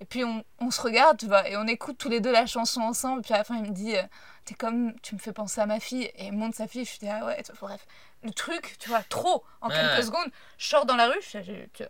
Et 0.00 0.04
puis 0.04 0.24
on, 0.24 0.44
on, 0.60 0.70
se 0.72 0.80
regarde, 0.80 1.16
tu 1.18 1.26
vois, 1.26 1.48
et 1.48 1.56
on 1.56 1.64
écoute 1.68 1.96
tous 1.96 2.08
les 2.08 2.18
deux 2.20 2.32
la 2.32 2.46
chanson 2.46 2.80
ensemble. 2.80 3.20
Et 3.20 3.22
puis 3.22 3.34
à 3.34 3.38
la 3.38 3.44
fin, 3.44 3.56
il 3.56 3.62
me 3.62 3.70
dit, 3.70 3.96
euh, 3.96 4.02
t'es 4.44 4.54
comme, 4.54 4.94
tu 5.00 5.14
me 5.14 5.20
fais 5.20 5.32
penser 5.32 5.60
à 5.60 5.66
ma 5.66 5.78
fille. 5.78 6.04
Et 6.16 6.26
il 6.26 6.32
montre 6.32 6.56
sa 6.56 6.66
fille. 6.66 6.84
Je 6.84 6.98
dis, 6.98 7.08
ah 7.08 7.24
ouais, 7.24 7.40
bref. 7.60 7.86
Le 8.24 8.30
truc, 8.32 8.76
tu 8.80 8.88
vois, 8.88 9.02
trop, 9.04 9.44
en 9.60 9.68
Ouais, 9.68 9.74
quelques 9.76 10.04
secondes. 10.06 10.30
Je 10.58 10.66
sors 10.68 10.86
dans 10.86 10.96
la 10.96 11.06
rue, 11.08 11.20
je, 11.22 11.40
je- 11.42 11.52
tu- 11.52 11.70
tu- 11.74 11.84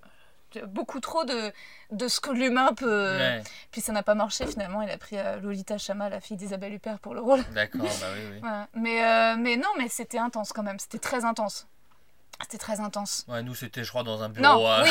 beaucoup 0.67 1.01
trop 1.01 1.25
de, 1.25 1.53
de 1.91 2.09
ce 2.09 2.21
que 2.21 2.31
l'humain 2.31 2.73
peut. 2.77 3.17
Ouais, 3.19 3.43
Puis 3.71 3.81
ça 3.81 3.93
n'a 3.93 4.03
pas 4.03 4.15
marché 4.15 4.47
finalement. 4.47 4.83
Il 4.83 4.91
a 4.91 4.99
pris 4.99 5.19
euh, 5.19 5.41
Lolita 5.41 5.79
Chama, 5.79 6.09
la 6.09 6.21
fille 6.21 6.37
d'Isabelle 6.37 6.75
Huppert, 6.75 6.99
pour 6.99 7.15
le 7.15 7.21
rôle. 7.21 7.43
d'accord, 7.55 7.81
bah 8.01 8.07
oui, 8.15 8.41
oui. 8.43 8.49
Mais, 8.75 9.05
euh, 9.05 9.37
mais 9.39 9.57
non, 9.57 9.69
mais 9.79 9.89
c'était 9.89 10.19
intense 10.19 10.53
quand 10.53 10.63
même. 10.63 10.79
C'était 10.79 10.99
très 10.99 11.25
intense. 11.25 11.67
C'était 12.41 12.59
très 12.59 12.81
intense. 12.81 13.25
Ouais, 13.29 13.41
nous, 13.45 13.55
c'était, 13.55 13.85
je 13.85 13.89
crois, 13.91 14.03
dans 14.03 14.21
un 14.23 14.29
bureau 14.29 14.43
Non, 14.45 14.67
à, 14.71 14.83
oui. 14.83 14.91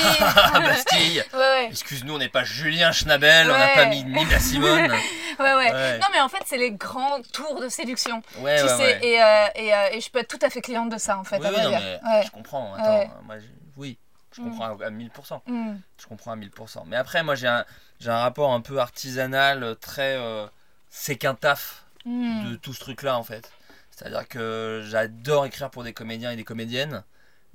à 0.53 0.59
Bastille. 0.61 1.21
Ouais, 1.33 1.39
ouais. 1.39 1.67
Excuse-nous, 1.69 2.13
on 2.15 2.17
n'est 2.17 2.29
pas 2.29 2.45
Julien 2.45 2.93
Schnabel, 2.93 3.51
on 3.51 3.57
n'a 3.57 3.67
pas 3.69 3.87
mis 3.87 4.05
Nina 4.05 4.39
Simone. 4.39 4.89
Ouais, 4.91 5.53
ouais. 5.55 5.71
Ouais. 5.73 5.97
Non, 5.99 6.05
mais 6.13 6.21
en 6.21 6.29
fait, 6.29 6.43
c'est 6.45 6.55
les 6.57 6.71
grands 6.71 7.19
tours 7.33 7.59
de 7.59 7.67
séduction. 7.67 8.21
Ouais, 8.39 8.57
tu 8.57 8.63
ouais, 8.63 8.77
sais, 8.77 8.99
et, 9.05 9.21
euh, 9.21 9.47
et, 9.55 9.73
euh, 9.73 9.87
et 9.91 9.99
je 9.99 10.09
peux 10.09 10.19
être 10.19 10.29
tout 10.29 10.45
à 10.45 10.49
fait 10.49 10.61
cliente 10.61 10.91
de 10.91 10.97
ça, 10.97 11.17
en 11.17 11.25
fait. 11.25 11.39
Oui, 11.39 11.45
à 11.47 11.51
non, 11.63 11.71
mais 11.71 12.23
je 12.23 12.31
comprends. 12.31 12.73
Attends, 12.75 13.09
moi, 13.25 13.37
je- 13.39 13.45
oui, 13.75 13.97
je 14.33 14.41
Mm. 14.41 14.49
comprends 14.49 14.77
à, 14.79 14.85
à 14.85 14.89
1000%. 14.89 15.41
Mm. 15.47 15.75
Je 15.99 16.07
comprends 16.07 16.31
à 16.31 16.35
1000%. 16.35 16.83
Mais 16.87 16.95
après, 16.95 17.23
moi, 17.23 17.35
j'ai 17.35 17.47
un, 17.47 17.65
rapport 18.05 18.51
un 18.53 18.61
peu 18.61 18.79
artisanal, 18.79 19.63
euh, 19.63 19.75
très. 19.75 20.15
euh, 20.17 20.47
c'est 20.89 21.15
qu'un 21.17 21.35
taf 21.35 21.85
Mm. 22.05 22.49
de 22.51 22.55
tout 22.55 22.73
ce 22.73 22.79
truc-là, 22.79 23.17
en 23.17 23.23
fait. 23.23 23.51
C'est-à-dire 23.91 24.27
que 24.27 24.81
j'adore 24.87 25.45
écrire 25.45 25.69
pour 25.69 25.83
des 25.83 25.93
comédiens 25.93 26.31
et 26.31 26.35
des 26.35 26.43
comédiennes, 26.43 27.03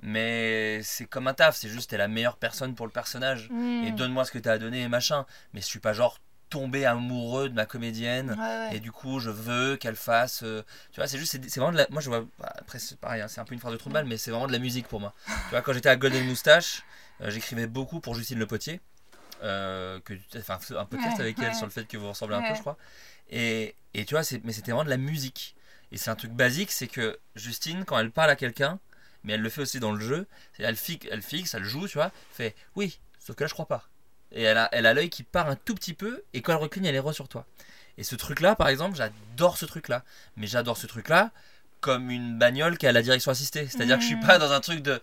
mais 0.03 0.81
c'est 0.83 1.07
comme 1.07 1.27
un 1.27 1.35
taf, 1.35 1.57
c'est 1.57 1.68
juste, 1.68 1.91
t'es 1.91 1.97
la 1.97 2.07
meilleure 2.09 2.37
personne 2.37 2.74
pour 2.74 2.87
le 2.87 2.93
personnage. 2.93 3.49
Mm. 3.51 3.85
Et 3.87 3.91
donne-moi 3.93 4.24
ce 4.24 4.31
que 4.33 4.39
t'as 4.39 4.53
à 4.53 4.59
donner 4.59 4.83
et 4.83 4.89
machin. 4.89 5.27
Mais 5.53 5.61
je 5.61 5.66
suis 5.66 5.81
pas 5.81 5.93
genre 5.95 6.18
tombé 6.49 6.85
amoureux 6.87 7.49
de 7.49 7.55
ma 7.55 7.67
comédienne. 7.67 8.31
Ouais, 8.31 8.37
ouais. 8.71 8.77
Et 8.77 8.81
du 8.81 8.93
coup, 8.93 9.19
je 9.21 9.31
veux 9.31 9.77
qu'elle 9.77 9.97
fasse. 9.97 10.43
euh, 10.43 10.63
tu 10.93 11.01
vois, 11.01 11.07
c'est 11.09 11.19
juste, 11.19 11.33
c'est 11.49 11.61
vraiment 11.61 11.73
de 11.73 11.79
la. 11.79 11.87
Moi, 11.91 12.01
je 12.01 12.09
vois. 12.09 12.25
bah, 12.39 12.53
après, 12.59 12.79
c'est 12.79 12.99
pareil, 12.99 13.21
hein, 13.23 13.29
c'est 13.29 13.41
un 13.41 13.45
peu 13.45 13.55
une 13.55 13.61
phrase 13.61 13.73
de 13.73 13.79
trou 13.79 13.89
de 13.89 13.95
balle, 13.95 14.07
mais 14.07 14.17
c'est 14.17 14.31
vraiment 14.31 14.47
de 14.47 14.53
la 14.53 14.59
musique 14.59 14.89
pour 14.89 15.01
moi. 15.01 15.13
tu 15.27 15.51
vois, 15.51 15.63
quand 15.63 15.73
j'étais 15.73 15.89
à 15.89 15.97
Golden 15.97 16.25
Moustache, 16.27 16.83
euh, 17.21 17.31
j'écrivais 17.31 17.67
beaucoup 17.67 18.01
pour 18.01 18.15
Justine 18.15 18.39
Le 18.39 18.47
Potier. 18.47 18.81
euh, 19.43 20.01
que, 20.01 20.15
enfin, 20.39 20.59
un 20.77 20.85
podcast 20.87 21.17
Ouais, 21.19 21.25
avec 21.25 21.43
elle 21.43 21.55
sur 21.55 21.67
le 21.67 21.71
fait 21.73 21.85
que 21.87 21.97
vous 21.99 22.09
ressemblez 22.09 22.37
un 22.37 22.43
peu, 22.43 22.55
je 22.55 22.61
crois. 22.61 22.79
Et, 23.31 23.75
et 23.93 24.05
tu 24.07 24.15
vois, 24.15 24.23
c'est- 24.25 24.43
mais 24.45 24.53
c'était 24.53 24.73
vraiment 24.73 24.85
de 24.85 24.91
la 24.91 24.97
musique. 24.97 25.55
Et 25.93 25.99
c'est 25.99 26.11
un 26.11 26.17
truc 26.17 26.33
basique, 26.33 26.71
c'est 26.73 26.87
que 26.89 27.19
Justine, 27.35 27.85
quand 27.85 27.99
elle 27.99 28.11
parle 28.11 28.31
à 28.31 28.37
quelqu'un, 28.37 28.79
mais 29.25 29.35
elle 29.35 29.43
le 29.43 29.51
fait 29.51 29.61
aussi 29.63 29.79
dans 29.79 29.93
le 29.93 30.01
jeu, 30.01 30.27
elle 30.59 30.77
fixe, 30.77 31.07
elle 31.11 31.23
fixe, 31.23 31.55
elle 31.55 31.65
joue, 31.65 31.87
tu 31.87 31.95
vois, 31.99 32.13
fait 32.33 32.55
oui, 32.77 32.99
sauf 33.19 33.37
que 33.37 33.45
là 33.45 33.49
je 33.49 33.53
crois 33.55 33.67
pas. 33.67 33.89
Et 34.33 34.43
elle 34.43 34.59
a 34.59 34.68
elle 34.72 34.87
a 34.87 34.95
l'œil 34.95 35.11
qui 35.11 35.22
part 35.22 35.49
un 35.49 35.57
tout 35.57 35.74
petit 35.74 35.95
peu, 35.95 36.22
et 36.33 36.43
quand 36.43 36.53
elle 36.53 36.59
recline, 36.59 36.87
elle 36.87 36.95
est 36.95 37.01
re 37.01 37.14
sur 37.14 37.29
toi. 37.29 37.47
Et 37.99 38.05
ce 38.05 38.14
truc-là, 38.14 38.57
par 38.57 38.68
exemple, 38.68 38.97
j'adore 38.97 39.57
ce 39.57 39.64
truc-là. 39.64 40.05
Mais 40.37 40.47
j'adore 40.47 40.77
ce 40.77 40.87
truc-là 40.87 41.31
comme 41.81 42.11
une 42.11 42.37
bagnole 42.37 42.79
qui 42.79 42.87
a 42.87 42.93
la 42.93 43.03
direction 43.03 43.31
assistée. 43.31 43.68
C'est-à-dire 43.68 43.97
que 43.97 44.03
je 44.03 44.09
suis 44.09 44.20
pas 44.20 44.39
dans 44.39 44.51
un 44.51 44.61
truc 44.61 44.83
de 44.83 45.01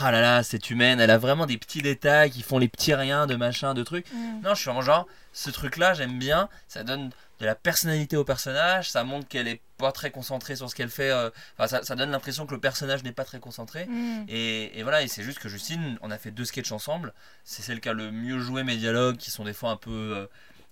ah 0.00 0.10
là 0.10 0.20
là, 0.20 0.42
c'est 0.42 0.70
humaine, 0.70 0.98
elle 0.98 1.10
a 1.10 1.18
vraiment 1.18 1.46
des 1.46 1.58
petits 1.58 1.82
détails 1.82 2.30
qui 2.30 2.42
font 2.42 2.58
les 2.58 2.66
petits 2.66 2.94
riens 2.94 3.26
de 3.26 3.36
machin, 3.36 3.74
de 3.74 3.82
trucs. 3.82 4.10
Mm. 4.12 4.40
Non, 4.42 4.50
je 4.50 4.56
suis 4.56 4.64
vraiment 4.64 4.82
genre, 4.82 5.06
ce 5.32 5.50
truc-là, 5.50 5.94
j'aime 5.94 6.18
bien, 6.18 6.48
ça 6.66 6.82
donne 6.82 7.10
de 7.40 7.46
la 7.46 7.54
personnalité 7.54 8.16
au 8.16 8.24
personnage, 8.24 8.90
ça 8.90 9.04
montre 9.04 9.26
qu'elle 9.28 9.48
est 9.48 9.60
pas 9.76 9.92
très 9.92 10.10
concentrée 10.10 10.56
sur 10.56 10.70
ce 10.70 10.74
qu'elle 10.74 10.88
fait, 10.88 11.10
euh, 11.10 11.30
enfin, 11.58 11.66
ça, 11.66 11.82
ça 11.82 11.96
donne 11.96 12.10
l'impression 12.10 12.46
que 12.46 12.54
le 12.54 12.60
personnage 12.60 13.02
n'est 13.02 13.12
pas 13.12 13.24
très 13.24 13.40
concentré. 13.40 13.86
Mm. 13.86 14.26
Et, 14.28 14.78
et 14.78 14.82
voilà, 14.82 15.02
et 15.02 15.08
c'est 15.08 15.22
juste 15.22 15.40
que 15.40 15.48
Justine, 15.48 15.98
on 16.00 16.10
a 16.10 16.18
fait 16.18 16.30
deux 16.30 16.44
sketchs 16.44 16.72
ensemble, 16.72 17.12
c'est 17.44 17.62
celle 17.62 17.80
qui 17.80 17.88
a 17.88 17.92
le 17.92 18.12
mieux 18.12 18.38
joué 18.38 18.62
mes 18.62 18.76
dialogues, 18.76 19.16
qui 19.16 19.30
sont 19.30 19.44
des 19.44 19.52
fois 19.52 19.70
un 19.70 19.76
peu 19.76 19.90
euh, 19.90 20.26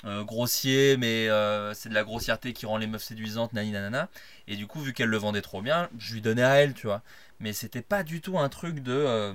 euh, 0.04 0.24
grossiers, 0.24 0.96
mais 0.96 1.28
euh, 1.28 1.74
c'est 1.74 1.88
de 1.88 1.94
la 1.94 2.04
grossièreté 2.04 2.52
qui 2.52 2.66
rend 2.66 2.76
les 2.76 2.86
meufs 2.86 3.02
séduisantes, 3.02 3.52
nani 3.52 3.72
nanana. 3.72 4.08
Et 4.46 4.56
du 4.56 4.66
coup, 4.66 4.80
vu 4.80 4.92
qu'elle 4.92 5.08
le 5.08 5.16
vendait 5.16 5.42
trop 5.42 5.62
bien, 5.62 5.88
je 5.98 6.14
lui 6.14 6.20
donnais 6.20 6.44
à 6.44 6.54
elle, 6.54 6.74
tu 6.74 6.86
vois. 6.86 7.02
Mais 7.40 7.52
c'était 7.52 7.82
pas 7.82 8.04
du 8.04 8.20
tout 8.20 8.38
un 8.38 8.48
truc 8.48 8.80
de 8.80 9.34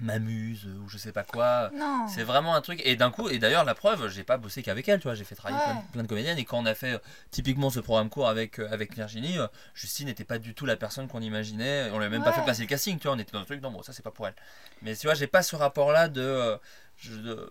m'amuse 0.00 0.66
ou 0.66 0.88
je 0.88 0.98
sais 0.98 1.12
pas 1.12 1.22
quoi. 1.22 1.70
C'est 2.08 2.22
vraiment 2.24 2.54
un 2.54 2.60
truc. 2.60 2.80
Et 2.84 2.96
d'un 2.96 3.10
coup, 3.10 3.28
et 3.28 3.38
d'ailleurs, 3.38 3.64
la 3.64 3.74
preuve, 3.74 4.08
j'ai 4.08 4.24
pas 4.24 4.36
bossé 4.36 4.62
qu'avec 4.62 4.88
elle, 4.88 4.98
tu 4.98 5.04
vois. 5.04 5.14
J'ai 5.14 5.24
fait 5.24 5.34
travailler 5.34 5.60
Ouais. 5.60 5.72
plein, 5.72 5.82
plein 5.92 6.02
de 6.02 6.08
comédiennes. 6.08 6.38
Et 6.38 6.44
quand 6.44 6.58
on 6.58 6.66
a 6.66 6.74
fait 6.74 6.94
euh, 6.94 6.98
typiquement 7.30 7.70
ce 7.70 7.80
programme 7.80 8.10
court 8.10 8.28
avec, 8.28 8.58
euh, 8.58 8.68
avec 8.72 8.94
Virginie, 8.94 9.38
euh, 9.38 9.46
Justine 9.74 10.06
n'était 10.06 10.24
pas 10.24 10.38
du 10.38 10.54
tout 10.54 10.66
la 10.66 10.76
personne 10.76 11.06
qu'on 11.08 11.20
imaginait. 11.20 11.90
On 11.92 11.98
lui 11.98 12.06
a 12.06 12.08
même 12.08 12.24
pas 12.24 12.32
fait 12.32 12.44
passer 12.44 12.62
le 12.62 12.68
casting, 12.68 12.98
tu 12.98 13.06
vois. 13.06 13.16
On 13.16 13.18
était 13.20 13.32
dans 13.32 13.40
le 13.40 13.46
truc, 13.46 13.62
non, 13.62 13.70
bon, 13.70 13.82
ça 13.82 13.92
c'est 13.92 14.02
pas 14.02 14.10
pour 14.10 14.26
elle. 14.26 14.34
Mais 14.82 14.96
tu 14.96 15.06
vois, 15.06 15.14
j'ai 15.14 15.26
pas 15.28 15.42
ce 15.42 15.54
rapport-là 15.56 16.08
de. 16.08 16.20
euh, 16.20 16.56
je- 16.96 17.14
de- 17.16 17.50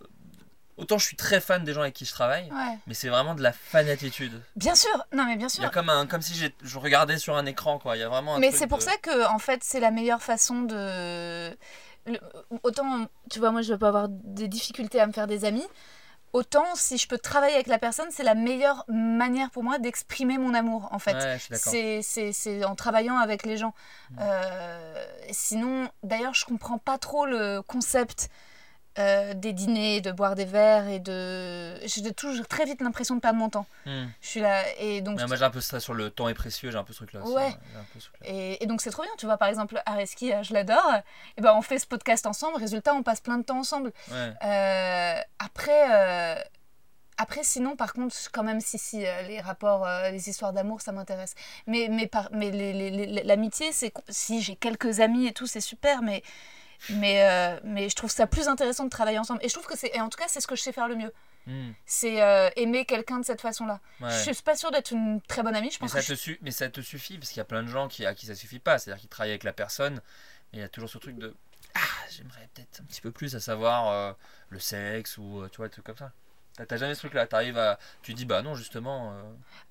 Autant 0.76 0.98
je 0.98 1.06
suis 1.06 1.16
très 1.16 1.40
fan 1.40 1.64
des 1.64 1.72
gens 1.72 1.82
avec 1.82 1.94
qui 1.94 2.04
je 2.04 2.12
travaille, 2.12 2.46
Ouais. 2.46 2.78
mais 2.88 2.96
c'est 2.96 3.08
vraiment 3.08 3.36
de 3.36 3.44
la 3.44 3.54
fanatitude. 3.54 4.42
Bien 4.56 4.74
sûr. 4.74 4.90
Non, 5.14 5.24
mais 5.28 5.36
bien 5.36 5.48
Il 5.48 5.58
y 5.58 5.60
a 5.60 5.68
sûr. 5.68 5.72
comme, 5.72 5.90
un, 5.92 6.08
comme 6.08 6.24
si 6.24 6.34
je 6.64 6.78
regardais 6.80 7.20
sur 7.20 7.38
un 7.38 7.46
écran, 7.46 7.78
quoi. 7.78 7.96
Il 7.96 8.00
y 8.00 8.04
a 8.04 8.10
vraiment 8.10 8.36
un 8.38 8.40
Mais 8.40 8.50
c'est 8.52 8.66
pour 8.66 8.80
de- 8.80 8.84
ça 8.84 8.98
que, 8.98 9.28
en 9.32 9.38
fait, 9.38 9.64
c'est 9.64 9.80
la 9.80 9.92
meilleure 9.92 10.24
façon 10.24 10.64
de. 10.64 11.56
Le- 12.06 12.20
Autant, 12.64 13.08
tu 13.30 13.40
vois, 13.40 13.52
moi, 13.52 13.62
je 13.62 13.74
vais 13.74 13.80
pas 13.80 13.90
avoir 13.90 14.08
des 14.10 14.48
difficultés 14.48 15.00
à 15.00 15.08
me 15.08 15.12
faire 15.12 15.28
des 15.28 15.46
amis. 15.46 15.66
Autant, 16.34 16.66
si 16.74 16.98
je 16.98 17.08
peux 17.08 17.20
travailler 17.20 17.54
avec 17.54 17.68
la 17.68 17.78
personne, 17.78 18.08
c'est 18.10 18.24
la 18.24 18.34
meilleure 18.34 18.86
manière 18.88 19.52
pour 19.52 19.64
moi 19.64 19.78
d'exprimer 19.78 20.40
mon 20.40 20.56
amour, 20.56 20.90
en 20.92 20.98
fait. 20.98 21.14
Ouais, 21.14 22.00
c'est 22.02 22.66
en 22.66 22.76
travaillant 22.76 23.18
avec 23.18 23.46
les 23.46 23.56
gens. 23.56 23.76
Mm. 24.12 24.16
Euh, 24.20 25.06
sinon, 25.30 25.90
d'ailleurs, 26.02 26.34
je 26.34 26.46
comprends 26.46 26.80
pas 26.80 26.98
trop 26.98 27.28
le 27.28 27.62
concept 27.62 28.30
euh, 29.00 29.34
des 29.34 29.54
dîners, 29.54 30.02
de 30.02 30.12
boire 30.12 30.36
des 30.36 30.46
verres 30.46 30.88
et 30.88 31.00
de. 31.00 31.76
J'ai 31.88 32.14
toujours 32.14 32.48
très 32.48 32.66
vite 32.66 32.80
l'impression 32.82 33.16
de 33.16 33.22
perdre 33.22 33.40
mon 33.40 33.50
temps. 33.50 33.66
Hmm. 33.86 34.06
Je 34.22 34.28
suis 34.28 34.40
là 34.40 34.64
et 34.80 35.02
donc. 35.02 35.20
Moi 35.28 35.36
j'ai 35.36 35.44
un 35.44 35.50
peu 35.50 35.62
ça 35.62 35.80
sur 35.80 35.94
le 35.94 36.12
temps 36.12 36.30
est 36.30 36.36
précieux, 36.36 36.70
j'ai 36.70 36.78
un 36.78 36.84
peu 36.84 36.94
ce 36.94 36.98
truc 36.98 37.14
là. 37.14 37.22
Ouais. 37.22 37.50
j'ai 37.50 37.80
un 37.80 37.86
peu 37.92 38.00
ce 38.00 38.08
truc-là. 38.10 38.30
Et, 38.30 38.64
et 38.64 38.68
donc 38.68 38.82
c'est 38.82 38.92
trop 38.92 39.02
bien, 39.02 39.12
tu 39.18 39.26
vois, 39.26 39.38
par 39.38 39.48
exemple, 39.48 39.82
Areski, 39.86 40.32
euh, 40.32 40.44
je 40.44 40.54
l'adore, 40.54 40.94
et 41.38 41.42
ben 41.42 41.54
on 41.56 41.62
fait 41.62 41.80
ce 41.80 41.88
podcast 41.88 42.26
ensemble, 42.28 42.58
résultat, 42.58 42.94
on 42.94 43.02
passe 43.04 43.22
plein 43.22 43.38
de 43.38 43.44
temps 43.44 43.60
ensemble. 43.60 43.92
Ouais. 44.12 44.34
Euh, 44.44 45.22
après, 45.40 45.86
euh, 45.92 46.36
après, 47.18 47.44
sinon, 47.44 47.76
par 47.76 47.94
contre, 47.94 48.16
quand 48.32 48.44
même, 48.44 48.62
si, 48.62 48.78
si, 48.78 49.00
les 49.00 49.40
rapports, 49.40 49.88
les 50.12 50.30
histoires 50.30 50.54
d'amour, 50.54 50.82
ça 50.82 50.92
m'intéresse. 50.92 51.36
Mais, 51.68 51.88
mais, 51.90 52.08
par, 52.08 52.30
mais 52.32 52.52
l'amitié, 53.24 53.72
c'est. 53.72 53.94
Si 54.10 54.42
j'ai 54.42 54.56
quelques 54.56 55.00
amis 55.00 55.28
et 55.28 55.34
tout, 55.34 55.48
c'est 55.48 55.62
super, 55.62 56.02
mais. 56.02 56.24
Mais, 56.90 57.24
euh, 57.24 57.60
mais 57.64 57.90
je 57.90 57.96
trouve 57.96 58.12
ça 58.12 58.28
plus 58.28 58.48
intéressant 58.48 58.84
de 58.86 58.90
travailler 58.90 59.20
ensemble. 59.20 59.40
Et 59.44 59.50
je 59.50 59.54
trouve 59.54 59.66
que 59.68 59.78
c'est. 59.78 59.92
Et 59.96 60.02
en 60.02 60.10
tout 60.10 60.18
cas, 60.18 60.26
c'est 60.28 60.42
ce 60.42 60.48
que 60.48 60.56
je 60.56 60.62
sais 60.62 60.72
faire 60.74 60.88
le 60.88 60.96
mieux. 60.96 61.14
Hmm. 61.46 61.72
C'est 61.86 62.22
euh, 62.22 62.50
aimer 62.56 62.86
quelqu'un 62.86 63.20
de 63.20 63.26
cette 63.26 63.42
façon-là. 63.42 63.80
Ouais. 64.00 64.10
Je 64.26 64.32
suis 64.32 64.44
pas 64.44 64.56
sûre 64.56 64.72
d'être 64.72 64.92
une 64.92 65.20
très 65.22 65.44
bonne 65.44 65.56
amie. 65.56 65.70
Je 65.72 65.78
Mais 65.82 65.88
pense 65.88 65.92
ça, 65.92 66.02
que 66.02 66.08
te 66.08 66.14
je- 66.32 66.38
mais 66.42 66.52
ça 66.52 66.70
te 66.70 66.80
suffit 66.82 67.18
parce 67.18 67.30
qu'il 67.30 67.38
y 67.38 67.42
a 67.42 67.46
plein 67.46 67.64
de 67.64 67.68
gens 67.68 67.88
qui, 67.88 68.06
à 68.06 68.14
qui 68.16 68.26
ça 68.28 68.36
suffit 68.36 68.60
pas. 68.60 68.80
C'est-à-dire 68.80 69.00
qu'ils 69.02 69.10
travaillent 69.10 69.32
avec 69.32 69.44
la 69.44 69.54
personne, 69.54 69.96
mais 70.52 70.60
il 70.60 70.62
y 70.62 70.64
a 70.64 70.70
toujours 70.70 70.90
ce 70.90 70.98
truc 70.98 71.18
de 71.18 71.36
Ah, 71.76 71.80
j'aimerais 72.10 72.48
peut-être 72.54 72.82
un 72.82 72.84
petit 72.86 73.02
peu 73.02 73.12
plus 73.12 73.36
à 73.36 73.40
savoir 73.40 73.90
euh, 73.90 74.14
le 74.50 74.60
sexe 74.60 75.18
ou 75.18 75.44
tu 75.52 75.58
vois, 75.58 75.68
des 75.68 75.72
trucs 75.74 75.86
comme 75.86 75.98
ça. 75.98 76.12
T'as 76.68 76.78
jamais 76.78 76.94
ce 76.94 77.00
truc-là. 77.00 77.26
T'arrives 77.26 77.58
à. 77.58 77.80
Tu 78.04 78.14
dis 78.14 78.26
Bah 78.26 78.42
non, 78.44 78.54
justement. 78.54 79.12
euh, 79.12 79.22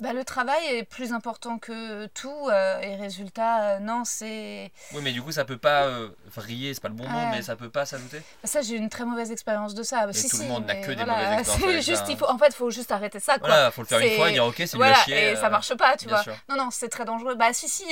Bah, 0.00 0.12
le 0.12 0.24
travail 0.24 0.60
est 0.68 0.82
plus 0.82 1.12
important 1.12 1.58
que 1.58 2.06
tout. 2.06 2.48
euh, 2.50 2.80
et 2.80 2.96
résultat, 2.96 3.62
euh, 3.76 3.78
non, 3.78 4.02
c'est. 4.04 4.72
Oui, 4.92 5.00
mais 5.02 5.12
du 5.12 5.22
coup, 5.22 5.30
ça 5.30 5.44
peut 5.44 5.58
pas 5.58 5.88
vriller, 6.34 6.74
c'est 6.74 6.80
pas 6.80 6.88
le 6.88 6.94
bon 6.94 7.08
mot, 7.08 7.26
mais 7.30 7.42
ça 7.42 7.54
peut 7.54 7.70
pas 7.70 7.86
s'ajouter. 7.86 8.20
Ça, 8.42 8.62
j'ai 8.62 8.74
une 8.76 8.88
très 8.88 9.04
mauvaise 9.04 9.30
expérience 9.30 9.74
de 9.74 9.82
ça. 9.84 10.12
Si, 10.12 10.28
tout 10.28 10.38
le 10.38 10.48
monde 10.48 10.66
n'a 10.66 10.74
que 10.76 10.90
des 10.90 11.04
mauvaises 11.04 11.38
expériences 11.40 11.84
juste, 11.84 12.04
il 12.08 12.14
hein. 12.14 12.16
faut, 12.18 12.28
en 12.28 12.36
fait, 12.38 12.48
il 12.48 12.54
faut 12.54 12.70
juste 12.70 12.90
arrêter 12.90 13.20
ça, 13.20 13.38
quoi. 13.38 13.48
Voilà, 13.48 13.70
faut 13.70 13.82
le 13.82 13.86
faire 13.86 14.00
une 14.00 14.16
fois 14.16 14.30
et 14.30 14.32
dire 14.32 14.44
Ok, 14.44 14.56
c'est 14.58 14.74
Voilà, 14.76 14.98
à 15.00 15.04
chier. 15.04 15.30
et 15.32 15.36
ça 15.36 15.50
marche 15.50 15.74
pas, 15.76 15.96
tu 15.96 16.06
bien 16.06 16.16
vois. 16.16 16.24
sûr. 16.24 16.34
Non, 16.48 16.56
non, 16.56 16.68
c'est 16.72 16.88
très 16.88 17.04
dangereux. 17.04 17.36
Bah, 17.36 17.52
si, 17.52 17.68
si, 17.68 17.84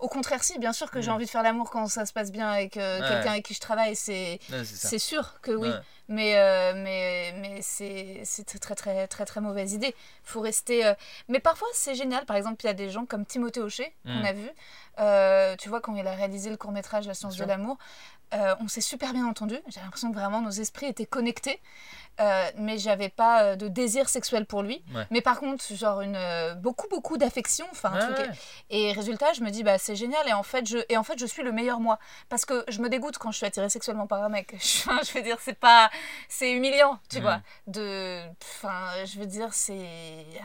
au 0.00 0.08
contraire, 0.08 0.42
si, 0.42 0.58
bien 0.58 0.72
sûr 0.72 0.90
que 0.90 1.00
j'ai 1.00 1.10
Mm. 1.10 1.14
envie 1.14 1.26
de 1.26 1.30
faire 1.30 1.42
l'amour 1.44 1.70
quand 1.70 1.86
ça 1.86 2.06
se 2.06 2.12
passe 2.12 2.32
bien 2.32 2.48
avec 2.50 2.72
quelqu'un 2.72 3.30
avec 3.30 3.44
qui 3.44 3.54
je 3.54 3.60
travaille, 3.60 3.94
c'est. 3.94 4.40
C'est 4.64 4.98
sûr 4.98 5.40
que 5.42 5.52
oui. 5.52 5.70
Mais, 6.12 6.36
euh, 6.36 6.72
mais, 6.76 7.34
mais 7.40 7.62
c'est 7.62 8.20
c'est 8.24 8.44
très, 8.44 8.58
très, 8.58 8.74
très, 8.74 9.06
très, 9.08 9.24
très 9.24 9.40
mauvaise 9.40 9.72
idée. 9.72 9.94
faut 10.22 10.40
rester. 10.40 10.84
euh, 10.86 10.94
Mais 11.28 11.40
parfois, 11.40 11.68
c'est 11.74 11.94
génial. 11.94 12.24
Par 12.26 12.36
exemple, 12.36 12.56
il 12.62 12.66
y 12.66 12.70
a 12.70 12.74
des 12.74 12.90
gens 12.90 13.06
comme 13.06 13.24
Timothée 13.26 13.60
Hochet, 13.60 13.92
qu'on 14.04 14.20
Mm. 14.20 14.24
a 14.26 14.32
vu, 14.32 14.50
euh, 15.00 15.56
tu 15.56 15.68
vois, 15.68 15.80
quand 15.80 15.96
il 15.96 16.06
a 16.06 16.14
réalisé 16.14 16.50
le 16.50 16.56
court-métrage 16.56 17.06
La 17.06 17.14
science 17.14 17.36
de 17.36 17.44
l'amour. 17.44 17.78
Euh, 18.34 18.54
on 18.60 18.68
s'est 18.68 18.80
super 18.80 19.12
bien 19.12 19.26
entendu. 19.26 19.56
J'ai 19.68 19.80
l'impression 19.80 20.10
que 20.10 20.16
vraiment 20.16 20.40
nos 20.40 20.50
esprits 20.50 20.86
étaient 20.86 21.06
connectés. 21.06 21.60
Euh, 22.20 22.50
mais 22.58 22.76
j'avais 22.76 23.08
pas 23.08 23.42
euh, 23.42 23.56
de 23.56 23.68
désir 23.68 24.06
sexuel 24.10 24.44
pour 24.44 24.62
lui. 24.62 24.84
Ouais. 24.94 25.06
Mais 25.10 25.22
par 25.22 25.40
contre, 25.40 25.64
genre 25.74 26.02
une 26.02 26.14
euh, 26.14 26.54
beaucoup 26.54 26.86
beaucoup 26.88 27.16
d'affection, 27.16 27.64
enfin 27.70 27.90
Ouais, 27.94 28.18
ouais. 28.18 28.30
Et 28.68 28.92
résultat, 28.92 29.32
je 29.32 29.40
me 29.40 29.48
dis 29.50 29.62
bah 29.62 29.78
c'est 29.78 29.96
génial 29.96 30.28
et 30.28 30.34
en 30.34 30.42
fait 30.42 30.68
je 30.68 30.76
et 30.90 30.98
en 30.98 31.04
fait 31.04 31.18
je 31.18 31.24
suis 31.24 31.42
le 31.42 31.52
meilleur 31.52 31.80
moi 31.80 31.98
parce 32.28 32.44
que 32.44 32.64
je 32.68 32.80
me 32.82 32.90
dégoûte 32.90 33.16
quand 33.16 33.30
je 33.32 33.38
suis 33.38 33.46
attirée 33.46 33.70
sexuellement 33.70 34.06
par 34.06 34.22
un 34.22 34.28
mec. 34.28 34.54
Je, 34.60 35.12
veux 35.14 35.22
dire 35.22 35.38
c'est 35.40 35.58
pas 35.58 35.90
c'est 36.28 36.52
humiliant, 36.52 36.98
tu 37.08 37.16
Mhm. 37.16 37.22
vois. 37.22 37.40
De 37.66 38.20
enfin 38.42 39.04
je 39.06 39.18
veux 39.18 39.26
dire 39.26 39.48
c'est 39.54 40.26
ah. 40.38 40.44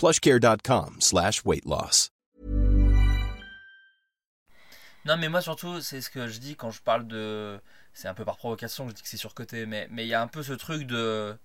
plushcare.com 0.00 0.96
slash 0.98 1.42
weight 1.44 1.64
loss. 1.66 2.10
Non, 5.04 5.16
mais 5.18 5.28
moi 5.28 5.42
surtout, 5.42 5.80
c'est 5.82 6.00
ce 6.00 6.08
que 6.08 6.26
je 6.26 6.38
dis 6.38 6.56
quand 6.56 6.70
je 6.70 6.80
parle 6.80 7.06
de. 7.06 7.60
C'est 7.92 8.08
un 8.08 8.14
peu 8.14 8.24
par 8.24 8.36
provocation 8.38 8.84
que 8.84 8.90
je 8.90 8.96
dis 8.96 9.02
que 9.02 9.08
c'est 9.08 9.16
surcoté, 9.18 9.66
mais 9.66 9.88
mais 9.90 10.04
il 10.06 10.08
y 10.08 10.14
a 10.14 10.22
un 10.22 10.26
peu 10.26 10.42
ce 10.42 10.54
truc 10.54 10.86
de. 10.86 11.36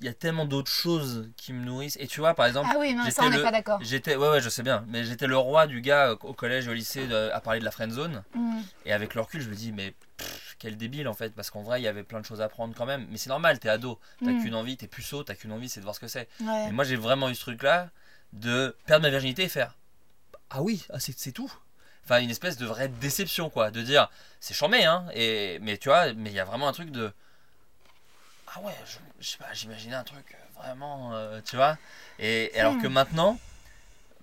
Il 0.00 0.06
y 0.06 0.08
a 0.08 0.14
tellement 0.14 0.44
d'autres 0.46 0.70
choses 0.70 1.30
qui 1.36 1.52
me 1.52 1.64
nourrissent. 1.64 1.96
Et 2.00 2.06
tu 2.06 2.20
vois, 2.20 2.34
par 2.34 2.46
exemple. 2.46 2.68
Ah 2.72 2.76
oui, 2.78 2.94
non, 2.94 3.08
ça 3.10 3.24
on 3.24 3.30
n'est 3.30 3.42
pas 3.42 3.52
d'accord. 3.52 3.78
J'étais, 3.82 4.16
ouais, 4.16 4.28
ouais, 4.28 4.40
je 4.40 4.48
sais 4.48 4.62
bien, 4.62 4.84
mais 4.88 5.04
j'étais 5.04 5.26
le 5.26 5.36
roi 5.36 5.66
du 5.66 5.80
gars 5.82 6.12
au 6.22 6.32
collège 6.32 6.66
et 6.66 6.70
au 6.70 6.74
lycée 6.74 7.06
de- 7.06 7.30
à 7.32 7.40
parler 7.40 7.60
de 7.60 7.64
la 7.64 7.70
friend 7.70 7.92
zone. 7.92 8.22
Mm. 8.34 8.60
Et 8.86 8.92
avec 8.92 9.14
le 9.14 9.20
recul, 9.20 9.40
je 9.40 9.48
me 9.50 9.54
dis, 9.54 9.70
mais 9.72 9.94
pff, 10.16 10.43
quel 10.58 10.76
débile 10.76 11.08
en 11.08 11.14
fait, 11.14 11.30
parce 11.34 11.50
qu'en 11.50 11.62
vrai, 11.62 11.80
il 11.80 11.84
y 11.84 11.88
avait 11.88 12.02
plein 12.04 12.20
de 12.20 12.26
choses 12.26 12.40
à 12.40 12.48
prendre 12.48 12.74
quand 12.74 12.86
même. 12.86 13.06
Mais 13.10 13.16
c'est 13.18 13.28
normal, 13.30 13.58
t'es 13.58 13.68
ado, 13.68 13.98
t'as 14.24 14.30
Mm. 14.32 14.40
qu'une 14.42 14.54
envie, 14.54 14.76
t'es 14.76 14.86
puceau, 14.88 15.24
t'as 15.24 15.34
qu'une 15.34 15.52
envie, 15.52 15.68
c'est 15.68 15.80
de 15.80 15.84
voir 15.84 15.94
ce 15.94 16.00
que 16.00 16.08
c'est. 16.08 16.28
Ouais. 16.40 16.68
Et 16.68 16.72
moi, 16.72 16.84
j'ai 16.84 16.96
vraiment 16.96 17.28
eu 17.28 17.34
ce 17.34 17.40
truc-là 17.40 17.90
de 18.32 18.76
perdre 18.86 19.02
ma 19.02 19.10
virginité 19.10 19.44
et 19.44 19.48
faire 19.48 19.74
Ah 20.50 20.62
oui, 20.62 20.84
ah, 20.90 21.00
c'est 21.00 21.16
c'est 21.18 21.32
tout. 21.32 21.52
Enfin, 22.04 22.20
une 22.20 22.30
espèce 22.30 22.56
de 22.58 22.66
vraie 22.66 22.88
déception, 22.88 23.48
quoi. 23.50 23.70
De 23.70 23.80
dire 23.82 24.10
C'est 24.40 24.54
chambé, 24.54 24.84
hein. 24.84 25.06
Et, 25.14 25.58
mais 25.62 25.78
tu 25.78 25.88
vois, 25.88 26.12
mais 26.14 26.30
il 26.30 26.34
y 26.36 26.40
a 26.40 26.44
vraiment 26.44 26.68
un 26.68 26.72
truc 26.72 26.90
de 26.90 27.12
Ah 28.48 28.60
ouais, 28.60 28.74
je, 28.86 28.98
je 29.20 29.28
sais 29.30 29.38
pas, 29.38 29.52
j'imaginais 29.52 29.94
un 29.96 30.04
truc 30.04 30.36
vraiment. 30.56 31.14
euh, 31.14 31.40
tu 31.44 31.56
vois 31.56 31.76
Et, 32.18 32.56
et 32.56 32.60
alors 32.60 32.78
que 32.80 32.86
maintenant, 32.86 33.38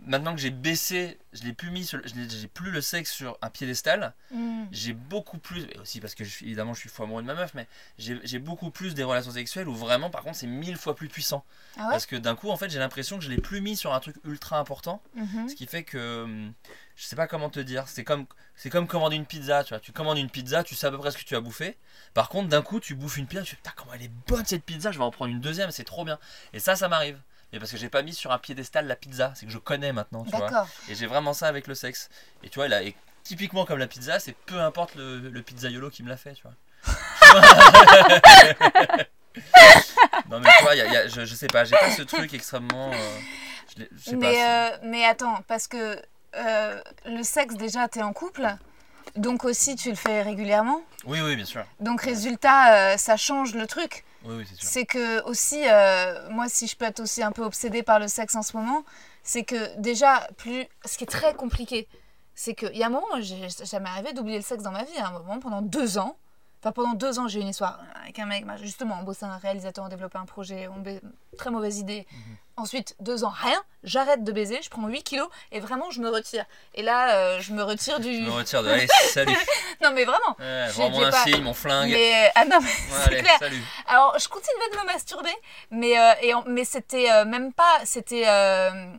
maintenant 0.05 0.33
que 0.33 0.41
j'ai 0.41 0.49
baissé, 0.49 1.17
je 1.33 1.43
l'ai 1.43 1.53
plus 1.53 1.69
mis, 1.71 1.85
sur, 1.85 1.99
je 2.05 2.13
j'ai 2.29 2.47
plus 2.47 2.71
le 2.71 2.81
sexe 2.81 3.11
sur 3.11 3.37
un 3.41 3.49
piédestal 3.49 4.13
Mm. 4.31 4.63
j'ai 4.71 4.93
beaucoup 4.93 5.37
plus, 5.37 5.63
et 5.65 5.77
aussi 5.79 5.99
parce 5.99 6.15
que 6.15 6.23
je 6.23 6.43
évidemment 6.45 6.73
je 6.73 6.79
suis 6.79 6.89
fou 6.89 7.03
amoureux 7.03 7.21
de 7.21 7.27
ma 7.27 7.35
meuf, 7.35 7.53
mais 7.53 7.67
j'ai 7.97 8.39
beaucoup 8.39 8.71
plus 8.71 8.93
des 8.95 9.03
relations 9.03 9.31
sexuelles 9.31 9.67
où 9.67 9.75
vraiment 9.75 10.09
par 10.09 10.23
contre 10.23 10.37
c'est 10.37 10.47
mille 10.47 10.77
fois 10.77 10.95
plus 10.95 11.09
puissant. 11.09 11.43
Ah 11.77 11.83
ouais? 11.85 11.89
Parce 11.91 12.05
que 12.05 12.15
d'un 12.15 12.35
coup 12.35 12.49
en 12.49 12.57
fait 12.57 12.69
j'ai 12.69 12.79
l'impression 12.79 13.17
que 13.17 13.23
je 13.25 13.29
l'ai 13.29 13.41
plus 13.41 13.59
mis 13.61 13.75
sur 13.75 13.93
un 13.93 13.99
truc 13.99 14.15
ultra 14.23 14.57
important, 14.59 15.01
Mhm. 15.15 15.49
ce 15.49 15.55
qui 15.55 15.67
fait 15.67 15.83
que 15.83 16.23
hum, 16.23 16.53
je 16.95 17.03
sais 17.05 17.15
pas 17.15 17.27
comment 17.27 17.49
te 17.49 17.59
dire, 17.59 17.87
c'est 17.87 18.03
comme, 18.03 18.25
c'est 18.55 18.69
comme 18.69 18.87
commander 18.87 19.15
une 19.15 19.25
pizza, 19.25 19.63
tu 19.63 19.69
vois, 19.69 19.79
tu 19.79 19.91
commandes 19.91 20.17
une 20.17 20.29
pizza, 20.29 20.63
tu 20.63 20.75
sais 20.75 20.87
à 20.87 20.91
peu 20.91 20.97
près 20.97 21.11
ce 21.11 21.17
que 21.17 21.23
tu 21.23 21.33
vas 21.33 21.41
bouffer, 21.41 21.75
par 22.13 22.29
contre 22.29 22.47
d'un 22.49 22.61
coup 22.61 22.79
tu 22.79 22.95
bouffes 22.95 23.17
une 23.17 23.27
pizza, 23.27 23.43
tu 23.43 23.51
fais 23.51 23.55
putain 23.57 23.73
comment 23.75 23.93
elle 23.93 24.03
est 24.03 24.11
bonne 24.27 24.45
cette 24.45 24.63
pizza, 24.63 24.91
je 24.91 24.97
vais 24.97 25.03
en 25.03 25.11
prendre 25.11 25.31
une 25.31 25.41
deuxième, 25.41 25.71
c'est 25.71 25.83
trop 25.83 26.05
bien. 26.05 26.17
Et 26.53 26.59
ça 26.59 26.75
ça 26.75 26.87
m'arrive. 26.87 27.19
Mais 27.53 27.59
parce 27.59 27.71
que 27.71 27.77
j'ai 27.77 27.89
pas 27.89 28.01
mis 28.01 28.13
sur 28.13 28.31
un 28.31 28.37
piédestal 28.39 28.87
la 28.87 28.95
pizza, 28.95 29.33
c'est 29.35 29.45
que 29.45 29.51
je 29.51 29.57
connais 29.57 29.91
maintenant, 29.93 30.23
tu 30.23 30.31
vois. 30.37 30.47
Et 30.89 30.95
j'ai 30.95 31.05
vraiment 31.07 31.33
ça 31.33 31.47
avec 31.47 31.67
le 31.67 31.75
sexe. 31.75 32.09
Et 32.43 32.49
tu 32.49 32.59
vois, 32.59 32.67
là, 32.69 32.81
et 32.81 32.95
typiquement 33.23 33.65
comme 33.65 33.79
la 33.79 33.87
pizza, 33.87 34.19
c'est 34.19 34.33
peu 34.45 34.59
importe 34.61 34.95
le, 34.95 35.19
le 35.19 35.41
pizzaiolo 35.41 35.89
qui 35.89 36.01
me 36.03 36.09
l'a 36.09 36.17
fait, 36.17 36.33
tu 36.33 36.43
vois. 36.43 36.53
non 40.29 40.39
mais 40.39 40.49
tu 40.57 40.63
vois, 40.63 40.75
y 40.75 40.81
a- 40.81 40.91
y 40.91 40.97
a- 40.97 41.07
je, 41.07 41.25
je 41.25 41.35
sais 41.35 41.47
pas, 41.47 41.63
j'ai 41.65 41.75
pas 41.77 41.91
ce 41.91 42.01
truc 42.03 42.33
extrêmement... 42.33 42.91
euh, 42.91 43.17
je 43.75 43.81
l'ai- 43.81 43.89
je 43.95 43.99
sais 44.03 44.11
pas, 44.11 44.17
Mais, 44.17 44.33
c'est- 44.33 44.49
euh, 44.49 44.77
mais 44.83 45.05
attends, 45.05 45.39
parce 45.47 45.67
que 45.67 46.01
euh, 46.35 46.81
le 47.05 47.23
sexe, 47.23 47.55
déjà, 47.55 47.87
t'es 47.87 48.01
en 48.01 48.13
couple. 48.13 48.47
Donc 49.17 49.43
aussi, 49.43 49.75
tu 49.75 49.89
le 49.89 49.95
fais 49.95 50.21
régulièrement. 50.21 50.81
Oui, 51.05 51.19
oui, 51.21 51.35
bien 51.35 51.45
sûr. 51.45 51.65
Donc 51.81 52.01
résultat, 52.01 52.97
ça 52.97 53.17
change 53.17 53.53
le 53.55 53.67
truc. 53.67 54.05
Oui, 54.23 54.45
c'est 54.59 54.85
que 54.85 55.23
aussi, 55.23 55.63
euh, 55.67 56.29
moi, 56.29 56.47
si 56.47 56.67
je 56.67 56.75
peux 56.75 56.85
être 56.85 56.99
aussi 56.99 57.23
un 57.23 57.31
peu 57.31 57.43
obsédée 57.43 57.81
par 57.81 57.99
le 57.99 58.07
sexe 58.07 58.35
en 58.35 58.43
ce 58.43 58.55
moment, 58.55 58.83
c'est 59.23 59.43
que 59.43 59.75
déjà, 59.79 60.27
plus, 60.37 60.65
ce 60.85 60.97
qui 60.97 61.05
est 61.05 61.07
très 61.07 61.33
compliqué, 61.33 61.87
c'est 62.35 62.53
qu'il 62.53 62.75
y 62.75 62.83
a 62.83 62.87
un 62.87 62.89
moment, 62.89 63.07
j'ai 63.19 63.47
jamais 63.63 63.89
arrivé 63.89 64.13
d'oublier 64.13 64.37
le 64.37 64.43
sexe 64.43 64.63
dans 64.63 64.71
ma 64.71 64.83
vie. 64.83 64.97
À 64.97 65.07
un 65.07 65.11
moment, 65.11 65.39
pendant 65.39 65.61
deux 65.61 65.97
ans, 65.97 66.17
enfin 66.61 66.71
pendant 66.71 66.93
deux 66.93 67.19
ans, 67.19 67.27
j'ai 67.27 67.39
eu 67.39 67.41
une 67.41 67.49
histoire 67.49 67.79
avec 68.03 68.17
un 68.19 68.25
mec, 68.25 68.45
bah, 68.45 68.55
justement, 68.57 68.97
on 68.99 69.03
bossait 69.03 69.25
un 69.25 69.37
réalisateur, 69.37 69.83
on 69.85 69.89
développait 69.89 70.17
un 70.19 70.25
projet, 70.25 70.67
on 70.67 70.79
ba- 70.79 70.99
très 71.37 71.49
mauvaise 71.49 71.79
idée. 71.79 72.05
Mhm. 72.11 72.37
Ensuite, 72.57 72.95
deux 72.99 73.23
ans, 73.23 73.33
rien, 73.35 73.63
j'arrête 73.83 74.23
de 74.23 74.31
baiser, 74.31 74.59
je 74.61 74.69
prends 74.69 74.85
8 74.87 75.01
kilos 75.03 75.27
et 75.51 75.59
vraiment, 75.59 75.89
je 75.89 75.99
me 76.01 76.09
retire. 76.09 76.45
Et 76.75 76.83
là, 76.83 77.15
euh, 77.15 77.39
je 77.39 77.53
me 77.53 77.63
retire 77.63 77.99
du. 77.99 78.13
Je 78.13 78.21
me 78.29 78.31
retire 78.31 78.61
de... 78.61 78.69
Allez, 78.71 78.87
salut. 79.09 79.35
Non, 79.81 79.91
mais 79.93 80.03
vraiment. 80.05 80.35
Ouais, 80.37 80.67
J'ai- 80.67 80.73
je 80.73 80.81
rends 81.37 81.41
mon 81.41 81.53
flingue. 81.53 81.89
Mais, 81.91 82.31
ah 82.35 82.45
non, 82.45 82.59
mais 82.61 82.67
Ouais, 82.67 83.01
c'est 83.05 83.21
clair. 83.23 83.39
salut. 83.39 83.63
Alors, 83.87 84.19
je 84.19 84.27
continuais 84.27 84.69
de 84.73 84.77
me 84.77 84.85
masturber, 84.85 85.33
mais, 85.71 85.97
euh, 85.97 86.11
et 86.21 86.33
en- 86.35 86.43
mais 86.45 86.65
c'était 86.65 87.09
euh, 87.11 87.25
même 87.25 87.51
pas. 87.53 87.79
C'était 87.85 88.27
euh, 88.27 88.93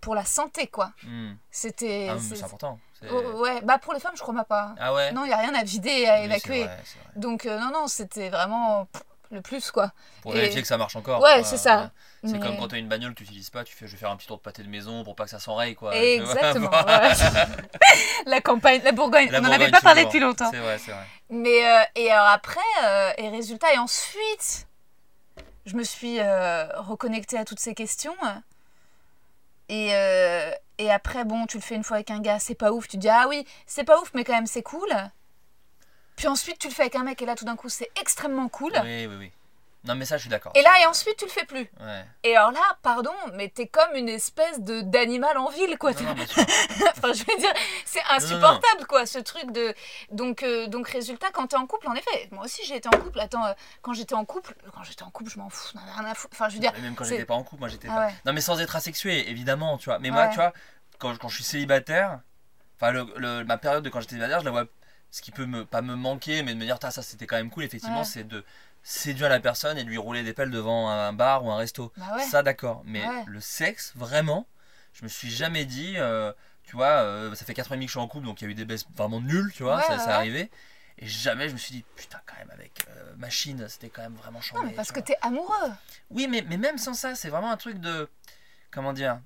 pour 0.00 0.14
la 0.14 0.24
santé, 0.24 0.66
quoi. 0.66 0.90
Hmm. 1.04 1.32
C'était. 1.50 2.08
Ah, 2.10 2.16
c'est 2.20 2.42
important. 2.42 2.78
Oh, 3.10 3.40
ouais, 3.42 3.60
bah 3.62 3.78
pour 3.78 3.92
les 3.92 4.00
femmes, 4.00 4.16
je 4.16 4.22
crois 4.22 4.44
pas. 4.44 4.74
Ah 4.78 4.94
ouais 4.94 5.12
Non, 5.12 5.24
il 5.24 5.28
n'y 5.28 5.34
a 5.34 5.38
rien 5.38 5.54
à 5.54 5.62
vider, 5.64 6.06
à 6.06 6.18
Oui, 6.20 6.24
évacuer. 6.26 6.64
vrai. 6.64 6.78
Donc, 7.16 7.44
euh, 7.46 7.58
non, 7.58 7.70
non, 7.72 7.86
c'était 7.86 8.30
vraiment 8.30 8.86
le 9.30 9.40
plus, 9.42 9.70
quoi. 9.70 9.90
Pour 10.22 10.32
Et- 10.32 10.38
vérifier 10.38 10.62
que 10.62 10.68
ça 10.68 10.78
marche 10.78 10.96
encore. 10.96 11.20
Ouais, 11.20 11.42
c'est 11.42 11.56
ça. 11.56 11.90
C'est 12.22 12.32
Mais- 12.32 12.38
comme 12.38 12.56
quand 12.56 12.68
t'as 12.68 12.78
une 12.78 12.88
bagnole 12.88 13.14
tu 13.14 13.24
utilises 13.24 13.50
pas, 13.50 13.64
tu 13.64 13.74
fais 13.74 13.86
je 13.86 13.92
vais 13.92 13.98
faire 13.98 14.10
un 14.10 14.16
petit 14.16 14.26
tour 14.28 14.36
de 14.38 14.42
pâté 14.42 14.62
de 14.62 14.68
maison 14.68 15.04
pour 15.04 15.14
pas 15.16 15.24
que 15.24 15.30
ça 15.30 15.38
s'enraye 15.40 15.74
quoi. 15.74 15.94
Exactement. 15.94 16.70
La 18.26 18.40
campagne, 18.40 18.80
la 18.82 18.92
Bourgogne, 18.92 19.28
La 19.30 19.40
on 19.40 19.42
n'en 19.42 19.50
avait 19.50 19.70
pas 19.70 19.80
parlé 19.82 20.04
depuis 20.04 20.20
longtemps. 20.20 20.50
C'est 20.50 20.58
vrai, 20.58 20.78
c'est 20.78 20.92
vrai. 20.92 21.04
Mais 21.30 21.66
euh, 21.66 21.82
et 21.96 22.10
alors 22.10 22.28
après, 22.28 22.60
euh, 22.84 23.10
et 23.18 23.28
résultat, 23.28 23.74
et 23.74 23.78
ensuite, 23.78 24.66
je 25.66 25.74
me 25.74 25.82
suis 25.84 26.18
euh, 26.20 26.66
reconnectée 26.76 27.36
à 27.38 27.44
toutes 27.44 27.60
ces 27.60 27.74
questions. 27.74 28.14
Et, 29.68 29.94
euh, 29.94 30.50
et 30.78 30.90
après, 30.90 31.24
bon, 31.24 31.46
tu 31.46 31.56
le 31.56 31.62
fais 31.62 31.74
une 31.74 31.84
fois 31.84 31.96
avec 31.96 32.10
un 32.10 32.20
gars, 32.20 32.38
c'est 32.38 32.54
pas 32.54 32.72
ouf. 32.72 32.88
Tu 32.88 32.96
dis, 32.96 33.08
ah 33.08 33.26
oui, 33.28 33.46
c'est 33.66 33.84
pas 33.84 34.00
ouf, 34.00 34.12
mais 34.14 34.24
quand 34.24 34.34
même, 34.34 34.46
c'est 34.46 34.62
cool. 34.62 34.92
Puis 36.16 36.26
ensuite, 36.28 36.58
tu 36.58 36.68
le 36.68 36.74
fais 36.74 36.82
avec 36.82 36.96
un 36.96 37.02
mec, 37.02 37.20
et 37.22 37.26
là, 37.26 37.34
tout 37.34 37.44
d'un 37.44 37.56
coup, 37.56 37.68
c'est 37.68 37.90
extrêmement 38.00 38.48
cool. 38.48 38.72
Oui, 38.82 39.06
oui, 39.06 39.16
oui. 39.18 39.32
Non 39.84 39.94
mais 39.94 40.04
ça 40.06 40.16
je 40.16 40.22
suis 40.22 40.30
d'accord. 40.30 40.52
Et 40.54 40.62
là, 40.62 40.70
et 40.80 40.86
ensuite, 40.86 41.16
tu 41.18 41.26
le 41.26 41.30
fais 41.30 41.44
plus. 41.44 41.68
Ouais. 41.80 42.04
Et 42.22 42.34
alors 42.36 42.52
là, 42.52 42.60
pardon, 42.82 43.12
mais 43.34 43.48
t'es 43.48 43.66
comme 43.66 43.94
une 43.94 44.08
espèce 44.08 44.60
de 44.60 44.80
d'animal 44.80 45.36
en 45.36 45.50
ville, 45.50 45.76
quoi. 45.78 45.92
Non, 45.92 46.14
non, 46.14 46.24
enfin, 46.96 47.12
je 47.12 47.22
veux 47.24 47.38
dire, 47.38 47.52
c'est 47.84 48.02
insupportable, 48.10 48.86
quoi, 48.88 49.04
ce 49.04 49.18
truc 49.18 49.50
de. 49.52 49.74
Donc, 50.10 50.42
euh, 50.42 50.66
donc 50.68 50.88
résultat, 50.88 51.26
quand 51.32 51.48
t'es 51.48 51.56
en 51.56 51.66
couple, 51.66 51.86
en 51.88 51.94
effet, 51.94 52.28
moi 52.30 52.44
aussi 52.44 52.62
j'ai 52.64 52.76
été 52.76 52.88
en 52.88 52.98
couple. 52.98 53.20
Attends, 53.20 53.44
euh, 53.44 53.52
quand 53.82 53.92
j'étais 53.92 54.14
en 54.14 54.24
couple, 54.24 54.54
quand 54.74 54.82
j'étais 54.84 55.02
en 55.02 55.10
couple, 55.10 55.30
je 55.30 55.38
m'en 55.38 55.50
fous, 55.50 55.70
j'en 55.74 55.80
avais 55.82 55.92
rien 55.92 56.04
à 56.10 56.14
foutre. 56.14 56.34
Enfin, 56.34 56.48
je 56.48 56.54
veux 56.54 56.60
dire. 56.60 56.72
Mais 56.76 56.80
même 56.80 56.94
quand 56.94 57.04
j'étais 57.04 57.24
pas 57.26 57.34
en 57.34 57.42
couple, 57.42 57.60
moi 57.60 57.68
j'étais 57.68 57.88
Ah 57.90 57.94
pas. 57.96 58.06
ouais. 58.06 58.14
Non 58.24 58.32
mais 58.32 58.40
sans 58.40 58.58
être 58.60 58.74
asexué, 58.76 59.28
évidemment, 59.30 59.76
tu 59.76 59.84
vois. 59.86 59.98
Mais 59.98 60.10
moi, 60.10 60.28
tu 60.28 60.36
vois, 60.36 60.52
quand, 60.98 61.16
quand 61.18 61.28
je 61.28 61.34
suis 61.36 61.44
célibataire, 61.44 62.20
enfin 62.76 62.90
le, 62.90 63.06
le- 63.16 63.44
ma 63.44 63.58
période 63.58 63.84
de 63.84 63.90
quand 63.90 64.00
j'étais 64.00 64.12
célibataire, 64.12 64.40
je 64.40 64.44
la 64.46 64.50
vois. 64.50 64.64
Ce 65.10 65.22
qui 65.22 65.30
peut 65.30 65.46
me 65.46 65.64
pas 65.64 65.80
me 65.82 65.94
manquer, 65.94 66.42
mais 66.42 66.54
de 66.54 66.58
me 66.58 66.64
dire, 66.64 66.78
Tain, 66.80 66.90
ça 66.90 67.00
c'était 67.02 67.26
quand 67.26 67.36
même 67.36 67.50
cool. 67.50 67.62
Effectivement, 67.64 68.02
c'est 68.02 68.24
de 68.24 68.44
séduire 68.84 69.28
la 69.28 69.40
personne 69.40 69.76
et 69.78 69.82
de 69.84 69.88
lui 69.88 69.98
rouler 69.98 70.22
des 70.22 70.32
pelles 70.34 70.50
devant 70.50 70.88
un 70.90 71.12
bar 71.12 71.44
ou 71.44 71.50
un 71.50 71.56
resto. 71.56 71.92
Bah 71.96 72.16
ouais. 72.16 72.22
Ça 72.22 72.42
d'accord. 72.44 72.82
Mais 72.84 73.04
Ouais. 73.04 73.24
le 73.26 73.40
sexe, 73.40 73.92
vraiment, 73.96 74.46
je 74.92 75.02
me 75.04 75.08
suis 75.08 75.30
jamais 75.30 75.64
dit. 75.64 75.94
euh, 75.96 76.32
tu 76.62 76.76
vois, 76.76 76.86
euh, 77.02 77.34
ça 77.34 77.44
fait 77.44 77.54
4 77.54 77.72
ans 77.72 77.74
et 77.74 77.76
demi 77.78 77.86
que 77.86 77.90
je 77.92 77.98
suis 77.98 78.00
en 78.00 78.08
couple, 78.08 78.26
donc 78.26 78.40
il 78.40 78.44
y 78.44 78.46
a 78.46 78.50
eu 78.50 78.54
des 78.54 78.64
baisses 78.64 78.86
vraiment 78.94 79.20
nulles, 79.20 79.52
tu 79.54 79.62
vois, 79.64 79.76
Ouais, 79.78 79.82
ça, 79.86 79.98
ça 79.98 80.16
arrivé. 80.16 80.50
Et 80.98 81.06
jamais 81.06 81.48
je 81.48 81.54
me 81.54 81.58
suis 81.58 81.74
dit, 81.74 81.84
putain, 81.96 82.20
quand 82.24 82.36
même, 82.36 82.50
avec 82.52 82.86
euh, 82.88 83.14
machine, 83.16 83.66
c'était 83.68 83.88
quand 83.88 84.02
même 84.02 84.14
vraiment 84.14 84.40
chambé. 84.40 84.60
Non, 84.62 84.68
mais 84.68 84.74
parce 84.74 84.92
que 84.92 85.00
t'es 85.00 85.16
amoureux. 85.22 85.72
Oui, 86.10 86.28
mais, 86.28 86.42
mais 86.48 86.56
même 86.56 86.78
sans 86.78 86.94
ça, 86.94 87.14
c'est 87.16 87.30
vraiment 87.30 87.50
un 87.50 87.56
truc 87.56 87.80
de. 87.80 88.08
Comment 88.70 88.92
dire 88.92 89.18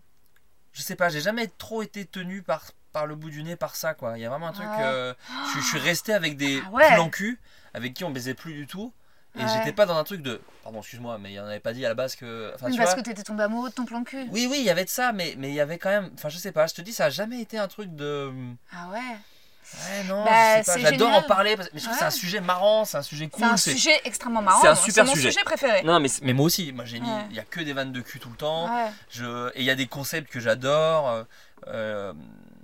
Je 0.72 0.82
sais 0.82 0.96
pas, 0.96 1.08
j'ai 1.10 1.20
jamais 1.20 1.46
trop 1.46 1.82
été 1.82 2.04
tenu 2.06 2.42
par, 2.42 2.64
par 2.92 3.06
le 3.06 3.16
bout 3.16 3.30
du 3.30 3.42
nez 3.42 3.54
par 3.56 3.76
ça, 3.76 3.94
quoi. 3.94 4.16
Il 4.18 4.22
y 4.22 4.24
a 4.24 4.30
vraiment 4.30 4.48
un 4.48 4.52
truc. 4.52 4.66
Je, 4.78 5.14
je 5.56 5.60
suis 5.66 5.78
resté 5.78 6.12
avec 6.14 6.36
des 6.36 6.62
Ah 6.74 6.94
plans 6.94 7.10
cul 7.10 7.38
avec 7.74 7.92
qui 7.94 8.04
on 8.04 8.10
baisait 8.10 8.34
plus 8.34 8.54
du 8.54 8.66
tout. 8.66 8.92
Et 9.38 9.42
Ouais. 9.44 9.48
j'étais 9.58 9.72
pas 9.72 9.86
dans 9.86 9.96
un 9.96 10.04
truc 10.04 10.22
de. 10.22 10.40
Pardon, 10.64 10.80
excuse-moi, 10.80 11.18
mais 11.18 11.32
il 11.32 11.40
en 11.40 11.46
avait 11.46 11.60
pas 11.60 11.72
dit 11.72 11.84
à 11.84 11.88
la 11.88 11.94
base 11.94 12.16
que. 12.16 12.52
Enfin, 12.54 12.70
tu 12.70 12.76
parce 12.78 12.94
vois. 12.94 13.02
que 13.02 13.08
t'étais 13.08 13.22
tombé 13.22 13.42
amoureux 13.44 13.70
de 13.70 13.74
ton 13.74 13.84
plan 13.84 14.02
cul. 14.04 14.26
Oui, 14.30 14.46
oui, 14.50 14.56
il 14.58 14.64
y 14.64 14.70
avait 14.70 14.84
de 14.84 14.90
ça, 14.90 15.12
mais 15.12 15.34
mais 15.38 15.48
il 15.48 15.54
y 15.54 15.60
avait 15.60 15.78
quand 15.78 15.90
même. 15.90 16.10
Enfin, 16.14 16.28
je 16.28 16.38
sais 16.38 16.52
pas, 16.52 16.66
je 16.66 16.74
te 16.74 16.82
dis, 16.82 16.92
ça 16.92 17.06
a 17.06 17.10
jamais 17.10 17.40
été 17.40 17.56
un 17.58 17.68
truc 17.68 17.94
de. 17.94 18.32
Ah 18.72 18.88
ouais. 18.92 18.98
Ouais, 19.74 20.04
non, 20.08 20.24
Bah, 20.24 20.62
j'adore 20.78 21.12
en 21.12 21.20
parler, 21.22 21.54
parce- 21.54 21.68
mais 21.74 21.78
je 21.78 21.84
trouve 21.84 21.92
que 21.94 21.98
c'est 21.98 22.04
un 22.06 22.08
Ouais. 22.08 22.14
sujet 22.14 22.40
marrant, 22.40 22.86
c'est 22.86 22.96
un 22.96 23.02
sujet 23.02 23.28
cool. 23.28 23.44
C'est 23.44 23.50
un 23.52 23.56
sujet 23.58 24.00
extrêmement 24.06 24.40
marrant. 24.40 24.62
c'est 24.62 24.68
un 24.68 24.74
super 24.74 25.04
mon 25.04 25.12
sujet. 25.14 25.30
sujet 25.30 25.44
préféré. 25.44 25.82
Non, 25.82 26.00
mais, 26.00 26.08
mais 26.22 26.32
moi 26.32 26.46
aussi, 26.46 26.72
moi 26.72 26.86
j'ai 26.86 27.00
mis, 27.00 27.06
Ouais. 27.06 27.26
il 27.28 27.36
y 27.36 27.38
a 27.38 27.44
que 27.44 27.60
des 27.60 27.74
vannes 27.74 27.92
de 27.92 28.00
cul 28.00 28.18
tout 28.18 28.30
le 28.30 28.36
temps. 28.36 28.64
Ouais. 28.74 28.90
Je, 29.10 29.48
et 29.50 29.58
il 29.60 29.64
y 29.64 29.70
a 29.70 29.74
des 29.74 29.86
concepts 29.86 30.32
que 30.32 30.40
j'adore. 30.40 31.10
euh, 31.10 31.22
euh, 31.66 32.12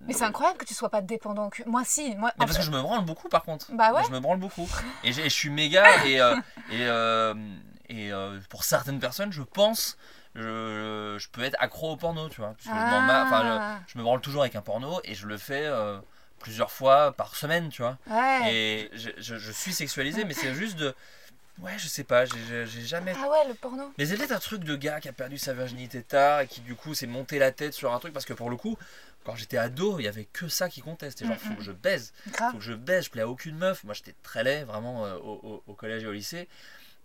Mais 0.06 0.12
c'est 0.12 0.24
incroyable 0.24 0.58
que 0.58 0.64
tu 0.64 0.74
sois 0.74 0.90
pas 0.90 1.00
dépendant. 1.00 1.50
Que... 1.50 1.62
Moi, 1.68 1.82
si. 1.84 2.14
Moi, 2.16 2.30
Mais 2.38 2.46
parce 2.46 2.58
que 2.58 2.64
je 2.64 2.70
me 2.70 2.80
branle 2.80 3.04
beaucoup 3.04 3.28
par 3.28 3.42
contre. 3.42 3.66
Bah 3.72 3.92
ouais. 3.92 4.02
Je 4.06 4.10
me 4.12 4.20
branle 4.20 4.38
beaucoup. 4.38 4.68
Et, 5.02 5.12
je 5.12 5.28
suis 5.28 5.50
méga. 5.50 5.84
Et, 6.06 6.20
euh, 6.20 6.36
et, 6.70 6.86
euh, 6.86 7.34
et 7.88 8.12
euh, 8.12 8.38
pour 8.48 8.64
certaines 8.64 8.98
personnes, 8.98 9.32
je 9.32 9.42
pense, 9.42 9.96
je, 10.34 11.16
je 11.18 11.28
peux 11.28 11.42
être 11.42 11.56
accro 11.58 11.92
au 11.92 11.96
porno, 11.96 12.28
tu 12.28 12.40
vois. 12.40 12.54
Parce 12.54 12.64
que 12.64 12.70
Ah. 12.72 13.78
je- 13.86 13.92
je 13.92 13.98
me 13.98 14.02
branle 14.02 14.20
toujours 14.20 14.42
avec 14.42 14.56
un 14.56 14.62
porno 14.62 15.00
et 15.04 15.14
je 15.14 15.26
le 15.26 15.36
fais 15.38 15.64
euh, 15.64 15.98
plusieurs 16.38 16.70
fois 16.70 17.12
par 17.12 17.36
semaine, 17.36 17.68
tu 17.68 17.82
vois. 17.82 17.96
Ouais. 18.06 18.52
Et 18.52 18.90
je, 18.94 19.52
suis 19.52 19.72
sexualisé, 19.72 20.24
mais 20.24 20.34
c'est 20.34 20.54
juste 20.54 20.76
de. 20.76 20.94
Ouais, 21.60 21.74
je 21.78 21.86
sais 21.86 22.02
pas, 22.02 22.24
j'ai 22.24 22.66
jamais. 22.66 23.14
Ah 23.16 23.28
ouais, 23.28 23.46
le 23.48 23.54
porno. 23.54 23.84
Mais 23.96 24.06
c'est 24.06 24.16
peut-être 24.16 24.32
un 24.32 24.40
truc 24.40 24.64
de 24.64 24.74
gars 24.74 25.00
qui 25.00 25.08
a 25.08 25.12
perdu 25.12 25.38
sa 25.38 25.54
virginité 25.54 26.02
tard 26.02 26.40
et 26.40 26.46
qui 26.48 26.60
du 26.60 26.74
coup 26.74 26.94
s'est 26.94 27.06
monté 27.06 27.38
la 27.38 27.52
tête 27.52 27.74
sur 27.74 27.94
un 27.94 27.98
truc 28.00 28.12
parce 28.12 28.24
que 28.24 28.32
pour 28.32 28.50
le 28.50 28.56
coup, 28.56 28.76
quand 29.24 29.36
j'étais 29.36 29.56
ado, 29.56 29.98
il 29.98 30.04
y 30.04 30.08
avait 30.08 30.26
que 30.26 30.48
ça 30.48 30.68
qui 30.68 30.80
comptait. 30.80 31.10
C'était 31.10 31.26
genre, 31.26 31.34
Mm, 31.34 31.48
faut 31.48 31.54
que 31.54 31.62
je 31.62 31.72
baise 31.72 32.12
faut 32.50 32.58
que 32.58 32.64
je 32.64 32.72
baise, 32.72 33.06
je 33.06 33.10
plais 33.10 33.22
à 33.22 33.28
aucune 33.28 33.56
meuf. 33.56 33.84
Moi 33.84 33.94
j'étais 33.94 34.14
très 34.22 34.44
laid 34.44 34.64
vraiment 34.64 35.06
euh, 35.06 35.16
au, 35.16 35.74
collège 35.74 36.04
et 36.04 36.06
au 36.06 36.12
lycée. 36.12 36.48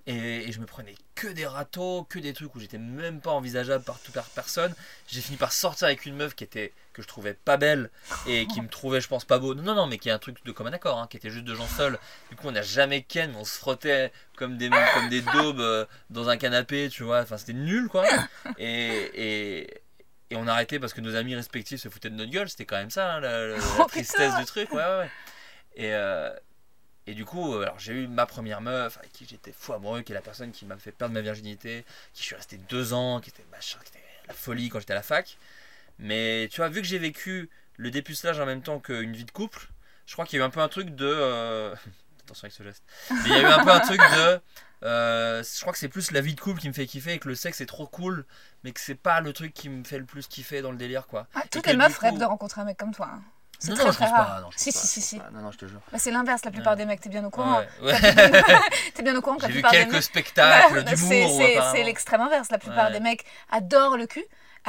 Et, 0.08 0.48
et 0.48 0.52
je 0.52 0.60
me 0.60 0.66
prenais 0.66 0.96
que 1.14 1.28
des 1.28 1.46
râteaux, 1.46 2.04
que 2.10 2.18
des 2.20 2.34
trucs 2.34 2.56
où 2.56 2.60
j'étais 2.60 2.78
même 2.78 3.22
pas 3.22 3.32
envisageable 3.32 3.84
par 3.84 4.00
toute 4.00 4.16
personne. 4.34 4.74
J'ai 5.08 5.22
fini 5.22 5.38
par 5.38 5.52
sortir 5.52 5.88
avec 5.88 6.06
une 6.06 6.16
meuf 6.16 6.36
qui 6.36 6.44
était 6.44 6.74
que 6.94 7.02
je 7.02 7.08
trouvais 7.08 7.34
pas 7.34 7.58
belle 7.58 7.90
et 8.28 8.48
qui 8.48 8.62
me 8.62 8.68
trouvait, 8.68 9.02
je 9.02 9.08
pense, 9.08 9.24
pas 9.24 9.38
beau. 9.40 9.54
Non, 9.54 9.64
non, 9.64 9.76
non, 9.76 9.88
mais 9.88 9.98
qui 9.98 10.10
est 10.10 10.12
un 10.12 10.20
truc 10.20 10.44
de 10.44 10.52
commun 10.52 10.74
accord, 10.74 10.98
hein, 10.98 11.08
qui 11.10 11.18
était 11.18 11.30
juste 11.30 11.46
de 11.46 11.54
gens 11.54 11.68
seuls. 11.68 12.00
Du 12.30 12.36
coup, 12.36 12.48
on 12.48 12.52
n'a 12.52 12.62
jamais 12.62 13.04
ken, 13.04 13.32
mais 13.32 13.38
on 13.38 13.46
se 13.46 13.58
frottait 13.58 14.12
comme 14.36 14.58
des, 14.58 14.70
comme 14.94 15.10
des 15.10 15.22
daubes 15.22 15.60
euh, 15.60 15.86
dans 16.10 16.30
un 16.30 16.38
canapé, 16.38 16.90
tu 16.90 17.04
vois. 17.04 17.22
Enfin, 17.22 17.38
c'était 17.38 17.54
nul, 17.54 17.88
quoi. 17.88 18.06
Et, 18.58 19.12
et, 19.14 19.82
et 20.30 20.36
on 20.36 20.48
a 20.48 20.52
arrêté 20.54 20.80
parce 20.80 20.94
que 20.94 21.02
nos 21.02 21.16
amis 21.16 21.36
respectifs 21.36 21.82
se 21.82 21.90
foutaient 21.90 22.10
de 22.10 22.16
notre 22.16 22.32
gueule. 22.32 22.50
C'était 22.50 22.66
quand 22.66 22.78
même 22.78 22.90
ça, 22.92 23.14
hein, 23.16 23.20
la, 23.20 23.48
la- 23.48 23.58
la 23.58 23.64
Oh, 23.80 23.86
tristesse 23.86 24.28
putain. 24.30 24.40
du 24.40 24.46
truc. 24.46 24.72
Ouais, 24.72 24.84
ouais, 24.84 24.98
ouais. 25.00 25.10
Et, 25.76 25.94
euh, 25.94 26.32
et 27.08 27.14
du 27.16 27.26
coup, 27.26 27.56
alors 27.56 27.80
j'ai 27.80 27.94
eu 27.94 28.08
ma 28.08 28.26
première 28.26 28.62
meuf 28.62 28.98
avec 28.98 29.12
qui 29.12 29.26
j'étais 29.30 29.52
fou 29.52 29.74
amoureux, 29.74 30.02
qui 30.04 30.12
est 30.12 30.16
la 30.16 30.22
personne 30.22 30.52
qui 30.52 30.66
m'a 30.66 30.78
fait 30.78 30.92
perdre 30.92 31.14
ma 31.14 31.22
virginité, 31.22 31.86
qui 32.14 32.22
je 32.22 32.28
suis 32.28 32.36
resté 32.36 32.58
deux 32.70 32.94
ans, 32.94 33.20
qui 33.20 33.30
était 33.32 33.46
machin, 33.52 33.80
qui 33.84 33.90
était 33.92 34.04
la 34.28 34.34
folie 34.34 34.70
quand 34.70 34.80
j'étais 34.80 34.94
à 34.94 34.98
la 34.98 35.04
fac. 35.04 35.38
Mais 35.98 36.48
tu 36.52 36.58
vois, 36.58 36.70
vu 36.70 36.82
que 36.82 36.88
j'ai 36.88 37.00
vécu 37.00 37.50
le 37.78 37.92
dépucelage 37.92 38.40
en 38.40 38.46
même 38.46 38.62
temps 38.62 38.80
qu'une 38.80 39.14
vie 39.14 39.26
de 39.26 39.32
couple, 39.32 39.68
je 40.06 40.14
crois 40.14 40.26
qu'il 40.26 40.38
y 40.38 40.42
a 40.42 40.46
eu 40.46 40.48
un 40.48 40.52
peu 40.52 40.60
un 40.62 40.70
truc 40.70 40.96
de. 40.96 41.06
euh, 41.08 41.76
Attention 42.26 42.46
avec 42.46 42.54
ce 42.54 42.64
geste. 42.64 42.84
Mais 43.10 43.18
il 43.26 43.32
y 43.32 43.36
a 43.36 43.42
eu 43.42 43.46
un 43.46 43.64
peu 43.64 43.72
un 43.72 43.80
truc 43.80 44.00
de. 44.00 44.40
Euh, 44.84 45.44
je 45.44 45.62
crois 45.62 45.74
que 45.74 45.80
c'est 45.80 45.90
plus 45.90 46.12
la 46.12 46.22
vie 46.22 46.36
de 46.36 46.40
couple 46.42 46.60
qui 46.62 46.68
me 46.70 46.74
fait 46.74 46.86
kiffer 46.86 47.14
et 47.14 47.20
que 47.20 47.28
le 47.28 47.36
sexe 47.36 47.62
est 47.62 47.66
trop 47.66 47.88
cool, 47.88 48.26
mais 48.64 48.72
que 48.72 48.80
c'est 48.80 48.96
pas 48.96 49.20
le 49.22 49.34
truc 49.34 49.54
qui 49.54 49.70
me 49.70 49.84
fait 49.84 49.98
le 50.00 50.06
plus 50.06 50.28
kiffer 50.28 50.62
dans 50.62 50.72
le 50.72 50.78
délire 50.78 51.08
quoi. 51.08 51.28
Ah, 51.36 51.42
toutes 51.52 51.68
les 51.68 51.76
meufs 51.76 51.98
coup- 51.98 52.06
rêvent 52.06 52.18
de 52.18 52.26
rencontrer 52.26 52.62
un 52.62 52.66
mec 52.66 52.78
comme 52.78 52.94
toi. 52.94 53.10
hein. 53.14 53.22
C'est 53.62 53.72
Non, 53.72 53.76
très 53.76 53.86
non, 53.88 53.92
je 53.92 53.98
très 53.98 54.06
pense 54.06 54.14
rare. 54.18 54.36
pas. 54.36 54.42
Non, 54.42 54.52
je 54.52 54.58
si, 54.58 54.72
pense 54.72 54.82
si, 54.82 54.82
pas, 54.82 54.88
si, 54.88 55.02
je 55.02 55.06
si. 55.06 55.18
Non, 55.34 55.42
non, 55.42 55.52
je 55.52 55.58
te 55.58 55.66
jure. 55.66 55.82
Bah, 55.92 55.98
c'est 56.00 56.12
l'inverse, 56.12 56.46
la 56.46 56.52
plupart 56.52 56.74
Ouais. 56.74 56.78
des 56.78 56.86
mecs, 56.86 57.02
t'es 57.02 57.10
bien 57.10 57.26
au 57.26 57.30
courant. 57.30 57.60
Ouais, 57.60 57.68
ouais. 57.92 58.00
T'es 58.94 59.04
bien 59.04 59.14
au 59.18 59.22
courant 59.22 59.36
que 59.36 59.42
la 59.42 59.48
J'ai 59.50 59.54
vu 59.56 59.60
plupart 59.60 59.72
des 59.72 59.78
quelques 59.80 59.92
mecs. 59.96 60.04
spectacles 60.04 60.86
C'est- 60.96 60.96
d'humour. 60.96 61.42
c'est- 61.74 61.84
l'extrême 61.84 62.22
inverse. 62.22 62.50
La 62.52 62.58
plupart 62.58 62.86
Ouais. 62.88 62.94
des 62.94 63.00
mecs 63.02 63.26
adorent 63.52 63.98
le 63.98 64.08
cul, 64.08 64.24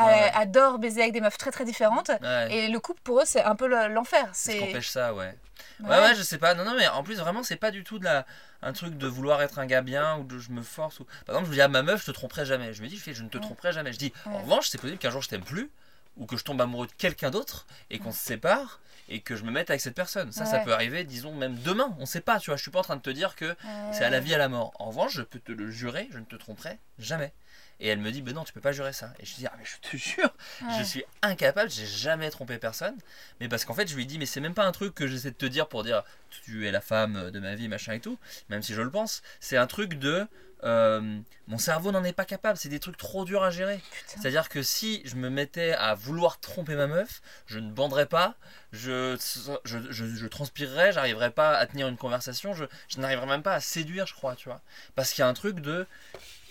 Ouais. 0.07 0.31
adorent 0.35 0.79
baiser 0.79 1.01
avec 1.03 1.13
des 1.13 1.21
meufs 1.21 1.39
très 1.39 1.51
très 1.51 1.65
différentes. 1.65 2.11
Ouais. 2.23 2.53
Et 2.55 2.69
le 2.69 2.81
couple, 2.81 3.01
pour 3.03 3.21
eux, 3.21 3.25
c'est 3.27 3.43
un 3.43 3.55
peu 3.57 3.67
le- 3.67 3.89
l'enfer. 3.93 4.29
C'est 4.33 4.53
ce 4.53 4.59
C'est. 4.59 4.67
qu'empêche 4.67 4.89
ça, 4.89 5.15
ouais. 5.15 5.35
Ouais. 5.81 5.89
Ouais, 5.89 6.15
je 6.15 6.23
sais 6.23 6.39
pas. 6.39 6.55
Non, 6.55 6.65
non, 6.65 6.75
mais 6.77 6.89
en 6.89 7.03
plus, 7.03 7.19
vraiment, 7.19 7.43
c'est 7.43 7.57
pas 7.57 7.71
du 7.71 7.85
tout 7.85 7.99
de 7.99 8.05
la... 8.05 8.27
un 8.63 8.73
truc 8.73 8.97
de 8.99 9.07
vouloir 9.07 9.41
être 9.43 9.59
un 9.59 9.67
gars 9.67 9.81
bien 9.83 10.17
ou 10.19 10.25
de 10.25 10.39
je 10.39 10.51
me 10.51 10.63
force. 10.63 11.01
Ou... 11.01 11.05
Par 11.27 11.35
exemple, 11.35 11.49
je 11.49 11.55
dis 11.55 11.63
à 11.63 11.69
ma 11.69 11.83
meuf, 11.83 12.01
je 12.03 12.07
te 12.07 12.11
tromperai 12.11 12.45
jamais. 12.45 12.73
Je 12.75 12.83
me 12.83 12.89
dis, 12.89 12.97
je, 12.97 13.03
fais, 13.03 13.15
je 13.15 13.23
ne 13.23 13.29
te 13.29 13.39
tromperai 13.39 13.73
jamais. 13.73 13.93
Je 13.93 13.99
dis, 13.99 14.13
en 14.27 14.39
revanche, 14.39 14.69
c'est 14.69 14.79
possible 14.81 14.99
qu'un 14.99 15.11
jour 15.11 15.23
je 15.23 15.29
t'aime 15.29 15.45
plus 15.45 15.71
ou 16.17 16.27
que 16.27 16.37
je 16.37 16.45
tombe 16.45 16.61
amoureux 16.61 16.87
de 16.87 16.93
quelqu'un 16.99 17.31
d'autre 17.31 17.67
et 17.91 17.99
qu'on 17.99 18.13
se 18.13 18.19
sépare 18.19 18.81
et 19.09 19.21
que 19.21 19.35
je 19.37 19.43
me 19.45 19.51
mette 19.51 19.71
avec 19.71 19.81
cette 19.81 19.95
personne. 19.95 20.31
Ça, 20.33 20.45
ça 20.45 20.59
peut 20.61 20.73
arriver, 20.73 21.05
disons, 21.05 21.33
même 21.35 21.57
demain. 21.57 21.95
On 21.99 22.07
sait 22.07 22.21
pas, 22.21 22.39
tu 22.39 22.51
vois. 22.51 22.57
Je 22.57 22.63
suis 22.63 22.71
pas 22.71 22.81
en 22.81 22.83
train 22.85 22.97
de 22.97 23.01
te 23.03 23.11
dire 23.11 23.35
que 23.37 23.57
c'est 23.93 24.05
à 24.05 24.11
la 24.11 24.21
vie, 24.21 24.35
à 24.35 24.39
la 24.39 24.49
mort. 24.49 24.73
En 24.79 24.87
revanche, 24.87 25.15
je 25.15 25.23
peux 25.23 25.39
te 25.41 25.53
le 25.53 25.71
jurer, 25.71 26.09
je 26.13 26.19
ne 26.19 26.25
te 26.25 26.37
tromperai 26.37 26.79
jamais. 26.99 27.33
Et 27.81 27.89
elle 27.89 27.99
me 27.99 28.11
dit, 28.13 28.21
ben 28.23 28.35
non, 28.35 28.45
tu 28.45 28.53
peux 28.53 28.61
pas 28.61 28.73
jurer 28.73 28.93
ça. 28.93 29.13
Et 29.21 29.27
je 29.27 29.35
dis, 29.35 29.47
ah, 29.47 29.53
mais 29.59 29.65
je 29.65 29.89
te 29.91 29.97
jure, 29.97 30.33
Ouais. 30.63 30.79
je 30.79 30.85
suis 30.85 31.05
incapable, 31.23 31.71
j'ai 31.71 31.87
jamais 31.87 32.29
trompé 32.31 32.59
personne. 32.59 32.97
Mais 33.41 33.49
parce 33.49 33.65
qu'en 33.65 33.75
fait, 33.75 33.89
je 33.89 33.97
lui 33.97 34.05
dis, 34.07 34.19
mais 34.19 34.27
c'est 34.27 34.41
même 34.41 34.55
pas 34.55 34.67
un 34.67 34.73
truc 34.73 34.95
que 34.95 35.07
j'essaie 35.07 35.31
de 35.31 35.37
te 35.37 35.47
dire 35.47 35.67
pour 35.67 35.83
dire, 35.83 36.03
tu 36.45 36.67
es 36.67 36.71
la 36.71 36.81
femme 36.83 37.31
de 37.31 37.41
ma 37.41 37.55
vie, 37.55 37.69
machin 37.69 37.95
et 37.95 38.01
tout, 38.01 38.19
même 38.51 38.63
si 38.63 38.75
je 38.75 38.83
le 38.83 38.91
pense. 38.91 39.23
C'est 39.41 39.57
un 39.57 39.67
truc 39.67 39.95
de, 39.95 40.27
euh, 40.63 41.19
mon 41.49 41.57
cerveau 41.57 41.91
n'en 41.91 42.05
est 42.05 42.13
pas 42.13 42.27
capable, 42.27 42.59
c'est 42.59 42.69
des 42.69 42.81
trucs 42.81 42.99
trop 42.99 43.25
durs 43.25 43.43
à 43.43 43.51
gérer. 43.51 43.81
C'est-à-dire 44.07 44.51
que 44.51 44.63
si 44.63 45.01
je 45.07 45.17
me 45.17 45.31
mettais 45.31 45.73
à 45.73 45.95
vouloir 45.95 46.39
tromper 46.39 46.75
ma 46.75 46.87
meuf, 46.87 47.23
je 47.47 47.59
ne 47.59 47.71
banderais 47.73 48.05
pas, 48.07 48.35
je, 48.73 49.17
je, 49.65 49.79
je, 49.91 50.07
je 50.07 50.27
transpirerais, 50.27 50.93
j'arriverais 50.93 51.31
pas 51.31 51.57
à 51.57 51.67
tenir 51.67 51.89
une 51.89 51.97
conversation, 51.97 52.53
je, 52.53 52.67
je 52.89 52.99
n'arriverais 53.01 53.27
même 53.27 53.43
pas 53.43 53.55
à 53.55 53.61
séduire, 53.61 54.07
je 54.07 54.13
crois, 54.15 54.37
tu 54.37 54.51
vois. 54.51 54.61
Parce 54.97 55.13
qu'il 55.13 55.23
y 55.23 55.25
a 55.25 55.29
un 55.29 55.35
truc 55.35 55.61
de. 55.61 55.87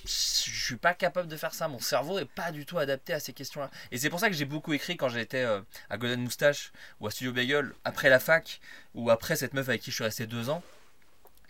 Je 0.09 0.63
suis 0.65 0.75
pas 0.75 0.93
capable 0.95 1.27
de 1.27 1.37
faire 1.37 1.53
ça, 1.53 1.67
mon 1.67 1.79
cerveau 1.79 2.17
est 2.17 2.25
pas 2.25 2.51
du 2.51 2.65
tout 2.65 2.79
adapté 2.79 3.13
à 3.13 3.19
ces 3.19 3.33
questions-là. 3.33 3.69
Et 3.91 3.97
c'est 3.99 4.09
pour 4.09 4.19
ça 4.19 4.27
que 4.29 4.35
j'ai 4.35 4.45
beaucoup 4.45 4.73
écrit 4.73 4.97
quand 4.97 5.09
j'étais 5.09 5.43
euh, 5.43 5.61
à 5.89 5.97
Golden 5.97 6.21
Moustache 6.21 6.71
ou 6.99 7.05
à 7.07 7.11
Studio 7.11 7.31
Bagel, 7.31 7.73
après 7.85 8.09
la 8.09 8.19
fac, 8.19 8.59
ou 8.95 9.11
après 9.11 9.35
cette 9.35 9.53
meuf 9.53 9.69
avec 9.69 9.81
qui 9.81 9.91
je 9.91 9.95
suis 9.95 10.03
resté 10.03 10.25
deux 10.25 10.49
ans, 10.49 10.63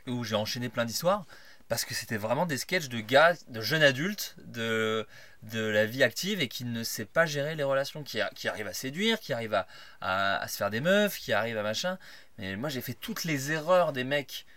où 0.07 0.24
j'ai 0.26 0.36
enchaîné 0.36 0.68
plein 0.70 0.86
d'histoires 0.86 1.26
parce 1.70 1.86
que 1.86 1.93
c'était 1.93 2.18
vraiment 2.18 2.47
des 2.47 2.57
sketchs 2.57 2.89
de 2.89 2.99
gars, 2.99 3.36
de 3.47 3.62
jeunes 3.62 3.84
adultes, 3.84 4.36
de, 4.45 5.05
de 5.43 5.62
la 5.62 5.86
vie 5.86 6.01
active 6.03 6.41
et 6.41 6.47
qui 6.47 6.66
ne 6.66 6.84
sait 6.84 7.05
pas 7.05 7.28
gérer 7.28 7.55
les 7.55 7.64
relations, 7.64 8.01
qui, 8.03 8.20
a- 8.20 8.32
arrive 8.45 8.66
à 8.68 8.74
séduire, 8.74 9.20
qui 9.20 9.34
arrive 9.34 9.53
à, 9.53 9.68
à, 10.01 10.38
à 10.38 10.47
se 10.47 10.57
faire 10.57 10.72
des 10.72 10.82
meufs, 10.82 11.18
qui 11.20 11.32
arrive 11.32 11.57
à 11.60 11.64
machin. 11.64 11.99
Mais 12.39 12.55
moi 12.55 12.70
j'ai 12.70 12.82
fait 12.82 12.95
toutes 12.95 13.24
les 13.24 13.51
erreurs 13.51 13.93
des 13.93 14.03
mecs 14.03 14.47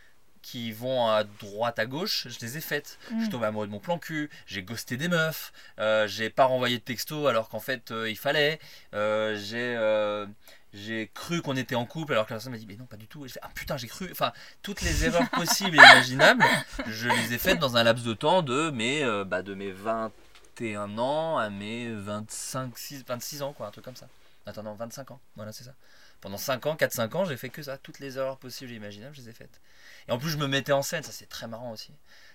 qui 0.42 0.72
vont 0.72 1.06
à 1.08 1.24
droite 1.24 1.78
à 1.78 1.86
gauche, 1.86 2.26
je 2.28 2.38
les 2.40 2.58
ai 2.58 2.60
faites. 2.60 2.98
Je 3.10 3.16
suis 3.18 3.26
Mm. 3.28 3.30
tombé 3.30 3.46
amoureux 3.46 3.66
de 3.66 3.72
mon 3.72 3.78
plan 3.78 3.98
cul, 3.98 4.28
j'ai 4.46 4.62
ghosté 4.62 4.96
des 4.96 5.08
meufs, 5.08 5.52
euh, 5.78 6.06
j'ai 6.08 6.30
pas 6.30 6.44
renvoyé 6.46 6.78
de 6.78 6.82
texto 6.82 7.26
alors 7.28 7.48
qu'en 7.48 7.60
fait 7.60 7.90
euh, 7.92 8.10
il 8.10 8.16
fallait, 8.18 8.58
euh, 8.94 9.38
j'ai 9.40 9.74
euh, 9.76 10.26
j'ai 10.74 11.10
cru 11.14 11.42
qu'on 11.42 11.56
était 11.56 11.74
en 11.74 11.84
couple 11.86 12.12
alors 12.12 12.26
que 12.26 12.32
la 12.32 12.36
personne 12.36 12.52
m'a 12.52 12.58
dit 12.58 12.66
mais 12.66 12.76
non 12.76 12.86
pas 12.86 12.96
du 12.96 13.06
tout. 13.06 13.24
Et 13.24 13.28
je 13.28 13.34
fais 13.34 13.40
ah 13.42 13.50
putain 13.54 13.76
j'ai 13.76 13.86
cru, 13.88 14.08
enfin 14.10 14.32
toutes 14.62 14.80
les 14.82 15.04
erreurs 15.04 15.28
possibles 15.32 15.76
et 15.76 15.78
imaginables, 15.92 16.44
je 16.86 17.08
les 17.08 17.34
ai 17.34 17.38
faites 17.38 17.58
dans 17.58 17.76
un 17.76 17.82
laps 17.84 18.04
de 18.04 18.14
temps 18.14 18.42
de 18.42 18.70
mes 18.70 19.04
bah, 19.24 19.42
de 19.42 19.54
mes 19.54 19.70
21 19.70 20.98
ans 20.98 21.38
à 21.38 21.50
mes 21.50 21.92
25 21.92 22.76
6, 22.76 23.04
26 23.06 23.42
ans 23.42 23.52
quoi, 23.52 23.68
un 23.68 23.70
truc 23.70 23.84
comme 23.84 23.96
ça. 23.96 24.08
Attends 24.46 24.62
non 24.64 24.74
25 24.74 25.12
ans, 25.12 25.20
voilà 25.36 25.52
c'est 25.52 25.64
ça. 25.64 25.74
Pendant 26.22 26.38
5 26.38 26.66
ans, 26.66 26.76
4-5 26.76 27.14
ans, 27.16 27.26
j'ai 27.26 27.36
fait 27.36 27.50
que 27.50 27.62
ça, 27.62 27.76
toutes 27.78 27.98
les 28.00 28.16
erreurs 28.18 28.38
possibles 28.38 28.72
et 28.72 28.76
imaginables, 28.76 29.14
je 29.14 29.22
les 29.22 29.30
ai 29.30 29.34
faites. 29.34 29.60
Et 30.08 30.12
en 30.12 30.18
plus 30.18 30.30
je 30.30 30.38
me 30.38 30.46
mettais 30.48 30.72
en 30.72 30.82
scène, 30.82 31.02
ça 31.02 31.12
c'est 31.12 31.28
très 31.28 31.48
marrant 31.48 31.72
aussi. 31.72 31.92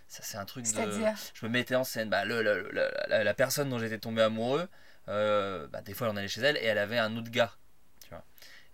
Ça 0.10 0.22
c'est 0.24 0.38
un 0.38 0.46
truc 0.46 0.66
de 0.66 0.72
je 1.34 1.46
me 1.48 1.52
mettais 1.52 1.76
en 1.76 1.84
scène. 1.86 2.10
Bah, 2.10 2.26
le, 2.26 2.44
le- 2.44 2.70
le- 2.72 2.92
la, 3.10 3.24
la 3.24 3.34
personne 3.34 3.70
dont 3.70 3.80
j'étais 3.80 4.00
tombé 4.00 4.22
amoureux, 4.22 4.70
euh, 5.10 5.68
bah, 5.70 5.82
des 5.82 5.96
fois, 5.96 6.10
on 6.10 6.18
allait 6.18 6.28
chez 6.30 6.42
elle 6.42 6.58
et 6.58 6.66
elle 6.66 6.78
avait 6.78 7.00
un 7.00 7.18
autre 7.18 7.32
gars. 7.32 7.54
Tu 8.04 8.10
vois. 8.10 8.24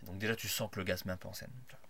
Et 0.04 0.06
donc, 0.08 0.20
déjà, 0.20 0.36
tu 0.36 0.48
sens 0.50 0.70
que 0.72 0.80
le 0.80 0.86
gars 0.86 0.98
se 0.98 1.08
met 1.08 1.14
un 1.14 1.18
peu 1.18 1.30
en 1.30 1.34
scène. 1.34 1.52
tu 1.70 1.76
vois. 1.76 1.82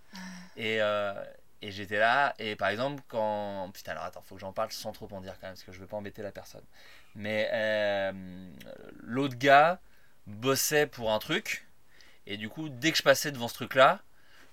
Et, 0.55 0.81
euh, 0.81 1.13
et 1.61 1.71
j'étais 1.71 1.99
là, 1.99 2.35
et 2.39 2.55
par 2.55 2.69
exemple, 2.69 3.01
quand. 3.07 3.71
Putain, 3.73 3.93
alors 3.93 4.03
attends, 4.05 4.21
faut 4.21 4.35
que 4.35 4.41
j'en 4.41 4.53
parle 4.53 4.71
sans 4.71 4.91
trop 4.91 5.07
en 5.13 5.21
dire 5.21 5.33
quand 5.39 5.47
même, 5.47 5.53
parce 5.55 5.63
que 5.63 5.71
je 5.71 5.79
veux 5.79 5.87
pas 5.87 5.97
embêter 5.97 6.21
la 6.21 6.31
personne. 6.31 6.63
Mais 7.15 7.49
euh, 7.53 8.11
l'autre 9.01 9.35
gars 9.37 9.79
bossait 10.27 10.87
pour 10.87 11.11
un 11.11 11.19
truc, 11.19 11.67
et 12.27 12.37
du 12.37 12.49
coup, 12.49 12.69
dès 12.69 12.91
que 12.91 12.97
je 12.97 13.03
passais 13.03 13.31
devant 13.31 13.47
ce 13.47 13.53
truc-là, 13.55 13.99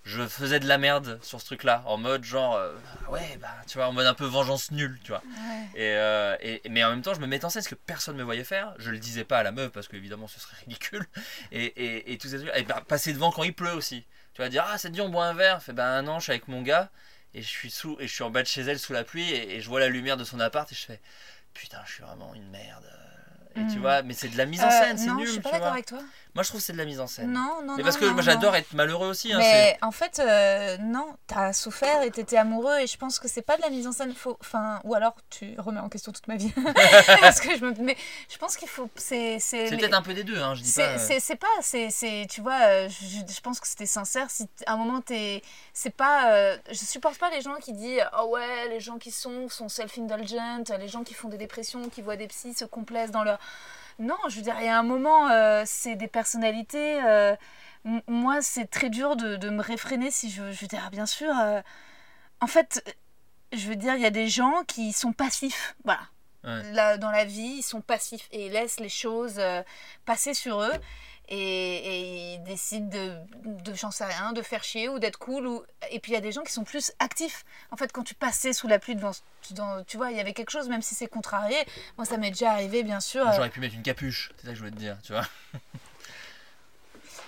je 0.04 0.26
faisais 0.26 0.60
de 0.60 0.66
la 0.66 0.78
merde 0.78 1.18
sur 1.22 1.40
ce 1.40 1.44
truc-là, 1.46 1.82
en 1.86 1.98
mode 1.98 2.24
genre, 2.24 2.56
euh, 2.56 2.74
Ah 3.06 3.10
ouais, 3.10 3.36
bah, 3.40 3.54
tu 3.68 3.76
vois, 3.76 3.86
en 3.88 3.92
mode 3.92 4.06
un 4.06 4.14
peu 4.14 4.24
vengeance 4.24 4.70
nulle, 4.70 4.98
tu 5.04 5.10
vois. 5.12 5.22
Ouais. 5.22 5.66
Et, 5.74 5.94
euh, 5.94 6.36
et- 6.40 6.62
mais 6.70 6.82
en 6.82 6.90
même 6.90 7.02
temps, 7.02 7.12
je 7.14 7.20
me 7.20 7.26
mettais 7.26 7.44
en 7.44 7.50
scène 7.50 7.60
parce 7.62 7.68
que 7.68 7.74
personne 7.74 8.14
ne 8.14 8.20
me 8.20 8.24
voyait 8.24 8.44
faire. 8.44 8.74
Je 8.78 8.90
le 8.90 8.98
disais 8.98 9.24
pas 9.24 9.38
à 9.38 9.42
la 9.42 9.52
meuf 9.52 9.70
parce 9.72 9.88
qu'évidemment 9.88 10.26
ce 10.26 10.40
serait 10.40 10.56
ridicule. 10.64 11.06
Et, 11.52 11.64
et, 11.66 12.12
et 12.12 12.18
tout 12.18 12.28
ça. 12.28 12.36
Et 12.56 12.62
bah, 12.64 12.82
passer 12.88 13.12
devant 13.12 13.30
quand 13.30 13.42
il 13.42 13.52
pleut 13.54 13.72
aussi. 13.74 14.04
Tu 14.32 14.40
vas 14.42 14.48
dire, 14.48 14.64
ah, 14.66 14.78
te 14.78 14.88
dit, 14.88 15.00
on 15.02 15.10
boit 15.10 15.26
un 15.26 15.34
verre. 15.34 15.62
Fait, 15.62 15.72
ben 15.74 16.00
non, 16.02 16.18
je 16.18 16.24
suis 16.24 16.32
avec 16.32 16.48
mon 16.48 16.62
gars. 16.62 16.90
Et 17.34 17.42
je 17.42 17.48
suis, 17.48 17.70
sous, 17.70 17.96
et 18.00 18.08
je 18.08 18.12
suis 18.12 18.24
en 18.24 18.30
bas 18.30 18.42
de 18.42 18.48
chez 18.48 18.62
elle 18.62 18.78
sous 18.78 18.92
la 18.94 19.04
pluie. 19.04 19.30
Et, 19.30 19.56
et 19.56 19.60
je 19.60 19.68
vois 19.68 19.80
la 19.80 19.88
lumière 19.88 20.16
de 20.16 20.24
son 20.24 20.40
appart. 20.40 20.70
Et 20.72 20.74
je 20.74 20.86
fais, 20.86 21.00
putain, 21.52 21.78
je 21.86 21.92
suis 21.92 22.02
vraiment 22.02 22.34
une 22.34 22.48
merde. 22.50 22.90
Et 23.56 23.66
tu 23.66 23.78
Mm. 23.78 23.80
vois, 23.82 24.02
mais 24.02 24.14
c'est 24.14 24.28
de 24.28 24.38
la 24.38 24.46
mise 24.46 24.60
en 24.62 24.68
Euh, 24.68 24.70
scène, 24.70 24.96
c'est 24.96 25.10
non, 25.10 25.18
nul. 25.18 25.26
je 25.26 25.32
suis 25.32 25.40
pas 25.40 25.50
d'accord 25.50 25.72
avec 25.72 25.86
toi. 25.86 25.98
Moi, 26.34 26.42
je 26.44 26.48
trouve 26.48 26.60
que 26.60 26.66
c'est 26.66 26.72
de 26.72 26.78
la 26.78 26.84
mise 26.84 27.00
en 27.00 27.06
scène. 27.06 27.32
Non, 27.32 27.60
non, 27.64 27.72
Mais 27.74 27.78
non. 27.78 27.84
parce 27.84 27.96
que 27.96 28.04
moi, 28.04 28.22
j'adore 28.22 28.54
être 28.54 28.72
malheureux 28.74 29.08
aussi. 29.08 29.32
hein, 29.32 29.38
Mais 29.38 29.76
en 29.82 29.90
fait, 29.90 30.18
euh, 30.20 30.76
non, 30.78 31.14
t'as 31.26 31.52
souffert 31.52 32.02
et 32.02 32.10
t'étais 32.10 32.36
amoureux 32.36 32.78
et 32.78 32.86
je 32.86 32.96
pense 32.96 33.18
que 33.18 33.26
c'est 33.28 33.42
pas 33.42 33.56
de 33.56 33.62
la 33.62 33.70
mise 33.70 33.86
en 33.86 33.92
scène. 33.92 34.12
Faut, 34.14 34.36
enfin, 34.40 34.80
ou 34.84 34.94
alors 34.94 35.14
tu 35.28 35.54
remets 35.58 35.80
en 35.80 35.88
question 35.88 36.12
toute 36.12 36.28
ma 36.28 36.36
vie. 36.36 36.52
Parce 37.20 37.40
que 37.40 37.56
je 37.56 37.64
me, 37.64 37.72
mais 37.80 37.96
je 38.28 38.36
pense 38.38 38.56
qu'il 38.56 38.68
faut, 38.68 38.88
c'est, 38.96 39.38
c'est, 39.40 39.66
c'est 39.66 39.70
les- 39.72 39.76
peut-être 39.78 39.94
un 39.94 40.02
peu 40.02 40.14
des 40.14 40.24
deux, 40.24 40.38
hein, 40.40 40.54
je 40.54 40.62
dis 40.62 40.72
pas. 40.72 40.82
euh, 40.82 40.96
c'est, 40.98 41.18
c'est 41.20 41.36
pas, 41.36 41.46
c'est, 41.62 41.90
c'est, 41.90 42.26
tu 42.30 42.40
vois, 42.40 42.60
euh, 42.62 42.88
je, 42.88 43.32
je 43.34 43.40
pense 43.40 43.58
que 43.60 43.66
c'était 43.66 43.86
sincère. 43.86 44.30
Si 44.30 44.46
à 44.66 44.74
un 44.74 44.76
moment 44.76 45.00
t'es, 45.00 45.42
c'est 45.72 45.94
pas, 45.94 46.32
euh, 46.32 46.56
je 46.70 46.74
supporte 46.78 47.18
pas 47.18 47.30
les 47.30 47.40
gens 47.40 47.56
qui 47.56 47.72
disent, 47.72 48.02
oh 48.20 48.26
ouais, 48.28 48.68
les 48.68 48.80
gens 48.80 48.98
qui 48.98 49.10
sont, 49.10 49.48
sont 49.48 49.68
self-indulgent, 49.68 50.62
les 50.78 50.88
gens 50.88 51.02
qui 51.02 51.14
font 51.14 51.28
des 51.28 51.38
dépressions, 51.38 51.88
qui 51.88 52.02
voient 52.02 52.16
des 52.16 52.28
psys 52.28 52.54
se 52.54 52.64
complaisent 52.64 53.10
dans 53.10 53.24
leur, 53.24 53.38
non, 54.00 54.16
je 54.28 54.36
veux 54.36 54.42
dire, 54.42 54.56
il 54.60 54.66
y 54.66 54.68
a 54.68 54.78
un 54.78 54.82
moment, 54.82 55.28
euh, 55.28 55.62
c'est 55.66 55.94
des 55.94 56.08
personnalités. 56.08 57.00
euh, 57.04 57.36
moi, 58.08 58.42
c'est 58.42 58.66
très 58.66 58.90
dur 58.90 59.16
de, 59.16 59.36
de 59.36 59.50
me 59.50 59.62
réfréner 59.62 60.10
si 60.10 60.30
je, 60.30 60.50
je 60.52 60.60
veux 60.60 60.66
dire, 60.66 60.90
bien 60.90 61.06
sûr. 61.06 61.32
euh, 61.38 61.60
en 62.40 62.46
fait, 62.46 62.82
je 63.52 63.68
veux 63.68 63.76
dire, 63.76 63.94
il 63.94 64.02
y 64.02 64.06
a 64.06 64.10
des 64.10 64.28
gens 64.28 64.62
qui 64.66 64.92
sont 64.92 65.12
passifs. 65.12 65.74
Voilà. 65.84 66.00
Ouais. 66.44 66.72
Là, 66.72 66.96
dans 66.96 67.10
la 67.10 67.24
vie, 67.24 67.56
ils 67.58 67.62
sont 67.62 67.82
passifs 67.82 68.26
et 68.32 68.46
ils 68.46 68.52
laissent 68.52 68.80
les 68.80 68.88
choses 68.88 69.40
passer 70.06 70.32
sur 70.34 70.62
eux. 70.62 70.72
Et, 71.32 71.36
et 71.36 72.34
ils 72.34 72.42
décident 72.42 72.88
de, 72.88 73.16
de 73.62 73.72
j'en 73.74 73.92
sais 73.92 74.04
rien, 74.04 74.32
de 74.32 74.42
faire 74.42 74.64
chier 74.64 74.88
ou 74.88 74.98
d'être 74.98 75.16
cool. 75.18 75.46
Ou... 75.46 75.62
Et 75.92 76.00
puis 76.00 76.10
il 76.12 76.14
y 76.14 76.18
a 76.18 76.20
des 76.20 76.32
gens 76.32 76.42
qui 76.42 76.52
sont 76.52 76.64
plus 76.64 76.92
actifs. 76.98 77.44
En 77.70 77.76
fait, 77.76 77.92
quand 77.92 78.02
tu 78.02 78.14
passais 78.14 78.52
sous 78.52 78.66
la 78.66 78.78
pluie 78.80 78.96
devant, 78.96 79.12
dans- 79.52 79.84
tu 79.84 79.96
vois, 79.96 80.10
il 80.10 80.16
y 80.16 80.20
avait 80.20 80.32
quelque 80.32 80.50
chose, 80.50 80.68
même 80.68 80.82
si 80.82 80.94
c'est 80.96 81.06
contrarié. 81.06 81.56
Moi, 81.96 82.04
ça 82.04 82.16
m'est 82.16 82.30
déjà 82.30 82.50
arrivé, 82.50 82.82
bien 82.82 82.98
sûr. 83.00 83.28
euh, 83.28 83.32
J'aurais 83.36 83.50
pu 83.50 83.60
mettre 83.60 83.76
une 83.76 83.82
capuche, 83.84 84.32
c'est 84.38 84.46
ça 84.46 84.48
que 84.48 84.54
je 84.54 84.58
voulais 84.60 84.72
te 84.72 84.76
dire, 84.78 84.96
tu 85.04 85.12
vois. 85.12 85.26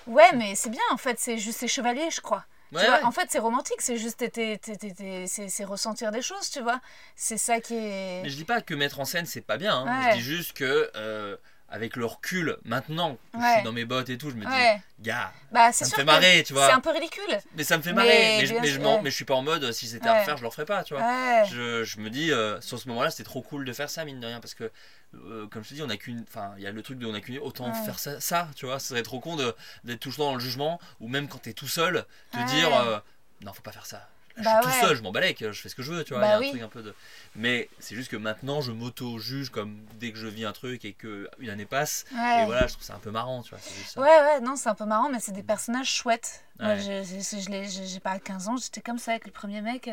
Ouais, 0.07 0.33
mais 0.35 0.55
c'est 0.57 0.71
bien 0.71 0.83
en 0.91 0.97
fait, 0.97 1.21
c'est 1.21 1.39
juste 1.39 1.59
c'est 1.61 1.69
chevalier, 1.69 2.11
je 2.11 2.21
crois. 2.21 2.45
Tu 2.73 2.79
Ouais, 2.79 2.87
vois, 2.87 2.97
ouais. 2.97 3.05
En 3.05 3.13
fait, 3.13 3.27
c'est 3.31 3.39
romantique, 3.39 3.81
c'est 3.81 3.99
juste 3.99 4.25
c'est 4.35 5.49
c'est 5.49 5.65
ressentir 5.65 6.11
des 6.11 6.23
choses, 6.23 6.51
tu 6.51 6.61
vois. 6.61 6.81
C'est 7.15 7.39
ça 7.39 7.61
qui 7.61 7.75
est. 7.75 8.23
Mais 8.25 8.29
je 8.31 8.35
dis 8.37 8.45
pas 8.45 8.63
que 8.63 8.75
mettre 8.75 8.99
en 8.99 9.05
scène 9.05 9.27
c'est 9.27 9.43
pas 9.43 9.59
bien, 9.59 9.77
hein. 9.77 10.03
Ouais. 10.07 10.11
je 10.13 10.17
dis 10.17 10.23
juste 10.23 10.55
que 10.55 10.91
euh, 10.97 11.37
avec 11.73 11.97
le 11.97 12.05
recul, 12.05 12.59
maintenant 12.65 13.15
que 13.15 13.21
je 13.35 13.39
Ouais. 13.39 13.55
suis 13.55 13.63
dans 13.65 13.73
mes 13.73 13.85
bottes 13.87 14.11
et 14.11 14.19
tout, 14.19 14.31
je 14.31 14.37
me 14.37 14.45
dis, 14.45 14.53
Ouais, 14.53 14.81
gars, 15.01 15.33
bah 15.51 15.73
ça 15.73 15.87
me 15.87 15.91
fait 15.91 16.05
marrer, 16.05 16.43
tu 16.47 16.53
vois. 16.53 16.67
C'est 16.69 16.73
un 16.75 16.81
peu 16.81 16.91
ridicule. 16.91 17.39
mais 17.57 17.65
ça 17.65 17.79
me 17.79 17.83
fait 17.83 17.95
marrer, 17.95 18.09
mais, 18.39 18.47
je, 18.47 18.55
mais, 18.55 18.67
je, 18.69 18.79
ouais. 18.79 19.01
je 19.07 19.11
suis 19.11 19.25
pas 19.25 19.35
en 19.35 19.43
mode 19.43 19.73
si 19.73 19.89
c'était 19.89 20.09
à 20.09 20.21
refaire, 20.21 20.37
je 20.37 20.43
le 20.43 20.49
referais 20.49 20.67
pas, 20.67 20.85
tu 20.85 20.95
vois. 20.95 21.45
Je, 21.45 21.83
je 21.83 21.99
me 21.99 22.11
dis, 22.11 22.31
euh, 22.31 22.61
sur 22.61 22.79
ce 22.79 22.87
moment-là, 22.89 23.11
c'était 23.11 23.25
trop 23.25 23.41
cool 23.43 23.65
de 23.65 23.73
faire 23.73 23.89
ça, 23.91 24.05
mine 24.05 24.21
de 24.21 24.27
rien, 24.27 24.41
parce 24.41 24.55
que, 24.55 24.71
euh, 25.15 25.47
comme 25.49 25.65
je 25.65 25.71
te 25.71 25.75
dis, 25.75 25.83
on 25.83 25.89
a 25.91 25.97
qu'une. 25.97 26.25
Enfin, 26.29 26.53
il 26.59 26.63
y 26.63 26.67
a 26.67 26.73
le 26.73 26.83
truc 26.83 26.99
de 26.99 27.07
on 27.07 27.15
a 27.15 27.21
qu'une. 27.21 27.39
Autant 27.39 27.73
faire 27.73 27.99
ça, 27.99 28.21
ça, 28.21 28.49
tu 28.55 28.67
vois. 28.67 28.79
Ce 28.79 28.89
serait 28.89 29.03
trop 29.03 29.19
con 29.21 29.37
d'être 29.37 30.01
tout 30.01 30.11
le 30.11 30.15
temps 30.15 30.27
dans 30.27 30.35
le 30.35 30.41
jugement, 30.41 30.79
ou 31.01 31.09
même 31.09 31.27
quand 31.27 31.39
t'es 31.39 31.53
tout 31.55 31.69
seul, 31.69 32.05
te 32.33 32.39
dire, 32.47 32.75
euh, 32.77 32.99
non, 33.45 33.53
faut 33.55 33.63
pas 33.63 33.73
faire 33.73 33.87
ça. 33.87 34.09
Là, 34.37 34.43
Bah 34.45 34.61
je 34.63 34.69
suis 34.69 34.73
ouais. 34.75 34.81
tout 34.81 34.87
seul, 34.89 34.97
je 34.97 35.03
m'en 35.03 35.13
balèque, 35.13 35.39
je 35.41 35.61
fais 35.61 35.69
ce 35.69 35.75
que 35.75 35.83
je 35.83 35.93
veux, 35.93 36.05
tu 36.05 36.15
vois. 36.15 36.21
Bah 36.21 36.27
il 36.27 36.31
y 36.31 36.33
a 36.33 36.37
un 36.37 36.41
oui. 36.41 36.49
truc 36.51 36.63
un 36.63 36.69
peu 36.69 36.83
de. 36.83 36.95
Mais 37.37 37.69
c'est 37.79 37.95
juste 37.95 38.11
que 38.11 38.17
maintenant, 38.17 38.61
je 38.61 38.73
m'auto-juge 38.73 39.51
comme 39.51 39.79
dès 40.01 40.13
que 40.13 40.19
je 40.19 40.27
vis 40.27 40.45
un 40.45 40.53
truc 40.53 40.85
et 40.85 40.93
que 40.93 41.29
une 41.39 41.51
année 41.51 41.67
passe. 41.67 42.05
Ouais. 42.15 42.43
Et 42.43 42.47
voilà, 42.47 42.67
je 42.67 42.73
trouve 42.75 42.85
ça 42.85 42.95
un 42.95 42.99
peu 42.99 43.11
marrant, 43.11 43.43
tu 43.43 43.51
vois. 43.51 43.59
c'est 43.61 43.75
juste 43.75 43.91
ça. 43.95 44.01
Ouais, 44.01 44.07
ouais, 44.09 44.41
non, 44.41 44.57
c'est 44.57 44.69
un 44.69 44.75
peu 44.75 44.85
marrant, 44.85 45.09
mais 45.11 45.21
c'est 45.21 45.33
des 45.33 45.43
personnages 45.43 45.91
chouettes. 45.91 46.45
Moi, 46.61 46.75
Ouais. 46.75 47.05
je, 47.05 47.83
j'ai 47.87 48.01
pas 48.01 48.19
15 48.19 48.49
ans, 48.49 48.57
j'étais 48.57 48.81
comme 48.81 48.99
ça 48.99 49.11
avec 49.13 49.27
le 49.27 49.33
premier 49.33 49.61
mec. 49.61 49.91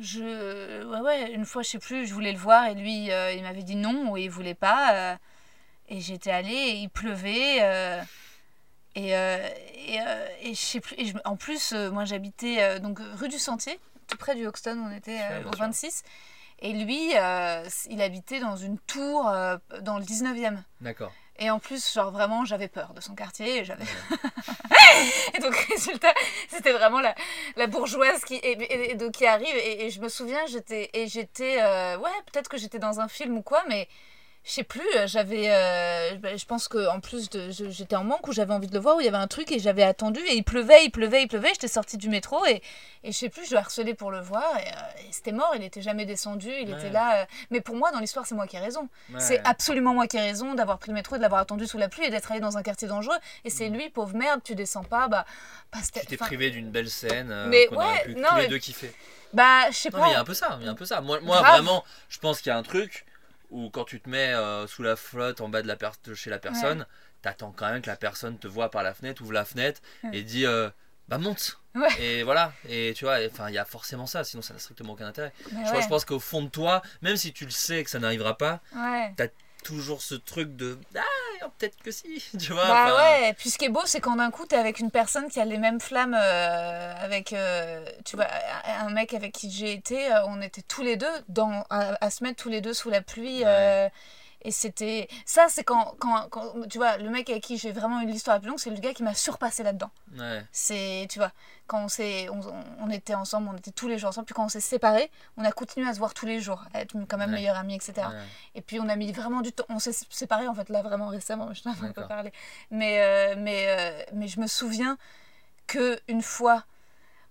Je. 0.00 0.84
Ouais, 0.84 1.00
ouais, 1.00 1.32
une 1.32 1.44
fois, 1.44 1.62
je 1.62 1.68
sais 1.70 1.78
plus, 1.78 2.06
je 2.06 2.14
voulais 2.14 2.32
le 2.32 2.38
voir 2.38 2.66
et 2.66 2.74
lui, 2.74 3.10
euh, 3.10 3.32
il 3.32 3.42
m'avait 3.42 3.62
dit 3.62 3.76
non 3.76 4.10
ou 4.10 4.16
il 4.16 4.30
voulait 4.30 4.54
pas. 4.54 4.94
euh, 5.12 5.16
et 5.88 6.00
j'étais 6.00 6.30
allée 6.30 6.50
et 6.54 6.74
il 6.76 6.88
pleuvait. 6.88 7.58
euh, 7.60 8.00
et, 8.94 9.16
euh, 9.16 9.48
et, 9.86 10.00
euh, 10.00 10.26
et 10.42 10.54
je 10.54 10.60
sais 10.60 10.80
plus. 10.80 10.94
Et 10.98 11.06
je- 11.06 11.16
en 11.24 11.36
plus, 11.36 11.72
euh, 11.72 11.90
moi, 11.90 12.04
j'habitais 12.04 12.78
donc 12.80 12.98
rue 13.18 13.28
du 13.28 13.38
Sentier, 13.38 13.78
tout 14.08 14.16
près 14.16 14.34
du 14.34 14.46
Hoxton, 14.46 14.78
on 14.86 14.94
était 14.94 15.18
au 15.46 15.52
sûr. 15.52 15.58
26. 15.58 16.02
Et 16.60 16.72
lui, 16.74 17.10
il 17.10 18.02
habitait 18.02 18.38
dans 18.40 18.56
une 18.56 18.78
tour 18.78 19.24
dans 19.80 19.98
le 19.98 20.04
19e. 20.04 20.62
D'accord. 20.80 21.12
Et 21.38 21.50
en 21.50 21.58
plus, 21.58 21.92
genre 21.92 22.12
vraiment, 22.12 22.44
j'avais 22.44 22.68
peur 22.68 22.92
de 22.94 23.00
son 23.00 23.14
quartier. 23.16 23.58
et 23.58 23.64
J'avais... 23.64 23.84
et 25.34 25.38
donc, 25.40 25.54
résultat, 25.56 26.12
c'était 26.48 26.72
vraiment 26.72 27.00
la, 27.00 27.14
la 27.56 27.66
bourgeoise 27.66 28.22
qui, 28.24 28.34
et, 28.36 28.52
et- 28.52 28.90
et 28.92 28.94
donc, 28.94 29.12
qui 29.12 29.26
arrive. 29.26 29.54
Et, 29.56 29.90
je 29.90 30.00
me 30.00 30.08
souviens, 30.08 30.44
j'étais, 30.46 30.90
et 30.92 31.08
j'étais, 31.08 31.56
ouais, 31.96 32.10
peut-être 32.30 32.48
que 32.48 32.58
j'étais 32.58 32.78
dans 32.78 33.00
un 33.00 33.08
film 33.08 33.36
ou 33.38 33.42
quoi, 33.42 33.62
mais 33.68 33.88
je 34.44 34.50
sais 34.50 34.64
plus. 34.64 34.82
J'avais, 35.06 35.44
euh, 35.50 36.14
ben, 36.16 36.36
je 36.36 36.44
pense 36.46 36.66
que 36.68 36.88
en 36.88 37.00
plus, 37.00 37.28
j'étais 37.70 37.96
en 37.96 38.04
manque 38.04 38.26
où 38.26 38.32
j'avais 38.32 38.52
envie 38.52 38.66
de 38.66 38.74
le 38.74 38.80
voir, 38.80 38.96
où 38.96 39.00
il 39.00 39.04
y 39.04 39.08
avait 39.08 39.16
un 39.16 39.28
truc 39.28 39.52
et 39.52 39.58
j'avais 39.58 39.82
attendu. 39.84 40.20
Et 40.20 40.34
il 40.34 40.42
pleuvait, 40.42 40.84
il 40.84 40.90
pleuvait, 40.90 41.22
il 41.22 41.28
pleuvait. 41.28 41.50
J'étais 41.52 41.68
sortie 41.68 41.96
du 41.96 42.08
métro 42.08 42.44
et, 42.46 42.60
et 43.04 43.12
je 43.12 43.16
sais 43.16 43.28
plus, 43.28 43.44
je 43.46 43.52
le 43.52 43.58
harcelais 43.58 43.94
pour 43.94 44.10
le 44.10 44.20
voir. 44.20 44.44
Et, 44.58 44.66
euh, 44.68 45.00
et 45.08 45.12
c'était 45.12 45.32
mort, 45.32 45.52
il 45.54 45.60
n'était 45.60 45.82
jamais 45.82 46.06
descendu, 46.06 46.48
il 46.50 46.68
Ouais. 46.72 46.78
était 46.78 46.90
là. 46.90 47.22
euh, 47.22 47.24
mais 47.50 47.60
pour 47.60 47.76
moi, 47.76 47.92
dans 47.92 48.00
l'histoire, 48.00 48.26
c'est 48.26 48.34
moi 48.34 48.46
qui 48.46 48.56
ai 48.56 48.60
raison. 48.60 48.88
Ouais. 49.12 49.20
C'est 49.20 49.40
absolument 49.44 49.94
moi 49.94 50.06
qui 50.08 50.16
ai 50.16 50.20
raison 50.22 50.54
d'avoir 50.54 50.78
pris 50.78 50.90
le 50.90 50.94
métro 50.94 51.14
et 51.14 51.18
de 51.18 51.22
l'avoir 51.22 51.40
attendu 51.40 51.66
sous 51.66 51.78
la 51.78 51.88
pluie 51.88 52.04
et 52.04 52.10
d'être 52.10 52.30
allé 52.32 52.40
dans 52.40 52.56
un 52.58 52.62
quartier 52.62 52.88
dangereux. 52.88 53.16
Et 53.44 53.50
c'est 53.50 53.68
lui, 53.68 53.90
pauvre 53.90 54.14
merde, 54.16 54.40
tu 54.42 54.54
descends 54.56 54.84
pas, 54.84 55.06
bah. 55.08 55.24
bah, 55.72 55.78
c'était- 55.82 56.00
Tu 56.00 56.06
t'es 56.06 56.16
privé 56.16 56.50
d'une 56.50 56.70
belle 56.70 56.90
scène 56.90 57.30
euh, 57.30 57.46
Mais 57.48 57.66
qu'on 57.66 57.76
aurait 57.76 57.86
ouais, 57.92 58.04
pu 58.06 58.14
non, 58.16 58.28
tous 58.30 58.36
les 58.36 58.42
mais- 58.42 58.48
deux 58.48 58.58
kiffer. 58.58 58.92
Bah, 59.32 59.70
je 59.70 59.76
sais 59.76 59.90
Non, 59.90 60.00
mais 60.02 60.08
il 60.08 60.10
y 60.10 60.12
a 60.12 60.16
pas. 60.16 60.20
un 60.20 60.24
peu 60.24 60.34
ça, 60.34 60.58
il 60.60 60.66
y 60.66 60.68
a 60.68 60.72
un 60.72 60.74
peu 60.74 60.84
ça. 60.84 61.00
Moi, 61.00 61.20
moi 61.20 61.40
vraiment, 61.40 61.84
je 62.10 62.18
pense 62.18 62.40
qu'il 62.40 62.48
y 62.50 62.52
a 62.52 62.56
un 62.58 62.62
truc 62.62 63.06
où 63.52 63.70
quand 63.70 63.84
tu 63.84 64.00
te 64.00 64.08
mets 64.08 64.32
euh, 64.34 64.66
sous 64.66 64.82
la 64.82 64.96
flotte 64.96 65.40
en 65.40 65.48
bas 65.48 65.62
de, 65.62 65.68
la 65.68 65.76
per- 65.76 65.90
chez 66.14 66.30
la 66.30 66.38
personne, 66.40 66.86
t'attends 67.22 67.52
quand 67.52 67.70
même 67.70 67.82
que 67.82 67.90
la 67.90 67.96
personne 67.96 68.38
te 68.38 68.48
voit 68.48 68.70
par 68.70 68.82
la 68.82 68.94
fenêtre, 68.94 69.22
ouvre 69.22 69.32
la 69.32 69.44
fenêtre 69.44 69.80
Ouais. 70.04 70.10
et 70.18 70.22
dit 70.22 70.46
euh, 70.46 70.68
bah 71.08 71.18
monte. 71.18 71.58
Ouais. 71.74 71.88
Et 72.00 72.22
voilà, 72.22 72.52
et 72.68 72.92
tu 72.96 73.04
vois, 73.04 73.18
enfin 73.30 73.48
il 73.48 73.54
y 73.54 73.58
a 73.58 73.64
forcément 73.64 74.06
ça, 74.06 74.24
sinon 74.24 74.42
ça 74.42 74.54
n'a 74.54 74.60
strictement 74.60 74.92
aucun 74.94 75.06
intérêt. 75.06 75.32
Je, 75.48 75.54
vois, 75.54 75.72
ouais, 75.72 75.82
je 75.82 75.88
pense 75.88 76.04
qu'au 76.04 76.20
fond 76.20 76.42
de 76.42 76.48
toi, 76.48 76.82
même 77.02 77.16
si 77.16 77.32
tu 77.32 77.44
le 77.44 77.50
sais 77.50 77.82
que 77.84 77.90
ça 77.90 77.98
n'arrivera 77.98 78.36
pas, 78.36 78.60
ouais. 78.74 79.14
Toujours 79.62 80.02
ce 80.02 80.14
truc 80.14 80.56
de 80.56 80.78
ah 80.96 81.46
peut-être 81.58 81.76
que 81.82 81.90
si, 81.90 82.22
tu 82.40 82.52
vois. 82.52 82.66
Bah 82.66 82.84
enfin, 82.86 82.96
ouais, 82.96 83.34
puis 83.34 83.50
ce 83.50 83.58
qui 83.58 83.64
est 83.64 83.68
beau, 83.68 83.82
c'est 83.84 84.00
quand 84.00 84.16
d'un 84.16 84.30
coup, 84.30 84.46
t'es 84.46 84.56
avec 84.56 84.78
une 84.78 84.90
personne 84.90 85.28
qui 85.28 85.40
a 85.40 85.44
les 85.44 85.58
mêmes 85.58 85.80
flammes 85.80 86.16
euh, 86.18 86.94
avec, 86.98 87.32
euh, 87.32 87.84
tu 88.04 88.16
vois, 88.16 88.26
un 88.80 88.90
mec 88.90 89.14
avec 89.14 89.32
qui 89.32 89.50
j'ai 89.50 89.72
été, 89.72 90.12
euh, 90.12 90.24
on 90.26 90.40
était 90.40 90.62
tous 90.62 90.82
les 90.82 90.96
deux 90.96 91.06
dans, 91.28 91.64
à, 91.70 91.96
à 92.04 92.10
se 92.10 92.22
mettre 92.24 92.42
tous 92.42 92.48
les 92.48 92.60
deux 92.60 92.74
sous 92.74 92.90
la 92.90 93.00
pluie. 93.02 93.42
euh, 93.44 93.88
et 94.44 94.50
c'était... 94.50 95.08
Ça, 95.26 95.46
c'est 95.48 95.64
quand, 95.64 95.94
quand, 95.98 96.28
quand, 96.30 96.68
tu 96.68 96.78
vois, 96.78 96.96
le 96.98 97.08
mec 97.10 97.28
avec 97.30 97.42
qui 97.44 97.58
j'ai 97.58 97.72
vraiment 97.72 98.00
eu 98.02 98.06
l'histoire 98.06 98.36
la 98.36 98.40
plus 98.40 98.48
longue, 98.48 98.58
c'est 98.58 98.70
le 98.70 98.76
gars 98.78 98.92
qui 98.94 99.02
m'a 99.02 99.14
surpassé 99.14 99.62
là-dedans. 99.62 99.90
Ouais, 100.18 100.44
C'est, 100.52 101.06
tu 101.10 101.18
vois, 101.18 101.32
quand 101.66 101.84
on, 101.84 101.88
s'est, 101.88 102.28
on, 102.28 102.40
on 102.80 102.90
était 102.90 103.14
ensemble, 103.14 103.48
on 103.52 103.56
était 103.56 103.70
tous 103.70 103.88
les 103.88 103.98
jours 103.98 104.10
ensemble, 104.10 104.26
puis 104.26 104.34
quand 104.34 104.44
on 104.44 104.48
s'est 104.48 104.60
séparés, 104.60 105.10
on 105.36 105.44
a 105.44 105.52
continué 105.52 105.88
à 105.88 105.94
se 105.94 105.98
voir 105.98 106.12
tous 106.14 106.26
les 106.26 106.40
jours, 106.40 106.64
à 106.74 106.80
être 106.80 106.94
quand 107.08 107.16
même 107.16 107.30
Ouais. 107.30 107.36
meilleurs 107.36 107.56
amis, 107.56 107.74
etc. 107.76 107.92
ouais. 107.98 108.04
Et 108.54 108.62
puis 108.62 108.78
on 108.80 108.88
a 108.88 108.96
mis 108.96 109.10
vraiment 109.12 109.40
du 109.40 109.52
temps. 109.52 109.64
On 109.68 109.78
s'est 109.78 109.92
séparés 110.10 110.48
en 110.48 110.54
fait 110.54 110.68
là 110.68 110.82
vraiment 110.82 111.08
récemment. 111.08 111.52
Je 111.54 111.62
t'en 111.62 111.70
ai 111.72 111.74
pas 111.76 111.86
D'accord. 111.88 112.08
parlé. 112.08 112.32
Mais 112.70 113.00
euh, 113.00 113.34
mais 113.38 113.66
euh, 113.68 114.04
mais 114.12 114.28
je 114.28 114.40
me 114.40 114.46
souviens 114.46 114.98
que 115.66 115.98
une 116.08 116.22
fois, 116.22 116.64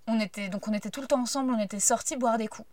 on 0.08 0.20
était 0.20 0.50
donc 0.50 0.68
on 0.68 0.74
était 0.74 0.90
tout 0.90 1.02
le 1.02 1.08
temps 1.08 1.22
ensemble. 1.22 1.54
On 1.54 1.60
était 1.60 1.80
sortis 1.80 2.16
boire 2.16 2.38
des 2.38 2.48
coups. 2.48 2.68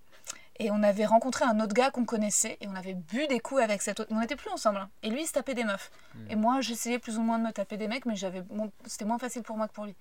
Et 0.61 0.71
on 0.73 0.83
avait 0.83 1.07
rencontré 1.07 1.45
un 1.45 1.61
autre 1.61 1.73
gars 1.75 1.91
qu'on 1.93 2.05
connaissait 2.05 2.59
et 2.61 2.67
on 2.67 2.75
avait 2.75 2.95
bu 2.95 3.27
des 3.29 3.39
coups 3.39 3.63
avec 3.63 3.81
cet 3.81 4.01
autre. 4.01 4.11
On 4.13 4.19
n'était 4.21 4.35
plus 4.37 4.51
ensemble. 4.51 4.79
hein. 4.79 4.91
Et 5.05 5.11
lui, 5.11 5.23
il 5.23 5.27
se 5.27 5.33
tapait 5.33 5.55
des 5.55 5.63
meufs. 5.65 5.91
Hmm. 6.15 6.31
Et 6.31 6.35
moi, 6.37 6.61
j'essayais 6.61 6.99
plus 6.99 7.17
ou 7.17 7.23
moins 7.23 7.39
de 7.39 7.45
me 7.45 7.53
taper 7.53 7.77
des 7.77 7.87
mecs, 7.87 8.07
mais 8.07 8.17
j'avais, 8.17 8.43
bon, 8.43 8.73
c'était 8.85 9.05
moins 9.05 9.19
facile 9.19 9.43
pour 9.45 9.57
moi 9.57 9.69
que 9.69 9.73
pour 9.73 9.85
lui. 9.85 9.95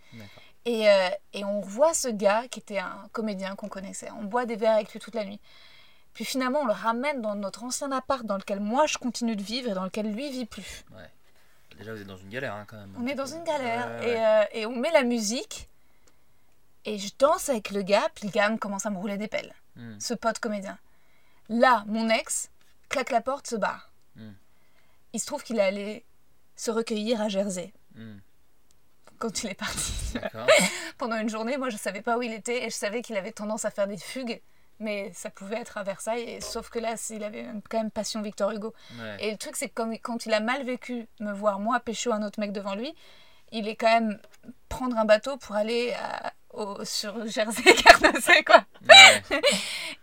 Et, 0.66 0.90
euh, 0.90 1.10
et 1.34 1.46
on 1.46 1.62
revoit 1.62 1.94
ce 1.94 2.08
gars 2.08 2.48
qui 2.50 2.60
était 2.60 2.80
un 2.80 3.08
comédien 3.12 3.56
qu'on 3.56 3.70
connaissait. 3.70 4.10
On 4.20 4.24
boit 4.24 4.46
des 4.46 4.56
verres 4.56 4.74
avec 4.74 4.92
lui 4.92 5.00
toute 5.00 5.14
la 5.16 5.26
nuit. 5.26 5.40
Puis 6.14 6.26
finalement, 6.26 6.62
on 6.62 6.66
le 6.66 6.74
ramène 6.74 7.22
dans 7.22 7.36
notre 7.36 7.64
ancien 7.64 7.92
appart 7.92 8.26
dans 8.26 8.38
lequel 8.38 8.60
moi 8.60 8.88
je 8.88 8.98
continue 8.98 9.36
de 9.36 9.44
vivre 9.44 9.70
et 9.70 9.74
dans 9.76 9.84
lequel 9.84 10.12
lui 10.12 10.32
vit 10.32 10.46
plus. 10.48 10.84
Déjà 11.78 11.94
vous 11.94 12.02
êtes 12.02 12.08
dans 12.08 12.18
une 12.18 12.30
galère 12.30 12.56
hein, 12.56 12.66
quand 12.68 12.78
même. 12.78 12.96
On 13.00 13.06
est 13.06 13.14
dans 13.14 13.28
une 13.28 13.44
galère 13.44 13.88
Ouais, 14.02 14.08
ouais. 14.08 14.10
Et, 14.14 14.26
euh, 14.26 14.44
et 14.54 14.66
on 14.66 14.76
met 14.76 14.90
la 14.92 15.04
musique 15.04 15.70
et 16.86 16.98
je 16.98 17.12
danse 17.20 17.50
avec 17.50 17.70
le 17.70 17.84
gars, 17.84 18.08
puis 18.16 18.26
le 18.26 18.32
gars 18.32 18.50
me 18.50 18.58
commence 18.58 18.88
à 18.88 18.90
me 18.90 18.98
rouler 18.98 19.18
des 19.18 19.28
pelles. 19.28 19.54
Hmm. 19.78 20.00
Ce 20.00 20.14
pote 20.14 20.40
comédien. 20.40 20.78
Là, 21.50 21.84
mon 21.88 22.10
ex 22.10 22.50
claque 22.90 23.12
la 23.12 23.22
porte, 23.22 23.48
se 23.48 23.56
barre. 23.56 23.92
Hmm. 24.16 24.34
Il 25.14 25.20
se 25.20 25.26
trouve 25.26 25.44
qu'il 25.44 25.58
est 25.60 25.64
allé 25.64 26.04
se 26.56 26.72
recueillir 26.72 27.22
à 27.22 27.30
Jersey 27.30 27.72
Hmm. 27.96 28.18
quand 29.20 29.44
il 29.44 29.50
est 29.52 29.56
parti. 29.56 29.94
Pendant 30.98 31.18
une 31.18 31.30
journée, 31.30 31.58
moi 31.58 31.70
je 31.70 31.78
savais 31.78 32.02
pas 32.02 32.18
où 32.18 32.22
il 32.22 32.34
était 32.34 32.66
et 32.66 32.70
je 32.70 32.76
savais 32.76 33.02
qu'il 33.02 33.16
avait 33.18 33.32
tendance 33.32 33.66
à 33.66 33.72
faire 33.72 33.88
des 33.88 33.98
fugues. 33.98 34.42
Mais 34.80 35.12
ça 35.14 35.32
pouvait 35.32 35.56
être 35.56 35.78
à 35.80 35.84
Versailles, 35.84 36.22
et, 36.22 36.40
sauf 36.40 36.70
que 36.70 36.78
là, 36.78 36.94
il 37.10 37.24
avait 37.24 37.48
quand 37.68 37.80
même 37.80 37.90
passion 37.90 38.22
Victor 38.22 38.52
Hugo. 38.52 38.76
Ouais. 39.00 39.18
Et 39.26 39.32
le 39.32 39.38
truc, 39.38 39.56
c'est 39.56 39.70
que 39.70 39.74
comme- 39.74 39.98
quand 39.98 40.28
il 40.28 40.34
a 40.36 40.40
mal 40.40 40.64
vécu 40.64 41.08
me 41.20 41.32
voir 41.34 41.60
moi 41.60 41.80
pécho 41.80 42.12
un 42.12 42.22
autre 42.22 42.40
mec 42.40 42.52
devant 42.52 42.76
lui, 42.76 42.94
il 43.52 43.68
est 43.68 43.76
quand 43.76 43.88
même 43.92 44.20
prendre 44.70 44.96
un 44.96 45.06
bateau 45.06 45.36
pour 45.38 45.56
aller 45.56 45.94
à- 45.94 46.32
au- 46.58 46.86
sur 46.86 47.14
Jersey, 47.28 47.64
Guernesey, 48.02 48.44
quoi. 48.44 48.64
Ouais. 48.88 49.40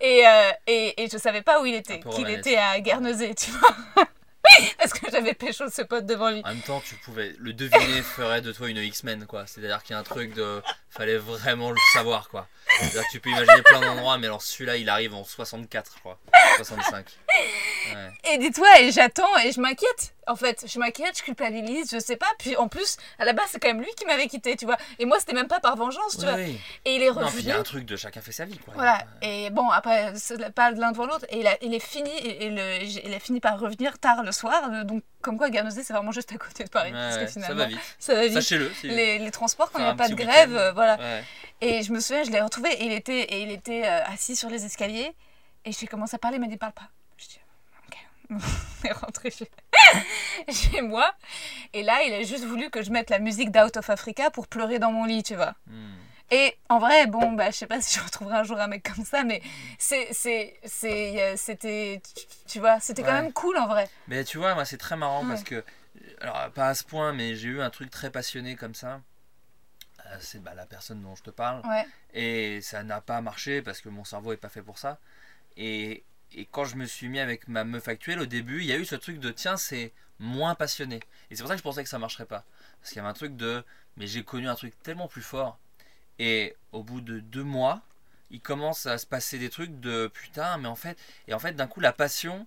Et, 0.01 0.27
euh, 0.27 0.51
et, 0.67 1.03
et 1.05 1.09
je 1.09 1.19
savais 1.19 1.43
pas 1.43 1.61
où 1.61 1.67
il 1.67 1.75
était, 1.75 2.01
qu'il 2.01 2.29
était 2.31 2.57
à 2.57 2.81
Guernesey, 2.81 3.35
tu 3.35 3.51
vois. 3.51 3.77
Parce 4.79 4.93
que 4.93 5.11
j'avais 5.11 5.33
pécho 5.35 5.65
ce 5.71 5.83
pote 5.83 6.05
devant 6.07 6.31
lui. 6.31 6.43
En 6.45 6.49
même 6.49 6.61
temps, 6.61 6.83
tu 6.87 6.95
pouvais. 6.97 7.35
Le 7.39 7.53
deviner 7.55 8.03
ferait 8.03 8.43
de 8.43 8.53
toi 8.53 8.69
une 8.69 8.77
X-Men, 8.77 9.27
quoi. 9.27 9.47
C'est-à-dire 9.47 9.83
qu'il 9.83 9.95
y 9.95 9.97
a 9.97 10.01
un 10.01 10.05
truc 10.05 10.35
de. 10.35 10.63
Fallait 10.97 11.17
vraiment 11.19 11.71
le 11.71 11.77
savoir, 11.93 12.29
quoi. 12.29 12.47
Que 12.81 13.11
tu 13.11 13.21
peux 13.21 13.31
imaginer 13.31 13.63
plein 13.63 13.81
d'endroits, 13.81 14.17
mais 14.19 14.27
alors 14.27 14.43
celui-là, 14.43 14.77
il 14.77 14.89
arrive 14.89 15.15
en 15.15 15.25
64, 15.25 15.93
je 15.95 16.01
crois. 16.01 16.19
65. 16.57 17.07
Ouais. 17.95 18.11
Et 18.33 18.39
dis-toi, 18.39 18.67
et 18.81 18.91
j'attends 18.93 19.37
et 19.45 19.53
je 19.53 19.61
m'inquiète. 19.61 20.15
En 20.27 20.37
fait, 20.37 20.65
je 20.67 20.79
m'inquiète, 20.79 21.19
je 21.19 21.23
culpabilise, 21.23 21.91
je 21.93 21.99
sais 21.99 22.17
pas. 22.17 22.31
Puis 22.39 22.57
en 22.57 22.69
plus, 22.69 22.97
à 23.19 23.25
la 23.25 23.33
base, 23.33 23.47
c'est 23.51 23.61
quand 23.61 23.69
même 23.69 23.81
lui 23.81 23.91
qui 23.97 24.07
m'avait 24.07 24.27
quitté, 24.29 24.57
tu 24.57 24.65
vois. 24.65 24.79
Et 24.99 25.05
moi, 25.05 25.19
c'était 25.21 25.35
même 25.35 25.49
pas 25.49 25.61
par 25.61 25.77
vengeance, 25.77 26.13
tu 26.19 26.25
Oui, 26.25 26.31
vois. 26.33 26.35
oui. 26.37 26.61
Et 26.85 26.97
il 26.97 27.03
est 27.03 27.11
revenu. 27.11 27.41
il 27.41 27.47
y 27.47 27.53
a 27.53 27.59
un 27.59 27.63
truc 27.63 27.85
de 27.85 27.97
chacun 27.97 28.21
fait 28.23 28.33
sa 28.33 28.45
vie, 28.47 28.59
quoi. 28.59 28.73
Voilà, 28.75 29.05
et 29.21 29.51
bon, 29.51 29.69
après, 29.71 30.13
c'est 30.17 30.51
pas 30.55 30.71
l'un 30.71 30.93
devant 30.93 31.07
l'autre, 31.07 31.27
et 31.29 31.41
il, 31.41 31.47
a- 31.47 31.59
il 31.63 31.75
est 31.75 31.85
fini, 31.85 32.11
et, 32.11 32.47
et 32.47 32.51
le, 32.51 32.83
il 32.83 33.13
a 33.15 33.21
fini 33.21 33.41
par 33.41 33.59
revenir 33.61 33.99
tard 33.99 34.23
le 34.23 34.33
soir, 34.33 34.85
donc 34.85 35.03
comme 35.25 35.39
quoi 35.39 35.49
Guernesey, 35.51 35.83
c'est 35.83 35.93
vraiment 35.95 36.13
juste 36.13 36.31
à 36.33 36.37
côté 36.37 36.65
de 36.65 36.69
Paris, 36.69 36.93
Ouais, 36.93 36.99
parce 36.99 37.17
que 37.17 37.21
ouais, 37.23 37.27
ça 37.27 37.33
finalement, 37.33 37.57
va 37.65 37.67
vite. 37.67 37.97
ça 37.99 38.15
va 38.15 38.23
vite. 38.27 38.35
Sachez-le. 38.35 38.71
Les, 38.85 39.19
les 39.19 39.31
transports, 39.31 39.71
quand 39.73 39.79
il 39.79 39.85
n'y 39.85 39.89
a 39.91 39.95
pas 39.95 40.09
de 40.09 40.15
grève, 40.15 40.55
euh, 40.55 40.73
voilà. 40.73 40.97
Ouais. 40.99 41.25
Et 41.63 41.83
je 41.83 41.93
me 41.93 41.99
souviens, 42.01 42.23
je 42.25 42.31
l'ai 42.31 42.41
retrouvé, 42.43 42.71
et 42.75 42.85
il 42.85 42.93
était, 42.93 43.23
et 43.23 43.43
il 43.43 43.51
était 43.51 43.85
euh, 43.87 44.05
assis 44.05 44.37
sur 44.37 44.51
les 44.51 44.65
escaliers, 44.65 45.13
et 45.65 45.73
j'ai 45.73 45.87
commencé 45.87 46.15
à 46.15 46.19
parler, 46.19 46.37
il 46.37 46.41
m'a 46.41 46.47
dit, 46.47 46.59
parle 46.59 46.73
pas. 46.73 46.91
Je 47.17 47.27
dis, 47.27 47.41
ok. 47.89 47.97
On 48.85 48.87
est 48.89 48.93
rentré 48.93 49.31
chez... 49.31 49.51
chez 50.53 50.83
moi, 50.83 51.11
et 51.73 51.83
là, 51.83 52.03
il 52.07 52.13
a 52.13 52.23
juste 52.23 52.45
voulu 52.45 52.69
que 52.71 52.83
je 52.83 52.91
mette 52.91 53.09
la 53.11 53.19
musique 53.19 53.51
d'Out 53.51 53.77
of 53.77 53.89
Africa 53.89 54.31
pour 54.31 54.47
pleurer 54.47 54.79
dans 54.79 54.93
mon 54.93 55.05
lit, 55.07 55.23
tu 55.23 55.35
vois. 55.37 55.55
Hmm. 55.67 55.95
Et 56.31 56.57
en 56.69 56.79
vrai, 56.79 57.07
bon, 57.07 57.33
bah, 57.33 57.51
je 57.51 57.57
sais 57.57 57.67
pas 57.67 57.81
si 57.83 57.99
je 57.99 58.05
retrouverai 58.05 58.37
un 58.37 58.43
jour 58.45 58.59
un 58.59 58.67
mec 58.67 58.83
comme 58.95 59.05
ça, 59.05 59.25
mais 59.25 59.43
c'est, 59.79 60.09
c'est, 60.13 60.59
c'est, 60.65 61.23
euh, 61.23 61.35
c'était, 61.37 62.01
tu- 62.47 62.61
vois, 62.61 62.81
c'était 62.81 63.03
quand 63.03 63.13
même 63.13 63.33
cool 63.33 63.57
en 63.59 63.67
vrai. 63.67 63.89
Mais 64.09 64.25
tu 64.25 64.39
vois, 64.39 64.55
moi, 64.55 64.65
c'est 64.65 64.79
très 64.79 64.97
marrant 64.97 65.23
Ouais. 65.23 65.29
parce 65.29 65.45
que. 65.45 65.65
Alors, 66.21 66.51
pas 66.53 66.69
à 66.69 66.75
ce 66.75 66.83
point, 66.85 67.13
mais 67.13 67.37
j'ai 67.37 67.49
eu 67.49 67.61
un 67.63 67.71
truc 67.71 67.91
très 67.91 68.11
passionné 68.11 68.57
comme 68.57 68.75
ça. 68.75 69.01
Euh, 70.07 70.17
C'est 70.21 70.43
bah, 70.43 70.55
la 70.55 70.67
personne 70.67 71.01
dont 71.03 71.15
je 71.15 71.23
te 71.23 71.31
parle. 71.31 71.63
Ouais. 71.67 71.87
Et 72.13 72.61
ça 72.63 72.83
n'a 72.83 73.01
pas 73.01 73.21
marché 73.21 73.63
parce 73.63 73.81
que 73.81 73.89
mon 73.89 74.05
cerveau 74.05 74.33
est 74.33 74.37
pas 74.37 74.49
fait 74.49 74.63
pour 74.63 74.79
ça. 74.79 74.99
Et, 75.57 76.05
et 76.33 76.47
quand 76.47 76.65
je 76.65 76.77
me 76.77 76.85
suis 76.87 77.09
mis 77.09 77.21
avec 77.21 77.49
ma 77.49 77.65
meuf 77.65 77.89
actuelle, 77.89 78.21
au 78.21 78.27
début, 78.27 78.61
il 78.61 78.67
y 78.67 78.73
a 78.73 78.77
eu 78.77 78.85
ce 78.85 78.97
truc 78.97 79.21
de 79.21 79.31
tiens, 79.31 79.57
c'est 79.57 79.93
moins 80.19 80.55
passionné. 80.55 81.01
Et 81.31 81.37
c'est 81.37 81.43
pour 81.43 81.49
ça 81.49 81.55
que 81.55 81.59
je 81.59 81.63
pensais 81.65 81.83
que 81.83 81.89
ça 81.89 81.99
marcherait 81.99 82.27
pas. 82.27 82.45
Parce 82.81 82.91
qu'il 82.91 82.97
y 82.97 83.01
avait 83.01 83.09
un 83.09 83.15
truc 83.15 83.37
de 83.37 83.65
mais 83.97 84.07
j'ai 84.09 84.25
connu 84.25 84.49
un 84.49 84.57
truc 84.57 84.75
tellement 84.83 85.07
plus 85.07 85.23
fort. 85.23 85.59
Et 86.19 86.57
au 86.73 86.83
bout 86.83 87.01
de 87.01 87.21
deux 87.21 87.45
mois, 87.45 87.83
il 88.31 88.41
commence 88.41 88.87
à 88.87 88.99
se 88.99 89.07
passer 89.07 89.39
des 89.39 89.51
trucs 89.51 89.81
de 89.81 90.09
putain, 90.09 90.59
mais 90.59 90.69
en 90.69 90.77
fait. 90.77 90.99
Et 91.29 91.35
en 91.35 91.39
fait, 91.39 91.53
d'un 91.55 91.67
coup, 91.67 91.81
la 91.81 91.93
passion, 91.93 92.47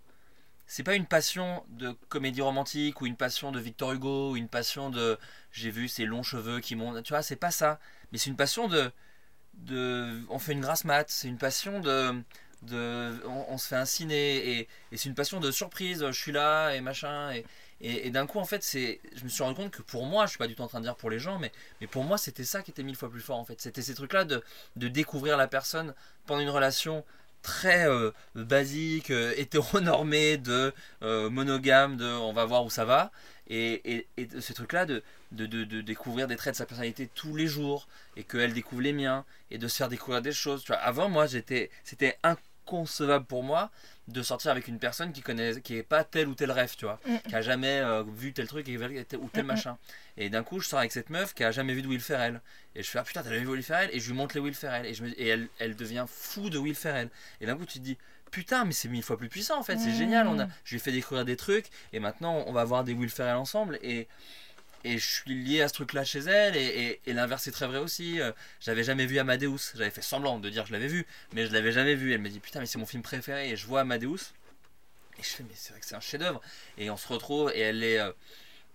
c'est 0.68 0.84
pas 0.84 0.96
une 0.96 1.06
passion 1.06 1.64
de 1.70 1.92
comédie 2.10 2.42
romantique 2.42 3.02
ou 3.02 3.06
une 3.06 3.16
passion 3.16 3.52
de 3.52 3.60
Victor 3.60 3.94
Hugo 3.94 4.32
ou 4.32 4.38
une 4.38 4.50
passion 4.50 4.90
de 4.90 5.18
j'ai 5.52 5.72
vu 5.72 5.88
ses 5.88 6.06
longs 6.06 6.24
cheveux 6.24 6.60
qui 6.60 6.76
montent. 6.76 7.04
Tu 7.04 7.14
vois, 7.14 7.24
c'est 7.24 7.36
pas 7.36 7.52
ça. 7.52 7.80
Mais 8.12 8.18
c'est 8.18 8.30
une 8.30 8.36
passion 8.38 8.68
de 8.68 8.92
de, 9.58 10.24
on 10.30 10.40
fait 10.40 10.54
une 10.54 10.62
grasse 10.62 10.86
mat, 10.86 11.10
c'est 11.10 11.28
une 11.28 11.38
passion 11.38 11.80
de, 11.80 12.22
de 12.64 13.22
on, 13.26 13.58
se 13.58 13.68
fait 13.68 13.76
un 13.76 13.86
ciné 13.86 14.38
et, 14.60 14.68
et 14.92 14.98
c'est 14.98 15.10
une 15.10 15.16
passion 15.16 15.40
de 15.40 15.52
surprise, 15.52 16.06
je 16.06 16.20
suis 16.20 16.32
là 16.32 16.74
et 16.76 16.82
machin 16.82 17.32
et, 17.32 17.46
et, 17.82 18.10
d'un 18.10 18.26
coup 18.26 18.40
en 18.40 18.46
fait 18.46 18.64
c'est, 18.64 19.00
je 19.16 19.24
me 19.24 19.30
suis 19.30 19.44
rendu 19.44 19.56
compte 19.56 19.72
que 19.72 19.82
pour 19.82 20.06
moi, 20.06 20.26
je 20.26 20.32
suis 20.32 20.38
pas 20.38 20.48
du 20.48 20.56
tout 20.56 20.64
en 20.64 20.68
train 20.68 20.80
de 20.80 20.86
dire 20.86 20.96
pour 20.96 21.10
les 21.10 21.20
gens, 21.20 21.40
mais, 21.40 21.52
mais 21.82 21.88
pour 21.88 22.04
moi 22.04 22.18
c'était 22.18 22.44
ça 22.44 22.62
qui 22.62 22.72
était 22.72 22.84
mille 22.84 22.96
fois 22.96 23.10
plus 23.10 23.22
fort 23.22 23.38
en 23.38 23.46
fait, 23.46 23.62
c'était 23.62 23.82
ces 23.82 23.94
trucs 23.94 24.14
là 24.14 24.26
de, 24.26 24.44
de 24.76 24.88
découvrir 24.88 25.38
la 25.38 25.48
personne 25.48 25.94
pendant 26.26 26.42
une 26.42 26.50
relation 26.50 27.04
très 27.44 27.88
euh, 27.88 28.12
basique, 28.36 29.12
euh, 29.12 29.34
hétéronormée, 29.38 30.38
de 30.38 30.74
euh, 31.04 31.30
monogame, 31.30 31.98
de 31.98 32.06
on 32.06 32.34
va 32.34 32.46
voir 32.46 32.66
où 32.66 32.70
ça 32.70 32.84
va 32.84 33.12
et, 33.50 33.96
et, 33.96 34.08
et 34.18 34.42
ce 34.42 34.54
truc 34.54 34.74
là 34.74 34.86
de, 34.86 35.02
de, 35.32 35.46
de, 35.46 35.82
découvrir 35.82 36.28
des 36.28 36.36
traits 36.36 36.54
de 36.54 36.58
sa 36.58 36.66
personnalité 36.66 37.10
tous 37.14 37.36
les 37.36 37.48
jours 37.48 37.88
et 38.16 38.24
qu'elle 38.24 38.54
découvre 38.54 38.82
les 38.82 38.94
miens 38.94 39.26
et 39.52 39.58
de 39.58 39.68
se 39.68 39.78
faire 39.78 39.90
découvrir 39.90 40.22
des 40.22 40.32
choses. 40.32 40.64
Tu 40.64 40.68
vois, 40.68 40.78
avant, 40.82 41.10
moi, 41.10 41.28
c'était 41.28 41.70
inconcevable 42.24 43.26
pour 43.26 43.44
moi 43.44 43.72
de 44.08 44.22
sortir 44.22 44.52
avec 44.52 44.68
une 44.68 44.80
personne 44.80 45.12
qui 45.12 45.22
connaît, 45.22 45.60
qui 45.62 45.76
est 45.76 45.84
pas 45.84 46.04
tel 46.04 46.28
ou 46.28 46.34
tel 46.36 46.52
rêve, 46.52 46.74
tu 46.78 46.86
vois, 46.86 47.00
Mm. 47.06 47.18
qui 47.28 47.36
a 47.36 47.42
jamais 47.42 47.80
euh, 47.80 48.04
vu 48.08 48.32
tel 48.34 48.48
truc 48.48 48.68
et 48.70 48.78
ou 48.78 48.80
tel 49.30 49.44
Mm, 49.44 49.46
mm. 49.46 49.48
machin. 49.48 49.78
Et 50.16 50.30
d'un 50.30 50.44
coup, 50.44 50.60
je 50.60 50.68
sors 50.68 50.80
avec 50.80 50.92
cette 50.92 51.10
meuf 51.10 51.34
qui 51.34 51.44
a 51.44 51.52
jamais 51.52 51.74
vu 51.74 51.82
de 51.82 51.88
Will 51.88 52.00
Ferrell. 52.02 52.42
Et 52.76 52.84
je 52.84 52.90
fais 52.90 53.00
ah 53.00 53.04
putain, 53.04 53.22
t'as 53.22 53.30
jamais 53.30 53.42
vu 53.42 53.48
Will 53.50 53.64
Ferrell? 53.64 53.90
Et 53.92 54.00
je 54.00 54.08
lui 54.08 54.16
montre 54.18 54.36
les 54.36 54.42
Will 54.42 54.54
Ferrell 54.56 54.86
et 54.86 54.94
je 54.94 55.04
me, 55.04 55.10
et 55.22 55.28
elle, 55.28 55.48
elle 55.60 55.76
devient 55.76 56.06
fou 56.08 56.50
de 56.50 56.58
Will 56.58 56.76
Ferrell. 56.76 57.10
Et 57.42 57.46
d'un 57.46 57.58
coup, 57.58 57.66
tu 57.66 57.80
te 57.80 57.84
dis 57.84 57.98
putain, 58.32 58.66
mais 58.66 58.74
c'est 58.74 58.90
mille 58.90 59.04
fois 59.04 59.18
plus 59.18 59.30
puissant 59.30 59.58
en 59.60 59.64
fait, 59.64 59.78
c'est 59.78 59.90
Mm. 59.92 59.98
génial. 59.98 60.28
On 60.28 60.38
a, 60.40 60.48
je 60.66 60.72
lui 60.72 60.78
ai 60.78 60.80
fait 60.80 60.92
découvrir 60.92 61.24
des 61.26 61.36
trucs 61.38 61.68
et 61.94 62.00
maintenant 62.00 62.44
on 62.48 62.52
va 62.54 62.64
voir 62.66 62.84
des 62.84 62.94
Will 62.94 63.10
Ferrell 63.10 63.36
ensemble 63.38 63.78
et 63.82 64.08
et 64.94 64.98
je 64.98 65.06
suis 65.06 65.34
lié 65.44 65.62
à 65.62 65.68
ce 65.68 65.74
truc 65.74 65.94
là 65.94 66.04
chez 66.04 66.20
elle 66.20 66.56
et, 66.56 66.66
et, 66.66 67.02
et 67.10 67.14
l'inverse 67.14 67.48
est 67.48 67.52
très 67.52 67.68
vrai 67.68 67.78
aussi. 67.80 68.20
Euh, 68.22 68.32
j'avais 68.60 68.84
jamais 68.84 69.06
vu 69.06 69.20
Amadeus. 69.20 69.74
J'avais 69.76 69.90
fait 69.92 70.02
semblant 70.02 70.40
de 70.40 70.50
dire 70.50 70.64
que 70.64 70.70
je 70.70 70.74
l'avais 70.74 70.88
vu 70.88 71.06
mais 71.34 71.46
je 71.48 71.54
l'avais 71.54 71.72
jamais 71.72 71.96
vu. 71.96 72.14
Elle 72.14 72.22
m'a 72.22 72.30
dit 72.30 72.40
putain 72.40 72.60
mais 72.60 72.66
c'est 72.66 72.80
mon 72.80 72.86
film 72.86 73.04
préféré 73.04 73.50
et 73.52 73.56
je 73.58 73.66
vois 73.68 73.82
Amadeus. 73.82 74.34
Et 75.20 75.24
je 75.24 75.30
fais 75.30 75.44
mais 75.44 75.56
c'est 75.56 75.72
vrai 75.72 75.80
que 75.80 75.86
c'est 75.86 75.96
un 75.96 76.00
chef 76.00 76.20
d'œuvre 76.22 76.42
et 76.78 76.90
on 76.90 76.98
se 76.98 77.08
retrouve 77.08 77.52
et 77.56 77.60
elle 77.60 77.84
est 77.84 78.00
euh, 78.00 78.12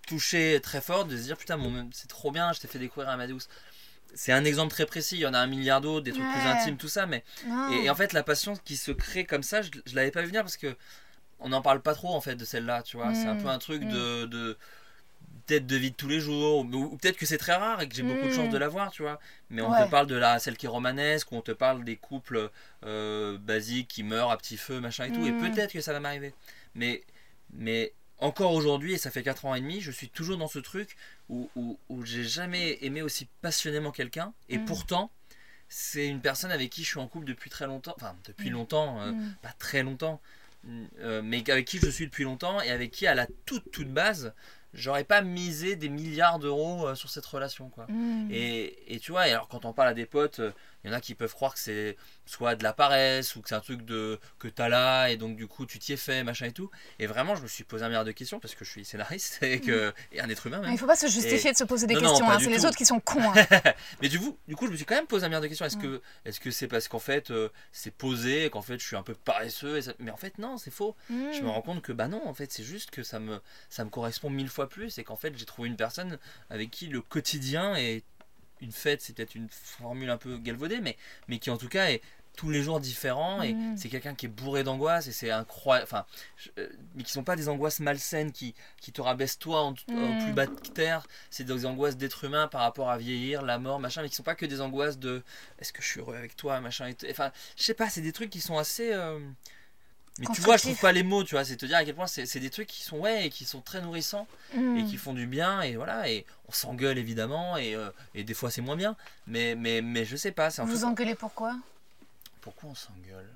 touchée 0.07 0.61
très 0.63 0.81
fort 0.81 1.05
de 1.05 1.17
se 1.17 1.23
dire 1.23 1.37
putain 1.37 1.59
c'est 1.93 2.09
trop 2.09 2.31
bien 2.33 2.53
je 2.53 2.61
t'ai 2.61 2.69
fait 2.69 2.79
découvrir 2.79 3.11
Amadeus. 3.11 3.49
C'est 4.15 4.33
un 4.33 4.45
exemple 4.45 4.71
très 4.73 4.85
précis 4.87 5.17
il 5.17 5.21
y 5.21 5.27
en 5.27 5.35
a 5.35 5.39
un 5.39 5.47
milliard 5.47 5.81
d'autres 5.81 6.05
des 6.05 6.13
trucs 6.13 6.25
plus 6.33 6.47
intimes 6.47 6.77
tout 6.77 6.89
ça 6.89 7.07
mais 7.07 7.25
et, 7.73 7.85
et 7.85 7.91
en 7.91 7.95
fait, 7.95 8.13
la 8.13 8.23
passion 8.23 8.57
qui 8.57 8.77
se 8.77 8.91
crée 8.93 9.25
comme 9.25 9.43
ça, 9.43 9.63
je, 9.63 9.71
je 9.87 9.95
l'avais 9.95 10.11
pas 10.11 10.21
vu 10.21 10.27
venir 10.29 10.43
parce 10.43 10.57
que 10.59 10.77
on 11.41 11.49
n'en 11.49 11.63
parle 11.63 11.81
pas 11.83 11.95
trop 11.95 12.15
en 12.15 12.21
fait 12.21 12.37
de 12.37 12.45
celle-là, 12.45 12.83
tu 12.83 12.97
vois. 12.97 13.15
C'est 13.15 13.27
un 13.27 13.35
Mm, 13.35 13.43
peu 13.43 13.49
un 13.49 13.59
truc 13.59 13.83
mm. 13.83 13.89
de, 13.89 14.27
de 14.27 14.59
peut-être 15.47 15.67
de 15.67 15.77
vie 15.77 15.91
de 15.91 15.97
tous 15.97 16.09
les 16.09 16.21
jours, 16.21 16.59
ou, 16.61 16.65
ou 16.75 16.97
peut-être 16.97 17.17
que 17.17 17.27
c'est 17.27 17.39
très 17.39 17.55
rare 17.55 17.81
et 17.81 17.89
que 17.89 17.95
j'ai 17.95 18.03
beaucoup 18.03 18.27
de 18.27 18.33
Mm. 18.33 18.37
chance 18.37 18.49
de 18.51 18.59
l'avoir, 18.59 18.91
tu 18.91 19.03
vois. 19.03 19.19
Mais 19.51 19.63
on 19.63 19.71
Ouais. 19.71 19.85
te 19.85 19.91
parle 19.91 20.07
de 20.07 20.15
la 20.17 20.39
celle 20.39 20.57
qui 20.57 20.67
est 20.67 20.69
romanesque, 20.69 21.31
ou 21.33 21.37
on 21.37 21.43
te 21.43 21.53
parle 21.53 21.85
des 21.85 21.97
couples 21.97 22.51
euh, 22.85 23.39
basiques 23.39 23.89
qui 23.89 24.03
meurent 24.03 24.31
à 24.31 24.37
petit 24.39 24.57
feu, 24.57 24.81
machin 24.81 25.05
et 25.07 25.13
tout. 25.13 25.27
Et 25.27 25.33
Mm. 25.33 25.37
peut-être 25.39 25.73
que 25.73 25.81
ça 25.81 25.93
va 25.93 26.01
m'arriver. 26.01 26.33
Mais, 26.75 27.03
mais 27.53 27.93
encore 28.19 28.53
aujourd'hui, 28.53 28.93
et 28.95 28.99
ça 28.99 29.11
fait 29.11 29.23
4 29.23 29.45
ans 29.47 29.55
et 29.55 29.61
demi, 29.61 29.81
je 29.81 29.91
suis 29.91 30.09
toujours 30.09 30.37
dans 30.39 30.49
ce 30.49 30.59
truc 30.61 30.97
où, 31.29 31.51
où, 31.57 31.79
où 31.89 32.05
j'ai 32.05 32.25
jamais 32.25 32.79
aimé 32.83 33.03
aussi 33.03 33.27
passionnément 33.41 33.91
quelqu'un. 33.91 34.33
Et 34.49 34.59
Mm. 34.59 34.65
pourtant, 34.65 35.11
c'est 35.69 36.07
une 36.07 36.21
personne 36.21 36.51
avec 36.53 36.71
qui 36.71 36.83
je 36.85 36.89
suis 36.91 36.99
en 37.01 37.09
couple 37.09 37.25
depuis 37.27 37.51
très 37.51 37.67
longtemps. 37.67 37.95
Enfin, 37.97 38.15
depuis 38.27 38.51
Mm. 38.51 38.53
longtemps, 38.55 39.01
euh, 39.01 39.13
Mm. 39.13 39.33
pas 39.43 39.53
très 39.59 39.83
longtemps. 39.83 40.21
euh, 41.01 41.23
mais 41.25 41.43
avec 41.51 41.67
qui 41.67 41.81
je 41.81 41.89
suis 41.91 42.07
depuis 42.07 42.23
longtemps 42.23 42.61
et 42.63 42.71
avec 42.71 42.93
qui, 42.93 43.09
à 43.09 43.17
la 43.17 43.27
toute, 43.47 43.73
toute 43.73 43.89
base, 43.93 44.33
j'aurais 44.75 45.05
pas 45.05 45.23
misé 45.23 45.77
des 45.77 45.89
milliards 45.89 46.39
d'euros 46.39 46.87
euh, 46.87 46.95
sur 46.95 47.11
cette 47.11 47.27
relation. 47.27 47.69
Quoi. 47.69 47.87
Mm. 47.89 48.29
Et, 48.31 48.95
et 48.95 48.99
tu 48.99 49.13
vois, 49.13 49.29
et 49.29 49.33
alors 49.33 49.49
quand 49.49 49.65
on 49.65 49.73
parle 49.73 49.89
à 49.89 49.95
des 49.95 50.07
potes, 50.07 50.41
il 50.85 50.91
y 50.91 50.95
en 50.95 50.97
a 50.97 51.01
qui 51.01 51.15
peuvent 51.15 51.33
croire 51.33 51.55
que 51.55 51.61
c'est 51.61 51.97
soit 52.27 52.55
de 52.57 52.63
la 52.63 52.73
paresse 52.73 53.37
ou 53.37 53.43
que 53.43 53.49
c'est 53.49 53.55
un 53.55 53.61
truc 53.61 53.85
de, 53.85 54.19
que 54.39 54.49
t'as 54.49 54.69
là 54.69 55.09
et 55.11 55.17
donc 55.17 55.37
du 55.37 55.47
coup 55.47 55.65
tu 55.67 55.79
t'y 55.79 55.93
es 55.93 55.97
fait, 55.97 56.25
machin 56.25 56.47
et 56.47 56.53
tout. 56.53 56.71
Et 56.99 57.07
vraiment, 57.07 57.35
je 57.37 57.43
me 57.43 57.49
suis 57.49 57.65
posé 57.65 57.85
un 57.85 57.89
milliard 57.89 58.05
de 58.05 58.13
questions 58.13 58.41
parce 58.41 58.55
que 58.55 58.65
je 58.65 58.71
suis 58.71 58.85
scénariste 58.85 59.39
et, 59.43 59.61
que, 59.61 59.93
et 60.13 60.21
un 60.21 60.29
être 60.29 60.47
humain 60.47 60.61
même. 60.61 60.73
Il 60.73 60.79
faut 60.79 60.87
pas 60.87 60.97
se 60.97 61.07
justifier 61.07 61.51
Et- 61.51 61.53
de 61.53 61.59
se 61.59 61.65
poser 61.65 61.87
des 61.87 61.95
Non, 61.95 62.01
questions, 62.01 62.31
hein, 62.31 62.39
c'est 62.41 62.51
les 62.51 62.65
autres 62.65 62.77
qui 62.77 62.85
sont 62.87 63.01
cons. 63.01 63.21
hein. 63.23 63.35
Mais 64.03 64.09
du 64.09 64.19
coup, 64.19 64.37
du 64.49 64.57
coup, 64.57 64.67
je 64.67 64.73
me 64.73 64.77
suis 64.77 64.85
quand 64.85 64.95
même 64.97 65.07
posé 65.07 65.25
un 65.25 65.29
milliard 65.29 65.43
de 65.43 65.47
questions. 65.49 65.67
Est-ce 65.67 65.77
Mm. 65.77 65.83
que 65.83 66.03
est-ce 66.25 66.41
que 66.41 66.51
c'est 66.51 66.69
parce 66.69 66.89
qu'en 66.89 66.99
fait 66.99 67.31
euh, 67.31 67.49
c'est 67.73 67.95
posé, 67.95 68.51
qu'en 68.51 68.63
fait 68.63 68.79
je 68.81 68.87
suis 68.87 68.97
un 68.97 69.03
peu 69.03 69.15
paresseux 69.15 69.77
et 69.79 69.83
ça- 69.83 69.95
Mais 69.99 70.11
en 70.11 70.17
fait 70.17 70.39
non, 70.39 70.57
c'est 70.59 70.71
faux. 70.73 70.97
Je 71.09 71.15
me 71.15 71.43
Mm. 71.43 71.49
rends 71.49 71.63
compte 71.63 71.83
que 71.83 71.93
bah 71.93 72.09
non, 72.09 72.27
en 72.27 72.35
fait 72.35 72.51
c'est 72.53 72.65
juste 72.65 72.91
que 72.91 73.03
ça 73.03 73.19
me 73.21 73.41
ça 73.69 73.85
me 73.85 73.91
correspond 73.91 74.31
mille 74.31 74.49
fois 74.49 74.69
plus 74.69 74.99
et 74.99 75.05
qu'en 75.05 75.17
fait 75.17 75.37
j'ai 75.37 75.45
trouvé 75.45 75.69
une 75.69 75.77
personne 75.77 76.19
avec 76.51 76.71
qui 76.71 76.87
le 76.89 77.01
quotidien 77.01 77.75
est 77.77 78.05
une 78.63 78.73
fête, 78.73 79.03
c'est 79.03 79.13
peut-être 79.15 79.35
une 79.35 79.49
formule 79.51 80.09
un 80.11 80.17
peu 80.19 80.39
galvaudée, 80.39 80.81
mais 80.81 80.97
mais 81.29 81.39
qui 81.39 81.51
en 81.51 81.59
tout 81.59 81.69
cas 81.69 81.91
est 81.91 82.01
tous 82.35 82.49
les 82.49 82.63
jours 82.63 82.81
différent 82.81 83.43
et 83.43 83.53
Mm. 83.53 83.77
c'est 83.77 83.91
quelqu'un 83.91 84.15
qui 84.15 84.25
est 84.25 84.29
bourré 84.31 84.65
d'angoisse 84.65 85.07
et 85.07 85.13
c'est 85.13 85.31
incroyable 85.31 85.85
enfin 85.87 86.07
je- 86.39 86.49
euh, 86.59 86.69
mais 86.95 87.03
qui 87.03 87.13
sont 87.13 87.25
pas 87.25 87.37
des 87.37 87.51
angoisses 87.51 87.79
malsaines 87.81 88.33
qui, 88.33 88.55
qui 88.81 88.91
te 88.91 89.03
rabaissent 89.03 89.39
toi 89.39 89.61
en, 89.65 89.75
en 89.91 90.13
Mm. 90.15 90.19
plus 90.19 90.33
bas 90.33 90.47
de 90.47 90.53
terre 90.73 91.07
c'est 91.29 91.45
des 91.45 91.67
angoisses 91.67 91.99
d'être 91.99 92.25
humain 92.25 92.49
par 92.49 92.63
rapport 92.63 92.89
à 92.91 92.97
vieillir 92.97 93.43
la 93.43 93.59
mort 93.59 93.81
machin 93.81 94.01
mais 94.01 94.09
qui 94.09 94.15
sont 94.17 94.23
pas 94.23 94.35
que 94.35 94.47
des 94.47 94.63
angoisses 94.63 94.99
de 94.99 95.23
est-ce 95.59 95.75
que 95.75 95.83
je 95.83 95.89
suis 95.89 96.01
heureux 96.01 96.17
avec 96.17 96.35
toi 96.35 96.59
machin 96.63 96.89
et 96.89 96.97
enfin 97.11 97.33
je 97.59 97.65
sais 97.65 97.75
pas 97.75 97.91
c'est 97.91 98.01
des 98.01 98.13
trucs 98.13 98.31
qui 98.31 98.41
sont 98.41 98.57
assez 98.57 98.95
euh, 98.95 99.21
mais 100.19 100.27
tu 100.35 100.41
vois 100.43 100.57
je 100.59 100.63
trouve 100.63 100.79
pas 100.79 100.93
les 100.93 101.03
mots 101.03 101.25
tu 101.25 101.35
vois 101.35 101.45
c'est 101.45 101.57
te 101.57 101.65
dire 101.67 101.77
à 101.79 101.85
quel 101.85 101.95
point 101.95 102.07
c'est 102.07 102.39
des 102.41 102.51
trucs 102.51 102.69
qui 102.69 102.83
sont 102.83 102.99
ouais 102.99 103.27
et 103.27 103.31
qui 103.31 103.45
sont 103.45 103.61
très 103.61 103.81
nourrissants 103.81 104.27
et 104.55 104.59
Mm. 104.59 104.87
qui 104.89 104.97
font 104.99 105.15
du 105.15 105.27
bien 105.27 105.63
et 105.63 105.77
voilà 105.77 106.09
et 106.11 106.27
on 106.49 106.53
s'engueule 106.53 106.99
évidemment 106.99 107.57
et, 107.57 107.75
euh, 107.75 107.91
et 108.15 108.23
des 108.25 108.35
fois 108.35 108.51
c'est 108.51 108.61
moins 108.61 108.77
bien 108.77 108.95
mais 109.27 109.55
mais 109.55 109.81
mais 109.81 110.05
je 110.05 110.17
sais 110.17 110.33
pas 110.33 110.61
un 110.61 110.65
Vous 110.65 110.85
engueulez 110.85 111.15
pourquoi? 111.15 111.57
Pourquoi 112.43 112.71
on 112.71 112.75
s'engueule? 112.75 113.29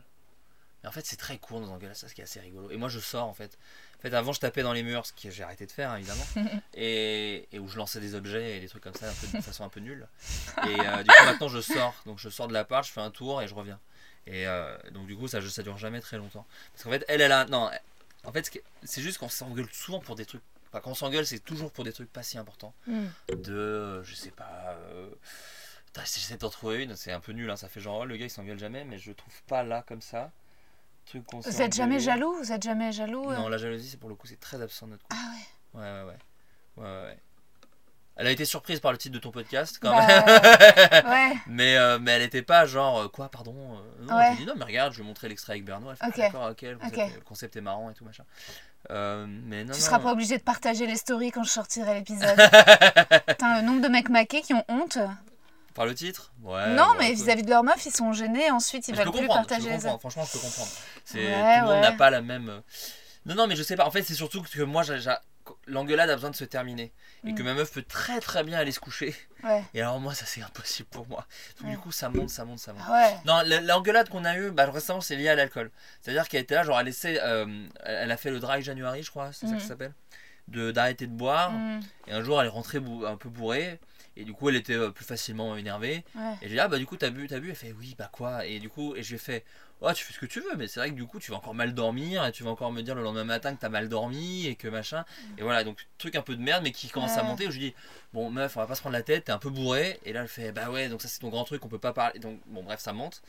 Mais 0.83 0.89
en 0.89 0.93
fait, 0.93 1.07
c'est 1.07 1.17
très 1.17 1.39
court 1.39 1.61
nos 1.61 1.69
engueulades, 1.71 1.97
ça, 1.97 2.09
ce 2.09 2.15
qui 2.15 2.21
est 2.21 2.25
assez 2.25 2.39
rigolo. 2.41 2.71
Et 2.71 2.77
moi, 2.77 2.89
je 2.89 2.99
sors 3.01 3.27
en 3.27 3.33
fait. 3.33 3.57
En 3.99 4.03
fait, 4.03 4.13
avant, 4.15 4.33
je 4.33 4.41
tapais 4.41 4.63
dans 4.63 4.73
les 4.73 4.83
murs, 4.83 5.07
ce 5.07 5.13
que 5.13 5.31
j'ai 5.31 5.43
arrêté 5.43 5.65
de 5.65 5.73
faire, 5.73 5.91
hein, 5.93 5.97
évidemment. 5.97 6.27
et, 6.75 7.49
et 7.53 7.59
où 7.59 7.67
je 7.69 7.77
lançais 7.77 7.99
des 8.01 8.15
objets 8.15 8.57
et 8.57 8.61
des 8.61 8.69
trucs 8.69 8.83
comme 8.83 8.95
ça, 8.95 9.09
un 9.09 9.13
peu, 9.15 9.27
de 9.39 9.43
façon 9.43 9.65
un 9.65 9.69
peu 9.69 9.81
nulle. 9.81 10.07
Et 10.69 10.81
euh, 10.81 11.03
du 11.03 11.09
coup, 11.11 11.25
maintenant, 11.25 11.49
je 11.49 11.61
sors. 11.61 11.95
Donc, 12.05 12.19
je 12.19 12.29
sors 12.29 12.47
de 12.49 12.53
l'appart, 12.53 12.87
je 12.87 12.93
fais 12.93 13.01
un 13.01 13.11
tour 13.11 13.41
et 13.43 13.49
je 13.49 13.55
reviens. 13.55 13.79
Et 14.27 14.47
euh, 14.47 14.77
donc, 14.93 15.07
du 15.07 15.17
coup, 15.17 15.29
ça, 15.29 15.41
ça 15.41 15.63
dure 15.63 15.79
jamais 15.79 16.01
très 16.01 16.19
longtemps. 16.19 16.47
Parce 16.73 16.85
qu'en 16.85 16.91
fait, 16.91 17.05
elle, 17.09 17.21
elle 17.21 17.33
a. 17.33 17.45
Non, 17.47 17.71
En 18.25 18.33
fait, 18.33 18.51
c'est 18.83 19.03
juste 19.03 19.19
qu'on 19.19 19.29
s'engueule 19.29 19.69
souvent 19.73 20.01
pour 20.01 20.17
des 20.17 20.27
trucs. 20.27 20.43
Enfin, 20.69 20.81
quand 20.81 20.91
on 20.91 20.95
s'engueule, 20.95 21.27
c'est 21.27 21.39
toujours 21.41 21.71
pour 21.71 21.85
des 21.85 21.93
trucs 21.93 22.13
pas 22.13 22.23
si 22.23 22.39
importants. 22.39 22.75
Mm. 22.87 23.05
De, 23.43 24.03
je 24.03 24.15
sais 24.15 24.33
pas. 24.33 24.77
Euh... 24.81 25.11
J'essaie 26.05 26.37
d'en 26.37 26.51
trouver 26.51 26.83
une, 26.83 26.95
c'est 26.95 27.13
un 27.13 27.21
peu 27.21 27.33
nul, 27.33 27.49
hein, 27.49 27.57
ça 27.57 27.69
fait 27.69 27.81
genre, 27.81 28.01
oh, 28.01 28.05
le 28.05 28.17
gars 28.17 28.27
il 28.27 28.31
s'engueule 28.31 28.59
jamais, 28.59 28.85
mais 28.85 28.99
je 28.99 29.13
trouve 29.13 29.43
pas 29.45 29.63
là 29.63 29.83
comme 29.83 30.03
ça. 30.03 30.31
Truc 31.07 31.25
vous 31.33 31.63
êtes 31.63 31.75
jamais 31.75 32.01
jaloux? 32.01 32.35
Vous 32.35 32.53
êtes 32.53 32.63
jamais 32.63 32.93
jaloux 32.93 33.33
Non, 33.33 33.49
la 33.49 33.59
jalousie, 33.59 33.89
c'est 33.89 33.97
pour 33.97 34.09
le 34.09 34.15
coup, 34.15 34.27
c'est 34.27 34.41
très 34.41 34.61
absent 34.61 34.87
de 34.87 34.93
notre 34.93 35.05
couple. 35.05 35.17
Ah 35.19 35.33
ouais 35.33 35.81
Ouais, 35.81 36.03
ouais, 36.03 36.05
ouais. 36.05 36.85
ouais, 36.85 37.03
ouais. 37.07 37.19
Elle 38.19 38.29
a 38.29 38.31
été 38.31 38.47
surprise 38.47 38.81
par 38.81 38.93
le 38.93 38.99
titre 38.99 39.15
de 39.15 39.19
ton 39.19 39.31
podcast 39.31 39.79
quand 39.81 39.91
bah, 39.91 40.07
même. 40.07 40.25
ouais. 41.05 41.37
mais, 41.47 41.77
euh, 41.77 41.99
mais 42.01 42.13
elle 42.13 42.23
était 42.23 42.41
pas 42.41 42.65
genre 42.65 43.01
euh, 43.01 43.09
quoi, 43.09 43.29
pardon. 43.29 43.55
Euh, 43.55 44.05
non, 44.05 44.17
ouais. 44.17 44.35
dit 44.37 44.47
non, 44.47 44.55
mais 44.57 44.65
regarde, 44.65 44.95
je 44.95 44.99
vais 44.99 45.05
montrer 45.05 45.29
l'extrait 45.29 45.53
avec 45.53 45.67
Bernard. 45.67 45.97
Elle 46.01 46.13
fait 46.13 46.23
d'accord, 46.23 46.51
ok, 46.51 46.63
le 46.63 46.77
concept, 46.79 47.15
le 47.15 47.21
concept, 47.21 47.57
est 47.57 47.61
marrant 47.61 47.91
et 47.91 47.95
tout 47.95 48.07
machin. 48.07 48.25
mais 48.89 49.65
non, 49.65 49.73
tu 49.75 49.81
non. 49.81 49.87
seras 49.87 49.99
pas 49.99 50.13
obligé 50.13 50.39
de 50.39 50.43
partager 50.43 50.87
les 50.87 50.97
stories 50.97 51.31
quand 51.31 51.45
je 51.45 51.51
sortirai 51.51 51.95
l'épisode. 51.95 52.37
Putain, 53.29 53.61
le 53.61 53.67
nombre 53.67 53.83
de 53.83 53.89
mecs 53.89 54.09
maqués 54.09 54.41
qui 54.41 54.55
ont 54.55 54.65
honte. 54.69 54.99
Par 55.75 55.85
le 55.85 55.95
titre? 55.95 56.33
Ouais, 56.43 56.75
Non, 56.75 56.95
mais 56.99 57.13
vis-à-vis 57.13 57.43
de 57.43 57.51
leur 57.51 57.65
meuf, 57.65 57.85
ils 57.85 57.95
sont 57.95 58.15
gênés. 58.15 58.51
Ensuite, 58.51 58.89
ils 58.89 58.97
veulent 58.97 59.13
plus 59.13 59.27
partager 59.27 59.69
les 59.69 59.79
Franchement, 59.79 60.25
je 60.25 60.33
peux 60.33 60.39
comprendre. 60.39 60.71
C'est 61.05 61.19
tout 61.19 61.29
le 61.29 61.67
monde 61.67 61.83
n'a 61.83 61.93
pas 61.93 62.09
la 62.09 62.23
même. 62.23 62.63
Non, 63.27 63.35
non, 63.35 63.47
mais 63.47 63.57
je 63.57 63.63
sais 63.63 63.77
pas. 63.77 63.85
En 63.85 63.91
fait, 63.91 64.03
c'est 64.05 64.15
surtout 64.15 64.41
que 64.43 64.63
moi, 64.63 64.85
j'ai 64.85 64.99
l'engueulade 65.67 66.11
a 66.11 66.15
besoin 66.15 66.31
de 66.31 66.37
se 66.37 66.45
terminer. 66.45 66.93
Et 67.25 67.35
que 67.35 67.43
mm. 67.43 67.45
ma 67.45 67.55
meuf 67.55 67.73
peut 67.73 67.83
très 67.83 68.21
très 68.21 68.45
bien 68.45 68.59
aller 68.59 68.73
se 68.73 68.81
coucher. 68.81 69.15
Et 69.75 69.81
alors 69.81 70.01
moi 70.01 70.15
ça 70.15 70.27
c'est 70.27 70.43
impossible 70.43 70.89
pour 70.89 71.07
moi. 71.09 71.27
Donc 71.61 71.71
du 71.71 71.79
coup 71.79 71.93
ça 71.93 72.09
monte 72.09 72.31
ça 72.31 72.45
monte 72.45 72.59
ça 72.59 72.73
monte. 72.73 72.85
Non 73.25 73.43
l'engueulade 73.63 74.09
qu'on 74.09 74.25
a 74.25 74.37
eu 74.39 74.51
bah, 74.51 74.71
récemment 74.71 75.01
c'est 75.01 75.17
lié 75.17 75.29
à 75.29 75.35
l'alcool. 75.35 75.71
C'est 76.03 76.11
à 76.11 76.15
dire 76.15 76.29
qu'elle 76.29 76.43
était 76.43 76.55
là 76.55 76.63
genre 76.63 76.81
elle 76.81 76.89
essaie 76.89 77.21
euh, 77.23 77.67
elle 77.85 78.11
a 78.11 78.17
fait 78.17 78.31
le 78.31 78.41
dry 78.41 78.63
January 78.63 79.03
je 79.03 79.11
crois 79.11 79.33
c'est 79.33 79.47
ça 79.47 79.55
que 79.55 79.59
ça 79.61 79.67
mm. 79.67 79.69
s'appelle 79.69 79.95
de 80.49 80.71
d'arrêter 80.71 81.07
de 81.07 81.13
boire. 81.13 81.53
Mm. 81.53 81.81
et 82.09 82.13
un 82.13 82.23
jour 82.23 82.41
elle 82.41 82.47
est 82.47 82.51
rentrée 82.51 82.81
un 83.07 83.17
peu 83.17 83.29
bourrée. 83.29 83.81
Et 84.19 84.25
du 84.25 84.33
coup 84.33 84.49
elle 84.49 84.57
était 84.57 84.75
euh, 84.75 84.91
plus 84.91 85.05
facilement 85.05 85.57
énervée. 85.57 86.05
Et 86.41 86.49
j'ai 86.49 86.55
dit 86.55 86.61
ah 86.61 86.69
bah 86.69 86.79
du 86.79 86.87
coup 86.87 86.97
t'as 86.97 87.11
bu 87.11 87.27
t'as 87.29 87.39
bu? 87.39 87.51
Elle 87.51 87.57
fait 87.57 87.75
oui 87.79 87.95
bah 87.99 88.09
quoi? 88.11 88.47
Et 88.47 88.59
du 88.59 88.69
coup 88.69 88.97
et 88.97 89.03
je 89.03 89.11
lui 89.11 89.17
ai 89.17 89.19
fait 89.19 89.45
oh, 89.81 89.93
tu 89.93 90.05
fais 90.05 90.13
ce 90.13 90.19
que 90.19 90.27
tu 90.27 90.41
veux, 90.41 90.57
mais 90.57 90.67
c'est 90.67 90.81
vrai 90.81 90.91
que 90.91 90.95
du 90.95 91.07
coup, 91.07 91.19
tu 91.19 91.31
vas 91.31 91.37
encore 91.37 91.55
mal 91.55 91.75
dormir 91.75 92.25
et 92.25 92.33
tu 92.33 92.43
vas 92.43 92.51
encore 92.51 92.73
me 92.73 92.83
dire 92.83 92.95
le 92.95 93.03
lendemain 93.03 93.25
matin 93.25 93.55
que 93.55 93.61
t'as 93.61 93.69
mal 93.69 93.89
dormi 93.89 94.47
et 94.47 94.57
que 94.57 94.69
machin. 94.69 95.05
Et 95.39 95.43
voilà, 95.43 95.65
donc 95.65 95.87
truc 95.99 96.17
un 96.17 96.23
peu 96.23 96.37
de 96.37 96.43
merde, 96.43 96.63
mais 96.63 96.73
qui 96.73 96.89
commence 96.89 97.17
à 97.17 97.23
monter 97.23 97.47
où 97.47 97.51
je 97.51 97.59
dis 97.59 97.75
bon, 98.13 98.31
meuf, 98.31 98.57
on 98.57 98.61
va 98.61 98.67
pas 98.67 98.75
se 98.75 98.81
prendre 98.81 98.95
la 98.95 99.03
tête, 99.03 99.25
t'es 99.25 99.33
un 99.33 99.39
peu 99.39 99.51
bourré. 99.51 100.01
Et 100.05 100.13
là, 100.13 100.23
elle 100.23 100.29
fait 100.29 100.53
bah 100.53 100.71
ouais, 100.71 100.89
donc 100.89 101.03
ça 101.03 101.09
c'est 101.09 101.19
ton 101.19 101.29
grand 101.29 101.45
truc, 101.45 101.65
on 101.65 101.69
peut 101.69 101.79
pas 101.79 101.93
parler. 101.93 102.19
Donc 102.19 102.41
bon, 102.47 102.63
bref, 102.63 102.81
ça 102.81 102.93
monte. 102.93 103.23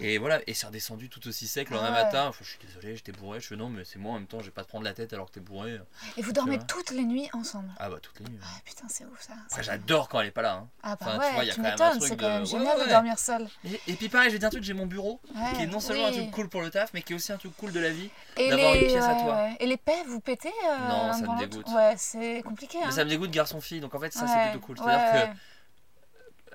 Et 0.00 0.18
voilà, 0.18 0.40
et 0.46 0.54
c'est 0.54 0.66
redescendu 0.66 1.08
tout 1.08 1.26
aussi 1.28 1.46
sec 1.46 1.70
le 1.70 1.76
lendemain 1.76 1.92
matin. 1.92 2.32
je 2.38 2.44
suis 2.44 2.58
désolé, 2.66 2.96
j'étais 2.96 3.12
bourré. 3.12 3.40
Je 3.40 3.46
fais 3.46 3.56
non, 3.56 3.68
mais 3.68 3.84
c'est 3.84 3.98
moi 3.98 4.12
en 4.12 4.14
même 4.14 4.26
temps, 4.26 4.40
je 4.40 4.46
vais 4.46 4.50
pas 4.50 4.64
te 4.64 4.68
prendre 4.68 4.84
la 4.84 4.94
tête 4.94 5.12
alors 5.12 5.26
que 5.28 5.32
t'es 5.32 5.40
bourré. 5.40 5.78
Et 6.16 6.22
vous 6.22 6.32
dormez 6.32 6.58
toutes 6.66 6.90
les 6.90 7.04
nuits 7.04 7.28
ensemble 7.32 7.68
Ah 7.78 7.88
bah, 7.88 7.98
toutes 8.02 8.18
les 8.20 8.26
nuits. 8.26 8.40
Ah 8.42 8.60
putain, 8.64 8.86
c'est 8.88 9.04
ouf 9.04 9.20
ça. 9.20 9.62
j'adore 9.62 10.08
quand 10.08 10.20
elle 10.20 10.28
est 10.28 10.32
pas 10.32 10.42
là. 10.42 10.54
Hein. 10.54 10.68
Ah 10.82 10.96
bah 11.00 11.18
ouais, 11.38 11.48
tu, 11.48 11.60
m'étonnes, 11.60 12.00
c'est 12.00 12.16
quand 12.16 12.28
même 12.28 12.46
génial 12.46 12.80
de 12.84 12.88
dormir 12.88 13.18
seul. 13.18 13.46
Et, 13.64 13.94
puis 13.94 14.08
pareil, 14.08 14.28
je 14.28 14.34
vais 14.34 14.38
dire 14.38 14.48
un 14.48 14.50
truc, 14.50 14.64
j'ai 14.64 14.74
mon 14.74 14.86
bureau 14.86 15.20
qui 15.56 15.62
est 15.62 15.66
non 15.66 15.80
seulement 15.80 15.91
un 16.00 16.12
truc 16.12 16.30
cool 16.30 16.48
pour 16.48 16.62
le 16.62 16.70
mais 16.94 17.02
qui 17.02 17.12
est 17.12 17.16
aussi 17.16 17.32
un 17.32 17.36
truc 17.36 17.56
cool 17.56 17.72
de 17.72 17.80
la 17.80 17.90
vie 17.90 18.10
d'avoir 18.36 18.74
une 18.74 18.86
pièce 18.86 19.04
à 19.04 19.14
toi. 19.14 19.48
Et 19.60 19.66
les 19.66 19.76
paix, 19.76 20.02
vous 20.06 20.20
pétez 20.20 20.48
euh, 20.48 20.88
Non, 20.88 21.12
ça 21.12 21.20
me 21.20 21.38
dégoûte. 21.38 21.66
Ouais, 21.68 21.94
c'est 21.96 22.42
compliqué. 22.44 22.78
Mais 22.84 22.92
ça 22.92 23.04
me 23.04 23.10
dégoûte 23.10 23.30
garçon-fille, 23.30 23.80
donc 23.80 23.94
en 23.94 24.00
fait, 24.00 24.12
ça 24.12 24.26
c'est 24.26 24.50
plutôt 24.50 24.66
cool. 24.66 24.78
C'est-à-dire 24.78 25.26
que 25.32 25.36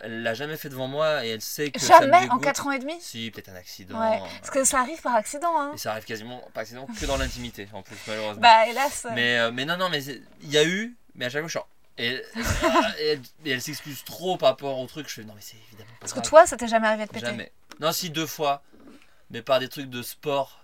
elle 0.02 0.24
l'a 0.24 0.34
jamais 0.34 0.58
fait 0.58 0.70
devant 0.70 0.88
moi 0.88 1.26
et 1.26 1.30
elle 1.30 1.42
sait 1.42 1.72
que 1.72 1.80
jamais 1.80 2.12
ça 2.12 2.26
me 2.26 2.32
en 2.32 2.40
4 2.40 2.68
ans 2.68 2.72
et 2.72 2.80
demi 2.80 2.96
si 3.00 3.32
peut-être 3.32 3.50
un 3.50 3.56
accident 3.56 3.98
parce 3.98 4.50
que 4.50 4.64
ça 4.64 4.80
arrive 4.80 5.02
par 5.02 5.16
accident 5.16 5.60
hein. 5.60 5.72
et 5.74 5.78
ça 5.78 5.92
arrive 5.92 6.06
quasiment 6.06 6.42
par 6.54 6.62
accident 6.62 6.86
que 6.86 7.06
dans 7.06 7.18
l'intimité 7.18 7.68
en 7.74 7.82
plus 7.82 7.98
malheureusement 8.08 8.42
bah 8.42 8.68
hélas 8.68 9.08
mais, 9.14 9.38
euh, 9.40 9.52
mais 9.52 9.66
non 9.66 9.78
non 9.78 9.90
mais 9.90 10.04
il 10.04 10.50
y 10.50 10.58
a 10.58 10.64
eu 10.64 10.96
mais 11.16 11.26
à 11.26 11.30
chaque 11.30 11.42
fois 11.42 11.48
je 11.48 11.58
suis 11.58 11.68
et, 12.00 12.22
et, 13.02 13.52
elle, 13.52 13.62
s'excuse 13.62 14.04
trop 14.04 14.38
par 14.38 14.50
rapport 14.50 14.78
au 14.78 14.86
truc 14.86 15.08
je 15.10 15.16
fais 15.16 15.24
non 15.24 15.34
mais 15.36 15.42
c'est 15.42 15.58
évidemment 15.68 15.90
pas 15.94 16.02
parce 16.02 16.14
que 16.14 16.20
toi 16.20 16.46
ça 16.46 16.58
t'est 16.58 16.68
jamais 16.68 16.88
arrivé 16.88 17.06
de 17.06 17.12
péter 17.12 17.26
jamais 17.26 17.52
non 17.80 17.92
si 17.92 18.10
deux 18.10 18.28
fois 18.28 18.62
mais 19.32 19.42
par 19.42 19.60
des 19.60 19.70
trucs 19.70 19.90
de 19.90 20.02
sport. 20.02 20.64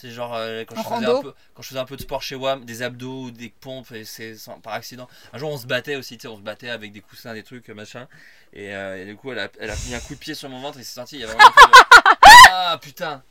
C'est 0.00 0.10
genre 0.10 0.36
euh, 0.36 0.64
quand, 0.64 0.76
je 0.76 0.82
faisais 0.82 1.06
un 1.06 1.22
peu, 1.22 1.34
quand 1.54 1.62
je 1.62 1.68
faisais 1.68 1.80
un 1.80 1.84
peu 1.84 1.96
de 1.96 2.02
sport 2.02 2.22
chez 2.22 2.36
WAM, 2.36 2.64
des 2.64 2.82
abdos 2.82 3.24
ou 3.24 3.30
des 3.32 3.48
pompes, 3.48 3.90
et 3.90 4.04
c'est 4.04 4.36
par 4.62 4.74
accident. 4.74 5.08
Un 5.32 5.38
jour 5.38 5.50
on 5.50 5.58
se 5.58 5.66
battait 5.66 5.96
aussi, 5.96 6.16
on 6.26 6.36
se 6.36 6.42
battait 6.42 6.70
avec 6.70 6.92
des 6.92 7.00
coussins, 7.00 7.34
des 7.34 7.42
trucs, 7.42 7.68
machin. 7.70 8.06
Et, 8.52 8.74
euh, 8.76 9.02
et 9.02 9.06
du 9.06 9.16
coup 9.16 9.32
elle 9.32 9.40
a, 9.40 9.48
elle 9.58 9.70
a, 9.70 9.74
mis 9.88 9.94
un 9.96 10.00
coup 10.00 10.14
de 10.14 10.20
pied 10.20 10.34
sur 10.34 10.48
mon 10.48 10.60
ventre 10.60 10.78
et 10.78 10.84
c'est 10.84 10.94
sorti. 10.94 11.16
Il 11.16 11.22
y 11.22 11.24
avait 11.24 11.32
vraiment 11.32 11.50
Ah 12.50 12.78
putain 12.80 13.24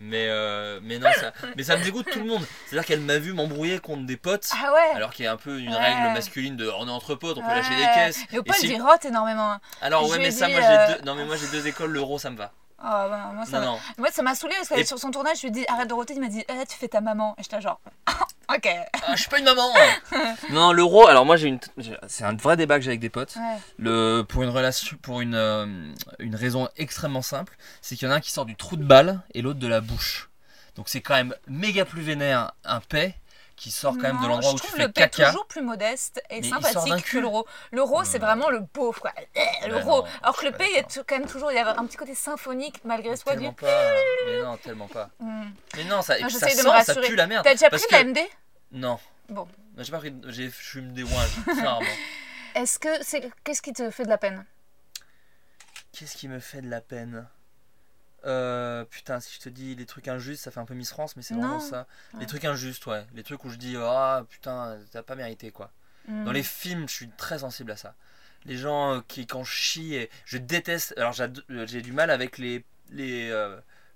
mais, 0.00 0.26
euh, 0.28 0.78
mais 0.82 0.98
non, 0.98 1.08
ça, 1.18 1.32
mais 1.56 1.64
ça 1.64 1.76
me 1.76 1.82
dégoûte 1.82 2.06
tout 2.10 2.20
le 2.20 2.26
monde. 2.26 2.42
C'est-à-dire 2.66 2.86
qu'elle 2.86 3.00
m'a 3.00 3.18
vu 3.18 3.32
m'embrouiller 3.32 3.80
contre 3.80 4.06
des 4.06 4.16
potes. 4.16 4.48
Ah 4.52 4.72
ouais. 4.72 4.94
Alors 4.94 5.12
qu'il 5.12 5.24
y 5.24 5.28
a 5.28 5.32
un 5.32 5.36
peu 5.36 5.58
une 5.58 5.74
règle 5.74 6.12
masculine 6.12 6.56
de 6.56 6.70
on 6.78 6.86
est 6.86 6.90
entre 6.90 7.16
potes, 7.16 7.36
on 7.38 7.42
peut 7.42 7.48
lâcher 7.48 7.74
des 7.76 7.88
caisses. 7.94 8.20
Et 8.32 8.38
au 8.38 8.42
pas, 8.42 8.54
si... 8.54 8.78
rote 8.78 9.04
énormément. 9.04 9.56
Alors 9.80 10.08
ouais, 10.08 10.18
mais 10.18 10.30
ça, 10.30 10.48
moi 10.48 10.60
j'ai 10.60 10.94
deux... 10.94 11.04
Non, 11.04 11.14
mais 11.14 11.24
moi 11.24 11.36
j'ai 11.36 11.48
deux 11.48 11.66
écoles, 11.66 11.90
l'euro 11.90 12.18
ça 12.18 12.30
me 12.30 12.36
va. 12.36 12.52
Oh, 12.80 12.84
bah, 12.84 13.32
moi, 13.34 13.44
ça 13.44 13.60
moi, 13.98 14.08
ça 14.12 14.22
m'a 14.22 14.34
saoulé 14.36 14.54
parce 14.56 14.68
que 14.68 14.86
sur 14.86 14.98
son 14.98 15.10
tournage, 15.10 15.38
je 15.38 15.42
lui 15.42 15.48
ai 15.48 15.50
dit 15.50 15.64
arrête 15.68 15.88
de 15.88 15.94
roter. 15.94 16.14
Il 16.14 16.20
m'a 16.20 16.28
dit 16.28 16.44
eh, 16.48 16.66
tu 16.66 16.76
fais 16.76 16.88
ta 16.88 17.00
maman. 17.00 17.34
Et 17.36 17.42
j'étais 17.42 17.60
genre 17.60 17.80
ok. 18.54 18.68
Ah, 19.06 19.14
je 19.16 19.20
suis 19.20 19.28
pas 19.28 19.40
une 19.40 19.44
maman. 19.44 19.68
non, 20.50 20.72
l'euro. 20.72 21.08
Alors 21.08 21.26
moi, 21.26 21.36
j'ai 21.36 21.48
une. 21.48 21.58
C'est 22.06 22.24
un 22.24 22.36
vrai 22.36 22.56
débat 22.56 22.78
que 22.78 22.84
j'ai 22.84 22.90
avec 22.90 23.00
des 23.00 23.10
potes. 23.10 23.36
Le 23.78 24.22
pour 24.22 24.44
une 24.44 24.50
relation, 24.50 24.96
pour 25.02 25.20
une 25.20 25.34
euh, 25.34 25.66
une 26.20 26.36
raison 26.36 26.68
extrêmement 26.76 27.22
simple, 27.22 27.56
c'est 27.82 27.96
qu'il 27.96 28.06
y 28.06 28.10
en 28.10 28.14
a 28.14 28.16
un 28.16 28.20
qui 28.20 28.30
sort 28.30 28.46
du 28.46 28.54
trou 28.54 28.76
de 28.76 28.84
balle 28.84 29.20
et 29.34 29.42
l'autre 29.42 29.58
de 29.58 29.68
la 29.68 29.80
bouche. 29.80 30.30
Donc 30.76 30.88
c'est 30.88 31.00
quand 31.00 31.14
même 31.14 31.34
méga 31.48 31.84
plus 31.84 32.02
vénère 32.02 32.52
un 32.64 32.80
paix 32.80 33.16
qui 33.58 33.70
sort 33.72 33.94
quand 33.94 34.02
même 34.02 34.20
de 34.22 34.26
l'endroit 34.26 34.52
où 34.52 34.58
tu 34.58 34.68
fais 34.68 34.90
caca. 34.92 35.26
Le 35.26 35.30
toujours 35.32 35.46
plus 35.46 35.62
modeste 35.62 36.22
et 36.30 36.42
sympathique 36.42 37.04
que 37.04 37.18
l'euro. 37.18 37.46
L'euro, 37.72 38.04
c'est 38.04 38.18
vraiment 38.18 38.50
le 38.50 38.64
pauvre, 38.64 39.00
quoi. 39.00 39.12
L'euro. 39.66 40.04
Alors 40.22 40.36
que 40.36 40.46
le 40.46 40.52
P, 40.52 40.64
il 40.68 40.76
y 40.76 40.78
a 40.78 41.04
quand 41.04 41.18
même 41.18 41.26
toujours, 41.26 41.50
il 41.50 41.56
y 41.56 41.58
a 41.58 41.78
un 41.78 41.86
petit 41.86 41.96
côté 41.96 42.14
symphonique 42.14 42.80
malgré 42.84 43.16
soi. 43.16 43.32
Tellement 43.32 43.52
pas. 43.52 43.92
Mais 44.26 44.42
non, 44.42 44.56
tellement 44.58 44.88
pas. 44.88 45.10
Hmm. 45.18 45.50
Mais 45.76 45.84
non, 45.84 46.02
ça, 46.02 46.18
et 46.18 46.22
puis 46.22 46.32
ça 46.32 46.48
sent, 46.48 46.84
ça 46.84 46.94
pue 46.94 47.16
la 47.16 47.26
merde. 47.26 47.44
T'as 47.44 47.54
déjà 47.54 47.68
pris 47.68 47.82
la 47.90 48.04
MD 48.04 48.18
Non. 48.72 48.98
Bon. 49.28 49.48
J'ai 49.76 49.90
pas 49.90 49.98
pris. 49.98 50.14
Je 50.26 50.48
fume 50.50 50.92
des 50.92 51.04
rarement. 51.04 51.80
Est-ce 52.54 52.78
que 52.78 53.02
c'est. 53.02 53.28
Qu'est-ce 53.44 53.62
qui 53.62 53.72
te 53.72 53.90
fait 53.90 54.04
de 54.04 54.08
la 54.08 54.18
peine? 54.18 54.44
Qu'est-ce 55.92 56.16
qui 56.16 56.28
me 56.28 56.38
fait 56.38 56.62
de 56.62 56.68
la 56.68 56.80
peine? 56.80 57.26
Euh, 58.24 58.84
putain, 58.84 59.20
si 59.20 59.34
je 59.34 59.40
te 59.40 59.48
dis 59.48 59.74
les 59.74 59.86
trucs 59.86 60.08
injustes, 60.08 60.42
ça 60.42 60.50
fait 60.50 60.60
un 60.60 60.64
peu 60.64 60.74
Miss 60.74 60.90
France, 60.90 61.16
mais 61.16 61.22
c'est 61.22 61.34
vraiment 61.34 61.60
ça. 61.60 61.86
Les 62.18 62.26
trucs 62.26 62.44
injustes, 62.44 62.86
ouais. 62.86 63.06
Les 63.14 63.22
trucs 63.22 63.44
où 63.44 63.50
je 63.50 63.56
dis, 63.56 63.76
ah 63.78 64.24
putain, 64.28 64.78
t'as 64.90 65.02
pas 65.02 65.14
mérité, 65.14 65.50
quoi. 65.50 65.70
Hmm. 66.06 66.24
Dans 66.24 66.32
les 66.32 66.42
films, 66.42 66.88
je 66.88 66.94
suis 66.94 67.08
très 67.10 67.40
sensible 67.40 67.70
à 67.70 67.76
ça. 67.76 67.94
Les 68.44 68.56
gens 68.56 68.94
euh, 68.94 69.00
qui, 69.06 69.26
quand 69.26 69.44
je 69.44 69.52
chie, 69.52 69.94
et 69.94 70.10
je 70.24 70.38
déteste. 70.38 70.94
Alors, 70.96 71.14
euh, 71.20 71.66
j'ai 71.66 71.82
du 71.82 71.92
mal 71.92 72.10
avec 72.10 72.38
les. 72.38 72.64
les 72.90 73.28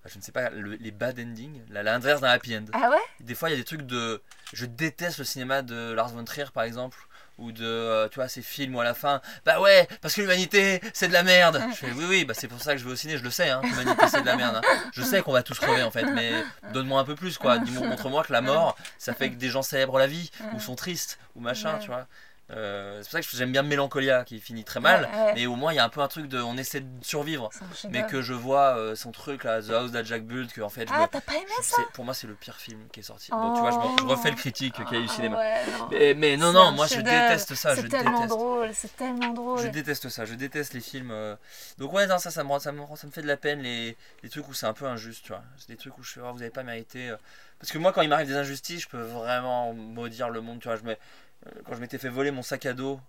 je 0.05 0.19
ne 0.19 0.23
sais 0.23 0.33
pas, 0.33 0.51
les 0.51 0.91
bad 0.91 1.19
endings, 1.21 1.63
l'inverse 1.71 2.21
d'un 2.21 2.31
happy 2.31 2.57
end. 2.57 2.65
Ah 2.73 2.91
ouais? 2.91 2.97
Des 3.21 3.37
fois, 3.37 3.51
il 3.51 3.53
y 3.53 3.55
a 3.55 3.59
des 3.59 3.65
trucs 3.65 3.87
de. 3.87 4.21
Je 4.53 4.67
déteste 4.67 5.19
le 5.19 5.25
cinéma 5.25 5.63
de 5.63 5.93
Lars 5.93 6.09
von 6.09 6.25
Trier, 6.25 6.47
par 6.53 6.65
exemple, 6.65 7.07
ou 7.39 7.53
de 7.53 7.65
euh, 7.65 8.09
tu 8.09 8.17
vois 8.17 8.29
ces 8.29 8.43
films 8.43 8.75
où 8.75 8.81
à 8.81 8.85
la 8.85 8.95
fin. 8.95 9.21
Bah 9.45 9.61
ouais 9.61 9.89
parce 10.01 10.15
que 10.15 10.21
l'humanité 10.21 10.81
c'est 10.93 11.09
de 11.09 11.13
la 11.13 11.23
merde. 11.23 11.63
Je 11.71 11.77
fais 11.77 11.93
oui 11.93 12.05
oui 12.09 12.25
bah 12.25 12.35
c'est 12.37 12.49
pour 12.49 12.61
ça 12.61 12.73
que 12.73 12.79
je 12.79 12.85
vais 12.85 12.93
au 12.93 12.97
ciné 12.97 13.17
je 13.19 13.25
le 13.25 13.31
sais 13.31 13.49
hein 13.51 13.61
l'humanité 13.65 14.07
c'est 14.09 14.21
de 14.21 14.27
la 14.27 14.37
merde 14.37 14.57
hein. 14.57 14.79
je 14.93 15.03
sais 15.03 15.23
qu'on 15.23 15.33
va 15.33 15.43
tous 15.43 15.59
crever 15.59 15.83
en 15.83 15.91
fait 15.91 16.05
mais 16.05 16.33
donne-moi 16.73 17.01
un 17.01 17.05
peu 17.05 17.15
plus 17.15 17.39
quoi. 17.39 17.59
Montre-moi 17.59 18.25
que 18.25 18.33
la 18.33 18.41
mort 18.43 18.77
ça 18.99 19.15
fait 19.15 19.31
que 19.31 19.37
des 19.37 19.49
gens 19.49 19.63
célèbrent 19.63 19.99
la 19.99 20.07
vie 20.07 20.31
ou 20.55 20.61
sont 20.61 20.75
tristes 20.75 21.19
ou 21.35 21.41
machin 21.41 21.79
tu 21.79 21.89
vois 21.89 22.07
euh, 22.51 22.99
c'est 22.99 23.05
pour 23.05 23.13
ça 23.13 23.21
que 23.23 23.37
j'aime 23.37 23.53
bien 23.53 23.63
Mélancolia 23.63 24.25
qui 24.25 24.39
finit 24.39 24.65
très 24.65 24.81
mal, 24.81 25.09
mais 25.35 25.47
au 25.47 25.57
moins 25.57 25.73
il 25.73 25.77
y 25.77 25.79
a 25.79 25.85
un 25.85 25.89
peu 25.89 26.01
un 26.01 26.09
truc 26.09 26.29
de 26.29 26.41
on 26.41 26.57
essaie 26.57 26.81
de 26.81 27.05
survivre. 27.05 27.51
Mais 27.91 28.05
que 28.07 28.21
je 28.21 28.35
vois 28.35 28.77
euh, 28.77 28.95
son 28.95 29.13
truc 29.13 29.45
là, 29.45 29.63
The 29.63 29.71
House 29.71 29.93
that 29.93 30.05
Jack 30.05 30.25
Built, 30.25 30.53
que 30.53 30.61
en 30.61 30.69
fait. 30.69 30.89
Ah, 30.93 31.09
t'as 31.11 31.21
pas 31.21 31.35
aimé 31.35 31.47
ça 31.63 31.83
Pour 31.95 32.05
moi, 32.05 32.15
c'est 32.15 32.27
le 32.27 32.35
pire 32.35 32.57
film 32.57 32.89
qui 32.93 33.01
est 33.01 33.05
sorti. 33.05 33.31
Bon, 33.31 33.55
tu 33.55 33.61
vois, 33.61 33.71
je, 33.71 34.05
refais 34.05 34.31
le 34.31 34.37
critique 34.37 34.75
qu'il 34.75 34.99
y 34.99 35.01
a 35.01 35.05
eu 35.05 35.09
cinéma. 35.09 35.41
mais, 35.91 36.37
non, 36.37 36.53
non, 36.53 36.73
moi 36.73 36.87
je 36.87 36.97
déteste 36.97 37.55
ça. 37.55 37.75
C'est 37.77 37.89
tellement 37.89 38.27
drôle, 38.27 38.71
c'est 38.75 38.95
tellement 38.97 39.33
drôle. 39.33 39.61
Je 39.61 39.69
déteste 39.69 40.09
ça, 40.09 40.25
je 40.25 40.35
déteste 40.35 40.75
les 40.75 40.81
films. 40.81 41.11
Euh. 41.11 41.37
Donc, 41.79 41.93
ouais, 41.93 42.07
non, 42.07 42.19
ça, 42.19 42.31
ça 42.31 42.45
me, 42.45 42.59
ça, 42.59 42.73
me, 42.73 42.83
ça 42.97 43.07
me 43.07 43.13
fait 43.13 43.23
de 43.23 43.27
la 43.27 43.37
peine 43.37 43.61
les, 43.61 43.97
les 44.23 44.29
trucs 44.29 44.49
où 44.49 44.55
c'est 44.55 44.67
un 44.67 44.73
peu 44.73 44.87
injuste, 44.87 45.25
tu 45.25 45.33
vois. 45.33 45.43
C'est 45.57 45.69
des 45.69 45.77
trucs 45.77 45.97
où 45.99 46.03
je 46.03 46.13
fais, 46.13 46.21
oh, 46.23 46.33
vous 46.33 46.43
avez 46.43 46.51
pas 46.51 46.63
mérité. 46.63 47.15
Parce 47.59 47.73
que 47.73 47.79
moi, 47.79 47.93
quand 47.93 48.03
il 48.03 48.09
m'arrive 48.09 48.27
des 48.27 48.37
injustices, 48.37 48.83
je 48.83 48.89
peux 48.89 49.01
vraiment 49.01 49.73
maudire 49.73 50.29
le 50.31 50.41
monde, 50.41 50.61
tu 50.61 50.69
vois. 50.69 50.77
Je 50.77 50.83
quand 51.65 51.75
je 51.75 51.81
m'étais 51.81 51.99
fait 51.99 52.09
voler 52.09 52.31
mon 52.31 52.43
sac 52.43 52.67
à 52.67 52.73
dos 52.73 53.01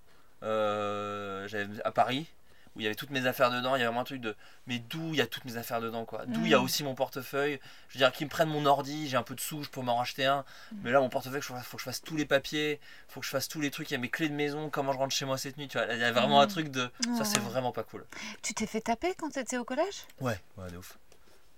euh, 0.44 1.48
à 1.86 1.92
Paris, 1.92 2.28
où 2.76 2.80
il 2.80 2.84
y 2.84 2.86
avait 2.88 2.96
toutes 2.96 3.12
mes 3.12 3.28
affaires 3.28 3.52
dedans, 3.52 3.76
il 3.76 3.80
y 3.80 3.82
avait 3.84 3.86
vraiment 3.86 4.02
un 4.02 4.06
truc 4.06 4.20
de 4.20 4.36
mais 4.66 4.80
d'où 4.80 5.10
il 5.14 5.18
y 5.18 5.22
a 5.22 5.28
toutes 5.28 5.46
mes 5.46 5.58
affaires 5.58 5.80
dedans 5.80 6.06
quoi? 6.06 6.26
D'où 6.26 6.42
il 6.42 6.50
y 6.50 6.56
a 6.56 6.60
mm. 6.60 6.64
aussi 6.64 6.84
mon 6.84 6.96
portefeuille? 6.96 7.60
Je 7.90 7.94
veux 7.94 8.00
dire 8.00 8.12
qu'ils 8.12 8.26
me 8.26 8.32
prennent 8.32 8.50
mon 8.50 8.66
ordi, 8.66 9.08
j'ai 9.08 9.16
un 9.16 9.24
peu 9.24 9.36
de 9.36 9.40
sous, 9.40 9.64
je 9.64 9.70
peux 9.70 9.82
m'en 9.82 9.98
racheter 9.98 10.26
un. 10.26 10.40
Mm. 10.72 10.78
Mais 10.84 10.92
là 10.92 11.00
mon 11.00 11.10
portefeuille, 11.10 11.42
il 11.42 11.44
faut 11.44 11.78
que 11.78 11.82
je 11.82 11.86
fasse 11.86 12.02
tous 12.02 12.18
les 12.18 12.26
papiers, 12.26 12.80
faut 13.08 13.20
que 13.20 13.26
je 13.26 13.32
fasse 13.32 13.48
tous 13.48 13.62
les 13.62 13.70
trucs, 13.70 13.92
il 13.92 13.94
y 13.94 13.98
a 13.98 14.00
mes 14.00 14.10
clés 14.10 14.28
de 14.28 14.34
maison, 14.34 14.70
comment 14.72 14.92
je 14.92 14.98
rentre 14.98 15.14
chez 15.14 15.26
moi 15.26 15.38
cette 15.38 15.58
nuit, 15.58 15.68
tu 15.68 15.78
vois? 15.78 15.86
Il 15.94 16.00
y 16.00 16.04
a 16.04 16.12
vraiment 16.12 16.42
un 16.42 16.46
mm. 16.46 16.50
truc 16.50 16.70
de 16.70 16.90
ça 17.16 17.24
c'est 17.26 17.40
vraiment 17.40 17.72
pas 17.72 17.84
cool. 17.84 18.06
Tu 18.42 18.56
t'es 18.56 18.66
fait 18.66 18.82
taper 18.82 19.14
quand 19.16 19.30
tu 19.30 19.40
étais 19.40 19.58
au 19.58 19.66
collège? 19.66 20.08
Ouais, 20.20 20.40
ouais, 20.58 20.72
de 20.72 20.78
ouf. 20.78 20.98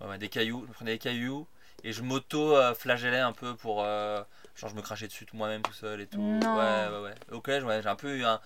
Ouais, 0.02 0.18
des 0.18 0.28
cailloux, 0.28 0.66
je 0.68 0.74
prenais 0.74 0.92
des 0.92 1.00
cailloux 1.00 1.48
et 1.86 1.94
je 1.94 2.02
m'auto-flagellais 2.02 3.20
un 3.20 3.32
peu 3.32 3.56
pour. 3.56 3.84
euh, 3.84 4.22
genre, 4.56 4.70
je 4.70 4.76
me 4.76 4.82
crachais 4.82 5.08
dessus 5.08 5.26
tout 5.26 5.36
moi-même 5.36 5.62
tout 5.62 5.74
seul 5.74 6.02
et 6.02 6.08
tout. 6.08 6.20
Non. 6.20 6.58
Ouais, 6.58 6.88
ouais, 6.98 7.04
ouais. 7.10 7.16
Au 7.32 7.42
collège, 7.42 7.64
ouais, 7.64 7.82
j'ai 7.82 7.90
un 7.90 7.96
peu 7.96 8.18
eu 8.18 8.24
un, 8.26 8.40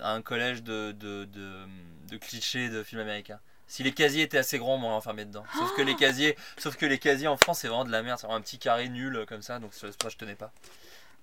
un 0.00 0.22
collège 0.22 0.62
de, 0.62 0.92
de, 0.92 1.24
de, 1.24 1.64
de 2.08 2.16
clichés 2.18 2.68
de 2.68 2.82
films 2.82 3.00
américains. 3.00 3.40
Si 3.68 3.82
les 3.82 3.92
casiers 3.92 4.22
étaient 4.22 4.38
assez 4.38 4.58
grands, 4.58 4.74
on 4.74 4.78
m'aurait 4.78 4.94
enfermé 4.94 5.24
dedans. 5.24 5.44
Sauf 5.58 5.74
que 5.74 5.82
les 5.82 5.96
casiers, 5.96 6.36
sauf 6.56 6.76
que 6.76 6.86
les 6.86 6.98
casiers 6.98 7.26
en 7.26 7.36
France, 7.36 7.58
c'est 7.60 7.68
vraiment 7.68 7.84
de 7.84 7.90
la 7.90 8.02
merde. 8.02 8.18
C'est 8.20 8.26
vraiment 8.26 8.38
un 8.38 8.42
petit 8.42 8.58
carré 8.58 8.88
nul 8.88 9.16
euh, 9.16 9.26
comme 9.26 9.42
ça, 9.42 9.58
donc 9.58 9.72
c'est 9.74 9.96
pour 9.98 10.08
je 10.10 10.16
tenais 10.16 10.36
pas. 10.36 10.52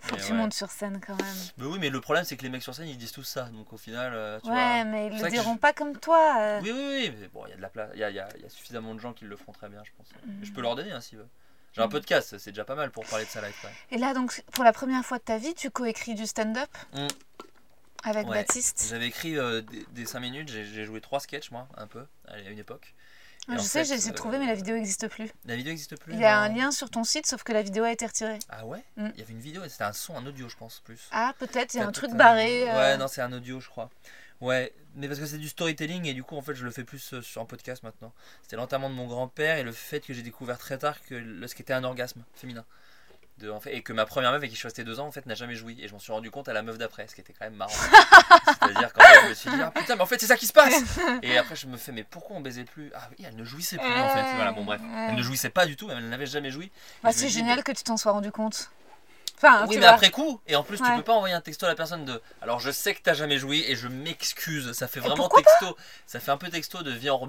Faut 0.01 0.17
que 0.17 0.21
tu 0.21 0.33
montes 0.33 0.53
sur 0.53 0.69
scène 0.69 0.99
quand 0.99 1.15
même. 1.15 1.35
Mais 1.57 1.65
oui, 1.65 1.77
mais 1.79 1.89
le 1.89 2.01
problème, 2.01 2.25
c'est 2.25 2.35
que 2.35 2.43
les 2.43 2.49
mecs 2.49 2.61
sur 2.61 2.75
scène, 2.75 2.89
ils 2.89 2.97
disent 2.97 3.13
tous 3.13 3.23
ça. 3.23 3.43
Donc 3.43 3.71
au 3.71 3.77
final, 3.77 4.11
euh, 4.13 4.37
tu 4.41 4.47
vois. 4.47 4.55
Ouais, 4.57 4.83
mais 4.83 5.07
ils 5.07 5.21
le 5.21 5.29
diront 5.29 5.53
je- 5.53 5.59
pas 5.59 5.71
comme 5.71 5.97
toi. 5.97 6.35
euh. 6.39 6.59
Oui, 6.61 6.71
oui, 6.73 6.83
oui, 7.09 7.15
mais 7.17 7.27
bon, 7.29 7.45
il 7.45 7.51
y 7.51 7.53
a 7.53 7.55
de 7.55 7.61
la 7.61 7.69
place, 7.69 7.89
il 7.93 7.99
y 7.99 8.03
a, 8.03 8.09
y 8.11 8.19
a- 8.19 8.27
il 8.35 8.41
y 8.41 8.45
a 8.45 8.49
suffisamment 8.49 8.93
de 8.93 8.99
gens 8.99 9.13
qui 9.13 9.23
le 9.23 9.37
feront 9.37 9.53
très 9.53 9.69
bien, 9.69 9.81
je 9.85 9.91
pense. 9.95 10.09
Et 10.41 10.45
Je 10.45 10.51
peux 10.51 10.59
leur 10.59 10.75
donner 10.75 10.91
hein, 10.91 10.99
s'ils 10.99 11.17
veulent. 11.19 11.29
J'ai 11.75 11.81
un 11.81 11.87
podcast, 11.87 12.37
c'est 12.37 12.51
déjà 12.51 12.65
pas 12.65 12.75
mal 12.75 12.91
pour 12.91 13.05
parler 13.05 13.25
de 13.25 13.29
quand 13.31 13.41
même. 13.41 13.51
Et 13.91 13.97
là, 13.97 14.13
donc, 14.13 14.43
pour 14.53 14.63
la 14.63 14.73
première 14.73 15.03
fois 15.03 15.17
de 15.17 15.23
ta 15.23 15.37
vie, 15.37 15.55
tu 15.55 15.71
coécris 15.71 16.13
du 16.13 16.27
stand-up 16.27 16.69
Mm. 16.93 17.07
avec 18.03 18.27
Ouais. 18.27 18.35
Baptiste. 18.39 18.85
J'avais 18.89 19.07
écrit 19.07 19.37
euh, 19.37 19.61
des, 19.61 19.85
des 19.91 20.05
5 20.05 20.19
minutes, 20.19 20.49
j'ai 20.49 20.85
joué 20.85 21.01
3 21.01 21.19
sketchs, 21.21 21.49
moi, 21.51 21.67
un 21.77 21.87
peu, 21.87 22.05
à 22.27 22.39
une 22.39 22.59
époque. 22.59 22.93
Et 23.51 23.57
je 23.57 23.61
sais, 23.61 23.83
j'ai 23.83 23.95
essayé 23.95 24.11
de 24.11 24.15
euh, 24.15 24.17
trouver, 24.17 24.37
mais 24.37 24.45
la 24.45 24.53
vidéo 24.53 24.75
n'existe 24.75 25.07
plus. 25.09 25.29
La 25.45 25.55
vidéo 25.57 25.71
n'existe 25.71 25.97
plus 25.99 26.13
Il 26.13 26.19
y 26.19 26.23
a 26.25 26.35
non 26.37 26.41
un 26.43 26.55
lien 26.55 26.71
sur 26.71 26.89
ton 26.89 27.03
site, 27.03 27.25
sauf 27.25 27.43
que 27.43 27.51
la 27.51 27.61
vidéo 27.61 27.83
a 27.83 27.91
été 27.91 28.05
retirée. 28.05 28.39
Ah 28.49 28.65
ouais? 28.65 28.81
Mm. 28.95 29.09
Il 29.15 29.19
y 29.19 29.23
avait 29.23 29.33
une 29.33 29.41
vidéo, 29.41 29.63
c'était 29.67 29.83
un 29.83 29.91
son, 29.93 30.15
un 30.15 30.25
audio, 30.25 30.47
je 30.47 30.55
pense, 30.55 30.79
plus. 30.85 31.09
Ah, 31.11 31.33
peut-être, 31.39 31.73
il 31.73 31.77
y 31.77 31.79
a 31.81 31.87
un 31.87 31.91
truc 31.91 32.11
barré. 32.11 32.69
euh, 32.69 32.73
Ouais, 32.73 32.97
non, 32.97 33.07
c'est 33.09 33.21
un 33.21 33.33
audio, 33.33 33.59
je 33.59 33.67
crois. 33.67 33.89
Ouais, 34.43 34.73
mais 34.95 35.07
parce 35.07 35.21
que 35.21 35.25
c'est 35.25 35.37
du 35.37 35.47
storytelling 35.47 36.05
et 36.05 36.13
du 36.13 36.21
coup, 36.21 36.35
en 36.35 36.41
fait, 36.41 36.53
je 36.53 36.65
le 36.65 36.71
fais 36.71 36.83
plus 36.83 37.13
euh, 37.13 37.21
sur 37.21 37.41
un 37.41 37.45
podcast 37.45 37.81
maintenant. 37.81 38.11
C'était 38.41 38.57
l'enterrement 38.57 38.89
de 38.89 38.93
mon 38.93 39.07
grand-père 39.07 39.57
et 39.57 39.63
le 39.63 39.71
fait 39.71 40.01
que 40.01 40.13
j'ai 40.13 40.21
découvert 40.21 40.57
très 40.57 40.77
tard 40.77 41.01
que 41.01 41.47
ce 41.47 41.55
qu'était 41.55 41.71
un 41.71 41.85
orgasme 41.85 42.25
féminin. 42.35 42.65
De, 43.37 43.49
en 43.49 43.61
fait, 43.61 43.73
et 43.73 43.81
que 43.81 43.93
ma 43.93 44.05
première 44.05 44.31
meuf 44.31 44.39
avec 44.39 44.49
qui 44.49 44.55
je 44.55 44.59
suis 44.59 44.67
resté 44.67 44.83
deux 44.83 44.99
ans 44.99 45.07
en 45.07 45.11
fait 45.13 45.25
n'a 45.27 45.33
jamais 45.33 45.55
joui. 45.55 45.81
Et 45.81 45.87
je 45.87 45.93
m'en 45.93 45.99
suis 45.99 46.11
rendu 46.11 46.29
compte 46.29 46.49
à 46.49 46.53
la 46.53 46.61
meuf 46.61 46.77
d'après 46.77 47.07
ce 47.07 47.15
qui 47.15 47.21
était 47.21 47.31
quand 47.31 47.45
même 47.45 47.55
marrant. 47.55 47.71
C'est-à-dire 48.61 48.91
qu'en 48.91 49.01
fait 49.01 49.21
je 49.23 49.29
me 49.29 49.33
suis 49.33 49.49
dit 49.49 49.61
ah 49.61 49.71
putain 49.71 49.95
mais 49.95 50.01
en 50.01 50.05
fait 50.05 50.19
c'est 50.19 50.27
ça 50.27 50.35
qui 50.35 50.45
se 50.45 50.53
passe. 50.53 50.83
Et 51.23 51.37
après 51.37 51.55
je 51.55 51.65
me 51.67 51.77
fais 51.77 51.93
mais 51.93 52.03
pourquoi 52.03 52.35
on 52.35 52.41
baisait 52.41 52.65
plus? 52.65 52.91
Ah 52.93 53.09
oui 53.09 53.25
elle 53.27 53.37
ne 53.37 53.45
jouissait 53.45 53.77
plus 53.77 53.87
en 53.87 54.09
fait. 54.09 54.35
Voilà 54.35 54.51
bon 54.51 54.65
bref. 54.65 54.81
Elle 55.09 55.15
ne 55.15 55.23
jouissait 55.23 55.49
pas 55.49 55.65
du 55.65 55.77
tout 55.77 55.89
elle 55.89 56.09
n'avait 56.09 56.27
jamais 56.27 56.51
joui. 56.51 56.69
Bah, 57.01 57.11
c'est 57.11 57.29
génial 57.29 57.63
que 57.63 57.71
tu 57.71 57.83
t'en 57.83 57.97
sois 57.97 58.11
rendu 58.11 58.31
compte. 58.31 58.69
Enfin, 59.43 59.65
oui, 59.67 59.75
mais 59.75 59.81
vois. 59.81 59.89
après 59.89 60.09
coup, 60.09 60.39
et 60.47 60.55
en 60.55 60.63
plus, 60.63 60.77
tu 60.77 60.95
peux 60.95 61.03
pas 61.03 61.13
envoyer 61.13 61.35
un 61.35 61.41
texto 61.41 61.65
à 61.65 61.69
la 61.69 61.75
personne 61.75 62.05
de. 62.05 62.21
Alors, 62.41 62.59
je 62.59 62.71
sais 62.71 62.93
que 62.93 63.01
t'as 63.01 63.13
jamais 63.13 63.37
joué 63.37 63.65
et 63.67 63.75
je 63.75 63.87
m'excuse. 63.87 64.71
Ça 64.73 64.87
fait 64.87 64.99
vraiment 64.99 65.27
texto. 65.27 65.75
Ça 66.05 66.19
fait 66.19 66.31
un 66.31 66.37
peu 66.37 66.49
texto 66.49 66.83
de 66.83 66.91
vie 66.91 67.09
en 67.09 67.19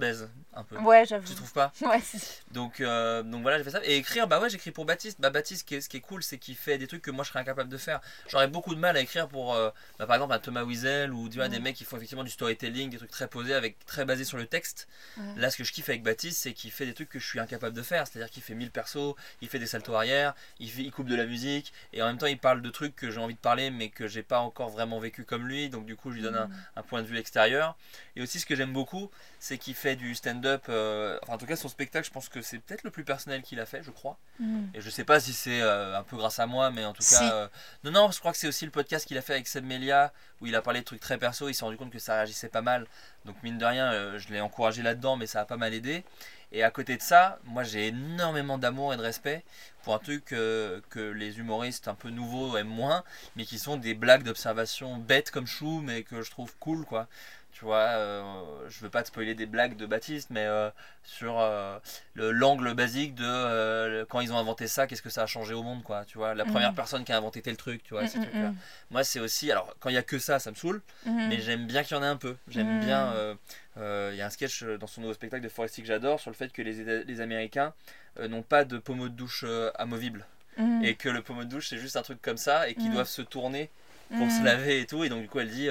un 0.54 0.64
peu. 0.64 0.76
Ouais, 0.78 1.04
j'avoue. 1.06 1.26
Tu 1.26 1.34
trouves 1.34 1.52
pas? 1.52 1.72
Ouais, 1.84 2.00
si. 2.00 2.18
donc, 2.50 2.80
euh, 2.80 3.22
donc 3.22 3.42
voilà, 3.42 3.58
j'ai 3.58 3.64
fait 3.64 3.70
ça. 3.70 3.80
Et 3.84 3.96
écrire, 3.96 4.26
bah 4.26 4.40
ouais, 4.40 4.48
j'écris 4.48 4.70
pour 4.70 4.84
Baptiste. 4.84 5.20
Bah, 5.20 5.30
Baptiste, 5.30 5.68
ce 5.68 5.88
qui 5.88 5.96
est, 5.96 6.00
cool, 6.00 6.22
c'est 6.22 6.38
qu'il 6.38 6.56
fait 6.56 6.78
des 6.78 6.86
trucs 6.86 7.02
que 7.02 7.10
moi 7.10 7.24
je 7.24 7.28
serais 7.30 7.40
incapable 7.40 7.68
de 7.68 7.76
faire. 7.76 8.00
J'aurais 8.28 8.48
beaucoup 8.48 8.74
de 8.74 8.80
mal 8.80 8.96
à 8.96 9.00
écrire 9.00 9.28
pour, 9.28 9.54
euh, 9.54 9.70
bah, 9.98 10.06
par 10.06 10.16
exemple, 10.16 10.32
un 10.32 10.38
Thomas 10.38 10.62
Wiesel 10.62 11.12
ou 11.12 11.28
tu 11.28 11.36
vois, 11.36 11.48
des 11.48 11.58
mecs 11.60 11.76
qui 11.76 11.84
font 11.84 11.96
effectivement 11.96 12.24
du 12.24 12.30
storytelling, 12.30 12.90
des 12.90 12.96
trucs 12.98 13.10
très 13.10 13.28
posés, 13.28 13.54
avec 13.54 13.84
très 13.86 14.04
basés 14.04 14.24
sur 14.24 14.36
le 14.38 14.46
texte. 14.46 14.88
Là, 15.36 15.50
ce 15.50 15.56
que 15.56 15.64
je 15.64 15.72
kiffe 15.72 15.88
avec 15.88 16.02
Baptiste, 16.02 16.40
c'est 16.42 16.52
qu'il 16.52 16.70
fait 16.70 16.86
des 16.86 16.94
trucs 16.94 17.08
que 17.08 17.18
je 17.18 17.26
suis 17.26 17.40
incapable 17.40 17.76
de 17.76 17.82
faire. 17.82 18.06
C'est-à-dire 18.06 18.30
qu'il 18.30 18.42
fait 18.42 18.54
1000 18.54 18.70
persos, 18.70 19.14
il 19.40 19.48
fait 19.48 19.58
des 19.58 19.66
saltos 19.66 19.94
arrière, 19.94 20.34
il, 20.58 20.70
fait- 20.70 20.82
il 20.82 20.90
coupe 20.90 21.08
de 21.08 21.16
la 21.16 21.26
musique, 21.26 21.72
et 21.92 22.02
en 22.04 22.08
même 22.08 22.18
temps, 22.18 22.26
il 22.26 22.38
parle 22.38 22.62
de 22.62 22.70
trucs 22.70 22.94
que 22.96 23.10
j'ai 23.10 23.20
envie 23.20 23.34
de 23.34 23.38
parler, 23.40 23.70
mais 23.70 23.88
que 23.88 24.06
j'ai 24.06 24.22
pas 24.22 24.38
encore 24.40 24.68
vraiment 24.70 24.98
vécu 25.00 25.24
comme 25.24 25.46
lui. 25.48 25.68
Donc, 25.68 25.86
du 25.86 25.96
coup, 25.96 26.10
je 26.10 26.16
lui 26.16 26.22
donne 26.22 26.36
un, 26.36 26.48
un 26.76 26.82
point 26.82 27.02
de 27.02 27.06
vue 27.06 27.18
extérieur. 27.18 27.76
Et 28.16 28.22
aussi, 28.22 28.38
ce 28.40 28.46
que 28.46 28.54
j'aime 28.54 28.72
beaucoup, 28.72 29.10
c'est 29.40 29.58
qu'il 29.58 29.74
fait 29.74 29.96
du 29.96 30.14
stand-up. 30.14 30.64
euh, 30.68 31.18
enfin, 31.22 31.34
en 31.34 31.38
tout 31.38 31.46
cas, 31.46 31.56
son 31.56 31.68
spectacle, 31.68 32.06
je 32.06 32.12
pense 32.12 32.28
que 32.28 32.40
c'est 32.42 32.58
peut-être 32.58 32.84
le 32.84 32.90
plus 32.90 33.04
personnel 33.04 33.42
qu'il 33.42 33.58
a 33.60 33.66
fait, 33.66 33.82
je 33.82 33.90
crois. 33.90 34.18
Mm. 34.38 34.64
Et 34.74 34.80
je 34.80 34.90
sais 34.90 35.04
pas 35.04 35.20
si 35.20 35.32
c'est 35.32 35.60
euh, 35.60 35.98
un 35.98 36.02
peu 36.02 36.16
grâce 36.16 36.38
à 36.38 36.46
moi, 36.46 36.70
mais 36.70 36.84
en 36.84 36.92
tout 36.92 37.02
Si. 37.02 37.14
cas. 37.14 37.32
euh, 37.34 37.48
non, 37.84 37.90
non, 37.90 38.10
je 38.10 38.18
crois 38.20 38.32
que 38.32 38.38
c'est 38.38 38.48
aussi 38.48 38.64
le 38.64 38.70
podcast 38.70 39.06
qu'il 39.06 39.18
a 39.18 39.22
fait 39.22 39.34
avec 39.34 39.46
Seb 39.48 39.64
Melia, 39.64 40.12
où 40.40 40.46
il 40.46 40.54
a 40.54 40.62
parlé 40.62 40.80
de 40.80 40.84
trucs 40.84 41.00
très 41.00 41.18
perso. 41.18 41.48
Il 41.48 41.54
s'est 41.54 41.64
rendu 41.64 41.76
compte 41.76 41.90
que 41.90 41.98
ça 41.98 42.14
réagissait 42.14 42.48
pas 42.48 42.62
mal. 42.62 42.86
Donc, 43.24 43.36
mine 43.42 43.58
de 43.58 43.64
rien, 43.64 44.18
je 44.18 44.28
l'ai 44.28 44.40
encouragé 44.40 44.82
là-dedans, 44.82 45.16
mais 45.16 45.26
ça 45.26 45.40
a 45.40 45.44
pas 45.44 45.56
mal 45.56 45.72
aidé. 45.74 46.04
Et 46.52 46.62
à 46.62 46.70
côté 46.70 46.96
de 46.96 47.02
ça, 47.02 47.38
moi 47.44 47.62
j'ai 47.64 47.88
énormément 47.88 48.58
d'amour 48.58 48.94
et 48.94 48.96
de 48.96 49.02
respect 49.02 49.44
pour 49.82 49.94
un 49.94 49.98
truc 49.98 50.32
euh, 50.32 50.80
que 50.90 51.00
les 51.00 51.38
humoristes 51.38 51.88
un 51.88 51.94
peu 51.94 52.10
nouveaux 52.10 52.56
aiment 52.56 52.68
moins, 52.68 53.04
mais 53.36 53.44
qui 53.44 53.58
sont 53.58 53.76
des 53.76 53.94
blagues 53.94 54.22
d'observation 54.22 54.96
bêtes 54.96 55.30
comme 55.30 55.46
chou, 55.46 55.80
mais 55.82 56.02
que 56.02 56.22
je 56.22 56.30
trouve 56.30 56.54
cool 56.58 56.84
quoi. 56.84 57.08
Tu 57.54 57.64
vois, 57.64 57.86
euh, 57.92 58.68
je 58.68 58.80
veux 58.80 58.90
pas 58.90 59.02
te 59.02 59.08
spoiler 59.08 59.36
des 59.36 59.46
blagues 59.46 59.76
de 59.76 59.86
Baptiste, 59.86 60.30
mais 60.30 60.44
euh, 60.44 60.70
sur 61.04 61.38
euh, 61.38 61.78
le- 62.14 62.32
l'angle 62.32 62.74
basique 62.74 63.14
de 63.14 64.04
quand 64.10 64.18
ils 64.20 64.32
ont 64.32 64.38
inventé 64.38 64.66
ça, 64.66 64.88
qu'est-ce 64.88 65.02
que 65.02 65.08
ça 65.08 65.22
a 65.22 65.26
changé 65.26 65.54
au 65.54 65.62
monde 65.62 65.84
quoi. 65.84 66.04
Tu 66.04 66.18
vois, 66.18 66.34
la 66.34 66.44
première 66.44 66.74
personne 66.74 67.04
qui 67.04 67.12
a 67.12 67.16
inventé 67.16 67.42
tel 67.42 67.56
truc, 67.56 67.84
tu 67.84 67.94
vois, 67.94 68.08
ces 68.08 68.18
Mm, 68.18 68.22
trucs-là. 68.22 68.48
mm, 68.48 68.56
Moi 68.90 69.04
c'est 69.04 69.20
aussi, 69.20 69.52
alors 69.52 69.72
quand 69.78 69.88
il 69.88 69.94
y 69.94 69.98
a 69.98 70.02
que 70.02 70.18
ça, 70.18 70.40
ça 70.40 70.50
me 70.50 70.56
saoule. 70.56 70.82
mm. 71.06 71.28
Mais 71.28 71.38
j'aime 71.40 71.66
bien 71.68 71.84
qu'il 71.84 71.96
y 71.96 72.00
en 72.00 72.02
ait 72.02 72.06
un 72.06 72.16
peu. 72.16 72.36
J'aime 72.48 72.76
Mm. 72.78 72.80
bien. 72.80 73.36
Il 73.76 74.16
y 74.16 74.20
a 74.20 74.26
un 74.26 74.30
sketch 74.30 74.64
dans 74.64 74.88
son 74.88 75.02
nouveau 75.02 75.14
spectacle 75.14 75.44
de 75.44 75.48
Foresti 75.48 75.80
que 75.82 75.86
j'adore 75.86 76.18
sur 76.18 76.30
le 76.32 76.36
fait 76.36 76.52
que 76.52 76.60
les, 76.60 77.04
les 77.04 77.20
Américains 77.20 77.72
n'ont 78.20 78.42
pas 78.42 78.64
de 78.64 78.78
pommeau 78.78 79.08
de 79.08 79.14
douche 79.14 79.44
amovible. 79.76 80.26
Mm. 80.58 80.82
Et 80.82 80.96
que 80.96 81.08
le 81.08 81.22
pommeau 81.22 81.44
de 81.44 81.50
douche 81.50 81.68
c'est 81.68 81.78
juste 81.78 81.96
un 81.96 82.02
truc 82.02 82.20
comme 82.20 82.36
ça 82.36 82.68
et 82.68 82.74
qu'ils 82.74 82.90
Mm. 82.90 82.94
doivent 82.94 83.08
se 83.08 83.22
tourner 83.22 83.70
pour 84.16 84.26
Mm. 84.26 84.30
se 84.30 84.42
laver 84.42 84.80
et 84.80 84.86
tout. 84.86 85.04
Et 85.04 85.08
donc 85.08 85.22
du 85.22 85.28
coup 85.28 85.38
elle 85.38 85.50
dit. 85.50 85.68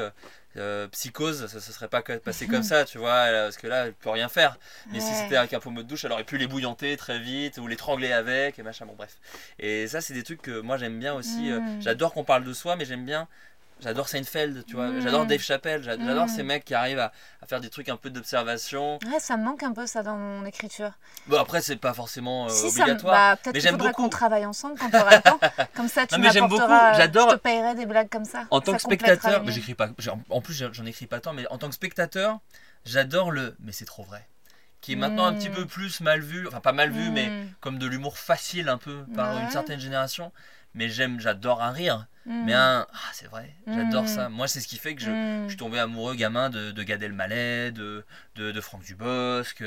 Euh, 0.57 0.85
euh, 0.85 0.87
psychose, 0.89 1.47
ça, 1.47 1.59
ça 1.59 1.71
serait 1.73 1.87
pas 1.87 2.01
passé 2.01 2.47
comme 2.47 2.63
ça, 2.63 2.85
tu 2.85 2.97
vois, 2.97 3.15
elle- 3.27 3.45
parce 3.45 3.57
que 3.57 3.67
là, 3.67 3.87
elle 3.87 3.93
peut 3.93 4.09
rien 4.09 4.29
faire. 4.29 4.57
Mais 4.91 4.99
si 5.01 5.15
c'était 5.15 5.35
avec 5.35 5.53
un 5.53 5.59
pommeau 5.59 5.83
de 5.83 5.87
douche, 5.87 6.05
elle 6.05 6.11
aurait 6.11 6.23
pu 6.23 6.37
les 6.37 6.47
bouillanter 6.47 6.95
très 6.97 7.19
vite 7.19 7.57
ou 7.57 7.67
l'étrangler 7.67 8.11
avec 8.11 8.59
et 8.59 8.63
machin, 8.63 8.85
bon 8.85 8.93
bref. 8.95 9.17
Et 9.59 9.87
ça, 9.87 10.01
c'est 10.01 10.13
des 10.13 10.23
trucs 10.23 10.41
que 10.41 10.59
moi 10.61 10.77
j'aime 10.77 10.99
bien 10.99 11.13
aussi. 11.13 11.51
euh, 11.51 11.59
Mm. 11.59 11.81
J'adore 11.81 12.13
qu'on 12.13 12.23
parle 12.23 12.43
de 12.43 12.53
soi, 12.53 12.75
mais 12.75 12.85
j'aime 12.85 13.05
bien. 13.05 13.27
J'adore 13.79 14.07
Seinfeld, 14.07 14.65
tu 14.65 14.75
vois. 14.75 14.87
Mm. 14.89 15.01
J'adore 15.01 15.25
Dave 15.25 15.41
Chappelle. 15.41 15.83
j'a- 15.83 15.97
J'adore 15.97 16.25
Mm. 16.25 16.29
ces 16.29 16.43
mecs 16.43 16.63
qui 16.63 16.73
arrivent 16.73 16.99
à, 16.99 17.11
à 17.41 17.45
faire 17.47 17.59
des 17.59 17.69
trucs 17.69 17.89
un 17.89 17.97
peu 17.97 18.09
d'observation. 18.09 18.97
Ouais, 19.11 19.19
ça 19.19 19.35
me 19.37 19.43
manque 19.43 19.63
un 19.63 19.73
peu 19.73 19.85
ça 19.87 20.03
dans 20.03 20.15
mon 20.15 20.45
écriture. 20.45 20.91
Bon, 21.27 21.37
après, 21.39 21.61
c'est 21.61 21.75
pas 21.75 21.93
forcément 21.93 22.45
euh, 22.45 22.49
si 22.49 22.69
ça 22.71 22.79
me... 22.79 22.91
obligatoire. 22.91 23.13
bah, 23.13 23.35
peut-être 23.41 23.53
mais 23.55 23.59
j'aime 23.59 23.77
beaucoup. 23.77 23.91
qu'on 24.03 24.09
travaille 24.09 24.45
ensemble 24.45 24.77
quand 24.79 24.89
tu 24.89 24.95
auras 24.95 25.15
le 25.17 25.21
temps. 25.21 25.39
Comme 25.75 25.87
ça, 25.89 26.07
tu 26.07 26.15
Non, 26.15 26.21
mais 26.21 26.31
j'aime 26.31 26.47
beaucoup, 26.47 26.61
m'apporteras. 26.61 26.93
j'adore- 26.93 27.29
Je 27.31 27.35
te 27.35 27.41
payerai 27.41 27.75
des 27.75 27.85
blagues 27.85 28.09
comme 28.09 28.25
ça. 28.25 28.45
En 28.51 28.61
tant 28.61 28.71
Ça 28.73 28.77
que 28.77 28.83
spectateur, 28.83 29.43
mais 29.43 29.51
j'écris 29.51 29.73
pas. 29.75 29.89
En 30.29 30.41
plus, 30.41 30.53
j'en 30.71 30.85
écris 30.85 31.07
pas 31.07 31.19
tant, 31.19 31.33
mais 31.33 31.45
en 31.49 31.57
tant 31.57 31.67
que 31.67 31.75
spectateur, 31.75 32.39
j'adore 32.85 33.31
le. 33.31 33.55
Mais 33.59 33.71
c'est 33.71 33.85
trop 33.85 34.03
vrai. 34.03 34.27
Qui 34.81 34.93
est 34.93 34.95
maintenant 34.97 35.25
un 35.25 35.33
petit 35.33 35.49
Mm. 35.49 35.53
peu 35.53 35.65
plus 35.65 36.01
mal 36.01 36.19
vu. 36.21 36.45
Enfin, 36.47 36.59
pas 36.59 36.73
mal 36.73 36.91
vu, 36.91 37.09
mais 37.09 37.27
Mm. 37.29 37.49
comme 37.61 37.79
de 37.79 37.87
l'humour 37.87 38.17
facile 38.17 38.67
un 38.69 38.77
peu 38.77 39.05
par 39.15 39.35
Ouais. 39.35 39.41
une 39.41 39.49
certaine 39.49 39.79
génération. 39.79 40.31
Mais 40.75 40.89
j'aime, 40.89 41.19
j'adore 41.19 41.61
un 41.61 41.71
rire. 41.71 42.07
Mm. 42.25 42.43
Mais 42.45 42.53
un. 42.53 42.87
Ah, 42.93 42.97
c'est 43.11 43.27
vrai. 43.27 43.53
J'adore 43.67 44.03
Mm. 44.03 44.07
ça. 44.07 44.29
Moi, 44.29 44.47
c'est 44.47 44.61
ce 44.61 44.67
qui 44.67 44.77
fait 44.77 44.95
que 44.95 45.01
je. 45.01 45.11
Mm. 45.11 45.43
Je 45.43 45.49
suis 45.49 45.57
tombé 45.57 45.77
amoureux 45.77 46.15
gamin 46.15 46.49
de, 46.49 46.71
de 46.71 46.83
Gad 46.83 47.03
Elmaleh, 47.03 47.71
de, 47.71 48.05
de, 48.35 48.51
de 48.51 48.61
Franck 48.61 48.81
Dubosc, 48.83 49.61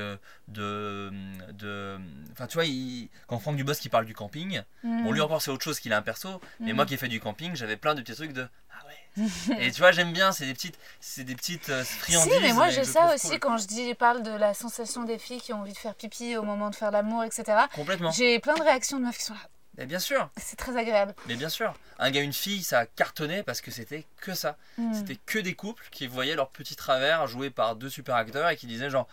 de, 0.48 1.12
de... 1.52 1.98
Enfin, 2.32 2.46
tu 2.46 2.54
vois, 2.54 2.64
il- 2.64 3.08
quand 3.26 3.38
Franck 3.38 3.56
Dubosc 3.56 3.84
il 3.84 3.88
parle 3.90 4.06
du 4.06 4.14
camping, 4.14 4.62
bon, 4.82 5.12
lui 5.12 5.20
encore 5.20 5.42
c'est 5.42 5.50
autre 5.50 5.64
chose 5.64 5.80
qu'il 5.80 5.92
a 5.92 5.98
un 5.98 6.02
perso, 6.02 6.40
mais 6.60 6.72
moi 6.72 6.86
qui 6.86 6.94
ai 6.94 6.96
fait 6.96 7.08
du 7.08 7.20
camping, 7.20 7.54
j'avais 7.54 7.76
plein 7.76 7.94
de 7.94 8.00
petits 8.00 8.14
trucs 8.14 8.32
de... 8.32 8.46
Ah 8.70 8.86
ouais 8.86 9.26
Et 9.60 9.70
tu 9.70 9.80
vois, 9.80 9.92
j'aime 9.92 10.12
bien, 10.12 10.32
c'est 10.32 10.46
des 10.46 10.54
petites, 10.54 10.78
c'est 11.00 11.24
des 11.24 11.34
petites 11.34 11.68
euh, 11.70 11.84
friandises. 11.84 12.32
Si, 12.32 12.40
mais 12.40 12.52
moi 12.52 12.68
j'ai 12.70 12.84
je 12.84 12.90
ça 12.90 13.14
aussi 13.14 13.30
cool. 13.30 13.38
quand 13.40 13.56
je 13.58 13.66
dis, 13.66 13.94
parle 13.94 14.22
de 14.22 14.30
la 14.30 14.54
sensation 14.54 15.04
des 15.04 15.18
filles 15.18 15.40
qui 15.40 15.52
ont 15.52 15.60
envie 15.60 15.72
de 15.72 15.78
faire 15.78 15.94
pipi 15.94 16.36
au 16.36 16.42
moment 16.42 16.70
de 16.70 16.74
faire 16.74 16.90
l'amour, 16.90 17.24
etc. 17.24 17.44
Complètement. 17.74 18.10
J'ai 18.12 18.38
plein 18.40 18.54
de 18.54 18.62
réactions 18.62 18.98
de 18.98 19.04
meufs 19.04 19.16
qui 19.18 19.24
sont 19.24 19.34
là. 19.34 19.40
Mais 19.78 19.86
bien 19.86 19.98
sûr, 19.98 20.28
C'est 20.36 20.56
très 20.56 20.76
agréable. 20.76 21.14
mais 21.26 21.34
bien 21.36 21.48
sûr. 21.50 21.74
Un 21.98 22.10
gars, 22.10 22.22
une 22.22 22.32
fille, 22.32 22.62
ça 22.62 22.80
a 22.80 22.86
cartonné 22.86 23.42
parce 23.42 23.60
que 23.60 23.70
c'était 23.70 24.06
que 24.20 24.34
ça. 24.34 24.56
Mm. 24.78 24.94
C'était 24.94 25.16
que 25.26 25.38
des 25.38 25.54
couples 25.54 25.86
qui 25.90 26.06
voyaient 26.06 26.34
leur 26.36 26.48
petit 26.50 26.76
travers 26.76 27.26
joué 27.26 27.50
par 27.50 27.76
deux 27.76 27.90
super 27.90 28.14
acteurs 28.14 28.48
et 28.48 28.56
qui 28.56 28.66
disaient 28.66 28.90
genre 28.90 29.06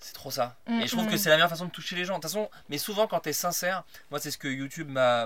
c'est 0.00 0.14
trop 0.14 0.30
ça. 0.30 0.56
Mm, 0.66 0.80
et 0.80 0.86
je 0.86 0.92
trouve 0.92 1.06
mm. 1.06 1.10
que 1.10 1.16
c'est 1.16 1.28
la 1.28 1.36
meilleure 1.36 1.50
façon 1.50 1.66
de 1.66 1.70
toucher 1.70 1.94
les 1.94 2.04
gens. 2.04 2.14
De 2.14 2.22
toute 2.22 2.30
façon, 2.30 2.50
mais 2.68 2.78
souvent 2.78 3.06
quand 3.06 3.20
t'es 3.20 3.32
sincère, 3.32 3.84
moi 4.10 4.18
c'est 4.18 4.30
ce 4.30 4.38
que 4.38 4.48
YouTube 4.48 4.88
m'a 4.88 5.22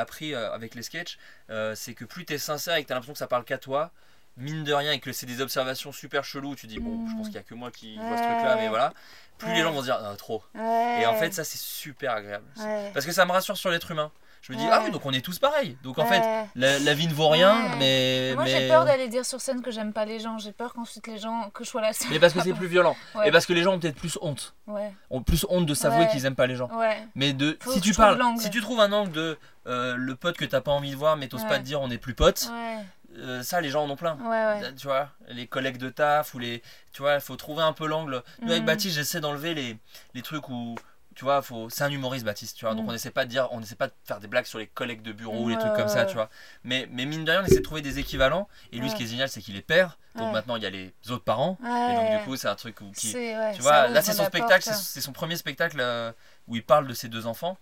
appris 0.00 0.34
euh, 0.34 0.52
avec 0.52 0.74
les 0.74 0.82
sketchs, 0.82 1.18
euh, 1.50 1.74
c'est 1.74 1.94
que 1.94 2.04
plus 2.04 2.24
t'es 2.24 2.38
sincère 2.38 2.74
et 2.76 2.82
que 2.82 2.88
t'as 2.88 2.94
l'impression 2.94 3.12
que 3.14 3.18
ça 3.18 3.26
parle 3.28 3.44
qu'à 3.44 3.58
toi, 3.58 3.90
mine 4.36 4.64
de 4.64 4.72
rien 4.72 4.92
et 4.92 5.00
que 5.00 5.12
c'est 5.12 5.26
des 5.26 5.40
observations 5.40 5.92
super 5.92 6.24
cheloues, 6.24 6.54
tu 6.56 6.66
dis 6.66 6.78
bon, 6.78 7.08
je 7.08 7.14
pense 7.14 7.26
qu'il 7.26 7.36
y 7.36 7.38
a 7.38 7.42
que 7.42 7.54
moi 7.54 7.70
qui 7.70 7.96
vois 7.96 8.16
ce 8.18 8.22
Mm. 8.22 8.26
Ouais. 8.26 8.34
truc 8.34 8.44
là, 8.44 8.56
mais 8.56 8.68
voilà. 8.68 8.92
Plus 9.38 9.48
Ouais. 9.48 9.54
les 9.56 9.62
gens 9.62 9.70
vont 9.72 9.80
se 9.80 9.84
dire 9.86 9.98
Ah, 10.02 10.14
trop. 10.16 10.42
Ouais. 10.54 10.98
Et 11.02 11.06
en 11.06 11.14
fait, 11.14 11.32
ça 11.32 11.44
c'est 11.44 11.58
super 11.58 12.12
agréable. 12.12 12.44
Ouais. 12.58 12.90
Parce 12.92 13.06
que 13.06 13.12
ça 13.12 13.24
me 13.24 13.32
rassure 13.32 13.56
sur 13.56 13.70
l'être 13.70 13.90
humain. 13.90 14.10
Je 14.40 14.52
me 14.52 14.56
dis 14.58 14.64
Ouais. 14.64 14.70
ah 14.72 14.82
oui, 14.84 14.92
donc 14.92 15.04
on 15.04 15.12
est 15.12 15.20
tous 15.20 15.38
pareils. 15.40 15.76
Donc 15.82 15.98
en 15.98 16.06
fait, 16.06 16.22
la, 16.54 16.78
la 16.78 16.94
vie 16.94 17.08
ne 17.08 17.12
vaut 17.12 17.28
rien, 17.28 17.54
Ouais. 17.54 17.76
mais. 17.78 18.32
Moi 18.34 18.44
mais... 18.44 18.50
j'ai 18.50 18.68
peur 18.68 18.84
d'aller 18.84 19.08
dire 19.08 19.26
sur 19.26 19.40
scène 19.40 19.62
que 19.62 19.70
j'aime 19.72 19.92
pas 19.92 20.04
les 20.04 20.20
gens. 20.20 20.38
J'ai 20.38 20.52
peur 20.52 20.72
qu'ensuite 20.74 21.06
les 21.08 21.18
gens, 21.18 21.50
que 21.52 21.64
je 21.64 21.68
sois 21.68 21.80
la 21.82 21.92
seule. 21.92 22.08
Mais 22.10 22.20
parce 22.20 22.32
que 22.32 22.40
c'est 22.42 22.52
plus 22.52 22.68
violent. 22.68 22.96
Ouais. 23.16 23.28
Et 23.28 23.32
parce 23.32 23.46
que 23.46 23.52
les 23.52 23.62
gens 23.62 23.74
ont 23.74 23.78
peut-être 23.80 23.96
plus 23.96 24.16
honte. 24.22 24.54
Ouais. 24.68 24.92
Ont 25.10 25.22
plus 25.22 25.44
honte 25.48 25.66
de 25.66 25.74
s'avouer 25.74 26.04
Ouais. 26.04 26.08
qu'ils 26.08 26.24
aiment 26.24 26.36
pas 26.36 26.46
les 26.46 26.54
gens. 26.56 26.68
Ouais. 26.78 26.96
Mais 27.16 27.32
de 27.32 27.58
Faut 27.60 27.72
si 27.72 27.80
que 27.80 27.84
tu 27.84 27.94
parles, 27.94 28.22
si 28.38 28.48
tu 28.50 28.60
trouves 28.60 28.80
un 28.80 28.92
angle 28.92 29.10
de 29.12 29.38
euh, 29.66 29.96
le 29.96 30.14
pote 30.14 30.36
que 30.38 30.44
t'as 30.44 30.60
pas 30.62 30.70
envie 30.72 30.92
de 30.92 30.96
voir, 30.96 31.16
mais 31.16 31.26
t'oses 31.28 31.42
Ouais. 31.42 31.48
pas 31.48 31.58
te 31.58 31.64
dire 31.64 31.80
on 31.82 31.90
est 31.90 31.98
plus 31.98 32.14
potes, 32.14 32.48
Ouais. 32.52 32.78
Euh, 33.18 33.42
ça 33.42 33.60
les 33.60 33.68
gens 33.70 33.84
en 33.84 33.90
ont 33.90 33.96
plein. 33.96 34.16
Ouais, 34.16 34.60
ouais. 34.62 34.74
Tu 34.74 34.86
vois, 34.86 35.10
les 35.28 35.46
collègues 35.46 35.78
de 35.78 35.90
taf 35.90 36.34
ou 36.34 36.38
les, 36.38 36.62
tu 36.92 37.02
vois, 37.02 37.14
il 37.14 37.20
faut 37.20 37.36
trouver 37.36 37.62
un 37.62 37.72
peu 37.72 37.86
l'angle. 37.86 38.22
Nous 38.42 38.48
avec 38.50 38.60
Mhm. 38.62 38.66
Baptiste, 38.66 38.94
j'essaie 38.96 39.20
d'enlever 39.20 39.54
les, 39.54 39.76
les 40.14 40.22
trucs 40.22 40.48
où 40.48 40.74
tu 41.14 41.24
vois, 41.24 41.42
faut... 41.42 41.68
c'est 41.68 41.82
un 41.82 41.90
humoriste, 41.90 42.24
Baptiste, 42.24 42.56
tu 42.56 42.64
vois. 42.64 42.76
Donc 42.76 42.86
Mm. 42.86 42.90
on 42.90 42.92
essaie 42.94 43.10
pas 43.10 43.24
de 43.24 43.30
dire, 43.30 43.48
on 43.50 43.60
essaie 43.60 43.74
pas 43.74 43.88
de 43.88 43.92
faire 44.04 44.20
des 44.20 44.28
blagues 44.28 44.44
sur 44.44 44.60
les 44.60 44.68
collègues 44.68 45.02
de 45.02 45.10
bureau 45.10 45.42
ou 45.44 45.48
les 45.48 45.58
trucs 45.58 45.74
comme 45.74 45.88
ça, 45.88 46.04
tu 46.04 46.14
vois. 46.14 46.30
Mais, 46.62 46.88
mais 46.92 47.06
mine 47.06 47.24
de 47.24 47.32
rien, 47.32 47.42
on 47.42 47.44
essaie 47.44 47.56
de 47.58 47.62
trouver 47.64 47.82
des 47.82 47.98
équivalents. 47.98 48.48
Et 48.70 48.78
lui, 48.78 48.88
ce 48.88 48.94
qui 48.94 49.02
est 49.02 49.06
génial, 49.08 49.28
c'est 49.28 49.40
qu'il 49.40 49.56
est 49.56 49.62
père. 49.62 49.98
Donc 50.14 50.32
maintenant, 50.32 50.54
il 50.54 50.62
y 50.62 50.66
a 50.66 50.70
les 50.70 50.92
autres 51.10 51.24
parents. 51.24 51.58
Et 51.60 51.94
donc, 51.96 52.10
du 52.10 52.24
coup, 52.24 52.36
c'est 52.36 52.46
un 52.48 52.54
truc 52.54 52.80
où, 52.82 52.90
qui, 52.92 53.12
tu 53.12 53.62
vois, 53.62 53.88
là 53.88 54.00
c'est 54.00 54.12
son 54.12 54.24
spectacle, 54.26 54.62
c'est 54.72 55.00
son 55.00 55.12
premier 55.12 55.34
spectacle 55.36 55.78
euh, 55.80 56.12
où 56.46 56.54
il 56.54 56.62
parle 56.64 56.86
de 56.86 56.94
ses 56.94 57.08
deux 57.08 57.26
enfants. 57.26 57.58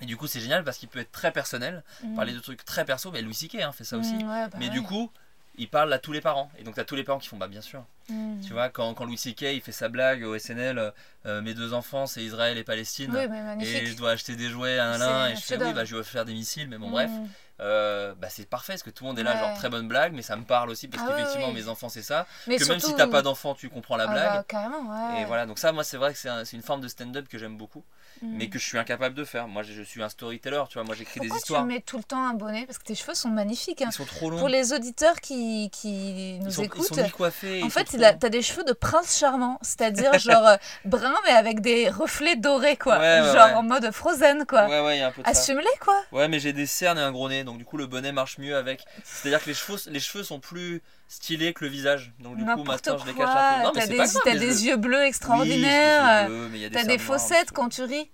Et 0.00 0.06
du 0.06 0.16
coup 0.16 0.26
c'est 0.26 0.40
génial 0.40 0.64
parce 0.64 0.78
qu'il 0.78 0.88
peut 0.88 1.00
être 1.00 1.12
très 1.12 1.32
personnel, 1.32 1.82
Mm. 2.04 2.14
parler 2.16 2.32
de 2.32 2.38
trucs 2.40 2.64
très 2.64 2.84
perso, 2.84 3.10
mais 3.10 3.22
Louis 3.22 3.34
C.K. 3.34 3.56
hein, 3.62 3.72
fait 3.72 3.84
ça 3.84 3.96
aussi. 3.98 4.14
Mm, 4.14 4.28
ouais, 4.30 4.48
bah 4.48 4.56
mais 4.58 4.66
ouais. 4.66 4.70
du 4.72 4.82
coup, 4.82 5.10
il 5.56 5.68
parle 5.68 5.92
à 5.92 5.98
tous 5.98 6.12
les 6.12 6.20
parents. 6.20 6.50
Et 6.58 6.62
donc 6.62 6.76
t'as 6.76 6.84
tous 6.84 6.94
les 6.94 7.02
parents 7.04 7.18
qui 7.18 7.28
font 7.28 7.36
bah 7.36 7.48
bien 7.48 7.60
sûr. 7.60 7.84
Mm. 8.08 8.40
Tu 8.46 8.52
vois, 8.52 8.68
quand, 8.68 8.94
quand 8.94 9.04
Louis 9.04 9.18
C.K. 9.18 9.42
il 9.54 9.60
fait 9.60 9.72
sa 9.72 9.88
blague 9.88 10.22
au 10.22 10.38
SNL, 10.38 10.78
euh, 10.78 10.90
euh, 11.26 11.42
mes 11.42 11.52
deux 11.54 11.72
enfants 11.74 12.06
c'est 12.06 12.22
Israël 12.22 12.56
et 12.58 12.64
Palestine. 12.64 13.10
Oui, 13.12 13.66
et 13.66 13.86
je 13.86 13.96
dois 13.96 14.12
acheter 14.12 14.36
des 14.36 14.48
jouets 14.48 14.78
à 14.78 14.92
un 14.92 14.98
l'un 14.98 15.08
un 15.22 15.28
et 15.30 15.36
je 15.36 15.40
fais 15.40 15.56
oui 15.62 15.72
bah 15.74 15.84
je 15.84 15.96
vais 15.96 16.02
faire 16.04 16.24
des 16.24 16.32
missiles 16.32 16.68
mais 16.68 16.78
bon 16.78 16.90
bref 16.90 17.10
euh, 17.60 18.14
bah 18.20 18.28
c'est 18.30 18.48
parfait 18.48 18.74
parce 18.74 18.82
que 18.82 18.90
tout 18.90 19.04
le 19.04 19.08
monde 19.08 19.18
est 19.18 19.22
là 19.22 19.32
Ouais. 19.34 19.38
genre 19.40 19.54
très 19.54 19.68
bonne 19.68 19.88
blague 19.88 20.12
mais 20.12 20.22
ça 20.22 20.36
me 20.36 20.44
parle 20.44 20.70
aussi 20.70 20.86
parce 20.88 21.02
Ah 21.06 21.12
qu'effectivement 21.12 21.48
ouais. 21.48 21.52
mes 21.54 21.68
enfants 21.68 21.88
c'est 21.88 22.02
ça 22.02 22.26
Mais 22.46 22.56
que 22.56 22.64
même 22.64 22.78
si 22.80 22.94
t'as 22.94 23.06
pas 23.08 23.22
d'enfants 23.22 23.54
tu 23.54 23.68
comprends 23.68 23.96
la 23.96 24.04
Ah 24.04 24.12
blague 24.12 24.32
bah, 24.32 24.44
carrément, 24.46 25.12
ouais. 25.14 25.22
et 25.22 25.24
voilà, 25.24 25.44
donc 25.46 25.58
ça, 25.58 25.72
moi, 25.72 25.82
c'est 25.84 25.96
vrai 25.96 26.12
que 26.12 26.18
c'est 26.18 26.28
un- 26.28 26.44
une 26.44 26.62
forme 26.62 26.80
de 26.80 26.88
stand-up 26.88 27.26
que 27.28 27.36
j'aime 27.38 27.56
beaucoup, 27.56 27.84
Mm. 28.22 28.36
mais 28.36 28.48
que 28.48 28.58
je 28.58 28.64
suis 28.66 28.78
incapable 28.78 29.14
de 29.14 29.24
faire. 29.24 29.46
Moi, 29.48 29.62
je, 29.62 29.72
je 29.72 29.82
suis 29.82 30.02
un 30.02 30.08
storyteller, 30.08 30.62
tu 30.68 30.74
vois. 30.74 30.84
Moi, 30.84 30.94
j'écris 30.96 31.20
des 31.20 31.28
histoires. 31.28 31.62
tu 31.62 31.68
mets 31.68 31.80
tout 31.80 31.98
le 31.98 32.02
temps 32.02 32.26
un 32.26 32.34
bonnet? 32.34 32.64
Parce 32.66 32.78
que 32.78 32.82
tes 32.84 32.94
cheveux 32.96 33.14
sont 33.14 33.28
magnifiques. 33.28 33.80
hein. 33.82 33.88
Ils 33.90 33.94
sont 33.94 34.04
trop 34.04 34.28
longs. 34.30 34.38
Pour 34.38 34.48
les 34.48 34.72
auditeurs 34.72 35.20
qui, 35.20 35.70
qui 35.70 36.38
nous 36.40 36.48
ils, 36.48 36.52
sont, 36.52 36.62
ils 36.62 36.64
écoutent, 36.66 36.86
sont 36.86 36.94
en 37.00 37.04
ils 37.44 37.70
fait, 37.70 37.84
t'as 38.18 38.28
des 38.28 38.42
cheveux 38.42 38.64
de 38.64 38.72
prince 38.72 39.16
charmant, 39.18 39.58
c'est-à-dire 39.62 40.12
genre 40.18 40.46
euh, 40.46 40.56
brun 40.84 41.14
mais 41.26 41.30
avec 41.32 41.60
des 41.60 41.88
reflets 41.90 42.36
dorés, 42.36 42.76
quoi. 42.76 42.98
Genre 43.32 43.56
en 43.58 43.62
mode 43.62 43.90
frozen, 43.92 44.44
quoi. 44.46 44.66
Ouais, 44.66 44.80
ouais, 44.80 44.96
il 44.96 45.00
y 45.00 45.02
a 45.02 45.08
un 45.08 45.12
peu 45.12 45.22
de 45.22 45.26
ça. 45.26 45.30
Assume-les, 45.32 45.78
quoi. 45.80 46.02
Ouais, 46.12 46.26
mais 46.28 46.40
j'ai 46.40 46.52
des 46.52 46.66
cernes 46.66 46.98
et 46.98 47.02
un 47.02 47.12
gros 47.12 47.28
nez, 47.28 47.44
donc 47.48 47.58
du 47.58 47.64
coup, 47.64 47.76
le 47.76 47.86
bonnet 47.86 48.12
marche 48.12 48.38
mieux 48.38 48.54
avec. 48.56 48.84
C'est-à-dire 49.04 49.42
que 49.42 49.48
les 49.48 49.54
cheveux, 49.54 49.78
les 49.90 50.00
cheveux 50.00 50.22
sont 50.24 50.38
plus 50.40 50.82
stylés 51.08 51.52
que 51.54 51.64
le 51.64 51.70
visage. 51.70 52.12
Donc 52.20 52.36
du 52.36 52.44
coup, 52.44 52.62
maintenant, 52.64 52.98
je 52.98 53.06
les 53.06 53.14
cache 53.14 53.28
un 53.28 53.58
peu. 53.58 53.62
Non, 53.64 53.72
mais 53.74 53.80
T'as 53.80 53.86
c'est 53.86 53.88
des, 53.88 53.96
pas 53.96 54.06
grave. 54.06 54.20
t'as 54.24 54.34
mais 54.34 54.38
des 54.40 54.66
yeux 54.66 54.76
bleus 54.76 54.98
Oui, 55.00 55.06
extraordinaires. 55.06 56.28
des 56.28 56.34
mais 56.48 56.58
des 56.68 56.70
T'as 56.70 56.84
des 56.84 56.96
noires, 56.98 57.06
fossettes 57.18 57.48
donc, 57.48 57.56
quand 57.56 57.68
tu 57.70 57.82
ris. 57.82 58.10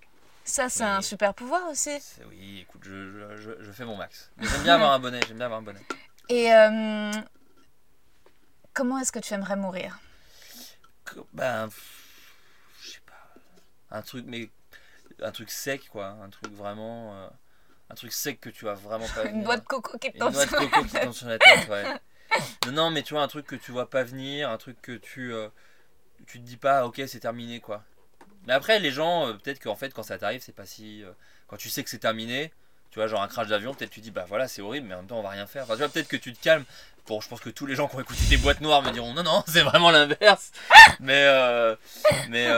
Ça, 0.46 0.68
c'est 0.68 0.82
un 0.84 0.98
Oui. 0.98 1.04
super 1.04 1.32
pouvoir 1.34 1.68
aussi. 1.70 1.90
c'est- 2.00 2.24
Oui, 2.28 2.60
écoute, 2.62 2.82
je, 2.84 3.56
je, 3.60 3.72
fais 3.72 3.84
mon 3.86 3.96
max. 3.96 4.30
Mais 4.36 4.46
j'aime 4.46 4.62
bien 4.62 4.74
avoir 4.74 4.92
un 4.92 4.98
bonnet, 4.98 5.20
j'aime 5.26 5.36
bien 5.38 5.46
avoir 5.46 5.60
un 5.60 5.62
bonnet. 5.62 5.80
Et 6.28 6.52
euh, 6.54 7.10
comment 8.74 8.98
est-ce 8.98 9.10
que 9.12 9.18
tu 9.18 9.32
aimerais 9.34 9.56
mourir? 9.56 9.98
Que- 11.04 11.20
Ben, 11.32 11.68
je 12.82 12.90
sais 12.90 13.00
pas. 13.06 13.96
Un 13.96 14.02
truc, 14.02 14.24
mais 14.28 14.50
un 15.22 15.30
truc 15.32 15.50
sec, 15.50 15.88
quoi. 15.90 16.08
Un 16.22 16.28
truc 16.28 16.52
vraiment. 16.54 17.14
euh, 17.16 17.28
un 17.90 17.94
truc 17.94 18.12
sec 18.12 18.40
que 18.40 18.50
tu 18.50 18.64
vas 18.64 18.74
vraiment 18.74 19.06
pas. 19.14 19.24
Une 19.30 19.42
noix 19.42 19.56
de 19.56 19.64
coco 19.64 19.98
qui 19.98 20.12
te 20.12 20.18
tombe 20.18 20.32
sur 20.34 20.40
la 20.40 20.46
coco 20.46 20.82
qui 20.84 20.90
tête. 20.90 21.12
sur 21.12 21.28
la 21.28 21.38
tête, 21.38 21.68
ouais. 21.68 21.84
Non, 22.66 22.72
non, 22.72 22.90
mais 22.90 23.02
tu 23.02 23.14
vois, 23.14 23.22
un 23.22 23.28
truc 23.28 23.46
que 23.46 23.54
tu 23.56 23.70
vois 23.70 23.88
pas 23.90 24.02
venir, 24.02 24.50
un 24.50 24.56
truc 24.56 24.80
que 24.82 24.92
tu. 24.92 25.32
euh, 25.32 25.48
tu 26.26 26.40
te 26.40 26.44
dis 26.44 26.56
pas, 26.56 26.84
ok, 26.86 27.02
c'est 27.06 27.20
terminé, 27.20 27.60
quoi. 27.60 27.84
Mais 28.46 28.52
après, 28.54 28.80
les 28.80 28.90
gens, 28.90 29.28
euh, 29.28 29.34
peut-être 29.34 29.60
qu'en 29.62 29.76
fait, 29.76 29.92
quand 29.94 30.02
ça 30.02 30.18
t'arrive, 30.18 30.40
c'est 30.42 30.54
pas 30.54 30.66
si. 30.66 31.04
euh, 31.04 31.12
quand 31.46 31.56
tu 31.56 31.68
sais 31.68 31.84
que 31.84 31.90
c'est 31.90 31.98
terminé, 31.98 32.52
tu 32.90 32.98
vois, 32.98 33.06
genre 33.06 33.22
un 33.22 33.28
crash 33.28 33.48
d'avion, 33.48 33.72
peut-être 33.74 33.90
tu 33.90 34.00
dis, 34.00 34.10
bah 34.10 34.24
voilà, 34.26 34.48
c'est 34.48 34.62
horrible, 34.62 34.88
mais 34.88 34.94
en 34.94 34.98
même 34.98 35.06
temps, 35.06 35.18
on 35.18 35.22
va 35.22 35.28
rien 35.30 35.46
faire. 35.46 35.64
Enfin, 35.64 35.74
tu 35.74 35.80
vois, 35.80 35.88
peut-être 35.88 36.08
que 36.08 36.16
tu 36.16 36.32
te 36.32 36.42
calmes. 36.42 36.64
Bon, 37.06 37.20
je 37.20 37.28
pense 37.28 37.40
que 37.40 37.50
tous 37.50 37.66
les 37.66 37.76
gens 37.76 37.86
qui 37.86 37.96
ont 37.96 38.00
écouté 38.00 38.24
des 38.30 38.38
boîtes 38.38 38.62
noires 38.62 38.82
me 38.82 38.90
diront, 38.90 39.12
non, 39.12 39.22
non, 39.22 39.44
c'est 39.46 39.62
vraiment 39.62 39.90
l'inverse. 39.90 40.50
mais. 41.00 41.28
mais. 42.30 42.48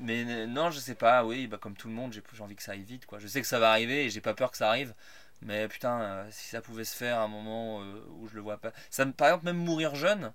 Mais 0.00 0.46
non, 0.46 0.70
je 0.70 0.78
sais 0.78 0.94
pas, 0.94 1.24
oui, 1.24 1.46
bah, 1.46 1.58
comme 1.58 1.76
tout 1.76 1.88
le 1.88 1.94
monde, 1.94 2.12
j'ai 2.12 2.42
envie 2.42 2.56
que 2.56 2.62
ça 2.62 2.72
aille 2.72 2.82
vite, 2.82 3.06
quoi. 3.06 3.18
Je 3.18 3.26
sais 3.28 3.40
que 3.40 3.46
ça 3.46 3.58
va 3.58 3.70
arriver 3.70 4.04
et 4.06 4.10
j'ai 4.10 4.20
pas 4.20 4.34
peur 4.34 4.50
que 4.50 4.56
ça 4.56 4.68
arrive. 4.68 4.94
Mais 5.42 5.68
putain, 5.68 6.00
euh, 6.00 6.28
si 6.30 6.48
ça 6.48 6.60
pouvait 6.62 6.84
se 6.84 6.96
faire 6.96 7.18
à 7.18 7.22
un 7.24 7.28
moment 7.28 7.82
euh, 7.82 8.02
où 8.18 8.28
je 8.28 8.34
le 8.34 8.40
vois 8.40 8.58
pas. 8.58 8.72
Ça 8.90 9.04
me, 9.04 9.12
par 9.12 9.28
exemple, 9.28 9.44
même 9.46 9.58
mourir 9.58 9.94
jeune, 9.94 10.32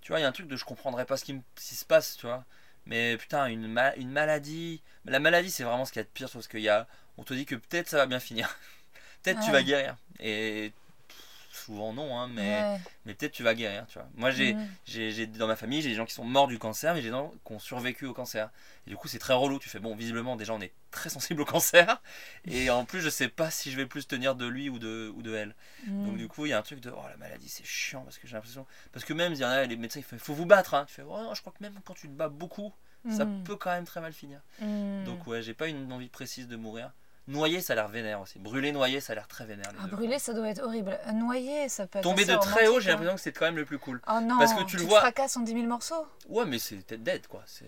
tu 0.00 0.12
vois, 0.12 0.20
il 0.20 0.22
y 0.22 0.26
a 0.26 0.28
un 0.28 0.32
truc 0.32 0.48
de 0.48 0.56
je 0.56 0.64
comprendrais 0.64 1.06
pas 1.06 1.16
ce 1.16 1.24
qui, 1.24 1.40
se 1.56 1.84
passe, 1.84 2.16
tu 2.16 2.26
vois. 2.26 2.44
Mais 2.86 3.16
putain, 3.18 3.46
une, 3.46 3.68
ma- 3.68 3.94
une 3.96 4.10
maladie. 4.10 4.82
La 5.04 5.20
maladie, 5.20 5.50
c'est 5.50 5.64
vraiment 5.64 5.84
ce 5.84 5.92
qu'il 5.92 6.00
y 6.00 6.04
a 6.04 6.04
de 6.04 6.10
pire, 6.10 6.30
parce 6.30 6.48
qu'il 6.48 6.60
y 6.60 6.68
a. 6.68 6.86
On 7.18 7.24
te 7.24 7.34
dit 7.34 7.46
que 7.46 7.56
peut-être 7.56 7.88
ça 7.88 7.98
va 7.98 8.06
bien 8.06 8.20
finir. 8.20 8.48
peut-être 9.22 9.40
tu 9.40 9.50
vas 9.52 9.62
guérir. 9.62 9.96
Et 10.20 10.72
souvent 11.68 11.92
non, 11.92 12.18
hein, 12.18 12.28
mais, 12.32 12.62
Ouais. 12.62 12.78
mais 13.04 13.14
peut-être 13.14 13.32
tu 13.32 13.42
vas 13.42 13.54
guérir, 13.54 13.86
tu 13.88 13.98
vois. 13.98 14.08
Moi, 14.14 14.30
j'ai, 14.30 14.54
Mm. 14.54 14.68
j'ai, 14.86 15.10
j'ai- 15.12 15.26
dans 15.26 15.46
ma 15.46 15.54
famille, 15.56 15.82
j'ai 15.82 15.90
des 15.90 15.94
gens 15.94 16.06
qui 16.06 16.14
sont 16.14 16.24
morts 16.24 16.48
du 16.48 16.58
cancer, 16.58 16.94
mais 16.94 17.00
j'ai 17.02 17.08
des 17.08 17.12
gens 17.12 17.30
qui 17.44 17.52
ont 17.52 17.58
survécu 17.58 18.06
au 18.06 18.14
cancer. 18.14 18.50
Et 18.86 18.90
du 18.90 18.96
coup, 18.96 19.06
c'est 19.08 19.18
très 19.18 19.34
relou. 19.34 19.58
Tu 19.58 19.68
fais, 19.68 19.78
bon, 19.80 19.94
visiblement, 19.94 20.34
déjà, 20.36 20.54
on 20.54 20.60
est 20.60 20.72
très 20.90 21.10
sensible 21.10 21.42
au 21.42 21.44
cancer. 21.44 22.00
Et 22.46 22.70
en 22.70 22.84
plus, 22.86 23.00
je 23.02 23.10
sais 23.10 23.28
pas 23.28 23.50
si 23.50 23.70
je 23.70 23.76
vais 23.76 23.86
plus 23.86 24.06
tenir 24.08 24.34
de 24.34 24.46
lui 24.46 24.70
ou 24.70 24.78
de, 24.78 25.12
ou 25.14 25.20
de 25.22 25.34
elle. 25.34 25.54
Donc, 25.86 26.14
Mm. 26.14 26.16
du 26.16 26.28
coup, 26.28 26.46
il 26.46 26.48
y 26.48 26.52
a 26.54 26.58
un 26.58 26.62
truc 26.62 26.80
de, 26.80 26.90
oh, 26.90 27.02
la 27.10 27.16
maladie, 27.18 27.48
c'est 27.50 27.66
chiant, 27.66 28.00
parce 28.02 28.16
que 28.18 28.26
j'ai 28.26 28.34
l'impression. 28.34 28.66
Parce 28.92 29.04
que 29.04 29.12
même, 29.12 29.34
il 29.34 29.38
y 29.38 29.44
en 29.44 29.48
a, 29.50 29.64
les 29.64 29.76
médecins, 29.76 30.00
ils 30.00 30.04
font, 30.04 30.18
faut 30.18 30.34
vous 30.34 30.46
battre, 30.46 30.72
hein. 30.74 30.86
Tu 30.88 30.94
fais, 30.94 31.02
oh, 31.06 31.18
non, 31.22 31.34
je 31.34 31.40
crois 31.42 31.52
que 31.56 31.62
même 31.62 31.74
quand 31.84 31.94
tu 31.94 32.08
te 32.08 32.12
bats 32.14 32.28
beaucoup, 32.30 32.72
ça 33.10 33.24
Mm. 33.26 33.44
peut 33.44 33.56
quand 33.56 33.70
même 33.70 33.84
très 33.84 34.00
mal 34.00 34.12
finir. 34.14 34.40
Donc, 35.04 35.26
ouais, 35.26 35.42
j'ai 35.42 35.54
pas 35.54 35.68
une 35.68 35.92
envie 35.92 36.08
précise 36.08 36.48
de 36.48 36.56
mourir. 36.56 36.92
Noyer, 37.28 37.60
ça 37.60 37.74
a 37.74 37.76
l'air 37.76 37.88
vénère 37.88 38.20
aussi. 38.20 38.38
Brûler, 38.38 38.72
noyer, 38.72 39.00
ça 39.00 39.12
a 39.12 39.16
l'air 39.16 39.28
très 39.28 39.44
vénère. 39.44 39.70
Ah, 39.80 39.86
brûler, 39.86 40.18
ça 40.18 40.32
doit 40.32 40.48
être 40.48 40.62
horrible. 40.62 40.98
Euh, 41.06 41.12
Noyer, 41.12 41.68
ça 41.68 41.86
peut 41.86 41.98
être. 41.98 42.02
Tomber 42.02 42.24
de 42.24 42.34
très 42.36 42.66
haut, 42.68 42.80
j'ai 42.80 42.88
hein. 42.88 42.92
l'impression 42.94 43.14
que 43.16 43.20
c'est 43.20 43.32
quand 43.32 43.44
même 43.44 43.56
le 43.56 43.66
plus 43.66 43.78
cool. 43.78 44.00
Oh 44.08 44.18
non, 44.22 44.38
Parce 44.38 44.54
que 44.54 44.64
tu 44.64 44.76
le 44.76 44.82
te 44.84 44.88
vois- 44.88 45.00
fracasses 45.00 45.36
en 45.36 45.40
10 45.40 45.52
000 45.52 45.66
morceaux. 45.66 46.06
Ouais, 46.28 46.46
mais 46.46 46.58
c'est 46.58 46.76
peut-être 46.76 47.02
dead, 47.02 47.26
quoi. 47.26 47.42
C'est 47.46 47.66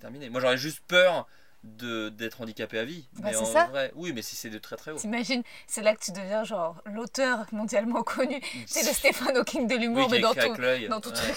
terminé. 0.00 0.30
Moi, 0.30 0.40
j'aurais 0.40 0.56
juste 0.56 0.80
peur 0.88 1.28
d'être 1.64 2.42
handicapé 2.42 2.78
à 2.78 2.84
vie. 2.84 3.06
Mais 3.22 3.34
en 3.36 3.44
ça. 3.44 3.64
vrai, 3.66 3.90
oui, 3.94 4.12
mais 4.12 4.20
si 4.22 4.36
c'est 4.36 4.50
de 4.50 4.58
très 4.58 4.76
très 4.76 4.90
haut. 4.90 4.96
T'imagines, 4.98 5.42
c'est 5.66 5.80
là 5.82 5.94
que 5.94 6.04
tu 6.04 6.12
deviens 6.12 6.44
genre 6.44 6.76
l'auteur 6.84 7.46
mondialement 7.52 8.02
connu. 8.02 8.40
C'est 8.66 8.86
le 8.86 8.92
Stephen 8.92 9.36
Hawking 9.36 9.66
de 9.66 9.74
l'humour, 9.76 10.08
mais 10.10 10.20
dans 10.20 10.34
tout, 10.34 10.40
dans 10.88 11.00
tout 11.00 11.08
Ouais. 11.10 11.14
truc. 11.14 11.34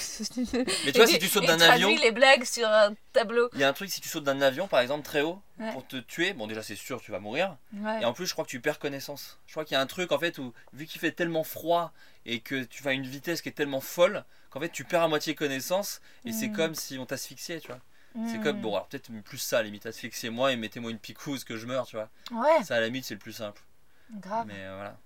Mais 0.85 0.91
tu 0.91 0.97
vois, 0.97 1.07
si 1.07 1.17
tu 1.19 1.27
sautes 1.27 1.45
d'un 1.45 1.59
avion, 1.61 1.89
les 1.95 2.11
blagues 2.11 2.43
sur 2.43 2.67
un 2.67 2.93
tableau. 3.13 3.49
il 3.53 3.59
y 3.59 3.63
a 3.63 3.69
un 3.69 3.73
truc, 3.73 3.89
si 3.89 4.01
tu 4.01 4.09
sautes 4.09 4.25
d'un 4.25 4.41
avion, 4.41 4.67
par 4.67 4.81
exemple, 4.81 5.05
très 5.05 5.21
haut, 5.21 5.41
Ouais. 5.59 5.71
pour 5.71 5.87
te 5.87 5.95
tuer, 5.97 6.33
bon, 6.33 6.45
déjà, 6.45 6.61
c'est 6.61 6.75
sûr, 6.75 7.01
tu 7.01 7.11
vas 7.11 7.19
mourir. 7.19 7.57
Et 8.01 8.05
en 8.05 8.13
plus, 8.13 8.25
je 8.27 8.33
crois 8.33 8.43
que 8.45 8.49
tu 8.49 8.59
perds 8.59 8.79
connaissance. 8.79 9.39
Je 9.47 9.53
crois 9.53 9.63
qu'il 9.65 9.73
y 9.73 9.77
a 9.77 9.81
un 9.81 9.87
truc, 9.87 10.11
en 10.11 10.19
fait, 10.19 10.37
où, 10.37 10.53
vu 10.73 10.85
qu'il 10.85 10.99
fait 11.01 11.11
tellement 11.13 11.43
froid 11.43 11.93
et 12.25 12.41
que 12.41 12.63
tu 12.63 12.83
vas 12.83 12.91
à 12.91 12.93
une 12.93 13.05
vitesse 13.07 13.41
qui 13.41 13.49
est 13.49 13.53
tellement 13.53 13.81
folle, 13.81 14.23
qu'en 14.51 14.59
fait, 14.59 14.69
tu 14.69 14.83
perds 14.83 15.01
à 15.03 15.07
moitié 15.07 15.33
connaissance 15.35 16.01
et 16.25 16.31
c'est 16.33 16.49
Mm. 16.49 16.53
comme 16.55 16.75
si 16.75 16.97
on 16.99 17.05
t'asphyxiait, 17.05 17.59
tu 17.59 17.67
vois. 17.69 17.79
C'est 18.25 18.37
Mm. 18.39 18.43
comme, 18.43 18.61
bon, 18.61 18.73
alors 18.75 18.87
peut-être 18.87 19.11
plus 19.23 19.37
ça, 19.37 19.61
limite, 19.61 19.85
asphyxiez-moi 19.85 20.51
et 20.51 20.55
mettez-moi 20.55 20.89
une 20.91 20.97
picouse 20.99 21.43
que 21.43 21.55
je 21.57 21.65
meurs, 21.67 21.85
tu 21.85 21.95
vois. 21.97 22.09
Ouais, 22.31 22.63
Ça, 22.63 22.75
à 22.75 22.79
la 22.79 22.87
limite, 22.87 23.05
c'est 23.05 23.13
le 23.13 23.19
plus 23.19 23.33
simple. 23.33 23.61
grave. 24.19 24.45
Mais 24.47 24.55
euh, 24.57 24.75
voilà. 24.75 24.97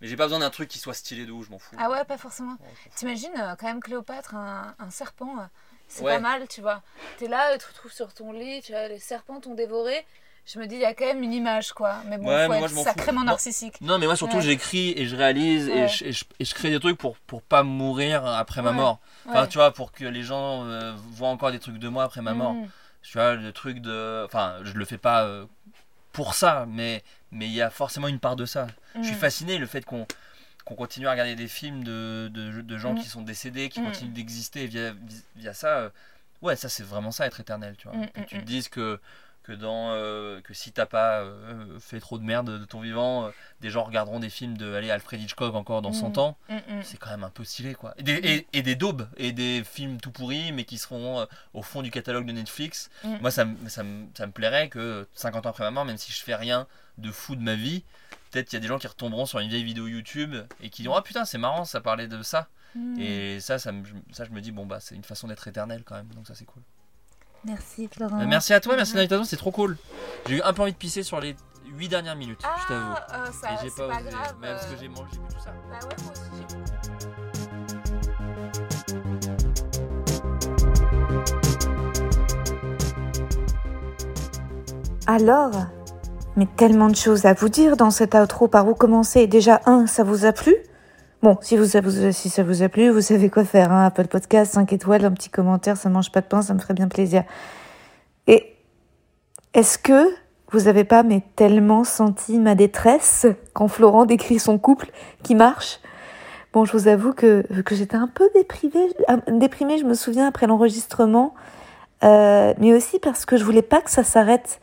Mais 0.00 0.08
j'ai 0.08 0.16
pas 0.16 0.24
besoin 0.24 0.40
d'un 0.40 0.50
truc 0.50 0.68
qui 0.68 0.78
soit 0.78 0.94
stylé 0.94 1.24
de 1.26 1.32
ouf, 1.32 1.46
je 1.46 1.50
m'en 1.52 1.58
fous. 1.58 1.76
Ah 1.78 1.88
ouais, 1.88 2.04
pas 2.04 2.18
forcément. 2.18 2.52
Ouais. 2.60 2.68
T'imagines 2.96 3.32
euh, 3.38 3.54
quand 3.56 3.66
même 3.66 3.80
Cléopâtre, 3.80 4.34
un, 4.34 4.74
un 4.78 4.90
serpent, 4.90 5.38
euh, 5.38 5.44
c'est 5.88 6.02
Ouais. 6.02 6.14
pas 6.14 6.20
mal, 6.20 6.48
tu 6.48 6.60
vois. 6.60 6.82
T'es 7.18 7.28
là, 7.28 7.52
tu 7.56 7.60
te 7.60 7.68
retrouves 7.68 7.92
sur 7.92 8.12
ton 8.12 8.32
lit, 8.32 8.60
tu 8.62 8.72
vois, 8.72 8.88
les 8.88 8.98
serpents 8.98 9.40
t'ont 9.40 9.54
dévoré. 9.54 10.04
Je 10.44 10.58
me 10.58 10.66
dis, 10.66 10.74
il 10.74 10.80
y 10.80 10.84
a 10.84 10.92
quand 10.92 11.04
même 11.06 11.22
une 11.22 11.32
image, 11.32 11.72
quoi. 11.72 12.02
Mais 12.08 12.18
bon, 12.18 12.26
Ouais, 12.26 12.46
faut 12.46 12.52
moi, 12.52 12.58
être 12.66 12.70
fous. 12.74 12.82
sacrément 12.82 13.20
Moi- 13.20 13.30
narcissique. 13.30 13.80
Non, 13.80 13.98
mais 13.98 14.06
moi 14.06 14.16
surtout 14.16 14.36
Ouais. 14.38 14.42
j'écris 14.42 14.92
et 14.96 15.06
je 15.06 15.14
réalise 15.14 15.68
Ouais. 15.68 15.84
et, 15.84 15.88
je, 15.88 16.04
et 16.04 16.12
je- 16.12 16.24
et 16.40 16.44
je 16.44 16.54
crée 16.54 16.70
des 16.70 16.80
trucs 16.80 16.98
pour, 16.98 17.16
pour 17.18 17.42
pas 17.42 17.62
mourir 17.62 18.26
après 18.26 18.60
ma 18.60 18.72
mort. 18.72 18.98
Enfin, 19.28 19.46
tu 19.46 19.58
vois, 19.58 19.72
pour 19.72 19.92
que 19.92 20.04
les 20.04 20.22
gens 20.24 20.64
euh, 20.66 20.92
voient 21.12 21.28
encore 21.28 21.52
des 21.52 21.60
trucs 21.60 21.78
de 21.78 21.88
moi 21.88 22.04
après 22.04 22.22
ma 22.22 22.34
mort. 22.34 22.54
Mm. 22.54 22.66
Tu 23.02 23.18
vois, 23.18 23.34
le 23.34 23.52
truc 23.52 23.78
de. 23.80 24.24
Enfin, 24.26 24.56
je 24.64 24.72
le 24.72 24.84
fais 24.84 24.98
pas 24.98 25.24
euh, 25.24 25.46
pour 26.12 26.34
ça, 26.34 26.66
mais 26.68 27.02
mais 27.30 27.46
il 27.46 27.52
y 27.52 27.62
a 27.62 27.70
forcément 27.70 28.08
une 28.08 28.18
part 28.18 28.36
de 28.36 28.44
ça. 28.44 28.66
Je 28.96 29.02
suis 29.04 29.14
Mm. 29.14 29.18
fasciné 29.18 29.58
le 29.58 29.66
fait 29.66 29.84
qu'on 29.84 30.06
qu'on 30.64 30.74
continue 30.76 31.08
à 31.08 31.10
regarder 31.12 31.34
des 31.34 31.48
films 31.48 31.82
de, 31.82 32.28
de, 32.32 32.60
de 32.60 32.78
gens 32.78 32.94
Mm. 32.94 32.98
qui 33.00 33.06
sont 33.08 33.22
décédés, 33.22 33.68
qui 33.68 33.82
continuent 33.82 34.12
d'exister 34.12 34.66
via, 34.66 34.92
via 35.36 35.54
ça. 35.54 35.68
euh, 35.68 35.90
ouais, 36.40 36.54
ça 36.56 36.68
c'est 36.68 36.84
vraiment 36.84 37.10
ça 37.12 37.26
être 37.26 37.40
éternel, 37.40 37.74
tu 37.78 37.88
vois. 37.88 37.96
Que 38.06 38.20
mm, 38.20 38.24
tu 38.26 38.38
te 38.38 38.44
dises 38.44 38.68
que 38.68 39.00
que 39.42 39.52
dans 39.52 39.90
euh, 39.92 40.40
que 40.42 40.54
si 40.54 40.70
t'as 40.72 40.86
pas 40.86 41.20
euh, 41.22 41.78
fait 41.80 41.98
trop 42.00 42.18
de 42.18 42.22
merde 42.24 42.60
de 42.60 42.64
ton 42.64 42.80
vivant, 42.80 43.26
euh, 43.26 43.30
des 43.60 43.70
gens 43.70 43.82
regarderont 43.82 44.20
des 44.20 44.30
films 44.30 44.56
de 44.56 44.74
allez, 44.74 44.90
Alfred 44.90 45.20
Hitchcock 45.20 45.54
encore 45.54 45.82
dans 45.82 45.92
100 45.92 46.16
Mm. 46.16 46.20
ans. 46.20 46.36
Mm, 46.48 46.54
mm. 46.54 46.82
C'est 46.84 46.96
quand 46.96 47.10
même 47.10 47.24
un 47.24 47.30
peu 47.30 47.44
stylé 47.44 47.74
quoi. 47.74 47.92
Et 47.96 48.02
des, 48.02 48.12
et, 48.14 48.46
et 48.52 48.62
des 48.62 48.74
daubes 48.76 49.08
et 49.16 49.32
des 49.32 49.62
films 49.64 50.00
tout 50.00 50.12
pourris 50.12 50.52
mais 50.52 50.64
qui 50.64 50.78
seront 50.78 51.26
au 51.54 51.62
fond 51.62 51.82
du 51.82 51.90
catalogue 51.90 52.26
de 52.26 52.32
Netflix. 52.32 52.90
Moi 53.20 53.30
ça, 53.30 53.44
me- 53.44 53.68
ça, 53.68 53.82
ça 54.14 54.26
me 54.26 54.32
plairait 54.32 54.68
que 54.68 55.06
50 55.14 55.46
ans 55.46 55.50
après 55.50 55.64
ma 55.64 55.70
mort, 55.72 55.84
même 55.84 55.98
si 55.98 56.12
je 56.12 56.22
fais 56.22 56.34
rien 56.36 56.66
de 56.98 57.10
fou 57.10 57.34
de 57.36 57.42
ma 57.42 57.54
vie, 57.56 57.82
peut-être 58.30 58.48
qu'il 58.48 58.56
y 58.56 58.58
a 58.58 58.60
des 58.60 58.68
gens 58.68 58.78
qui 58.78 58.86
retomberont 58.86 59.26
sur 59.26 59.38
une 59.40 59.48
vieille 59.48 59.64
vidéo 59.64 59.86
YouTube 59.88 60.36
et 60.62 60.70
qui 60.70 60.82
diront 60.82 60.94
ah 60.96 61.02
putain 61.02 61.24
c'est 61.24 61.38
marrant 61.38 61.64
ça 61.64 61.80
parlait 61.80 62.06
de 62.08 62.22
ça. 62.22 62.48
Et 62.98 63.38
ça, 63.40 63.58
ça, 63.58 63.70
me- 63.72 63.84
ça 64.12 64.24
je 64.24 64.30
me 64.30 64.40
dis 64.40 64.50
bon 64.52 64.64
bah 64.66 64.78
c'est 64.80 64.94
une 64.94 65.04
façon 65.04 65.28
d'être 65.28 65.46
éternel 65.48 65.82
quand 65.84 65.94
même 65.96 66.08
donc 66.14 66.26
ça 66.26 66.34
c'est 66.34 66.44
cool. 66.46 66.62
Merci, 67.44 67.88
Florent. 67.92 68.20
Euh, 68.20 68.26
merci 68.28 68.52
à 68.54 68.60
toi, 68.60 68.76
merci 68.76 68.92
de 68.92 68.98
l'invitation, 68.98 69.24
c'est 69.24 69.36
trop 69.36 69.50
cool. 69.50 69.76
J'ai 70.26 70.36
eu 70.36 70.42
un 70.42 70.52
peu 70.52 70.62
envie 70.62 70.72
de 70.72 70.76
pisser 70.76 71.02
sur 71.02 71.20
les 71.20 71.34
8 71.76 71.88
dernières 71.88 72.16
minutes, 72.16 72.40
je 72.62 72.68
t'avoue. 72.68 72.94
Ah, 72.94 73.06
euh, 73.14 73.26
ça, 73.32 73.48
Et 73.54 73.56
j'ai 73.62 73.70
c'est 73.70 73.76
pas, 73.82 73.88
pas, 73.88 74.00
osé, 74.00 74.10
grave. 74.10 74.34
mais 74.40 74.48
parce 74.48 74.66
que 74.66 74.74
euh, 74.74 74.76
j'ai 74.80 74.88
mangé, 74.88 75.16
tout 75.28 75.40
ça. 75.42 75.52
Bah 75.70 75.78
ouais, 75.82 75.96
moi 76.04 76.12
aussi, 76.12 76.44
j'ai 76.48 77.62
Alors 85.06 85.50
Mais 86.36 86.46
tellement 86.56 86.88
de 86.88 86.96
choses 86.96 87.24
à 87.26 87.34
vous 87.34 87.48
dire 87.48 87.76
dans 87.76 87.90
cet 87.90 88.14
outro, 88.14 88.48
par 88.48 88.68
où 88.68 88.74
commencer? 88.74 89.26
Déjà, 89.26 89.60
un, 89.66 89.86
ça 89.86 90.04
vous 90.04 90.24
a 90.24 90.32
plu? 90.32 90.54
Bon, 91.22 91.38
si, 91.40 91.56
vous, 91.56 91.78
si 92.10 92.28
ça 92.28 92.42
vous 92.42 92.64
a 92.64 92.68
plu, 92.68 92.90
vous 92.90 93.00
savez 93.00 93.30
quoi 93.30 93.44
faire. 93.44 93.70
Hein 93.70 93.86
Apple 93.86 94.08
Podcast, 94.08 94.54
5 94.54 94.72
étoiles, 94.72 95.04
un 95.04 95.12
petit 95.12 95.30
commentaire, 95.30 95.76
ça 95.76 95.88
mange 95.88 96.10
pas 96.10 96.20
de 96.20 96.26
pain, 96.26 96.42
ça 96.42 96.52
me 96.52 96.58
ferait 96.58 96.74
bien 96.74 96.88
plaisir. 96.88 97.22
Et 98.26 98.56
est-ce 99.54 99.78
que 99.78 100.12
vous 100.50 100.66
avez 100.66 100.82
pas 100.82 101.04
mais 101.04 101.22
tellement 101.36 101.84
senti 101.84 102.40
ma 102.40 102.56
détresse 102.56 103.26
quand 103.52 103.68
Florent 103.68 104.04
décrit 104.04 104.40
son 104.40 104.58
couple 104.58 104.90
qui 105.22 105.36
marche? 105.36 105.78
Bon, 106.52 106.64
je 106.64 106.72
vous 106.72 106.88
avoue 106.88 107.12
que, 107.12 107.46
que 107.62 107.76
j'étais 107.76 107.94
un 107.94 108.08
peu 108.08 108.28
déprimée, 108.34 108.88
déprimée, 109.28 109.78
je 109.78 109.84
me 109.84 109.94
souviens, 109.94 110.26
après 110.26 110.48
l'enregistrement, 110.48 111.34
euh, 112.02 112.52
mais 112.58 112.72
aussi 112.72 112.98
parce 112.98 113.26
que 113.26 113.36
je 113.36 113.44
voulais 113.44 113.62
pas 113.62 113.80
que 113.80 113.92
ça 113.92 114.02
s'arrête. 114.02 114.60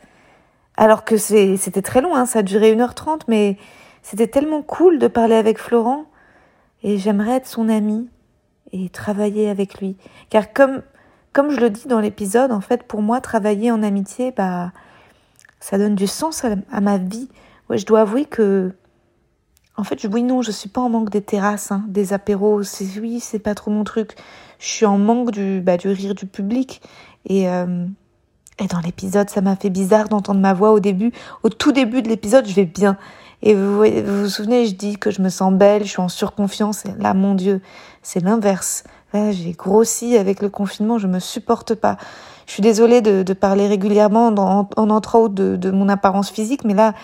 Alors 0.76 1.06
que 1.06 1.16
c'était 1.16 1.80
très 1.80 2.02
long, 2.02 2.14
hein, 2.14 2.26
ça 2.26 2.40
a 2.40 2.42
duré 2.42 2.76
1h30, 2.76 3.22
mais 3.28 3.56
c'était 4.02 4.26
tellement 4.26 4.60
cool 4.60 4.98
de 4.98 5.08
parler 5.08 5.36
avec 5.36 5.58
Florent 5.58 6.09
et 6.82 6.98
j'aimerais 6.98 7.36
être 7.36 7.46
son 7.46 7.68
amie 7.68 8.08
et 8.72 8.88
travailler 8.88 9.48
avec 9.48 9.80
lui. 9.80 9.96
Car 10.28 10.52
comme, 10.52 10.82
comme 11.32 11.50
je 11.50 11.60
le 11.60 11.70
dis 11.70 11.86
dans 11.86 12.00
l'épisode, 12.00 12.52
en 12.52 12.60
fait, 12.60 12.84
pour 12.84 13.02
moi, 13.02 13.20
travailler 13.20 13.70
en 13.70 13.82
amitié, 13.82 14.32
bah, 14.32 14.72
ça 15.60 15.78
donne 15.78 15.94
du 15.94 16.06
sens 16.06 16.44
à, 16.44 16.80
ma 16.80 16.98
vie. 16.98 17.28
Ouais, 17.68 17.78
je 17.78 17.86
dois 17.86 18.00
avouer 18.00 18.24
que, 18.24 18.72
en 19.76 19.84
fait, 19.84 20.06
oui, 20.10 20.22
non, 20.22 20.42
je 20.42 20.50
suis 20.50 20.68
pas 20.68 20.80
en 20.80 20.88
manque 20.88 21.10
des 21.10 21.22
terrasses, 21.22 21.72
hein, 21.72 21.84
des 21.88 22.12
apéros. 22.12 22.62
C'est, 22.62 22.98
oui, 23.00 23.20
c'est 23.20 23.38
pas 23.38 23.54
trop 23.54 23.70
mon 23.70 23.84
truc. 23.84 24.16
Je 24.58 24.66
suis 24.66 24.86
en 24.86 24.98
manque 24.98 25.30
du, 25.30 25.60
bah, 25.60 25.76
du 25.76 25.88
rire 25.88 26.14
du 26.14 26.26
public. 26.26 26.82
Et, 27.26 27.48
euh, 27.48 27.86
et 28.58 28.66
dans 28.66 28.80
l'épisode, 28.80 29.30
ça 29.30 29.40
m'a 29.40 29.56
fait 29.56 29.70
bizarre 29.70 30.08
d'entendre 30.08 30.40
ma 30.40 30.52
voix 30.52 30.72
au 30.72 30.80
début. 30.80 31.12
Au 31.42 31.48
tout 31.48 31.72
début 31.72 32.02
de 32.02 32.08
l'épisode, 32.08 32.46
je 32.46 32.54
vais 32.54 32.66
bien. 32.66 32.98
Et 33.42 33.54
vous, 33.54 33.78
vous 33.78 34.22
vous 34.22 34.28
souvenez, 34.28 34.66
je 34.66 34.74
dis 34.74 34.98
que 34.98 35.10
je 35.10 35.22
me 35.22 35.28
sens 35.28 35.52
belle, 35.52 35.84
je 35.84 35.88
suis 35.88 36.00
en 36.00 36.08
surconfiance. 36.08 36.84
Et 36.84 36.92
là, 36.98 37.14
mon 37.14 37.34
Dieu, 37.34 37.60
c'est 38.02 38.20
l'inverse. 38.20 38.84
j'ai 39.14 39.52
grossi 39.52 40.16
avec 40.16 40.42
le 40.42 40.48
confinement, 40.48 40.98
je 40.98 41.06
me 41.06 41.18
supporte 41.18 41.74
pas. 41.74 41.96
Je 42.46 42.52
suis 42.52 42.62
désolée 42.62 43.00
de, 43.00 43.22
de 43.22 43.32
parler 43.32 43.66
régulièrement 43.66 44.26
en, 44.26 44.68
en 44.76 44.90
entrant 44.90 45.28
de, 45.28 45.56
de 45.56 45.70
mon 45.70 45.88
apparence 45.88 46.30
physique, 46.30 46.64
mais 46.64 46.74
là, 46.74 46.94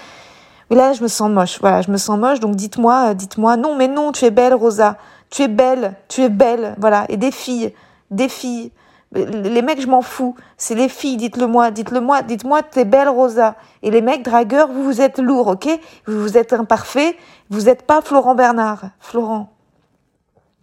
là, 0.70 0.92
je 0.92 1.02
me 1.02 1.08
sens 1.08 1.30
moche. 1.30 1.58
Voilà, 1.60 1.82
je 1.82 1.90
me 1.90 1.96
sens 1.96 2.18
moche. 2.18 2.40
Donc 2.40 2.56
dites-moi, 2.56 3.14
dites-moi, 3.14 3.56
non, 3.56 3.76
mais 3.76 3.88
non, 3.88 4.12
tu 4.12 4.24
es 4.24 4.30
belle, 4.30 4.54
Rosa. 4.54 4.96
Tu 5.30 5.42
es 5.42 5.48
belle, 5.48 5.94
tu 6.08 6.22
es 6.22 6.28
belle. 6.28 6.74
Voilà. 6.78 7.06
Et 7.08 7.16
des 7.16 7.30
filles, 7.30 7.72
des 8.10 8.28
filles. 8.28 8.72
Les 9.12 9.62
mecs, 9.62 9.80
je 9.80 9.86
m'en 9.86 10.02
fous. 10.02 10.34
C'est 10.56 10.74
les 10.74 10.88
filles, 10.88 11.16
dites-le 11.16 11.46
moi, 11.46 11.70
dites-le 11.70 12.00
moi, 12.00 12.22
dites-moi, 12.22 12.62
t'es 12.62 12.84
belle, 12.84 13.08
Rosa. 13.08 13.56
Et 13.82 13.90
les 13.90 14.02
mecs, 14.02 14.24
dragueurs, 14.24 14.68
vous, 14.68 14.82
vous 14.82 15.00
êtes 15.00 15.18
lourds, 15.18 15.46
ok? 15.46 15.68
Vous, 16.06 16.20
vous 16.20 16.36
êtes 16.36 16.52
imparfait. 16.52 17.16
Vous 17.48 17.62
n'êtes 17.62 17.82
pas 17.82 18.02
Florent 18.02 18.34
Bernard. 18.34 18.90
Florent. 18.98 19.52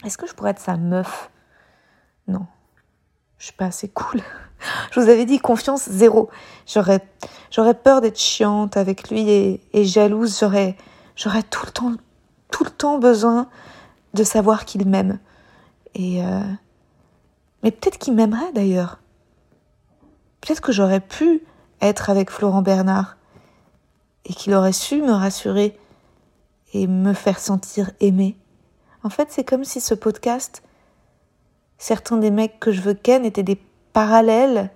Est-ce 0.06 0.18
que 0.18 0.28
je 0.28 0.34
pourrais 0.34 0.52
être 0.52 0.60
sa 0.60 0.76
meuf? 0.76 1.30
Non. 2.28 2.45
Je 3.38 3.45
suis 3.45 3.53
pas 3.53 3.65
assez 3.65 3.88
cool. 3.88 4.22
Je 4.91 4.99
vous 4.99 5.10
avais 5.10 5.26
dit 5.26 5.40
confiance 5.40 5.90
zéro. 5.90 6.30
J'aurais, 6.65 7.02
j'aurais 7.52 7.74
peur 7.74 7.99
d'être 7.99 8.20
chiante 8.20 8.78
avec 8.78 9.10
lui 9.10 9.30
et, 9.30 9.61
et 9.74 9.84
jalouse. 9.84 10.38
J'aurais, 10.40 10.78
j'aurais 11.18 11.44
tout 11.44 11.65
le 11.65 11.72
temps, 11.72 11.91
tout 12.49 12.64
le 12.64 12.70
temps 12.70 12.98
besoin 12.98 13.49
de 14.14 14.24
savoir 14.24 14.64
qu'il 14.64 14.88
m'aime. 14.88 15.20
Et 15.95 16.24
euh, 16.24 16.40
mais 17.64 17.72
peut-être 17.72 17.98
qu'il 17.98 18.14
m'aimerait 18.14 18.52
d'ailleurs. 18.53 18.99
Peut-être 20.41 20.61
que 20.61 20.73
j'aurais 20.73 20.99
pu 20.99 21.41
être 21.81 22.10
avec 22.10 22.30
Florent 22.30 22.61
Bernard 22.61 23.18
et 24.26 24.34
qu'il 24.34 24.53
aurait 24.53 24.73
su 24.73 25.02
me 25.02 25.11
rassurer 25.11 25.77
et 26.73 26.88
me 26.88 27.14
faire 27.14 27.40
sentir 27.40 27.91
aimée. 27.99 28.35
En 29.03 29.10
fait, 29.10 29.30
c'est 29.31 29.44
comme 29.44 29.64
si 29.64 29.80
ce 29.80 29.94
podcast, 29.94 30.64
certains 31.77 32.18
des 32.18 32.31
mecs 32.31 32.60
que 32.60 32.72
je 32.72 32.81
veux 32.81 32.94
ken 32.94 33.26
étaient 33.26 33.44
des 33.44 33.60
parallèles, 33.94 34.69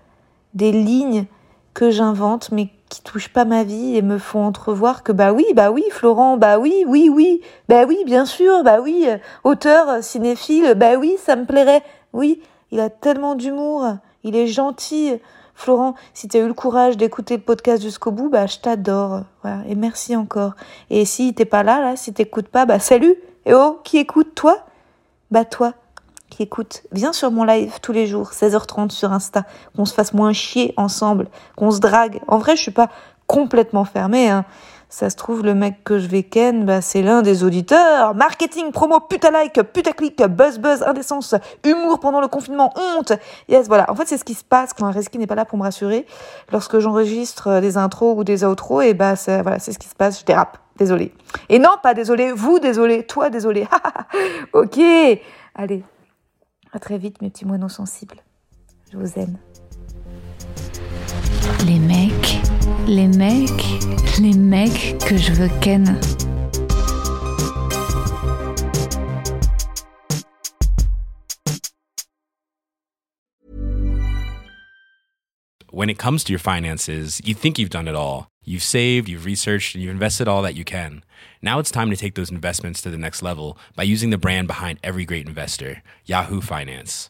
des 0.54 0.72
lignes 0.72 1.26
que 1.74 1.92
j'invente 1.92 2.52
mais 2.52 2.70
qui 2.90 3.02
touchent 3.02 3.34
pas 3.34 3.46
ma 3.46 3.64
vie 3.64 3.98
et 3.98 4.02
me 4.02 4.18
font 4.18 4.46
entrevoir 4.46 5.04
que 5.04 5.12
bah 5.12 5.34
oui, 5.34 5.46
bah 5.54 5.72
oui, 5.72 5.84
Florent, 5.92 6.38
bah 6.38 6.60
oui, 6.60 6.86
oui, 6.88 7.10
oui, 7.10 7.42
bah 7.68 7.84
oui, 7.86 7.98
bien 8.06 8.26
sûr, 8.26 8.64
bah 8.64 8.80
oui, 8.82 9.06
auteur, 9.44 10.02
cinéphile, 10.02 10.74
bah 10.76 10.96
oui, 10.98 11.18
ça 11.20 11.36
me 11.36 11.46
plairait, 11.46 11.84
oui, 12.14 12.42
il 12.72 12.80
a 12.80 12.90
tellement 12.90 13.36
d'humour. 13.36 13.86
Il 14.24 14.36
est 14.36 14.48
gentil. 14.48 15.14
Florent, 15.56 15.96
si 16.14 16.28
tu 16.28 16.38
as 16.38 16.42
eu 16.42 16.48
le 16.48 16.54
courage 16.54 16.98
d'écouter 16.98 17.38
le 17.38 17.42
podcast 17.42 17.82
jusqu'au 17.82 18.12
bout, 18.12 18.30
bah, 18.30 18.46
je 18.46 18.60
t'adore. 18.60 19.22
Voilà. 19.42 19.64
Et 19.68 19.74
merci 19.74 20.16
encore. 20.16 20.54
Et 20.92 21.04
si 21.04 21.34
t'es 21.34 21.46
pas 21.46 21.64
là, 21.64 21.82
là, 21.82 21.96
si 21.96 22.14
t'écoutes 22.14 22.48
pas, 22.48 22.66
bah, 22.66 22.80
salut. 22.80 23.16
Et 23.46 23.54
oh, 23.54 23.80
qui 23.84 23.98
écoute, 23.98 24.36
toi? 24.36 24.66
Bah, 25.32 25.46
toi, 25.46 25.74
qui 26.30 26.44
écoute. 26.44 26.84
Viens 26.92 27.12
sur 27.12 27.32
mon 27.32 27.44
live 27.44 27.80
tous 27.82 27.92
les 27.92 28.06
jours, 28.06 28.32
16h30 28.32 28.92
sur 28.92 29.12
Insta. 29.12 29.46
Qu'on 29.76 29.86
se 29.86 29.96
fasse 29.96 30.14
moins 30.14 30.32
chier 30.32 30.76
ensemble. 30.78 31.28
Qu'on 31.56 31.72
se 31.72 31.80
drague. 31.80 32.22
En 32.28 32.38
vrai, 32.38 32.56
je 32.56 32.62
suis 32.62 32.72
pas 32.72 32.90
complètement 33.26 33.84
fermée, 33.84 34.30
hein 34.30 34.46
ça 34.90 35.10
se 35.10 35.16
trouve, 35.16 35.44
le 35.44 35.54
mec 35.54 35.84
que 35.84 36.00
je 36.00 36.08
vais 36.08 36.24
ken, 36.24 36.66
bah, 36.66 36.82
c'est 36.82 37.02
l'un 37.02 37.22
des 37.22 37.44
auditeurs. 37.44 38.16
Marketing, 38.16 38.72
promo, 38.72 39.00
puta-like, 39.02 39.62
puta-click, 39.74 40.22
buzz-buzz, 40.24 40.84
indécence, 40.84 41.36
humour 41.66 42.00
pendant 42.00 42.22
le 42.22 42.28
confinement, 42.28 42.74
honte. 42.76 43.12
Yes, 43.50 43.68
voilà. 43.68 43.92
En 43.92 43.96
fait, 43.96 44.08
c'est 44.08 44.18
ce 44.18 44.24
qui 44.24 44.34
se 44.34 44.46
passe 44.46 44.74
quand 44.74 44.86
un 44.86 44.92
Reski 44.92 45.18
n'est 45.18 45.28
pas 45.28 45.36
là 45.36 45.46
pour 45.46 45.58
me 45.58 45.64
rassurer. 45.64 46.06
Lorsque 46.52 46.80
j'enregistre 46.80 47.60
des 47.60 47.78
intros 47.78 48.18
ou 48.18 48.24
des 48.24 48.46
outros, 48.46 48.82
et 48.82 48.94
bah, 48.94 49.16
c'est, 49.16 49.42
voilà, 49.42 49.60
c'est 49.60 49.74
ce 49.74 49.80
qui 49.80 49.88
se 49.88 49.96
passe. 49.96 50.22
Je 50.22 50.26
dérape. 50.26 50.58
Désolé. 50.78 51.12
Et 51.50 51.60
non, 51.60 51.72
pas 51.82 51.94
désolé. 51.94 52.32
Vous, 52.32 52.60
désolé. 52.60 53.04
Toi, 53.06 53.30
désolé. 53.30 53.68
ok. 54.54 54.80
Allez. 55.56 55.84
À 56.72 56.80
très 56.80 56.98
vite, 56.98 57.22
mes 57.22 57.30
petits 57.30 57.46
moineaux 57.46 57.70
sensibles. 57.70 58.18
Je 58.92 58.98
vous 58.98 59.20
aime. 59.20 59.38
Les 61.66 61.80
mecs, 61.80 62.14
les 62.88 63.08
mecs, 63.08 64.20
les 64.20 64.34
mecs 64.34 64.98
que 65.06 65.18
je 65.18 65.34
veux 65.34 65.50
ken. 65.60 66.00
When 75.70 75.90
it 75.90 76.00
comes 76.00 76.24
to 76.24 76.32
your 76.32 76.40
finances, 76.40 77.22
you 77.24 77.36
think 77.36 77.60
you've 77.60 77.70
done 77.70 77.88
it 77.88 77.96
all. 77.96 78.30
You've 78.44 78.64
saved, 78.64 79.10
you've 79.10 79.26
researched, 79.26 79.76
and 79.76 79.84
you've 79.84 79.92
invested 79.92 80.28
all 80.28 80.42
that 80.42 80.56
you 80.56 80.64
can. 80.64 81.04
Now 81.42 81.60
it's 81.60 81.70
time 81.70 81.90
to 81.90 81.98
take 81.98 82.16
those 82.16 82.32
investments 82.32 82.82
to 82.82 82.90
the 82.90 82.98
next 82.98 83.22
level 83.22 83.58
by 83.76 83.84
using 83.84 84.10
the 84.10 84.18
brand 84.18 84.48
behind 84.48 84.80
every 84.82 85.06
great 85.06 85.28
investor, 85.28 85.84
Yahoo 86.06 86.42
Finance. 86.42 87.10